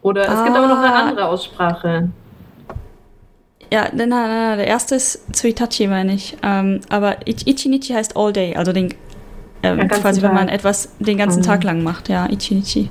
Oder 0.02 0.22
es 0.28 0.44
gibt 0.44 0.54
aber 0.56 0.68
noch 0.68 0.78
eine 0.78 0.92
Ah. 0.94 1.00
andere 1.08 1.26
Aussprache. 1.28 2.10
Ja, 3.72 3.88
nein, 3.94 4.08
nein, 4.08 4.28
nein, 4.28 4.58
der 4.58 4.66
erste 4.66 4.96
ist 4.96 5.32
Tsuitachi, 5.32 5.86
meine 5.86 6.14
ich. 6.14 6.36
Ähm, 6.42 6.80
aber 6.88 7.18
Ich- 7.26 7.46
Ichinichi 7.46 7.92
heißt 7.92 8.16
all 8.16 8.32
day, 8.32 8.56
also 8.56 8.72
den, 8.72 8.92
ähm, 9.62 9.86
quasi, 9.88 10.22
wenn 10.22 10.34
man 10.34 10.48
Tag. 10.48 10.56
etwas 10.56 10.88
den 10.98 11.16
ganzen 11.18 11.40
Mhm. 11.40 11.44
Tag 11.44 11.62
lang 11.64 11.82
macht, 11.82 12.08
ja, 12.08 12.28
Ichinichi. 12.28 12.90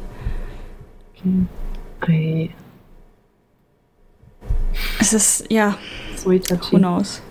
Okay. 2.02 2.52
Es 5.02 5.12
ist, 5.14 5.52
ja, 5.52 5.78
so 6.16 6.32
Itachi. 6.32 6.72
who 6.74 6.78
knows. 6.78 7.22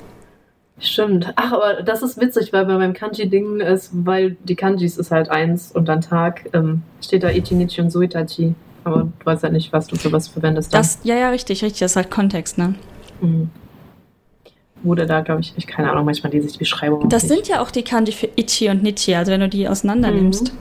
Stimmt. 0.81 1.33
Ach, 1.37 1.53
aber 1.53 1.83
das 1.83 2.03
ist 2.03 2.21
witzig, 2.21 2.53
weil 2.53 2.67
bei 2.67 2.75
meinem 2.77 2.93
Kanji-Ding 2.93 3.61
ist, 3.61 3.91
weil 3.93 4.37
die 4.45 4.55
Kanjis 4.55 4.97
ist 4.97 5.11
halt 5.11 5.29
eins 5.31 5.73
und 5.73 5.87
dann 5.89 6.03
Tag, 6.03 6.49
ähm, 6.53 6.83
steht 7.03 7.23
da 7.25 7.31
Ichinichi 7.31 7.81
und 7.81 7.91
Suitachi. 7.91 8.55
Aber 8.85 9.05
du 9.19 9.27
weißt 9.27 9.43
ja 9.43 9.49
nicht, 9.51 9.73
was 9.73 9.87
du 9.89 9.97
für 9.97 10.13
was 10.13 10.29
verwendest. 10.29 10.73
dann. 10.73 10.81
Das, 10.83 10.99
ja, 11.03 11.17
ja, 11.17 11.31
richtig, 11.31 11.63
richtig, 11.65 11.81
das 11.81 11.93
ist 11.93 11.97
halt 11.97 12.11
Kontext, 12.11 12.59
ne? 12.59 12.75
Mhm. 13.21 13.51
Wurde 14.83 15.07
da, 15.07 15.21
glaube 15.23 15.41
ich, 15.41 15.53
ich 15.57 15.67
keine 15.67 15.91
Ahnung, 15.91 16.05
manchmal 16.05 16.31
lese 16.33 16.47
ich 16.47 16.53
die 16.53 16.59
Beschreibung. 16.61 17.09
Das 17.09 17.23
sind 17.23 17.49
ja 17.49 17.61
auch 17.61 17.71
die 17.73 17.83
Kanji 17.83 18.13
für 18.13 18.29
Ichi 18.37 18.69
und 18.69 18.83
Nichi, 18.85 19.15
also 19.15 19.33
wenn 19.33 19.41
du 19.41 19.49
die 19.49 19.67
auseinander 19.69 20.11
Mhm. 20.13 20.17
nimmst, 20.17 20.53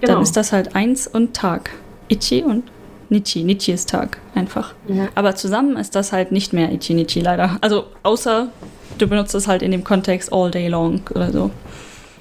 genau. 0.00 0.12
dann 0.14 0.22
ist 0.22 0.36
das 0.36 0.52
halt 0.52 0.76
eins 0.76 1.08
und 1.08 1.34
Tag. 1.34 1.70
Ichi 2.08 2.42
und 2.42 2.64
Nichi. 3.08 3.42
Nichi 3.42 3.72
ist 3.72 3.88
Tag, 3.90 4.18
einfach. 4.34 4.74
Ja. 4.86 5.08
Aber 5.16 5.34
zusammen 5.34 5.76
ist 5.76 5.94
das 5.96 6.12
halt 6.12 6.30
nicht 6.30 6.52
mehr 6.52 6.70
Ichi 6.72 6.94
Nichi 6.94 7.20
leider. 7.20 7.58
Also 7.60 7.86
außer 8.04 8.48
du 8.98 9.06
benutzt 9.08 9.34
es 9.34 9.48
halt 9.48 9.62
in 9.62 9.72
dem 9.72 9.82
Kontext 9.82 10.32
all 10.32 10.50
day 10.50 10.68
long 10.68 11.00
oder 11.14 11.32
so. 11.32 11.50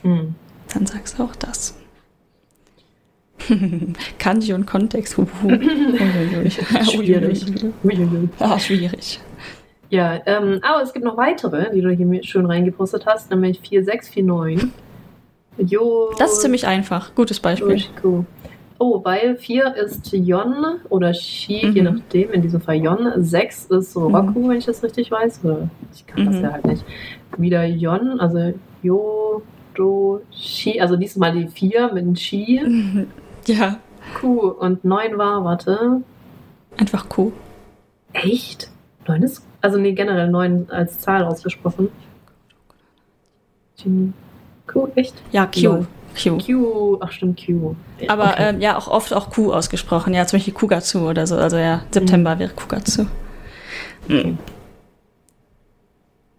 Mhm. 0.04 0.34
Dann 0.74 0.86
sagst 0.88 1.20
du 1.20 1.24
auch 1.24 1.36
das. 1.36 1.76
Kanji 4.20 4.54
und 4.54 4.66
Kontext. 4.66 5.16
Schwierig. 6.92 7.46
Ah, 8.40 8.60
schwierig. 8.60 9.20
Ja, 9.92 10.20
ähm, 10.26 10.60
aber 10.64 10.82
es 10.82 10.94
gibt 10.94 11.06
noch 11.06 11.18
weitere, 11.18 11.70
die 11.72 11.82
du 11.82 11.90
hier 11.92 12.24
schön 12.24 12.46
reingepostet 12.46 13.06
hast, 13.06 13.30
nämlich 13.30 13.60
4649. 13.60 14.70
Jo. 15.58 16.12
Das 16.18 16.32
ist 16.34 16.42
ziemlich 16.42 16.66
einfach. 16.66 17.14
Gutes 17.14 17.40
Beispiel. 17.40 17.72
Yoshiko. 17.74 18.26
Oh, 18.80 19.02
weil 19.04 19.36
4 19.36 19.76
ist 19.76 20.12
Yon 20.12 20.56
oder 20.90 21.14
Shi, 21.14 21.68
je 21.68 21.82
Mhm. 21.84 21.84
nachdem, 22.00 22.32
in 22.32 22.42
diesem 22.42 22.62
Fall 22.62 22.78
Yon. 22.78 23.12
6 23.18 23.66
ist 23.66 23.96
Roku, 23.96 24.50
wenn 24.50 24.58
ich 24.58 24.66
das 24.66 24.82
richtig 24.82 25.12
weiß. 25.12 25.42
Oder 25.44 25.70
ich 25.94 26.08
kann 26.08 26.26
das 26.26 26.36
Mhm. 26.38 26.42
ja 26.42 26.52
halt 26.54 26.66
nicht. 26.66 26.84
Wieder 27.38 27.64
Yon, 27.66 28.20
also 28.20 28.54
Yo, 28.82 29.44
Do, 29.76 30.22
Shi, 30.32 30.82
also 30.82 30.96
diesmal 30.96 31.34
die 31.34 31.48
4 31.48 31.94
mit 31.94 32.04
dem 32.06 32.16
Shi. 32.16 32.62
Ja, 33.48 33.78
Q 34.20 34.50
und 34.60 34.86
9 34.86 35.18
war, 35.18 35.44
warte, 35.44 36.02
einfach 36.78 37.10
Q. 37.10 37.32
echt? 38.14 38.70
9 39.08 39.24
ist, 39.24 39.42
also 39.62 39.78
nee, 39.78 39.94
generell 39.94 40.30
9 40.30 40.68
als 40.70 41.00
Zahl 41.00 41.24
ausgesprochen. 41.24 41.90
Q, 44.68 44.88
echt? 44.96 45.16
Ja, 45.32 45.46
Q. 45.48 45.62
Lol. 45.62 45.88
Q. 46.22 46.38
Q, 46.38 46.98
ach 47.00 47.12
stimmt, 47.12 47.40
Q. 47.44 47.76
Aber 48.08 48.32
Okay. 48.32 48.50
ähm, 48.50 48.62
ja, 48.62 48.78
auch 48.78 48.88
oft 48.88 49.14
auch 49.14 49.30
Q 49.30 49.54
ausgesprochen. 49.54 50.14
Ja, 50.14 50.28
zum 50.28 50.38
Beispiel 50.38 50.54
Kugatsu 50.54 51.10
oder 51.10 51.26
so. 51.26 51.36
Also 51.36 51.58
ja, 51.58 51.82
September 51.90 52.38
wäre 52.38 52.52
Kugatsu. 52.54 53.06
Mhm. 54.08 54.38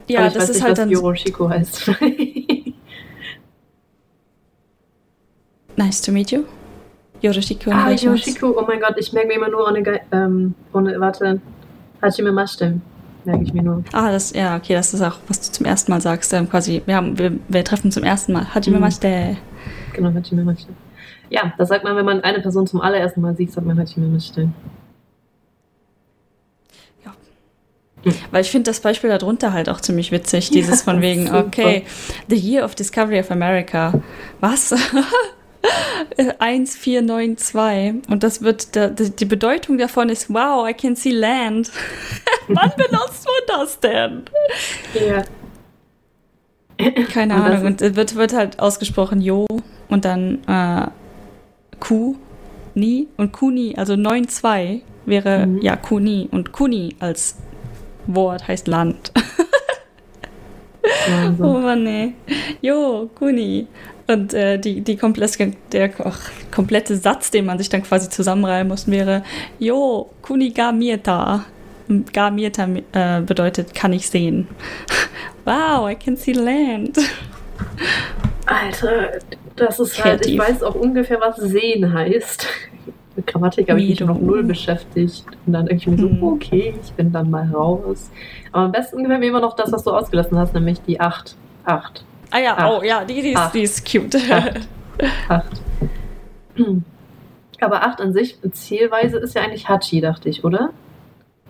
Ja, 0.09 0.25
das 0.25 0.35
weiß 0.37 0.43
ist 0.51 0.57
nicht, 0.57 0.63
halt 0.63 0.73
was 0.73 0.79
dann. 0.79 0.91
Yoroshiko 0.91 1.49
heißt. 1.49 1.91
Nice 5.77 6.03
to 6.03 6.13
meet 6.13 6.31
you. 6.31 6.45
Yoshiko 7.23 7.71
ah. 7.71 7.91
Yoshiko, 7.91 8.55
oh 8.59 8.65
mein 8.67 8.81
Gott, 8.81 8.95
ich 8.99 9.13
merke 9.13 9.29
mir 9.29 9.35
immer 9.35 9.49
nur 9.49 9.67
ohne, 9.67 10.01
ähm, 10.11 10.55
ohne 10.73 10.99
warte, 11.01 11.41
Hachime 12.03 12.33
Mashite, 12.33 12.81
merke 13.25 13.43
ich 13.45 13.53
mir 13.53 13.63
nur. 13.63 13.85
Ah, 13.93 14.11
das, 14.11 14.33
ja, 14.33 14.57
okay, 14.57 14.75
das 14.75 14.93
ist 14.95 15.03
auch, 15.03 15.19
was 15.29 15.41
du 15.41 15.53
zum 15.53 15.67
ersten 15.67 15.91
Mal 15.93 16.01
sagst. 16.01 16.33
Ähm, 16.33 16.49
quasi, 16.49 16.83
wir, 16.87 16.97
haben, 16.97 17.19
wir, 17.19 17.33
wir 17.49 17.65
treffen 17.65 17.91
zum 17.93 18.03
ersten 18.05 18.33
Mal. 18.33 18.55
Hajime 18.55 18.77
Mhm. 18.77 18.83
Mashite. 18.83 19.37
Genau, 19.93 20.13
Hachime 20.15 20.45
Mashite. 20.45 20.73
Ja, 21.31 21.53
das 21.59 21.69
sagt 21.69 21.85
man, 21.85 21.97
wenn 21.97 22.05
man 22.05 22.23
eine 22.23 22.41
Person 22.41 22.67
zum 22.67 22.81
allerersten 22.81 23.21
Mal 23.21 23.37
sieht, 23.37 23.53
sagt 23.53 23.67
man 23.67 23.79
Hachime 23.79 24.07
Mashite. 24.07 24.49
Weil 28.33 28.41
ich 28.43 28.51
finde 28.51 28.69
das 28.69 28.81
Beispiel 28.81 29.11
darunter 29.11 29.53
halt 29.53 29.69
auch 29.69 29.81
ziemlich 29.81 30.11
witzig. 30.11 30.51
Dieses 30.51 30.81
Ja, 30.85 30.85
von 30.93 31.01
wegen, 31.03 31.27
super. 31.27 31.39
okay, 31.47 31.85
The 32.29 32.35
Year 32.37 32.65
of 32.65 32.75
Discovery 32.75 33.21
of 33.21 33.31
America. 33.31 33.93
Was? 34.41 34.75
1492. 36.17 38.11
Und 38.11 38.25
das 38.25 38.43
wird, 38.43 38.75
da, 38.75 38.89
die 38.89 39.25
Bedeutung 39.25 39.79
davon 39.79 40.09
ist, 40.09 40.29
wow, 40.35 40.69
I 40.69 40.75
can 40.75 40.97
see 40.97 41.13
land. 41.13 41.71
Wann 42.49 42.73
benutzt 42.77 43.27
man 43.27 43.59
das 43.61 43.81
denn? 43.81 44.23
Ja. 44.95 45.23
Keine 47.13 47.35
Und 47.35 47.41
Ahnung. 47.43 47.67
Und 47.67 47.83
es 47.83 47.95
wird, 47.97 48.15
wird 48.17 48.33
halt 48.35 48.59
ausgesprochen 48.59 49.21
Jo 49.21 49.47
und 49.89 50.05
dann 50.05 50.43
äh, 50.49 50.87
Ku, 51.81 52.17
Ni 52.75 53.09
und 53.17 53.33
Kuni, 53.33 53.75
also 53.77 53.95
9-2 53.95 54.81
wäre 55.05 55.47
Mhm. 55.47 55.61
ja 55.63 55.77
Kuni. 55.77 56.29
Und 56.31 56.53
Kuni 56.53 56.97
als 57.01 57.37
Wort 58.07 58.49
heißt 58.49 58.67
Land. 58.69 59.13
Wahnsinn. 61.09 61.45
Oh 61.45 61.59
Mann, 61.59 61.85
nee. 61.85 62.15
Jo, 62.61 63.09
Kuni. 63.15 63.67
Und 64.09 64.35
äh, 64.35 64.59
die, 64.59 64.81
die 64.81 64.97
komplette, 64.97 65.53
der 65.71 65.91
ach, 66.05 66.19
komplette 66.51 66.97
Satz, 66.97 67.31
den 67.31 67.47
man 67.47 67.59
sich 67.59 67.69
dann 67.69 67.83
quasi 67.83 68.11
zusammenreimen 68.11 68.69
muss, 68.69 68.89
wäre 68.89 69.23
Jo, 69.59 70.11
Kuni 70.23 70.51
ga 70.51 70.73
mieta. 70.73 71.45
Ga 72.13 72.31
mieta 72.31 72.67
äh, 72.93 73.21
bedeutet, 73.23 73.75
kann 73.75 73.93
ich 73.93 74.09
sehen. 74.09 74.49
Wow, 75.45 75.91
I 75.91 75.97
can 75.97 76.17
see 76.17 76.33
land. 76.33 76.97
Alter, 78.47 79.11
das 79.57 79.81
ist 79.81 80.03
halt, 80.05 80.25
ich 80.27 80.37
Kreativ. 80.37 80.57
weiß 80.57 80.63
auch 80.63 80.77
ungefähr, 80.77 81.21
was 81.21 81.37
sehen 81.37 81.93
heißt. 81.93 82.47
Mit 83.17 83.27
Grammatik 83.27 83.69
habe 83.69 83.81
ich 83.81 83.89
mich 83.89 84.01
noch 84.01 84.21
null 84.21 84.45
beschäftigt. 84.45 85.25
Und 85.45 85.53
dann 85.53 85.65
mir 85.65 85.79
so, 85.81 86.09
Hm. 86.09 86.23
okay, 86.23 86.75
ich 86.83 86.93
bin 86.93 87.11
dann 87.13 87.29
mal 87.31 87.49
raus. 87.53 88.11
Aber 88.53 88.67
am 88.67 88.73
besten 88.73 89.03
gefällt 89.03 89.19
mir 89.21 89.27
immer 89.27 89.41
noch 89.41 89.57
das, 89.57 89.73
was 89.73 89.83
du 89.85 89.91
ausgelassen 89.91 90.39
hast, 90.39 90.55
nämlich 90.55 90.81
die 90.83 91.01
8. 91.01 91.35
8. 91.65 92.05
Ah 92.31 92.39
ja, 92.39 92.57
Acht. 92.57 92.71
oh 92.73 92.83
ja, 92.85 93.05
die, 93.05 93.21
die, 93.21 93.33
ist, 93.33 93.51
die 93.53 93.63
ist 93.63 93.91
cute. 93.91 94.17
Acht. 94.31 94.69
8. 95.29 95.47
Aber 97.61 97.83
8 97.83 98.01
an 98.01 98.13
sich, 98.13 98.39
Zielweise 98.53 99.19
ist 99.19 99.35
ja 99.35 99.43
eigentlich 99.43 99.69
Hachi, 99.69 100.01
dachte 100.01 100.29
ich, 100.29 100.45
oder? 100.45 100.71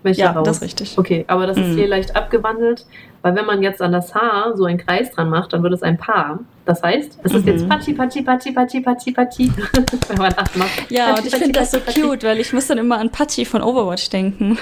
Da 0.05 0.11
ja, 0.11 0.31
raus? 0.33 0.45
das 0.47 0.57
ist 0.57 0.63
richtig. 0.65 0.99
Okay, 0.99 1.25
aber 1.29 1.47
das 1.47 1.57
ist 1.57 1.69
Mhm. 1.69 1.75
hier 1.77 1.87
leicht 1.89 2.17
abgewandelt, 2.17 2.85
weil 3.23 3.35
wenn 3.37 3.47
man 3.47 3.63
jetzt 3.63 3.81
an 3.81 3.93
das 3.93 4.15
Haar 4.15 4.57
so 4.57 4.65
einen 4.65 4.79
Kreis 4.79 5.11
dran 5.13 5.31
macht, 5.31 5.53
dann 5.53 5.63
wird 5.63 5.73
es 5.73 5.83
ein 5.83 5.97
Paar. 5.97 6.41
Das 6.65 6.83
heißt, 6.83 7.19
es 7.23 7.33
ist 7.35 7.47
Mhm. 7.47 7.53
jetzt 7.53 7.69
Pachi, 7.69 7.93
Pachi, 7.93 8.23
Pachi, 8.23 8.51
Pachi, 8.53 8.81
Pachi, 8.81 9.13
Pachi. 9.13 9.53
wenn 10.09 10.19
man 10.19 10.33
acht 10.37 10.57
macht. 10.57 10.91
Ja, 10.91 11.11
Pachi, 11.15 11.19
und 11.21 11.27
ich 11.29 11.35
finde 11.37 11.53
das 11.61 11.71
so 11.71 11.79
Pachi. 11.81 12.01
cute, 12.03 12.25
weil 12.25 12.41
ich 12.41 12.53
muss 12.53 12.67
dann 12.67 12.79
immer 12.79 12.99
an 12.99 13.11
Pachi 13.11 13.45
von 13.45 13.63
Overwatch 13.63 14.11
denken. 14.11 14.59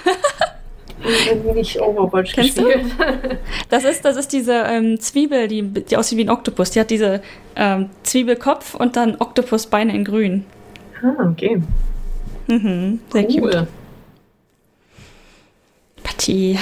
Nicht 1.55 1.81
Overwatch 1.81 2.35
Kennst 2.35 2.59
du? 2.59 2.65
gespielt. 2.65 2.93
Das 3.71 3.85
ist, 3.85 4.05
das 4.05 4.17
ist 4.17 4.33
diese 4.33 4.53
ähm, 4.53 5.01
Zwiebel, 5.01 5.49
die, 5.49 5.63
die 5.63 5.97
aussieht 5.97 6.19
wie 6.19 6.25
ein 6.25 6.31
Oktopus. 6.31 6.73
Die 6.73 6.81
hat 6.81 6.91
diese 6.91 7.23
ähm, 7.57 7.89
Zwiebelkopf 8.03 8.75
und 8.75 8.97
dann 8.97 9.17
Oktopusbeine 9.19 9.95
in 9.95 10.05
grün. 10.05 10.45
ah, 11.03 11.29
okay. 11.31 11.63
Mhm, 12.49 13.01
sehr 13.13 13.25
cute. 13.27 13.67
Pachi, 16.21 16.59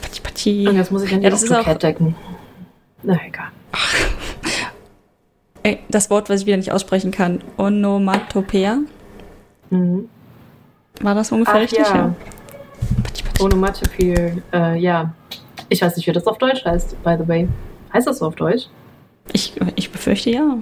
Pachi, 0.00 0.20
Pachi. 0.22 0.68
Und 0.68 0.76
jetzt 0.76 0.90
muss 0.90 1.02
ich 1.02 1.12
an 1.12 1.20
die 1.20 1.24
Ja, 1.24 1.30
das 1.30 1.42
ist 1.42 1.52
auch- 1.52 1.74
decken. 1.74 2.14
Na 3.02 3.18
egal. 3.26 3.48
Ey, 5.62 5.80
das 5.90 6.08
Wort, 6.08 6.30
was 6.30 6.40
ich 6.40 6.46
wieder 6.46 6.56
nicht 6.56 6.72
aussprechen 6.72 7.10
kann. 7.10 7.42
Onomatopoeia. 7.58 8.78
Mhm. 9.70 10.08
War 11.02 11.14
das 11.14 11.30
ungefähr 11.30 11.54
Ach, 11.56 11.60
richtig? 11.60 11.80
ja. 11.86 12.14
Onomatopoeia, 13.38 14.32
äh, 14.52 14.78
ja. 14.80 15.12
Ich 15.68 15.82
weiß 15.82 15.96
nicht, 15.96 16.06
wie 16.06 16.12
das 16.12 16.26
auf 16.26 16.38
Deutsch 16.38 16.64
heißt, 16.64 17.02
by 17.04 17.16
the 17.20 17.28
way. 17.28 17.48
Heißt 17.92 18.06
das 18.06 18.18
so 18.18 18.26
auf 18.26 18.34
Deutsch? 18.36 18.66
Ich, 19.32 19.52
ich 19.76 19.90
befürchte 19.92 20.30
ja. 20.30 20.56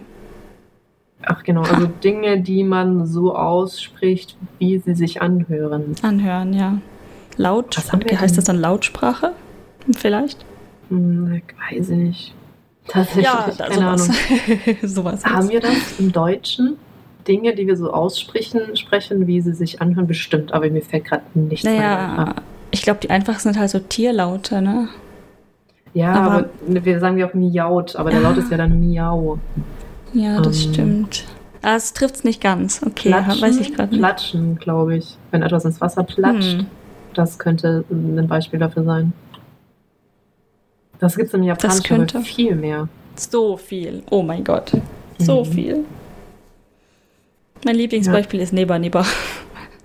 Ach 1.22 1.42
genau, 1.44 1.62
also 1.62 1.86
Dinge, 1.86 2.40
die 2.40 2.64
man 2.64 3.06
so 3.06 3.34
ausspricht, 3.36 4.36
wie 4.58 4.78
sie 4.78 4.94
sich 4.94 5.22
anhören. 5.22 5.94
Anhören, 6.02 6.52
ja. 6.52 6.78
Laut, 7.40 7.74
heißt 7.78 8.36
das 8.36 8.44
dann 8.44 8.60
Lautsprache? 8.60 9.32
Vielleicht? 9.96 10.44
Hm, 10.90 11.40
weiß 11.70 11.88
ich 11.88 11.96
nicht. 11.96 12.34
Tatsächlich, 12.86 13.56
da- 13.56 13.68
keine 13.68 13.88
Ahnung. 13.88 14.08
sowas. 14.82 15.24
Haben 15.24 15.48
wir 15.48 15.60
das 15.60 15.72
im 15.98 16.12
Deutschen? 16.12 16.76
Dinge, 17.26 17.54
die 17.54 17.66
wir 17.66 17.76
so 17.76 17.92
aussprechen, 17.92 18.76
sprechen, 18.76 19.26
wie 19.26 19.40
sie 19.40 19.52
sich 19.54 19.80
anhören, 19.80 20.06
bestimmt, 20.06 20.52
aber 20.52 20.68
mir 20.70 20.82
fällt 20.82 21.04
gerade 21.06 21.22
nichts 21.34 21.64
mehr 21.64 21.74
Naja, 21.76 22.24
ein. 22.24 22.34
ich 22.72 22.82
glaube, 22.82 23.00
die 23.02 23.10
einfachsten 23.10 23.52
sind 23.52 23.58
halt 23.60 23.70
so 23.70 23.78
Tierlaute, 23.78 24.60
ne? 24.60 24.88
Ja, 25.94 26.12
aber- 26.12 26.30
aber, 26.66 26.84
wir 26.84 27.00
sagen 27.00 27.16
ja 27.18 27.26
auch 27.28 27.34
miaut, 27.34 27.96
aber 27.96 28.10
der 28.10 28.20
Ah. 28.20 28.22
Laut 28.24 28.36
ist 28.38 28.50
ja 28.50 28.56
dann 28.58 28.78
miau. 28.80 29.38
Ja, 30.12 30.40
das 30.40 30.64
Ähm. 30.66 30.72
stimmt. 30.74 31.24
Ah, 31.62 31.76
es 31.76 31.92
trifft 31.94 32.16
es 32.16 32.24
nicht 32.24 32.40
ganz. 32.42 32.82
Okay, 32.84 33.08
Platschen, 33.10 33.42
weiß 33.42 33.56
ich 33.58 33.74
gerade 33.74 33.90
nicht. 33.90 33.98
Platschen, 34.00 34.58
glaube 34.58 34.96
ich. 34.96 35.16
Wenn 35.30 35.42
etwas 35.42 35.64
ins 35.66 35.80
Wasser 35.80 36.02
platscht, 36.02 36.58
Hm. 36.58 36.66
Das 37.14 37.38
könnte 37.38 37.84
ein 37.90 38.26
Beispiel 38.28 38.58
dafür 38.58 38.84
sein. 38.84 39.12
Das 40.98 41.16
gibt 41.16 41.28
es 41.28 41.34
im 41.34 41.42
Japanischen 41.42 41.82
könnte- 41.82 42.18
aber 42.18 42.24
viel 42.26 42.54
mehr. 42.54 42.88
So 43.16 43.56
viel. 43.56 44.02
Oh 44.10 44.22
mein 44.22 44.44
Gott. 44.44 44.72
So 45.18 45.44
Mhm. 45.44 45.52
viel. 45.52 45.84
Mein 47.64 47.76
Lieblingsbeispiel 47.76 48.40
ist 48.40 48.52
Neba 48.52 48.78
Neba. 48.78 49.04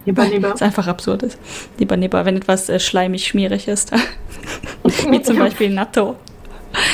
Neba, 0.05 0.25
neba. 0.29 0.51
es 0.53 0.61
einfach 0.61 0.87
absurd 0.87 1.23
ist. 1.23 1.37
Neba 1.79 1.97
Neba, 1.97 2.25
wenn 2.25 2.37
etwas 2.37 2.69
äh, 2.69 2.79
schleimig 2.79 3.27
schmierig 3.27 3.67
ist. 3.67 3.91
Wie 5.09 5.21
zum 5.21 5.37
Beispiel 5.39 5.69
Natto. 5.71 6.15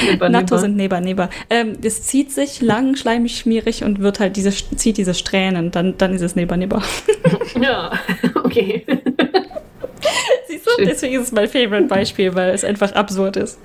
Neba, 0.06 0.30
Natto 0.30 0.58
sind 0.58 0.76
Neba 0.78 1.02
Neba. 1.02 1.30
Ähm, 1.50 1.78
es 1.84 2.04
zieht 2.04 2.32
sich 2.32 2.62
lang, 2.62 2.96
schleimig, 2.96 3.38
schmierig 3.38 3.84
und 3.84 4.00
wird 4.00 4.20
halt 4.20 4.36
diese, 4.38 4.52
zieht 4.52 4.98
diese 4.98 5.14
Strähnen. 5.16 5.72
Dann, 5.72 5.98
dann 5.98 6.14
ist 6.14 6.22
es 6.22 6.36
Neba 6.36 6.58
Neba. 6.58 6.82
Ja, 7.62 7.92
okay. 8.44 8.86
Deswegen 10.80 11.16
ist 11.16 11.28
es 11.28 11.32
mein 11.32 11.48
Favorite-Beispiel, 11.48 12.36
weil 12.36 12.52
es 12.54 12.64
einfach 12.64 12.92
absurd 12.94 13.38
ist. 13.38 13.60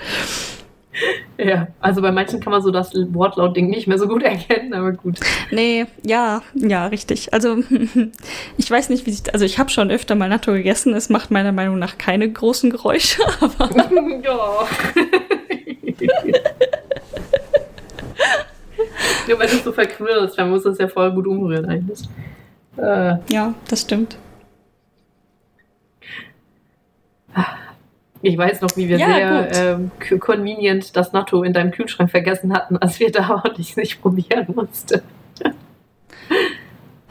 Ja, 1.36 1.68
also 1.80 2.00
bei 2.00 2.11
manchen 2.11 2.40
kann 2.40 2.50
man 2.52 2.62
so 2.62 2.70
das 2.70 2.92
Wortlaut-Ding 2.94 3.68
nicht 3.68 3.86
mehr 3.86 3.98
so 3.98 4.09
gut 4.09 4.22
erkennen, 4.24 4.72
aber 4.72 4.92
gut. 4.92 5.20
Nee, 5.50 5.84
ja, 6.02 6.40
ja, 6.54 6.86
richtig. 6.86 7.34
Also, 7.34 7.59
ich 8.57 8.70
weiß 8.70 8.88
nicht, 8.88 9.04
wie 9.07 9.11
sich. 9.12 9.32
Also, 9.34 9.44
ich 9.44 9.59
habe 9.59 9.68
schon 9.68 9.90
öfter 9.90 10.14
mal 10.14 10.28
Natto 10.30 10.52
gegessen. 10.52 10.94
Es 10.94 11.11
macht 11.11 11.30
meiner 11.30 11.52
Meinung 11.52 11.78
nach 11.78 11.98
keine 11.98 12.30
großen 12.30 12.70
Geräusche, 12.70 13.22
aber. 13.40 13.68
ja. 14.24 14.66
ja, 19.28 19.38
weil 19.38 19.48
du 19.48 19.57
so 19.57 19.72
verquirlst, 19.72 20.38
man 20.38 20.50
muss 20.50 20.62
das 20.62 20.78
ja 20.78 20.88
voll 20.88 21.12
gut 21.12 21.26
umrühren 21.26 21.66
eigentlich. 21.66 22.00
Äh, 22.78 23.16
Ja, 23.30 23.54
das 23.68 23.82
stimmt. 23.82 24.16
Ich 28.22 28.37
weiß 28.37 28.61
noch, 28.62 28.70
wie 28.76 28.89
wir 28.89 28.99
Ja, 28.99 29.47
sehr 29.53 29.78
ähm, 29.78 29.91
convenient 30.20 30.97
das 30.97 31.12
Natto 31.12 31.43
in 31.43 31.53
deinem 31.53 31.70
Kühlschrank 31.70 32.11
vergessen 32.11 32.53
hatten, 32.53 32.76
als 32.76 32.99
wir 33.01 33.11
da 33.12 33.28
waren 33.28 33.51
und 33.51 33.59
ich 33.59 33.70
es 33.70 33.76
nicht 33.76 34.01
probieren 34.03 34.47
musste. 34.55 35.03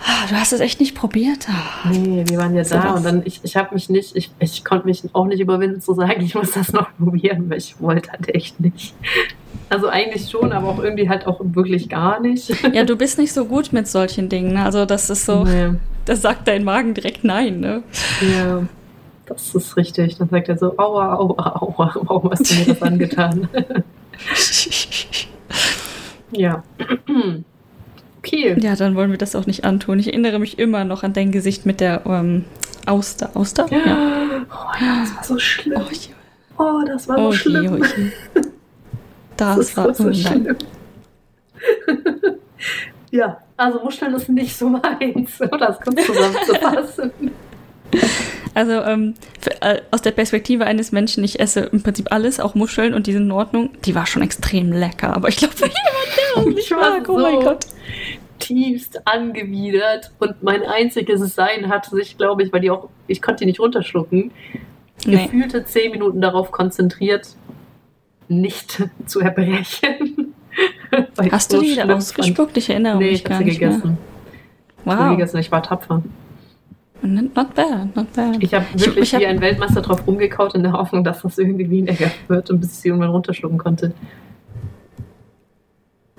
Ah, 0.07 0.27
Du 0.29 0.35
hast 0.35 0.53
es 0.53 0.59
echt 0.59 0.79
nicht 0.79 0.93
probiert. 0.93 1.47
Ah. 1.49 1.89
Nee, 1.89 2.23
wir 2.27 2.37
waren 2.37 2.55
ja 2.55 2.63
So 2.63 2.75
da 2.75 2.83
was. 2.91 2.97
und 2.97 3.03
dann, 3.05 3.21
ich, 3.25 3.39
ich 3.43 3.55
habe 3.55 3.73
mich 3.73 3.89
nicht, 3.89 4.15
ich, 4.15 4.29
ich 4.39 4.63
konnte 4.63 4.85
mich 4.85 5.03
auch 5.13 5.25
nicht 5.25 5.39
überwinden 5.39 5.81
zu 5.81 5.93
sagen, 5.93 6.15
ich 6.21 6.35
muss 6.35 6.51
das 6.51 6.73
noch 6.73 6.89
probieren, 6.97 7.49
weil 7.49 7.57
ich 7.57 7.79
wollte 7.81 8.11
halt 8.11 8.33
echt 8.35 8.59
nicht. 8.59 8.93
Also 9.69 9.87
eigentlich 9.87 10.29
schon, 10.29 10.51
aber 10.51 10.67
auch 10.67 10.79
irgendwie 10.79 11.09
halt 11.09 11.25
auch 11.25 11.39
wirklich 11.41 11.89
gar 11.89 12.19
nicht. 12.19 12.53
Ja, 12.73 12.83
du 12.83 12.95
bist 12.95 13.17
nicht 13.17 13.33
so 13.33 13.45
gut 13.45 13.73
mit 13.73 13.87
solchen 13.87 14.29
Dingen. 14.29 14.53
Ne? 14.53 14.63
Also, 14.63 14.85
das 14.85 15.09
ist 15.09 15.25
so. 15.25 15.43
Nee. 15.43 15.71
Das 16.05 16.21
sagt 16.21 16.47
dein 16.47 16.63
Magen 16.63 16.93
direkt 16.93 17.23
nein, 17.23 17.59
ne? 17.61 17.81
Ja, 18.21 18.61
das 19.25 19.55
ist 19.55 19.77
richtig. 19.77 20.17
Dann 20.17 20.29
sagt 20.29 20.49
er 20.49 20.57
so, 20.57 20.77
aua, 20.77 21.15
aua, 21.15 21.61
aua, 21.61 21.95
warum 22.03 22.31
hast 22.31 22.49
du 22.49 22.55
mir 22.55 22.65
das 22.65 22.81
angetan? 22.81 23.47
ja. 26.31 26.63
Okay. 28.19 28.57
Ja, 28.59 28.75
dann 28.75 28.95
wollen 28.95 29.11
wir 29.11 29.17
das 29.17 29.35
auch 29.35 29.45
nicht 29.45 29.65
antun. 29.65 29.99
Ich 29.99 30.07
erinnere 30.07 30.39
mich 30.39 30.59
immer 30.59 30.83
noch 30.83 31.03
an 31.03 31.13
dein 31.13 31.31
Gesicht 31.31 31.65
mit 31.65 31.79
der 31.79 32.05
ähm, 32.05 32.45
Auster. 32.85 33.31
Auster? 33.35 33.67
Ja. 33.71 34.45
Oh 34.49 34.71
ja, 34.79 35.01
das 35.01 35.15
war 35.15 35.23
so 35.23 35.39
schlimm. 35.39 35.81
Oh, 35.83 35.91
je, 35.91 36.09
Oh, 36.57 36.81
das 36.85 37.07
war 37.07 37.17
so 37.17 37.27
oh, 37.27 37.31
schlimm. 37.33 37.81
oh, 37.81 37.83
je. 37.83 38.11
Das, 39.37 39.57
Das 39.57 39.77
war 39.77 39.93
so 39.93 40.05
oh, 40.05 40.13
schlimm. 40.13 40.55
ja, 43.11 43.37
also 43.57 43.83
Muscheln 43.83 44.13
ist 44.13 44.29
nicht 44.29 44.55
so 44.55 44.69
meins, 44.69 45.41
um 45.41 45.59
das 45.59 45.79
kurz 45.79 46.05
zusammenzufassen. 46.05 47.11
Also 48.55 48.71
ähm, 48.83 49.13
für, 49.39 49.61
äh, 49.61 49.81
aus 49.91 50.01
der 50.01 50.11
Perspektive 50.11 50.65
eines 50.65 50.91
Menschen, 50.91 51.23
ich 51.23 51.39
esse 51.39 51.59
im 51.61 51.83
Prinzip 51.83 52.11
alles, 52.11 52.39
auch 52.39 52.55
Muscheln 52.55 52.93
und 52.95 53.05
die 53.05 53.13
sind 53.13 53.23
in 53.23 53.31
Ordnung. 53.31 53.69
Die 53.85 53.93
war 53.93 54.05
schon 54.07 54.21
extrem 54.23 54.71
lecker, 54.71 55.15
aber 55.15 55.27
ich 55.27 55.35
glaube, 55.37 55.53
für 55.53 55.65
jemanden, 55.65 55.75
der 56.15 56.35
das 56.35 56.45
nicht 56.55 56.59
Ich 56.65 56.71
war 56.71 56.97
mag, 56.97 57.09
oh 57.09 57.19
mein 57.19 57.35
so- 57.35 57.41
Gott. 57.41 57.65
tiefst 58.39 59.05
angewidert 59.07 60.11
und 60.19 60.41
mein 60.41 60.63
einziges 60.63 61.35
Sein 61.35 61.69
hat 61.69 61.85
sich, 61.85 62.17
glaube 62.17 62.43
ich, 62.43 62.51
weil 62.53 62.61
die 62.61 62.71
auch, 62.71 62.89
ich 63.07 63.21
konnte 63.21 63.39
die 63.39 63.45
nicht 63.47 63.59
runterschlucken, 63.59 64.31
Nee. 65.05 65.25
gefühlte 65.25 65.65
zehn 65.65 65.91
Minuten 65.91 66.21
darauf 66.21 66.51
konzentriert, 66.51 67.27
nicht 68.29 68.81
zu 69.05 69.19
erbrechen. 69.19 70.33
Ich 71.21 71.31
Hast 71.31 71.51
du 71.51 71.57
so 71.57 71.61
die 71.63 71.73
schlimm 71.73 71.89
ausgespuckt? 71.91 72.55
Ich 72.57 72.69
erinnere. 72.69 72.97
Nee, 72.97 73.11
mich 73.11 73.13
ich 73.19 73.23
gar 73.25 73.41
nicht 73.41 73.59
mehr. 73.59 73.69
gegessen. 73.71 73.97
Ich 74.85 74.91
sie 74.93 74.97
Wow, 74.97 75.09
gegessen. 75.11 75.37
Ich 75.39 75.51
war 75.51 75.61
tapfer. 75.61 76.01
Not 77.01 77.53
bad, 77.55 77.95
not 77.95 78.11
bad. 78.13 78.37
Ich 78.39 78.53
habe 78.53 78.65
Ich- 78.75 78.85
wirklich 78.85 79.03
ich 79.03 79.13
hab- 79.13 79.21
wie 79.21 79.25
ein 79.27 79.41
Weltmeister 79.41 79.81
drauf 79.81 80.05
rumgekaut 80.07 80.55
in 80.55 80.63
der 80.63 80.71
Hoffnung, 80.73 81.03
dass 81.03 81.21
das 81.21 81.37
irgendwie 81.37 81.69
weniger 81.69 82.09
wird 82.27 82.49
und 82.49 82.59
bis 82.61 82.71
ich 82.73 82.77
sie 82.79 82.87
irgendwann 82.89 83.09
runterschlucken 83.11 83.57
konnte. 83.57 83.93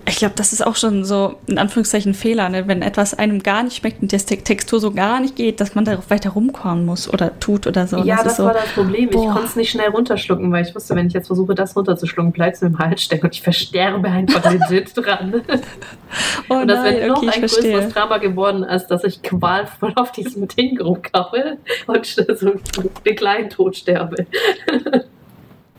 Ich 0.08 0.16
glaube, 0.16 0.34
das 0.36 0.52
ist 0.52 0.64
auch 0.64 0.76
schon 0.76 1.04
so 1.04 1.34
in 1.46 1.58
Anführungszeichen 1.58 2.12
ein 2.12 2.14
Fehler, 2.14 2.48
ne? 2.48 2.68
wenn 2.68 2.80
etwas 2.80 3.12
einem 3.12 3.42
gar 3.42 3.64
nicht 3.64 3.78
schmeckt 3.78 4.02
und 4.02 4.12
die 4.12 4.16
Te- 4.16 4.36
Textur 4.36 4.78
so 4.78 4.92
gar 4.92 5.20
nicht 5.20 5.34
geht, 5.34 5.60
dass 5.60 5.74
man 5.74 5.84
darauf 5.84 6.10
weiter 6.10 6.30
rumkauen 6.30 6.84
muss 6.84 7.12
oder 7.12 7.38
tut 7.40 7.66
oder 7.66 7.88
so. 7.88 7.98
Ja, 7.98 8.16
das, 8.16 8.24
das, 8.24 8.36
so. 8.36 8.44
war 8.44 8.54
das 8.54 8.68
Problem. 8.68 9.10
boah. 9.10 9.24
Ich 9.24 9.30
konnte 9.30 9.48
es 9.48 9.56
nicht 9.56 9.70
schnell 9.70 9.88
runterschlucken, 9.88 10.52
weil 10.52 10.64
ich 10.64 10.74
wusste, 10.74 10.94
wenn 10.94 11.08
ich 11.08 11.12
jetzt 11.12 11.26
versuche, 11.26 11.56
das 11.56 11.74
runterzuschlucken, 11.74 12.30
bleibt 12.30 12.54
es 12.56 12.62
mir 12.62 12.68
im 12.68 12.78
Hals 12.78 13.02
stecken 13.02 13.26
und 13.26 13.34
ich 13.34 13.42
versterbe 13.42 14.08
einfach 14.08 14.44
legit 14.48 14.92
dran. 14.96 15.42
oh 16.48 16.54
und 16.54 16.68
das 16.68 16.84
wäre 16.84 17.08
noch 17.08 17.16
okay, 17.16 17.30
ein 17.34 17.40
größeres 17.40 17.92
Drama 17.92 18.18
geworden, 18.18 18.62
als 18.62 18.86
dass 18.86 19.02
ich 19.02 19.22
qualvoll 19.22 19.92
auf 19.96 20.12
diesem 20.12 20.46
Ding 20.56 20.80
rumkaue 20.80 21.58
und 21.88 22.06
so 22.06 22.52
den 23.04 23.16
kleinen 23.16 23.50
Tod 23.50 23.76
sterbe. 23.76 24.26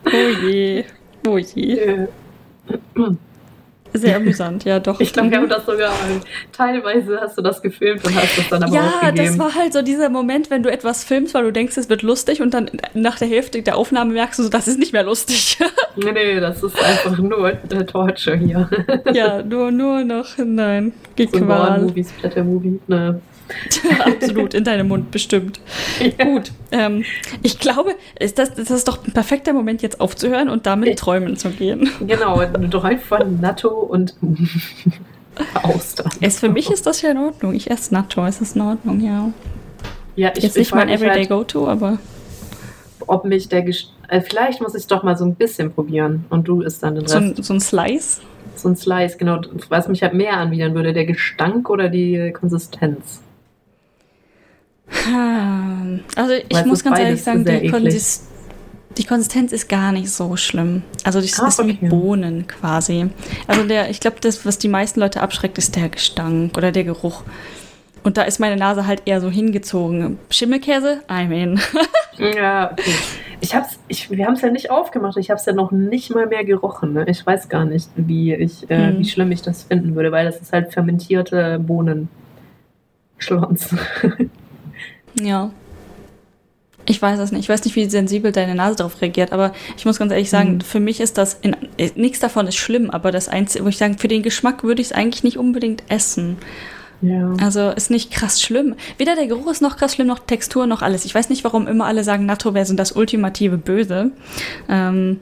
Oh 0.04 0.46
je, 0.46 0.84
oh 1.26 1.38
je. 1.38 1.78
Äh, 1.78 2.08
Sehr 3.98 4.16
amüsant, 4.16 4.64
ja 4.64 4.80
doch. 4.80 5.00
Ich 5.00 5.12
glaube, 5.12 5.30
wir 5.30 5.38
Mhm. 5.38 5.42
haben 5.44 5.50
das 5.50 5.66
sogar 5.66 5.92
teilweise 6.52 7.20
hast 7.20 7.36
du 7.38 7.42
das 7.42 7.60
gefilmt 7.62 8.04
und 8.04 8.14
hast 8.14 8.38
das 8.38 8.48
dann 8.48 8.62
aber 8.64 8.74
Ja, 8.74 8.86
aufgegeben. 8.86 9.16
das 9.26 9.38
war 9.38 9.54
halt 9.54 9.72
so 9.72 9.82
dieser 9.82 10.08
Moment, 10.08 10.50
wenn 10.50 10.62
du 10.62 10.70
etwas 10.70 11.04
filmst, 11.04 11.34
weil 11.34 11.44
du 11.44 11.52
denkst, 11.52 11.76
es 11.76 11.88
wird 11.88 12.02
lustig 12.02 12.40
und 12.42 12.54
dann 12.54 12.70
nach 12.94 13.18
der 13.18 13.28
Hälfte 13.28 13.62
der 13.62 13.76
Aufnahme 13.76 14.12
merkst 14.12 14.38
du 14.38 14.42
so, 14.44 14.48
das 14.48 14.68
ist 14.68 14.78
nicht 14.78 14.92
mehr 14.92 15.04
lustig. 15.04 15.58
Nee, 16.00 16.12
nee, 16.12 16.38
das 16.38 16.62
ist 16.62 16.80
einfach 16.80 17.18
nur 17.18 17.48
äh, 17.50 17.84
Torture 17.84 18.36
hier. 18.36 18.70
ja, 19.12 19.42
nur, 19.42 19.72
nur 19.72 20.04
noch, 20.04 20.26
nein, 20.38 20.92
So 21.18 21.24
ein 21.24 21.30
Gequal. 21.32 21.48
Horror-Movie, 21.72 22.04
Splatter-Movie. 22.04 22.80
Ne. 22.86 23.20
Absolut, 24.04 24.54
in 24.54 24.64
deinem 24.64 24.88
Mund, 24.88 25.10
bestimmt. 25.10 25.60
Gut, 26.18 26.52
ähm, 26.72 27.04
ich 27.42 27.58
glaube, 27.58 27.94
ist 28.18 28.38
das, 28.38 28.54
das 28.54 28.70
ist 28.70 28.88
doch 28.88 29.04
ein 29.04 29.12
perfekter 29.12 29.52
Moment, 29.52 29.82
jetzt 29.82 30.00
aufzuhören 30.00 30.48
und 30.48 30.66
damit 30.66 30.98
träumen 30.98 31.36
zu 31.36 31.50
gehen. 31.50 31.90
Genau, 32.06 32.38
ein 32.38 32.70
Dreuf 32.70 33.04
von 33.04 33.40
Natto 33.40 33.70
und 33.70 34.14
Austern. 35.62 36.10
Es, 36.20 36.40
für 36.40 36.48
mich 36.48 36.70
ist 36.70 36.86
das 36.86 37.02
ja 37.02 37.10
in 37.10 37.18
Ordnung. 37.18 37.54
Ich 37.54 37.70
esse 37.70 37.94
Nacho, 37.94 38.26
es 38.26 38.40
ist 38.40 38.56
in 38.56 38.62
Ordnung, 38.62 39.00
ja. 39.00 39.30
ja, 40.16 40.32
ich, 40.36 40.42
Jetzt 40.42 40.56
ich 40.56 40.60
nicht 40.60 40.74
mein 40.74 40.88
Everyday 40.88 41.20
halt, 41.20 41.28
Go-To, 41.28 41.68
aber 41.68 41.98
ob 43.06 43.24
mich 43.24 43.48
der 43.48 43.62
Gesch 43.62 43.86
äh, 44.08 44.20
vielleicht 44.20 44.60
muss 44.60 44.74
ich 44.74 44.82
es 44.82 44.86
doch 44.86 45.02
mal 45.02 45.16
so 45.16 45.24
ein 45.24 45.34
bisschen 45.34 45.72
probieren 45.72 46.24
und 46.30 46.48
du 46.48 46.62
isst 46.62 46.82
dann 46.82 46.94
den 46.94 47.02
Rest. 47.02 47.12
so 47.12 47.18
ein, 47.18 47.42
so 47.42 47.54
ein 47.54 47.60
Slice. 47.60 48.20
So 48.56 48.68
ein 48.68 48.76
Slice, 48.76 49.18
genau. 49.18 49.40
Was 49.68 49.88
mich 49.88 50.02
halt 50.02 50.14
mehr 50.14 50.36
anwidern 50.36 50.74
würde, 50.74 50.92
der 50.92 51.04
Gestank 51.04 51.70
oder 51.70 51.88
die 51.88 52.32
Konsistenz. 52.32 53.22
Ah, 54.90 55.82
Also 56.16 56.32
ich 56.34 56.44
Weil 56.56 56.66
muss 56.66 56.82
ganz 56.84 56.98
ehrlich 56.98 57.22
sagen, 57.22 57.44
die, 57.44 57.50
eklig. 57.52 57.72
Konsist 57.72 58.24
die 58.96 59.04
Konsistenz 59.04 59.52
ist 59.52 59.68
gar 59.68 59.92
nicht 59.92 60.10
so 60.10 60.36
schlimm. 60.36 60.82
Also 61.04 61.20
das 61.20 61.38
Ah, 61.38 61.46
ist 61.46 61.58
wie 61.64 61.72
okay. 61.74 61.88
Bohnen 61.88 62.46
quasi. 62.48 63.08
Also 63.46 63.62
der, 63.62 63.90
ich 63.90 64.00
glaube, 64.00 64.16
das, 64.20 64.44
was 64.44 64.58
die 64.58 64.66
meisten 64.66 64.98
Leute 64.98 65.20
abschreckt, 65.20 65.56
ist 65.56 65.76
der 65.76 65.88
Gestank 65.88 66.56
oder 66.58 66.72
der 66.72 66.82
Geruch. 66.82 67.22
Und 68.02 68.16
da 68.16 68.22
ist 68.22 68.40
meine 68.40 68.56
Nase 68.56 68.86
halt 68.88 69.02
eher 69.04 69.20
so 69.20 69.30
hingezogen. 69.30 70.18
Schimmelkäse? 70.30 71.02
I 71.10 71.26
mean. 71.26 71.60
Ja, 72.18 72.72
okay. 72.72 72.90
Ich 73.40 73.54
hab's, 73.54 73.78
ich, 73.86 74.10
wir 74.10 74.26
haben 74.26 74.32
es 74.34 74.40
ja 74.40 74.50
nicht 74.50 74.72
aufgemacht. 74.72 75.16
Ich 75.18 75.30
habe 75.30 75.38
es 75.38 75.46
ja 75.46 75.52
noch 75.52 75.70
nicht 75.70 76.12
mal 76.12 76.26
mehr 76.26 76.44
gerochen. 76.44 76.92
Ne? 76.94 77.04
Ich 77.08 77.24
weiß 77.24 77.48
gar 77.48 77.64
nicht, 77.64 77.88
wie, 77.94 78.34
ich, 78.34 78.68
äh, 78.68 78.88
Hm. 78.88 78.98
wie 78.98 79.04
schlimm 79.08 79.30
ich 79.30 79.40
das 79.42 79.62
finden 79.62 79.94
würde, 79.94 80.10
weil 80.10 80.24
das 80.26 80.40
ist 80.40 80.52
halt 80.52 80.72
fermentierte 80.72 81.60
Bohnen. 81.60 82.08
Schlons. 83.18 83.68
Ja. 85.20 85.50
Ich 86.86 87.02
weiß 87.02 87.18
es 87.18 87.32
nicht. 87.32 87.40
Ich 87.42 87.48
weiß 87.50 87.64
nicht, 87.64 87.76
wie 87.76 87.84
sensibel 87.90 88.32
deine 88.32 88.54
Nase 88.54 88.76
darauf 88.76 89.02
reagiert, 89.02 89.32
aber 89.32 89.52
ich 89.76 89.84
muss 89.84 89.98
ganz 89.98 90.10
ehrlich 90.10 90.30
sagen, 90.30 90.54
Mhm. 90.54 90.60
für 90.62 90.80
mich 90.80 91.00
ist 91.00 91.18
das, 91.18 91.34
in, 91.42 91.54
äh, 91.76 91.90
nichts 91.96 92.18
davon 92.18 92.46
ist 92.46 92.56
schlimm, 92.56 92.88
aber 92.90 93.12
das 93.12 93.28
Einzige, 93.28 93.64
wo 93.64 93.68
ich 93.68 93.76
sage, 93.76 93.96
für 93.98 94.08
den 94.08 94.22
Geschmack 94.22 94.64
würde 94.64 94.80
ich 94.80 94.88
es 94.88 94.92
eigentlich 94.92 95.22
nicht 95.22 95.36
unbedingt 95.36 95.82
essen. 95.88 96.38
Ja. 97.02 97.34
Also 97.42 97.70
ist 97.70 97.90
nicht 97.90 98.10
krass 98.10 98.40
schlimm. 98.40 98.74
Weder 98.96 99.14
der 99.16 99.26
Geruch 99.26 99.50
ist 99.50 99.60
noch 99.62 99.76
krass 99.76 99.94
schlimm, 99.94 100.06
noch 100.06 100.18
Textur, 100.20 100.66
noch 100.66 100.80
alles. 100.82 101.04
Ich 101.04 101.14
weiß 101.14 101.28
nicht, 101.28 101.44
warum 101.44 101.68
immer 101.68 101.84
alle 101.84 102.02
sagen, 102.04 102.24
Natto 102.26 102.52
sind 102.64 102.80
das 102.80 102.92
ultimative 102.92 103.58
Böse. 103.58 104.10
Ähm, 104.68 105.20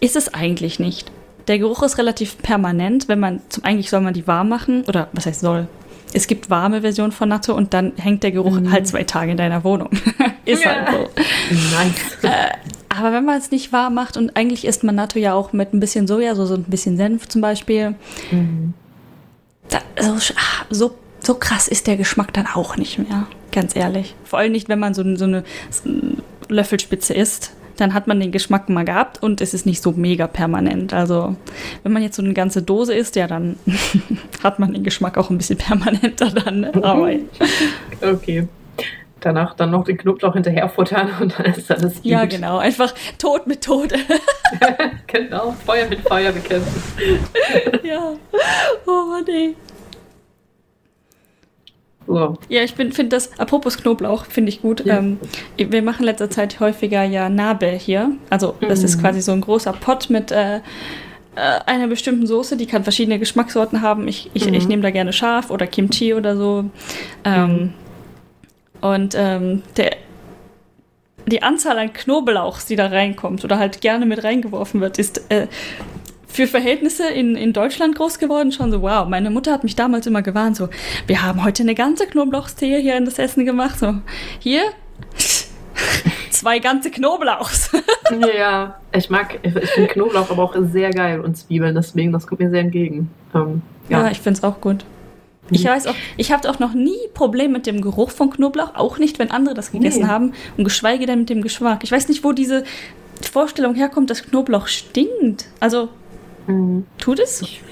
ist 0.00 0.16
es 0.16 0.34
eigentlich 0.34 0.78
nicht. 0.78 1.10
Der 1.48 1.58
Geruch 1.58 1.82
ist 1.82 1.98
relativ 1.98 2.38
permanent, 2.38 3.08
wenn 3.08 3.20
man, 3.20 3.40
zum, 3.48 3.64
eigentlich 3.64 3.90
soll 3.90 4.00
man 4.02 4.14
die 4.14 4.26
warm 4.26 4.48
machen, 4.48 4.84
oder 4.86 5.08
was 5.12 5.26
heißt 5.26 5.40
soll? 5.40 5.66
Es 6.14 6.26
gibt 6.26 6.48
warme 6.48 6.80
Versionen 6.80 7.12
von 7.12 7.28
Natto 7.28 7.54
und 7.54 7.74
dann 7.74 7.92
hängt 7.96 8.22
der 8.22 8.30
Geruch 8.30 8.58
Mhm. 8.60 8.70
halt 8.72 8.86
zwei 8.86 9.02
Tage 9.04 9.32
in 9.32 9.36
deiner 9.36 9.64
Wohnung. 9.64 9.90
ist 10.46 10.64
Ja. 10.64 10.70
halt 10.86 10.88
so. 10.92 11.08
Nice. 11.50 12.34
Aber 12.88 13.12
wenn 13.12 13.24
man 13.24 13.36
es 13.38 13.50
nicht 13.50 13.72
warm 13.72 13.94
macht 13.94 14.16
und 14.16 14.36
eigentlich 14.36 14.64
isst 14.64 14.84
man 14.84 14.94
Natto 14.94 15.18
ja 15.18 15.34
auch 15.34 15.52
mit 15.52 15.74
ein 15.74 15.80
bisschen 15.80 16.06
Soja, 16.06 16.34
so, 16.36 16.54
ein 16.54 16.62
bisschen 16.64 16.96
Senf 16.96 17.26
zum 17.28 17.40
Beispiel, 17.40 17.96
Mhm. 18.30 18.72
da, 19.68 19.78
so, 20.00 20.12
ah, 20.36 20.64
so, 20.70 20.94
so 21.20 21.34
krass 21.34 21.66
ist 21.68 21.86
der 21.88 21.96
Geschmack 21.96 22.32
dann 22.32 22.46
auch 22.46 22.76
nicht 22.76 22.98
mehr, 22.98 23.26
ganz 23.50 23.74
ehrlich. 23.74 24.14
Vor 24.24 24.38
allem 24.38 24.52
nicht, 24.52 24.68
wenn 24.68 24.78
man 24.78 24.94
so, 24.94 25.02
so 25.16 25.24
eine 25.24 25.42
Löffelspitze 26.48 27.14
isst. 27.14 27.52
Dann 27.76 27.92
hat 27.94 28.06
man 28.06 28.20
den 28.20 28.30
Geschmack 28.32 28.68
mal 28.68 28.84
gehabt 28.84 29.22
und 29.22 29.40
es 29.40 29.52
ist 29.54 29.66
nicht 29.66 29.82
so 29.82 29.92
mega 29.92 30.26
permanent. 30.26 30.94
Also, 30.94 31.34
wenn 31.82 31.92
man 31.92 32.02
jetzt 32.02 32.16
so 32.16 32.22
eine 32.22 32.34
ganze 32.34 32.62
Dose 32.62 32.94
isst, 32.94 33.16
ja, 33.16 33.26
dann 33.26 33.56
hat 34.44 34.58
man 34.58 34.72
den 34.72 34.84
Geschmack 34.84 35.18
auch 35.18 35.30
ein 35.30 35.38
bisschen 35.38 35.58
permanenter 35.58 36.30
dann. 36.30 36.60
ne? 36.60 36.72
Aber 36.74 37.10
Okay. 38.02 38.48
Danach 39.20 39.54
dann 39.54 39.70
noch 39.70 39.84
den 39.84 39.96
Knoblauch 39.96 40.34
hinterher 40.34 40.68
futtern 40.68 41.08
und 41.18 41.38
dann 41.38 41.46
ist 41.46 41.70
alles 41.70 41.94
gut. 41.94 42.04
ja, 42.04 42.26
genau. 42.26 42.58
Einfach 42.58 42.92
Tod 43.16 43.46
mit 43.46 43.64
Tod. 43.64 43.90
genau. 45.06 45.56
Feuer 45.64 45.88
mit 45.88 46.00
Feuer 46.00 46.30
bekämpfen. 46.30 46.82
ja. 47.82 48.12
Oh, 48.86 49.14
nee. 49.26 49.54
Ja, 52.48 52.62
ich 52.62 52.72
finde 52.74 53.04
das, 53.08 53.38
apropos 53.38 53.78
Knoblauch, 53.78 54.26
finde 54.26 54.50
ich 54.50 54.60
gut. 54.62 54.84
Ja. 54.84 54.98
Ähm, 54.98 55.18
wir 55.56 55.82
machen 55.82 56.04
letzter 56.04 56.28
Zeit 56.30 56.60
häufiger 56.60 57.02
ja 57.04 57.28
Nabel 57.28 57.78
hier. 57.78 58.12
Also 58.30 58.54
das 58.60 58.82
ist 58.84 58.96
Mhm. 58.96 59.00
quasi 59.00 59.22
so 59.22 59.32
ein 59.32 59.40
großer 59.40 59.72
Pott 59.72 60.10
mit 60.10 60.30
äh, 60.30 60.56
äh, 60.56 60.60
einer 61.66 61.88
bestimmten 61.88 62.26
Soße, 62.26 62.56
die 62.56 62.66
kann 62.66 62.82
verschiedene 62.84 63.18
Geschmackssorten 63.18 63.80
haben. 63.80 64.06
Ich, 64.06 64.30
ich, 64.34 64.46
Mhm. 64.46 64.54
ich 64.54 64.68
nehme 64.68 64.82
da 64.82 64.90
gerne 64.90 65.12
scharf 65.12 65.50
oder 65.50 65.66
Kimchi 65.66 66.14
oder 66.14 66.36
so. 66.36 66.66
Ähm, 67.24 67.72
Und 68.80 69.14
ähm, 69.16 69.62
der, 69.78 69.96
die 71.26 71.42
Anzahl 71.42 71.78
an 71.78 71.92
Knoblauchs, 71.94 72.66
die 72.66 72.76
da 72.76 72.88
reinkommt 72.88 73.42
oder 73.44 73.58
halt 73.58 73.80
gerne 73.80 74.04
mit 74.04 74.22
reingeworfen 74.22 74.82
wird, 74.82 74.98
ist 74.98 75.22
äh, 75.30 75.46
für 76.34 76.48
Verhältnisse 76.48 77.06
in, 77.08 77.36
in 77.36 77.52
Deutschland 77.52 77.94
groß 77.94 78.18
geworden. 78.18 78.50
Schon 78.50 78.72
so, 78.72 78.82
wow. 78.82 79.06
Meine 79.08 79.30
Mutter 79.30 79.52
hat 79.52 79.62
mich 79.62 79.76
damals 79.76 80.06
immer 80.08 80.20
gewarnt, 80.20 80.56
so, 80.56 80.68
wir 81.06 81.22
haben 81.22 81.44
heute 81.44 81.62
eine 81.62 81.76
ganze 81.76 82.06
Knoblauchszehe 82.08 82.78
hier 82.78 82.96
in 82.96 83.04
das 83.04 83.20
Essen 83.20 83.44
gemacht. 83.46 83.78
So, 83.78 83.94
hier 84.40 84.62
zwei 86.30 86.58
ganze 86.58 86.90
Knoblauchs. 86.90 87.70
Ja, 88.36 88.78
ich 88.92 89.08
mag, 89.08 89.38
ich 89.42 89.52
finde 89.70 89.88
Knoblauch 89.88 90.30
aber 90.30 90.42
auch 90.42 90.54
sehr 90.70 90.90
geil 90.90 91.20
und 91.20 91.36
Zwiebeln, 91.36 91.74
deswegen, 91.74 92.12
das 92.12 92.26
kommt 92.26 92.42
mir 92.42 92.50
sehr 92.50 92.60
entgegen. 92.60 93.08
Ähm, 93.34 93.62
ja, 93.88 94.02
ja. 94.04 94.10
ich 94.10 94.20
finde 94.20 94.36
es 94.38 94.44
auch 94.44 94.60
gut. 94.60 94.84
Ich 95.50 95.64
Mhm. 95.64 95.68
weiß 95.68 95.86
auch, 95.86 95.94
ich 96.18 96.30
habe 96.30 96.48
auch 96.50 96.58
noch 96.58 96.74
nie 96.74 96.98
Problem 97.14 97.52
mit 97.52 97.66
dem 97.66 97.80
Geruch 97.80 98.10
von 98.10 98.28
Knoblauch, 98.30 98.74
auch 98.74 98.98
nicht, 98.98 99.18
wenn 99.18 99.30
andere 99.30 99.54
das 99.54 99.72
gegessen 99.72 100.02
Nee. 100.02 100.08
haben 100.08 100.32
und 100.58 100.64
geschweige 100.64 101.06
denn 101.06 101.20
mit 101.20 101.30
dem 101.30 101.40
Geschmack. 101.40 101.82
Ich 101.82 101.92
weiß 101.92 102.08
nicht, 102.08 102.24
wo 102.24 102.32
diese 102.32 102.64
Vorstellung 103.32 103.74
herkommt, 103.74 104.10
dass 104.10 104.22
Knoblauch 104.22 104.66
stinkt. 104.66 105.46
Also, 105.60 105.88
Mhm. 106.46 106.86
tut 106.98 107.20
es? 107.20 107.42
Ich 107.42 107.62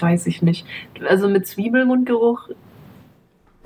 weiß 0.00 0.26
ich 0.26 0.42
nicht. 0.42 0.66
Also 1.08 1.28
mit 1.28 1.46
Zwiebelmundgeruch 1.46 2.48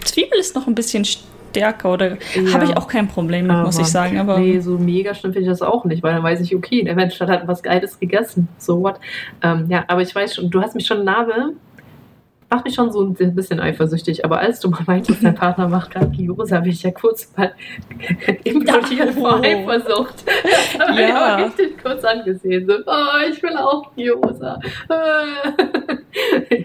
Zwiebel 0.05 0.39
ist 0.39 0.55
noch 0.55 0.67
ein 0.67 0.75
bisschen 0.75 1.05
stärker 1.05 1.93
oder 1.93 2.19
Ja. 2.35 2.53
habe 2.53 2.65
ich 2.65 2.77
auch 2.77 2.87
kein 2.87 3.09
Problem 3.09 3.47
mit, 3.47 3.57
muss 3.57 3.79
ich 3.79 3.87
sagen. 3.87 4.19
Aber 4.19 4.39
nee, 4.39 4.61
so 4.61 4.79
mega 4.79 5.15
schlimm 5.15 5.33
finde 5.33 5.45
ich 5.47 5.51
das 5.51 5.63
auch 5.63 5.85
nicht, 5.85 6.03
weil 6.03 6.13
dann 6.15 6.23
weiß 6.23 6.41
ich, 6.41 6.55
okay, 6.55 6.83
der 6.85 6.95
Mensch 6.95 7.19
hat 7.21 7.29
halt 7.29 7.47
was 7.49 7.63
Geiles 7.63 7.99
gegessen. 7.99 8.49
So 8.59 8.83
what? 8.83 9.01
Ähm, 9.43 9.67
ja, 9.69 9.85
aber 9.89 10.03
ich 10.03 10.15
weiß 10.15 10.35
schon, 10.35 10.51
du 10.51 10.61
hast 10.61 10.75
mich 10.75 10.87
schon 10.87 11.05
Narbe, 11.05 11.55
macht 12.57 12.65
mich 12.65 12.75
schon 12.75 12.91
so 12.93 13.03
ein 13.03 13.15
bisschen 13.35 13.61
eifersüchtig, 13.61 14.25
aber 14.25 14.39
als 14.41 14.61
du 14.61 14.69
mal 14.71 14.83
meintest, 14.87 15.23
dein 15.25 15.35
Partner 15.45 15.69
macht 15.69 15.91
gerade 15.93 16.11
Gyoza, 16.11 16.57
habe 16.57 16.69
ich 16.69 16.83
ja 16.83 16.91
kurz 16.91 17.33
mal 17.37 17.53
implodiert 18.45 19.11
vor 19.15 19.41
Oh. 19.41 19.43
Eifersucht. 19.45 20.25
Das 20.79 20.89
habe 20.89 21.01
ich 21.01 21.47
richtig 21.47 21.83
kurz 21.83 22.05
angesehen. 22.05 22.67
So, 22.67 22.75
oh, 22.87 23.31
ich 23.31 23.43
will 23.43 23.57
auch 23.57 23.91
Gyoza. 23.97 24.59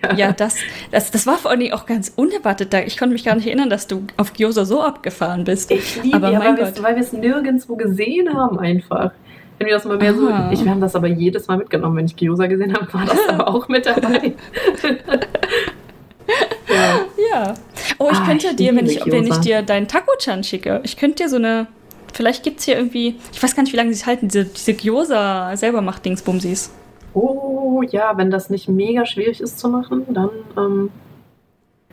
ja. 0.04 0.14
ja, 0.16 0.32
das, 0.34 0.58
das, 0.92 1.12
das 1.12 1.28
war 1.28 1.38
vor 1.38 1.56
Dingen 1.56 1.74
auch 1.74 1.86
ganz 1.86 2.12
unerwartet. 2.16 2.74
Da- 2.74 2.82
Ich 2.82 2.98
konnte 2.98 3.14
mich 3.14 3.24
gar 3.26 3.36
nicht 3.36 3.48
erinnern, 3.48 3.70
dass 3.70 3.88
du 3.88 4.04
auf 4.18 4.34
Gyoza 4.34 4.66
so 4.66 4.82
abgefahren 4.82 5.44
bist. 5.44 5.72
Ich 5.72 6.02
liebe 6.04 6.16
Aber 6.18 6.32
ja, 6.32 6.40
mein 6.40 6.50
weil 6.50 6.58
wir 6.58 6.72
Gott. 6.72 6.84
weil 6.84 6.96
wir 6.96 7.02
es 7.04 7.14
nirgendwo 7.14 7.76
gesehen 7.76 8.34
haben 8.34 8.60
einfach. 8.60 9.12
Wenn 9.58 9.68
wir 9.68 9.76
das 9.76 9.86
mal 9.86 9.98
mehr 9.98 10.14
so, 10.16 10.28
ich, 10.52 10.64
wir 10.64 10.72
haben 10.72 10.82
das 10.82 10.96
aber 10.96 11.08
jedes 11.08 11.48
Mal 11.48 11.58
mitgenommen, 11.58 11.96
wenn 11.98 12.06
ich 12.06 12.16
Gyoza 12.16 12.48
gesehen 12.48 12.74
habe, 12.74 12.92
war 12.94 13.06
das 13.06 13.20
aber 13.30 13.48
auch 13.48 13.68
mit 13.68 13.86
dabei. 13.86 14.34
Ja. 16.74 17.06
Ja. 17.32 17.54
Oh, 18.00 18.10
ich 18.12 18.18
Ah, 18.18 18.26
könnte 18.26 18.48
ich 18.48 18.56
dir, 18.56 18.76
wenn 18.76 18.86
ich, 18.86 19.06
wenn 19.06 19.28
ich 19.28 19.38
dir 19.38 19.62
deinen 19.62 19.88
Taco-Chan 19.88 20.44
schicke, 20.44 20.82
ich 20.84 20.98
könnte 20.98 21.24
dir 21.24 21.30
so 21.30 21.36
eine. 21.38 21.68
Vielleicht 22.14 22.44
gibt 22.44 22.60
es 22.60 22.66
hier 22.66 22.76
irgendwie, 22.76 23.16
ich 23.32 23.42
weiß 23.42 23.56
gar 23.56 23.64
nicht, 23.64 23.72
wie 23.72 23.78
lange 23.78 23.94
sie 23.94 24.02
es 24.02 24.06
halten, 24.06 24.28
diese, 24.28 24.44
diese 24.46 24.74
Gyoza 24.74 25.56
selber 25.56 25.82
macht 25.82 26.04
Dingsbumsis. 26.04 26.72
Oh 27.14 27.82
ja, 27.90 28.18
wenn 28.18 28.32
das 28.32 28.50
nicht 28.50 28.68
mega 28.68 29.06
schwierig 29.06 29.40
ist 29.40 29.60
zu 29.60 29.70
machen, 29.70 30.06
dann 30.10 30.30
ähm, 30.58 30.90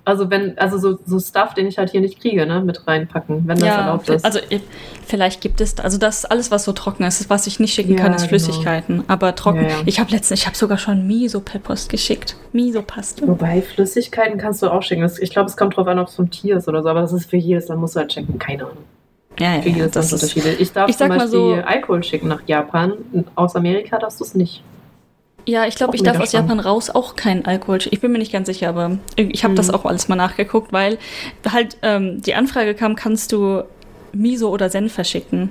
also 0.08 0.30
wenn 0.30 0.58
also 0.58 0.78
so, 0.78 0.98
so 1.06 1.18
Stuff, 1.20 1.54
den 1.54 1.66
ich 1.66 1.78
halt 1.78 1.90
hier 1.90 2.00
nicht 2.00 2.20
kriege, 2.20 2.46
ne, 2.46 2.60
mit 2.60 2.86
reinpacken, 2.86 3.42
wenn 3.46 3.58
das 3.58 3.68
ja, 3.68 3.80
erlaubt 3.82 4.08
ist. 4.08 4.24
also 4.24 4.40
ich- 4.48 4.62
vielleicht 5.06 5.40
gibt 5.40 5.60
es, 5.60 5.78
also 5.78 5.98
das 5.98 6.24
alles, 6.24 6.50
was 6.50 6.64
so 6.64 6.72
trocken 6.72 7.04
ist, 7.04 7.28
was 7.30 7.46
ich 7.46 7.60
nicht 7.60 7.74
schicken 7.74 7.92
Ja, 7.92 7.98
kann, 8.02 8.12
ist 8.14 8.28
genau. 8.28 8.28
Flüssigkeiten. 8.30 9.04
Aber 9.08 9.34
trocken, 9.34 9.64
Ja, 9.64 9.76
ich 9.86 10.00
habe 10.00 10.10
letztens, 10.10 10.40
ich 10.40 10.46
habe 10.46 10.56
sogar 10.56 10.78
schon 10.78 11.06
Miso 11.06 11.40
per 11.40 11.60
Post 11.60 11.88
geschickt. 11.90 12.36
Miso-Paste. 12.52 13.26
Wobei 13.28 13.62
Flüssigkeiten 13.62 14.38
kannst 14.38 14.62
du 14.62 14.70
auch 14.72 14.82
schicken. 14.82 15.08
Ich 15.20 15.30
glaube, 15.30 15.48
es 15.48 15.56
kommt 15.56 15.76
drauf 15.76 15.86
an, 15.86 15.98
ob 15.98 16.08
es 16.08 16.14
vom 16.16 16.30
Tier 16.30 16.56
ist 16.56 16.68
oder 16.68 16.82
so, 16.82 16.88
aber 16.88 17.00
das 17.02 17.12
ist 17.12 17.30
für 17.30 17.36
jedes, 17.36 17.66
dann 17.66 17.78
musst 17.78 17.94
du 17.94 18.00
halt 18.00 18.10
checken. 18.10 18.38
Keine 18.38 18.64
Ahnung. 18.64 18.78
Ja, 19.38 19.60
Für 19.62 19.68
ja, 19.68 19.76
jedes 19.76 19.92
das 19.92 20.06
ist, 20.12 20.14
Unterschiede. 20.14 20.54
Ich 20.58 20.72
darf 20.72 20.90
ich 20.90 20.96
zum 20.98 21.08
Beispiel 21.08 21.28
so- 21.28 21.54
Alkohol 21.54 22.02
schicken 22.02 22.26
nach 22.28 22.42
Japan. 22.46 22.94
Aus 23.36 23.54
Amerika 23.54 23.98
darfst 23.98 24.18
du 24.20 24.24
es 24.24 24.34
nicht. 24.34 24.62
Ja, 25.48 25.66
ich 25.66 25.76
glaube, 25.76 25.96
ich 25.96 26.02
darf 26.02 26.20
aus 26.20 26.32
Japan 26.32 26.60
raus 26.60 26.90
auch 26.90 27.16
keinen 27.16 27.46
Alkohol. 27.46 27.78
Ich 27.90 28.00
bin 28.00 28.12
mir 28.12 28.18
nicht 28.18 28.32
ganz 28.32 28.46
sicher, 28.48 28.68
aber 28.68 28.98
ich 29.16 29.44
habe 29.44 29.54
das 29.54 29.68
Mhm. 29.68 29.74
auch 29.74 29.84
alles 29.86 30.06
mal 30.08 30.16
nachgeguckt, 30.16 30.72
weil 30.74 30.98
halt 31.50 31.78
ähm, 31.82 32.20
die 32.20 32.34
Anfrage 32.34 32.74
kam, 32.74 32.94
kannst 32.96 33.32
du 33.32 33.62
Miso 34.12 34.50
oder 34.50 34.68
Senf 34.68 34.92
verschicken? 34.92 35.48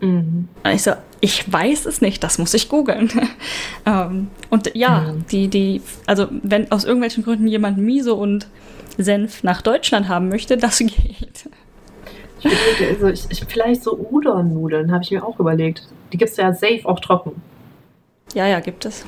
Mhm. 0.00 0.48
Und 0.62 0.70
ich 0.70 0.82
so, 0.82 0.92
ich 1.20 1.50
weiß 1.50 1.86
es 1.86 2.00
nicht, 2.02 2.22
das 2.22 2.36
muss 2.38 2.52
ich 2.52 2.68
googeln. 2.68 3.10
ähm, 3.86 4.28
und 4.50 4.74
ja, 4.76 5.00
Mhm. 5.12 5.24
die, 5.30 5.48
die, 5.48 5.82
also 6.06 6.26
wenn 6.42 6.70
aus 6.70 6.84
irgendwelchen 6.84 7.24
Gründen 7.24 7.46
jemand 7.48 7.78
Miso 7.78 8.14
und 8.14 8.48
Senf 8.98 9.42
nach 9.44 9.62
Deutschland 9.62 10.08
haben 10.08 10.28
möchte, 10.28 10.56
das 10.58 10.78
geht. 10.78 11.48
Ich 12.40 12.44
überlege, 12.44 12.94
also 12.94 13.06
ich, 13.08 13.24
ich, 13.30 13.44
vielleicht 13.48 13.82
so 13.82 13.96
Udon-Nudeln, 13.98 14.92
habe 14.92 15.02
ich 15.02 15.10
mir 15.10 15.24
auch 15.24 15.40
überlegt. 15.40 15.88
Die 16.12 16.18
gibt 16.18 16.30
es 16.30 16.36
ja 16.36 16.52
safe 16.52 16.82
auch 16.84 17.00
trocken. 17.00 17.32
Ja, 18.34 18.46
ja, 18.46 18.60
gibt 18.60 18.84
es. 18.84 19.04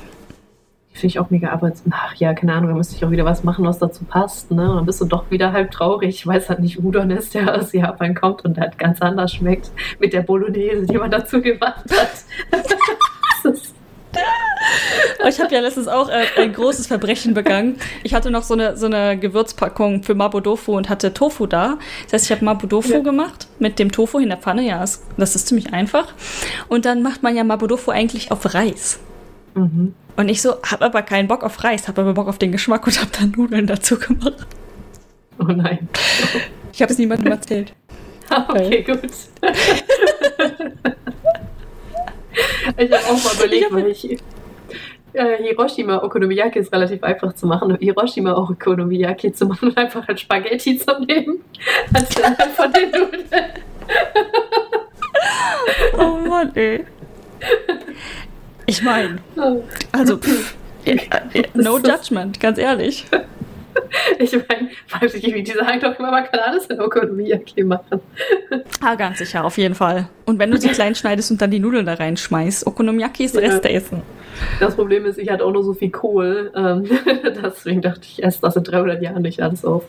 Finde 0.93 1.07
ich 1.07 1.19
auch 1.19 1.29
mega 1.29 1.49
arbeits... 1.49 1.83
Ach 1.89 2.13
ja, 2.15 2.33
keine 2.33 2.53
Ahnung, 2.53 2.69
da 2.69 2.75
müsste 2.75 2.95
ich 2.95 3.05
auch 3.05 3.11
wieder 3.11 3.25
was 3.25 3.43
machen, 3.43 3.65
was 3.65 3.79
dazu 3.79 4.03
passt. 4.03 4.51
Ne? 4.51 4.69
Und 4.69 4.75
dann 4.75 4.85
bist 4.85 4.99
du 4.99 5.05
doch 5.05 5.29
wieder 5.31 5.53
halb 5.53 5.71
traurig, 5.71 6.27
weil 6.27 6.39
es 6.39 6.49
halt 6.49 6.59
nicht 6.59 6.83
Udon 6.83 7.11
ist, 7.11 7.33
der 7.33 7.55
aus 7.55 7.71
Japan 7.71 8.13
kommt 8.13 8.43
und 8.43 8.59
halt 8.59 8.77
ganz 8.77 9.01
anders 9.01 9.33
schmeckt. 9.33 9.71
Mit 9.99 10.13
der 10.13 10.21
Bolognese, 10.21 10.85
die 10.85 10.97
man 10.97 11.09
dazu 11.09 11.41
gemacht 11.41 11.85
hat. 11.89 12.25
das 13.43 13.53
ist, 13.53 13.75
Ich 15.27 15.39
habe 15.39 15.53
ja 15.53 15.61
letztens 15.61 15.87
auch 15.87 16.09
äh, 16.09 16.25
ein 16.37 16.53
großes 16.53 16.87
Verbrechen 16.87 17.33
begangen. 17.33 17.77
Ich 18.03 18.13
hatte 18.13 18.31
noch 18.31 18.43
so 18.43 18.53
eine, 18.53 18.75
so 18.77 18.87
eine 18.87 19.17
Gewürzpackung 19.17 20.03
für 20.03 20.15
Mabodofu 20.15 20.75
und 20.75 20.89
hatte 20.89 21.13
Tofu 21.13 21.47
da. 21.47 21.77
Das 22.03 22.13
heißt, 22.13 22.25
ich 22.25 22.31
habe 22.31 22.45
Mabodofu 22.45 22.93
ja. 22.93 22.99
gemacht 22.99 23.47
mit 23.59 23.79
dem 23.79 23.91
Tofu 23.91 24.19
in 24.19 24.29
der 24.29 24.37
Pfanne. 24.37 24.63
Ja, 24.63 24.79
das 24.79 25.35
ist 25.35 25.47
ziemlich 25.47 25.73
einfach. 25.73 26.13
Und 26.67 26.85
dann 26.85 27.01
macht 27.01 27.23
man 27.23 27.35
ja 27.35 27.43
Mabodofu 27.43 27.91
eigentlich 27.91 28.31
auf 28.31 28.53
Reis. 28.53 28.99
Mhm. 29.53 29.93
Und 30.17 30.29
ich 30.29 30.41
so, 30.41 30.61
habe 30.63 30.85
aber 30.85 31.01
keinen 31.01 31.27
Bock 31.27 31.43
auf 31.43 31.63
Reis, 31.63 31.87
habe 31.87 32.01
aber 32.01 32.13
Bock 32.13 32.27
auf 32.27 32.37
den 32.37 32.51
Geschmack 32.51 32.85
und 32.85 32.99
habe 32.99 33.11
dann 33.17 33.31
Nudeln 33.31 33.67
dazu 33.67 33.97
gemacht. 33.97 34.45
Oh 35.39 35.45
nein. 35.45 35.89
Ich 36.73 36.81
habe 36.81 36.91
es 36.91 36.99
niemandem 36.99 37.31
erzählt. 37.31 37.73
okay, 38.49 38.83
gut. 38.83 38.99
ich 42.77 42.91
habe 42.91 43.05
auch 43.05 43.23
mal 43.23 43.33
überlegt, 43.35 43.73
weil 43.73 43.87
ich 43.87 44.19
äh, 45.13 45.43
Hiroshima 45.43 46.01
Okonomiyaki 46.03 46.59
ist 46.59 46.71
relativ 46.71 47.03
einfach 47.03 47.33
zu 47.33 47.47
machen. 47.47 47.77
Hiroshima 47.79 48.33
Okonomiyaki 48.33 49.33
zu 49.33 49.45
machen 49.45 49.69
und 49.69 49.77
einfach 49.77 50.07
ein 50.07 50.17
Spaghetti 50.17 50.77
zu 50.77 50.99
nehmen. 51.01 51.41
Anstelle 51.93 52.37
von 52.55 52.71
den 52.71 52.91
Nudeln. 52.91 53.25
oh 55.97 56.29
Mann, 56.29 56.55
ey. 56.55 56.85
Ich 58.71 58.81
meine, 58.83 59.17
also, 59.91 60.17
pff, 60.17 60.55
no 61.53 61.77
judgment, 61.77 62.39
ganz 62.39 62.57
ehrlich. 62.57 63.05
Ich 64.19 64.33
meine, 64.33 64.69
weiß 64.99 65.13
ich 65.15 65.33
wie 65.33 65.43
die 65.43 65.51
sagen 65.51 65.79
doch 65.79 65.97
immer, 65.97 66.11
man 66.11 66.25
kann 66.25 66.41
alles 66.41 66.65
in 66.65 66.79
Okonomiyaki 66.79 67.63
machen. 67.63 68.01
Ah, 68.81 68.95
ganz 68.95 69.19
sicher, 69.19 69.45
auf 69.45 69.57
jeden 69.57 69.75
Fall. 69.75 70.09
Und 70.25 70.39
wenn 70.39 70.51
du 70.51 70.57
sie 70.57 70.67
klein 70.73 70.93
schneidest 70.93 71.31
und 71.31 71.41
dann 71.41 71.51
die 71.51 71.59
Nudeln 71.59 71.85
da 71.85 71.93
reinschmeißt, 71.93 72.67
Okonomiyaki 72.67 73.25
ist 73.25 73.35
ja. 73.35 73.41
Reste 73.41 73.69
essen. 73.69 74.01
Das 74.59 74.75
Problem 74.75 75.05
ist, 75.05 75.17
ich 75.17 75.29
hatte 75.29 75.45
auch 75.45 75.51
nur 75.51 75.63
so 75.63 75.73
viel 75.73 75.89
Kohl. 75.89 76.51
Ähm, 76.53 76.85
deswegen 77.43 77.81
dachte 77.81 78.01
ich, 78.03 78.19
ich 78.19 78.23
esse 78.25 78.41
das 78.41 78.57
in 78.57 78.63
300 78.63 79.01
Jahren 79.01 79.21
nicht 79.21 79.41
alles 79.41 79.63
auf. 79.63 79.85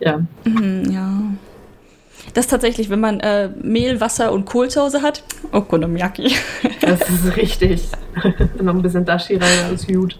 Ja. 0.00 0.20
Mhm, 0.44 0.90
ja. 0.90 1.20
Das 2.34 2.46
ist 2.46 2.50
tatsächlich, 2.50 2.90
wenn 2.90 3.00
man 3.00 3.20
äh, 3.20 3.48
Mehl, 3.62 4.00
Wasser 4.00 4.32
und 4.32 4.44
Kohl 4.44 4.68
zu 4.68 4.80
Hause 4.80 5.02
hat, 5.02 5.22
Okonomiyaki. 5.52 6.34
das 6.80 7.00
ist 7.08 7.36
richtig. 7.36 7.88
Noch 8.60 8.74
ein 8.74 8.82
bisschen 8.82 9.04
Dashi 9.04 9.36
rein, 9.36 9.58
alles 9.66 9.86
gut. 9.86 10.18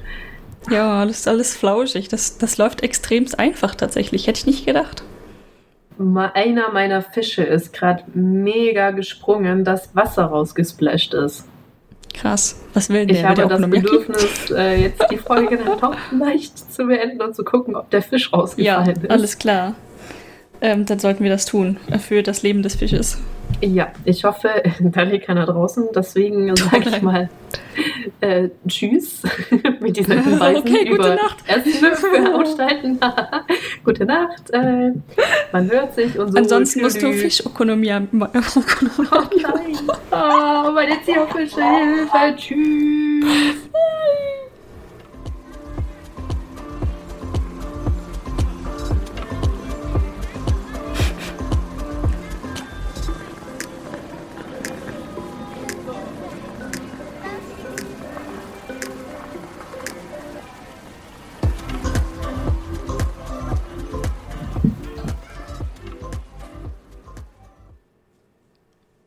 Ja, 0.71 1.05
das 1.05 1.21
ist 1.21 1.29
alles 1.29 1.57
flauschig. 1.57 2.09
Das, 2.09 2.39
das 2.39 2.59
läuft 2.59 2.83
extrem 2.83 3.27
einfach 3.37 3.75
tatsächlich. 3.75 4.27
Hätte 4.27 4.41
ich 4.41 4.47
nicht 4.47 4.67
gedacht. 4.67 5.03
Einer 5.99 6.71
meiner 6.71 7.03
Fische 7.03 7.43
ist 7.43 7.73
gerade 7.73 8.05
mega 8.15 8.93
gesprungen, 8.93 9.65
dass 9.65 9.95
Wasser 9.97 10.27
rausgesplasht 10.27 11.15
ist. 11.15 11.45
Krass. 12.15 12.61
Was 12.75 12.89
will 12.89 13.07
der? 13.07 13.17
Ich 13.17 13.25
habe 13.25 13.47
das 13.47 13.61
Bedürfnis, 13.61 14.51
äh, 14.51 14.83
jetzt 14.83 15.05
die 15.11 15.19
Folge 15.19 15.57
dann 15.57 15.79
doch 15.81 15.97
leicht 16.13 16.73
zu 16.73 16.87
beenden 16.87 17.21
und 17.21 17.35
zu 17.35 17.45
gucken, 17.45 17.77
ob 17.77 17.91
der 17.91 18.03
Fisch 18.03 18.33
rausgefallen 18.33 18.87
ja, 18.87 19.03
ist. 19.03 19.11
Alles 19.11 19.39
klar. 19.39 19.75
Ähm, 20.61 20.87
dann 20.87 20.99
sollten 20.99 21.23
wir 21.23 21.31
das 21.31 21.47
tun. 21.47 21.77
Für 21.99 22.23
das 22.23 22.43
Leben 22.43 22.63
des 22.63 22.75
Fisches. 22.75 23.19
Ja, 23.61 23.93
ich 24.05 24.25
hoffe, 24.25 24.63
da 24.81 25.03
liegt 25.03 25.27
keiner 25.27 25.47
draußen. 25.47 25.89
Deswegen 25.95 26.55
sage 26.57 26.91
ich 26.91 27.03
mal 27.03 27.29
äh, 28.21 28.49
Tschüss 28.67 29.23
mit 29.81 29.97
diesen 29.97 30.23
Hinweisen 30.25 30.69
okay, 30.69 30.89
über 30.89 31.15
Nacht. 31.15 31.39
Essen 31.47 31.97
für 31.97 32.33
gute 33.85 34.05
Nacht. 34.05 34.51
Äh, 34.51 34.93
man 35.53 35.71
hört 35.71 35.95
sich 35.95 36.19
und 36.19 36.33
so. 36.33 36.39
Ansonsten 36.39 36.83
musst 36.83 37.03
du 37.03 37.13
Fischökonomie. 37.13 37.93
oh 37.93 37.99
nein. 38.13 38.55
Oh, 40.11 40.71
meine 40.73 41.03
Zierfische, 41.05 41.63
Hilfe. 41.63 42.37
Tschüss. 42.37 43.69